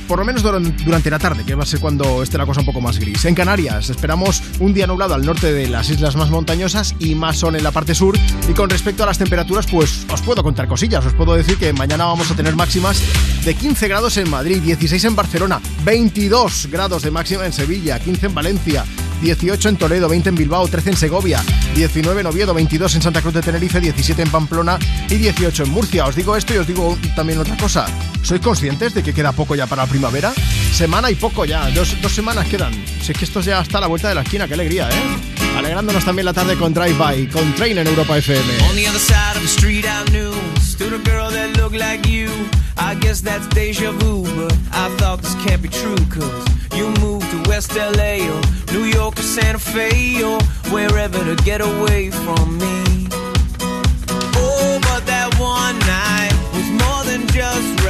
por 0.09 0.19
lo 0.19 0.25
menos 0.25 0.43
duran- 0.43 0.77
durante 0.85 1.11
la 1.11 1.19
tarde, 1.19 1.45
que 1.45 1.55
va 1.55 1.63
a 1.63 1.67
ser 1.67 1.81
cuando 1.81 2.23
esté 2.23 2.39
la 2.39 2.47
cosa 2.47 2.61
un 2.61 2.67
poco 2.67 2.81
más 2.81 2.99
gris. 2.99 3.25
En 3.25 3.35
Canarias 3.35 3.91
esperamos 3.91 4.43
un 4.61 4.73
día 4.75 4.87
nublado 4.87 5.15
al 5.15 5.25
norte 5.25 5.53
de 5.53 5.69
las 5.69 5.89
islas 5.91 6.17
más 6.17 6.31
montañosas 6.31 6.95
y 6.99 7.15
más 7.15 7.39
sol 7.39 7.57
en 7.57 7.63
la 7.65 7.71
parte 7.71 7.95
sur. 7.95 8.17
Y 8.49 8.53
con 8.53 8.71
respecto 8.71 9.03
a 9.03 9.07
las 9.07 9.19
temperaturas, 9.19 9.67
pues 9.67 10.05
os 10.13 10.21
puedo 10.23 10.43
contar 10.43 10.67
cosillas. 10.69 11.05
Os 11.07 11.15
puedo 11.15 11.35
decir 11.35 11.57
que 11.57 11.73
mañana 11.73 12.05
vamos 12.05 12.31
a 12.31 12.35
tener 12.35 12.57
máximas 12.57 13.01
de 13.45 13.55
15 13.55 13.89
grados 13.89 14.17
en 14.17 14.29
Madrid, 14.31 14.61
16 14.63 15.05
en 15.05 15.17
Barcelona, 15.17 15.61
22 15.85 16.69
grados 16.71 17.03
de 17.03 17.11
máxima 17.11 17.47
en 17.47 17.53
Sevilla, 17.53 17.99
15 17.99 18.27
en 18.27 18.35
Valencia. 18.35 18.85
18 19.23 19.69
en 19.69 19.77
Toledo, 19.77 20.09
20 20.09 20.31
en 20.31 20.35
Bilbao, 20.35 20.67
13 20.67 20.91
en 20.91 20.97
Segovia, 20.97 21.41
19 21.77 22.23
en 22.23 22.27
Oviedo, 22.27 22.53
22 22.55 22.97
en 22.97 23.03
Santa 23.03 23.21
Cruz 23.23 23.33
de 23.35 23.41
Tenerife, 23.41 23.81
17 23.81 24.21
en 24.21 24.31
Pamplona 24.31 24.81
y 25.09 25.15
18 25.15 25.63
en 25.63 25.71
Murcia. 25.71 26.07
Os 26.07 26.17
digo 26.17 26.37
esto 26.37 26.55
y 26.55 26.57
os 26.57 26.67
digo 26.67 26.99
también 27.15 27.39
otra 27.39 27.57
cosa. 27.57 27.87
¿Sois 28.23 28.41
conscientes 28.41 28.95
de 28.95 29.05
que 29.05 29.15
queda 29.15 29.31
poco 29.31 29.55
ya 29.55 29.69
para 29.69 29.85
primavera? 29.93 30.33
Semana 30.73 31.11
y 31.11 31.15
poco 31.15 31.45
ya, 31.45 31.69
dos, 31.71 32.01
dos 32.01 32.13
semanas 32.13 32.49
quedan. 32.49 32.73
Si 33.03 33.13
es 33.13 33.19
que 33.19 33.27
esto 33.27 33.41
ya 33.43 33.61
está 33.61 33.77
a 33.77 33.83
la 33.83 33.87
vuelta 33.89 34.09
de 34.09 34.15
la 34.15 34.23
esquina, 34.23 34.49
qué 34.49 34.55
alegría, 34.55 34.89
¿eh? 34.89 35.33
Alegrándonos 35.59 36.03
también 36.03 36.25
la 36.25 36.33
tarde 36.33 36.57
con 36.57 36.73
Drive 36.73 36.97
By, 36.97 37.27
con 37.29 37.55
Train 37.55 37.77
en 37.77 37.87
Europa 37.87 38.17
FM. 38.17 38.43
On 38.71 38.75
the 38.75 38.87
other 38.89 38.99
side 38.99 39.37
of 39.37 39.43
the 39.43 39.49
street 39.49 39.85
I 39.85 40.03
knew 40.11 40.33
Stood 40.63 40.95
a 40.95 40.99
girl 40.99 41.31
that 41.31 41.59
looked 41.59 41.77
like 41.77 42.09
you 42.09 42.31
I 42.79 42.95
guess 42.95 43.21
that's 43.21 43.47
deja 43.49 43.93
vu 43.93 44.23
But 44.23 44.55
I 44.73 44.89
thought 44.97 45.21
this 45.21 45.35
can't 45.45 45.61
be 45.61 45.69
true 45.69 45.95
Cause 46.09 46.47
you 46.75 46.89
moved 47.03 47.31
to 47.31 47.51
West 47.51 47.77
LA 47.77 48.25
Or 48.33 48.41
New 48.73 48.85
York 48.85 49.19
or 49.19 49.23
Santa 49.23 49.59
Fe 49.59 50.23
Or 50.25 50.41
wherever 50.73 51.19
to 51.23 51.37
get 51.45 51.61
away 51.61 52.11
from 52.11 52.57
me 52.57 53.09
Oh, 54.41 54.79
but 54.81 55.05
that 55.05 55.29
one 55.39 55.79
night 55.81 56.33
Was 56.55 56.71
more 56.81 57.05
than 57.05 57.27
just 57.29 57.82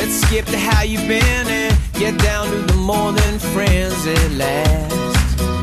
let's 0.00 0.22
skip 0.22 0.46
to 0.46 0.58
how 0.58 0.82
you've 0.82 1.06
been 1.06 1.46
And 1.46 1.76
get 1.94 2.16
down 2.18 2.46
to 2.50 2.58
the 2.72 2.78
more 2.90 3.12
than 3.12 3.38
friends 3.38 4.06
at 4.06 4.30
last. 4.32 4.94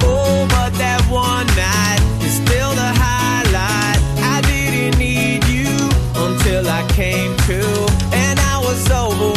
Oh, 0.04 0.46
but 0.50 0.72
that 0.84 1.02
one 1.10 1.48
night 1.70 2.02
is 2.28 2.36
still 2.44 2.72
the 2.82 2.92
highlight. 3.06 4.00
I 4.36 4.38
didn't 4.42 5.00
need 5.00 5.44
you 5.58 5.74
until 6.26 6.64
I 6.70 6.82
came 7.02 7.36
to 7.50 7.62
And 8.14 8.40
I 8.40 8.60
was 8.60 8.80
overwhelmed 8.92 9.37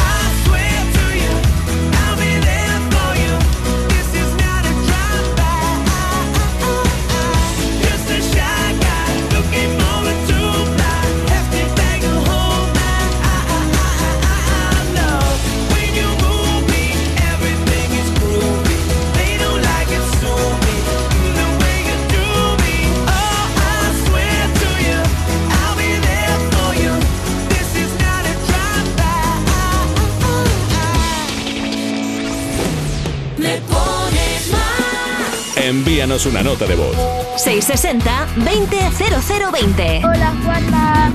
Envíanos 36.01 36.25
una 36.25 36.41
nota 36.41 36.65
de 36.65 36.73
voz. 36.73 36.97
660-200020. 37.37 40.01
Hola 40.03 40.33
Juanma, 40.43 41.13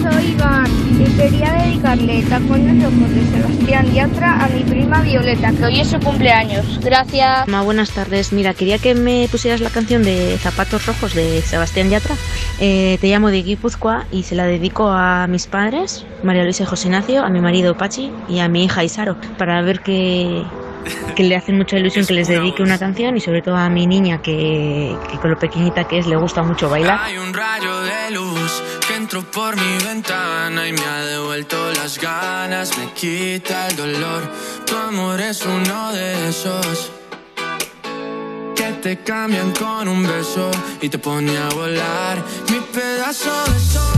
soy 0.00 0.26
Iván 0.26 0.70
y 0.92 1.06
quería 1.16 1.54
dedicarle 1.54 2.22
Tacones 2.22 2.84
Rojos 2.84 3.10
de 3.16 3.26
Sebastián 3.32 3.92
Yatra 3.92 4.44
a 4.44 4.48
mi 4.48 4.62
prima 4.62 5.02
Violeta, 5.02 5.50
que 5.50 5.64
hoy 5.64 5.80
es 5.80 5.88
su 5.88 5.98
cumpleaños. 5.98 6.78
Gracias. 6.80 7.48
Ma, 7.48 7.62
buenas 7.62 7.90
tardes. 7.90 8.32
Mira, 8.32 8.54
quería 8.54 8.78
que 8.78 8.94
me 8.94 9.26
pusieras 9.28 9.60
la 9.60 9.70
canción 9.70 10.04
de 10.04 10.38
Zapatos 10.38 10.86
Rojos 10.86 11.14
de 11.14 11.42
Sebastián 11.42 11.90
Yatra. 11.90 12.14
Eh, 12.60 12.98
te 13.00 13.08
llamo 13.08 13.32
de 13.32 13.42
Guipúzcoa 13.42 14.06
y 14.12 14.22
se 14.22 14.36
la 14.36 14.46
dedico 14.46 14.88
a 14.88 15.26
mis 15.26 15.48
padres, 15.48 16.06
María 16.22 16.44
Luisa 16.44 16.62
y 16.62 16.66
José 16.66 16.86
Ignacio, 16.86 17.24
a 17.24 17.28
mi 17.28 17.40
marido 17.40 17.76
Pachi 17.76 18.12
y 18.28 18.38
a 18.38 18.48
mi 18.48 18.66
hija 18.66 18.84
Isaro, 18.84 19.16
para 19.36 19.60
ver 19.62 19.80
que, 19.80 20.44
que 21.14 21.22
le 21.24 21.36
hacen 21.36 21.56
mucha 21.56 21.78
ilusión 21.78 22.06
que 22.06 22.14
les 22.14 22.28
dedique 22.28 22.62
una 22.62 22.78
canción 22.78 23.16
y 23.16 23.20
sobre 23.20 23.42
todo 23.42 23.56
a 23.56 23.68
mi 23.68 23.86
niña 23.86 24.22
que, 24.22 24.96
que 25.10 25.18
con 25.18 25.30
lo 25.30 25.38
pequeñita 25.38 25.84
que 25.84 25.98
es 25.98 26.06
le 26.06 26.16
gusta 26.16 26.42
mucho 26.42 26.68
bailar. 26.68 27.00
Hay 27.02 27.18
un 27.18 27.32
rayo 27.32 27.80
de 27.80 28.10
luz 28.12 28.62
que 28.86 28.96
entró 28.96 29.22
por 29.22 29.56
mi 29.56 29.84
ventana 29.84 30.68
y 30.68 30.72
me 30.72 30.84
ha 30.84 31.04
devuelto 31.04 31.56
las 31.72 31.98
ganas, 31.98 32.76
me 32.78 32.92
quita 32.92 33.68
el 33.68 33.76
dolor. 33.76 34.22
Tu 34.64 34.76
amor 34.76 35.20
es 35.20 35.44
uno 35.44 35.92
de 35.92 36.28
esos 36.28 36.92
que 38.54 38.72
te 38.82 38.98
cambian 38.98 39.52
con 39.52 39.88
un 39.88 40.02
beso 40.02 40.50
y 40.80 40.88
te 40.88 40.98
pone 40.98 41.36
a 41.36 41.48
volar. 41.50 42.18
Mi 42.50 42.60
pedazo 42.60 43.30
de 43.52 43.60
sol, 43.60 43.97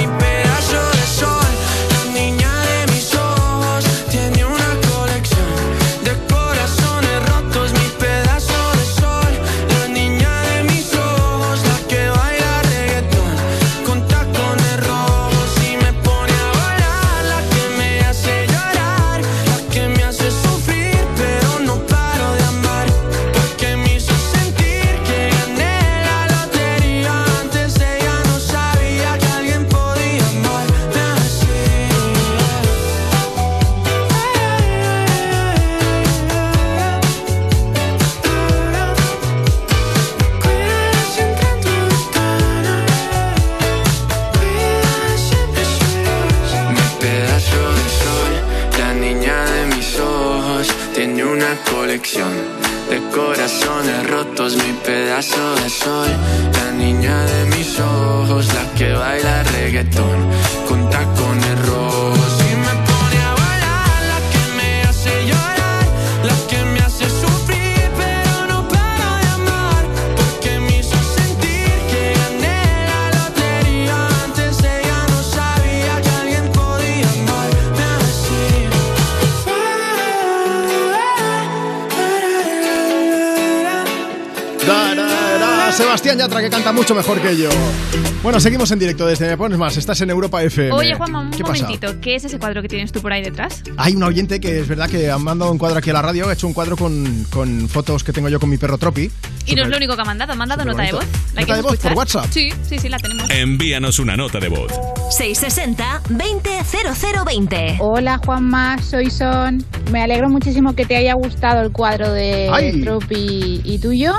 Bueno, 88.23 88.39
seguimos 88.41 88.69
en 88.71 88.79
directo 88.79 89.05
desde 89.05 89.27
Me 89.29 89.37
Pones 89.37 89.57
Más. 89.57 89.77
Estás 89.77 90.01
en 90.01 90.09
Europa 90.09 90.43
FM. 90.43 90.73
Oye, 90.73 90.95
Juanma, 90.95 91.21
un 91.21 91.31
¿Qué 91.31 91.43
pasa? 91.43 91.63
momentito. 91.63 92.01
¿Qué 92.01 92.15
es 92.15 92.25
ese 92.25 92.37
cuadro 92.39 92.61
que 92.61 92.67
tienes 92.67 92.91
tú 92.91 93.01
por 93.01 93.13
ahí 93.13 93.23
detrás? 93.23 93.63
Hay 93.77 93.95
un 93.95 94.03
oyente 94.03 94.41
que 94.41 94.59
es 94.59 94.67
verdad 94.67 94.89
que 94.89 95.09
ha 95.09 95.17
mandado 95.17 95.49
un 95.51 95.57
cuadro 95.57 95.77
aquí 95.79 95.89
a 95.91 95.93
la 95.93 96.01
radio. 96.01 96.27
Ha 96.27 96.33
hecho 96.33 96.45
un 96.47 96.53
cuadro 96.53 96.75
con, 96.75 97.25
con 97.29 97.69
fotos 97.69 98.03
que 98.03 98.11
tengo 98.11 98.27
yo 98.27 98.37
con 98.39 98.49
mi 98.49 98.57
perro 98.57 98.77
Tropi. 98.77 99.09
Y 99.45 99.55
no 99.55 99.63
es 99.63 99.69
lo 99.69 99.77
único 99.77 99.95
que 99.95 100.01
ha 100.01 100.05
mandado. 100.05 100.33
Ha 100.33 100.35
mandado 100.35 100.65
nota 100.65 100.81
de 100.83 100.91
voz. 100.91 101.05
¿La 101.33 101.41
¿Nota 101.41 101.55
de 101.55 101.61
voz 101.61 101.77
por? 101.77 101.93
WhatsApp? 101.93 102.25
Sí, 102.31 102.49
sí, 102.67 102.77
sí, 102.77 102.89
la 102.89 102.99
tenemos. 102.99 103.29
Envíanos 103.29 103.97
una 103.99 104.17
nota 104.17 104.39
de 104.39 104.49
voz. 104.49 104.73
660-200020. 105.17 107.77
Hola 107.79 108.19
Juanma, 108.25 108.77
soy 108.81 109.09
Son. 109.09 109.63
Me 109.91 110.03
alegro 110.03 110.27
muchísimo 110.29 110.75
que 110.75 110.85
te 110.85 110.97
haya 110.97 111.13
gustado 111.13 111.61
el 111.61 111.71
cuadro 111.71 112.11
de 112.11 112.49
¡Ay! 112.51 112.81
Tropi 112.81 113.61
y 113.63 113.79
tuyo. 113.79 114.13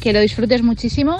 Que 0.00 0.12
lo 0.12 0.20
disfrutes 0.20 0.62
muchísimo. 0.62 1.18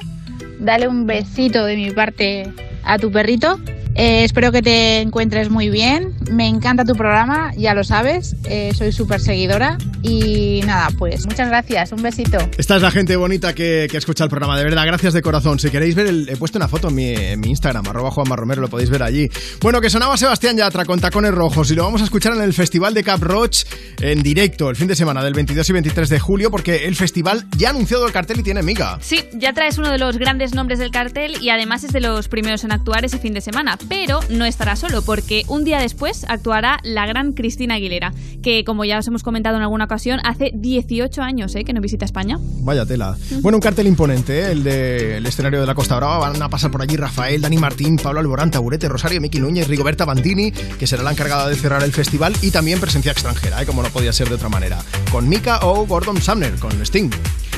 Dale 0.63 0.87
un 0.87 1.09
besito 1.09 1.65
de 1.65 1.75
mi 1.75 1.91
parte 1.91 2.53
a 2.85 2.97
tu 2.97 3.11
perrito. 3.11 3.59
Eh, 3.97 4.23
espero 4.23 4.53
que 4.53 4.63
te 4.63 5.01
encuentres 5.01 5.51
muy 5.51 5.69
bien. 5.71 6.12
Me 6.31 6.47
encanta 6.49 6.85
tu 6.85 6.95
programa, 6.95 7.53
ya 7.57 7.75
lo 7.75 7.85
sabes. 7.85 8.37
Eh, 8.45 8.73
soy 8.77 8.93
súper 8.93 9.21
seguidora. 9.21 9.79
Y 10.03 10.61
nada, 10.67 10.89
pues 10.99 11.27
muchas 11.27 11.49
gracias. 11.49 11.93
Un 11.93 12.03
besito. 12.03 12.39
Esta 12.59 12.77
es 12.77 12.83
la 12.83 12.91
gente 12.91 13.15
bonita 13.17 13.55
que, 13.55 13.87
que 13.91 13.97
escucha 13.97 14.25
el 14.25 14.31
programa, 14.31 14.59
de 14.59 14.65
verdad, 14.65 14.85
gracias 14.87 15.13
de 15.15 15.23
corazón. 15.23 15.59
Si 15.59 15.71
queréis 15.71 15.95
ver, 15.95 16.07
el- 16.09 16.29
he 16.29 16.37
puesto 16.37 16.59
una 16.59 16.69
foto 16.69 16.89
en 16.89 16.95
mi, 16.95 17.09
en 17.11 17.41
mi 17.41 17.49
Instagram, 17.51 17.87
arroba 17.89 18.11
Juanma 18.11 18.35
Romero, 18.37 18.61
lo 18.61 18.69
podéis 18.69 18.91
ver 18.91 19.03
allí. 19.03 19.29
Bueno, 19.61 19.81
que 19.81 19.91
sonaba 19.91 20.17
Sebastián 20.17 20.57
Yatra 20.57 20.85
con 20.85 21.01
tacones 21.01 21.33
rojos 21.33 21.71
y 21.71 21.75
lo 21.75 21.85
vamos 21.85 22.01
a 22.01 22.05
escuchar 22.05 22.33
en 22.35 22.43
el 22.43 22.53
Festival 22.53 22.95
de 22.95 23.05
Cap 23.05 23.21
Roach 23.23 23.65
en 24.01 24.23
directo, 24.23 24.69
el 24.71 24.77
fin 24.77 24.89
de 24.89 24.97
semana 24.97 25.23
del 25.23 25.35
22 25.35 25.69
y 25.71 25.73
23 25.73 26.09
de 26.09 26.19
julio, 26.19 26.51
porque 26.51 26.87
el 26.87 26.97
festival 26.97 27.47
ya 27.57 27.69
ha 27.69 27.71
anunciado 27.71 28.05
el 28.07 28.13
cartel 28.13 28.41
y 28.41 28.43
tiene 28.43 28.63
miga. 28.63 28.99
Sí, 29.01 29.21
ya 29.35 29.53
traes 29.53 29.79
uno 29.79 29.91
de 29.91 29.99
los 29.99 30.19
grandes 30.19 30.55
nombres 30.55 30.79
del 30.81 30.91
cartel 30.91 31.37
y 31.41 31.51
además 31.51 31.85
es 31.85 31.93
de 31.93 32.01
los 32.01 32.27
primeros 32.29 32.65
en 32.65 32.73
actuar 32.73 33.05
ese 33.05 33.19
fin 33.19 33.35
de 33.35 33.41
semana. 33.41 33.79
Pero 33.89 34.21
no 34.31 34.45
estará 34.45 34.75
solo, 34.75 35.03
porque 35.03 35.45
un 35.47 35.65
día 35.65 35.79
después 35.79 36.12
actuará 36.29 36.79
la 36.83 37.07
gran 37.07 37.33
Cristina 37.33 37.75
Aguilera, 37.75 38.13
que 38.43 38.65
como 38.65 38.85
ya 38.85 38.99
os 38.99 39.07
hemos 39.07 39.23
comentado 39.23 39.57
en 39.57 39.63
alguna 39.63 39.85
ocasión, 39.85 40.21
hace 40.25 40.53
18 40.55 41.23
años 41.23 41.55
¿eh? 41.55 41.65
que 41.65 41.73
no 41.73 41.81
visita 41.81 42.05
España. 42.05 42.39
Vaya 42.41 42.87
tela. 42.87 43.17
Bueno, 43.41 43.57
un 43.57 43.63
cartel 43.63 43.87
imponente, 43.87 44.41
¿eh? 44.41 44.53
el 44.53 44.65
del 44.65 45.27
escenario 45.27 45.61
de 45.61 45.67
la 45.67 45.75
Costa 45.75 45.97
Brava. 45.97 46.19
Van 46.19 46.41
a 46.41 46.49
pasar 46.49 46.71
por 46.71 46.83
allí 46.83 46.97
Rafael, 46.97 47.41
Dani 47.41 47.59
Martín, 47.59 47.97
Pablo 47.97 48.21
Alborán, 48.21 48.51
Taburete, 48.51 48.89
Rosario, 48.89 49.21
Miki 49.21 49.41
Núñez, 49.41 49.69
Rigoberta 49.69 50.05
Bandini, 50.05 50.53
que 50.53 50.87
será 50.87 51.03
la 51.03 51.13
encargada 51.13 51.49
de 51.49 51.57
cerrar 51.57 51.83
el 51.83 51.93
festival, 51.93 52.35
y 52.43 52.51
también 52.51 52.81
presencia 52.81 53.13
extranjera, 53.13 53.63
¿eh? 53.63 53.67
como 53.67 53.83
no 53.83 53.89
podía 53.89 54.13
ser 54.13 54.29
de 54.29 54.35
otra 54.35 54.49
manera, 54.49 54.79
con 55.11 55.29
Mika 55.29 55.61
o 55.63 55.87
Gordon 55.87 56.21
Sumner, 56.21 56.55
con 56.59 56.73
Sting. 56.85 57.11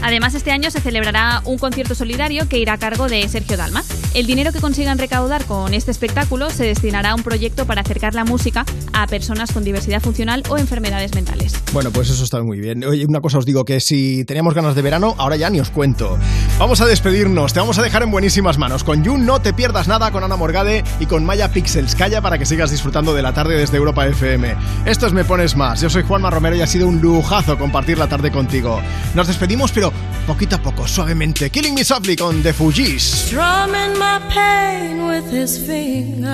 Además, 0.03 0.35
este 0.35 0.51
año 0.51 0.71
se 0.71 0.81
celebrará 0.81 1.43
un 1.45 1.59
concierto 1.59 1.95
solidario 1.95 2.49
que 2.49 2.59
irá 2.59 2.75
a 2.75 2.79
cargo 2.79 3.09
de 3.09 3.27
Sergio 3.29 3.57
Dalma. 3.57 3.83
El 4.15 4.27
dinero 4.27 4.53
que 4.53 4.61
consigan 4.61 4.99
recaudar 4.99 5.45
con 5.45 5.75
este 5.75 5.91
espectáculo 5.91 6.51
se 6.51 6.65
destinará 6.65 7.11
a 7.11 7.15
un 7.15 7.23
proyecto 7.23 7.67
para 7.67 7.81
acercar 7.81 8.15
la 8.15 8.25
música 8.25 8.65
a 8.93 9.07
personas 9.07 9.53
con 9.53 9.65
diversidad 9.65 10.01
funcional 10.01 10.43
o 10.49 10.59
enfermedades 10.59 11.15
mentales. 11.15 11.55
Bueno, 11.73 11.91
pues 11.91 12.11
eso 12.11 12.23
está 12.23 12.43
muy 12.43 12.61
bien. 12.61 12.85
Oye, 12.85 13.07
una 13.07 13.21
cosa 13.21 13.39
os 13.39 13.47
digo, 13.47 13.65
que 13.65 13.81
si 13.81 14.25
teníamos 14.25 14.55
ganas 14.55 14.75
de 14.75 14.83
verano, 14.83 15.15
ahora 15.19 15.37
ya 15.37 15.51
ni 15.51 15.59
os 15.59 15.71
cuento. 15.71 16.19
Vamos 16.59 16.81
a 16.81 16.87
despedirnos, 16.87 17.53
te 17.53 17.61
vamos 17.61 17.79
a 17.79 17.83
dejar 17.83 18.03
en 18.03 18.11
buenísimas 18.11 18.59
manos. 18.59 18.85
Con 18.85 19.03
You 19.03 19.19
no 19.19 19.41
te 19.41 19.53
pierdas 19.53 19.89
nada, 19.89 20.13
con 20.13 20.23
Ana 20.23 20.37
Morgade 20.37 20.85
y 21.01 21.07
con 21.07 21.25
Maya 21.25 21.51
Pixels. 21.51 21.95
Calla 21.95 22.21
para 22.21 22.39
que 22.39 22.47
sigas 22.47 22.71
disfrutando 22.71 23.15
de 23.15 23.23
la 23.23 23.33
tarde 23.33 23.57
desde 23.57 23.77
Europa 23.77 24.07
FM. 24.07 24.55
Esto 24.87 25.07
es 25.07 25.13
Me 25.13 25.25
Pones 25.25 25.57
Más. 25.57 25.81
Yo 25.81 25.91
soy 25.91 26.05
Juanma 26.05 26.31
Romero 26.31 26.55
y 26.57 26.63
ha 26.63 26.67
sido 26.67 26.87
un 26.87 27.01
lujazo 27.01 27.59
compartir 27.59 27.99
la 27.99 28.09
tarde 28.09 28.31
contigo. 28.31 28.81
Nos 29.15 29.27
despedimos, 29.27 29.73
pero 29.85 29.93
poquito 30.27 30.57
a 30.57 30.63
poco, 30.63 30.87
suavemente. 30.87 31.51
Killing 31.51 31.75
Me 31.75 31.85
Softly 31.85 32.17
con 32.17 32.43
The 32.43 32.53
Fugees. 32.53 33.29
Drumming 33.31 33.97
my 33.99 34.21
pain 34.33 35.07
with 35.07 35.31
his 35.31 35.59
fingers, 35.59 36.33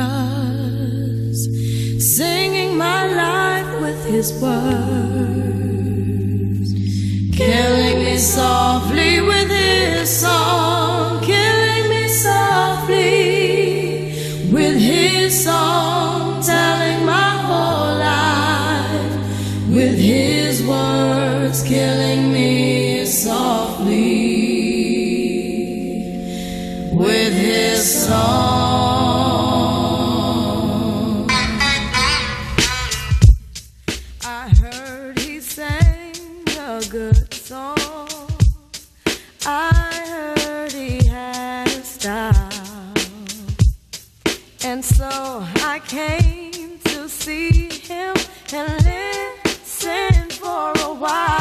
singing 1.99 2.77
my 2.77 3.07
life 3.07 3.81
with 3.81 4.05
his 4.07 4.33
words, 4.41 4.51
killing 7.37 8.05
me 8.05 8.19
softly 8.19 9.21
with 9.21 9.51
his 9.51 10.09
song, 10.09 11.21
killing 11.23 11.89
me 11.89 12.09
softly 12.09 14.13
with 14.53 14.79
his 14.79 15.45
song, 15.45 16.41
telling 16.43 17.05
my 17.05 17.39
whole 17.47 17.99
life 17.99 19.13
with 19.69 19.99
his 19.99 20.63
words, 20.63 21.63
killing 21.63 22.33
me 22.33 22.80
softly 23.11 23.91
with 26.93 27.33
his 27.35 28.07
song. 28.07 28.21
I 34.25 34.49
heard 34.61 35.19
he 35.19 35.41
sang 35.41 36.15
a 36.57 36.81
good 36.89 37.35
song. 37.35 37.77
I 39.45 39.73
heard 40.07 40.73
he 40.73 41.05
had 41.09 41.67
a 41.67 41.83
style. 41.83 42.95
And 44.65 44.85
so 44.85 45.45
I 45.75 45.81
came 45.89 46.79
to 46.85 47.09
see 47.09 47.71
him 47.71 48.15
and 48.53 48.85
listen 48.85 50.31
for 50.31 50.73
a 50.79 50.95
while. 50.95 51.40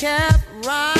Kept 0.00 0.40
right. 0.64 0.99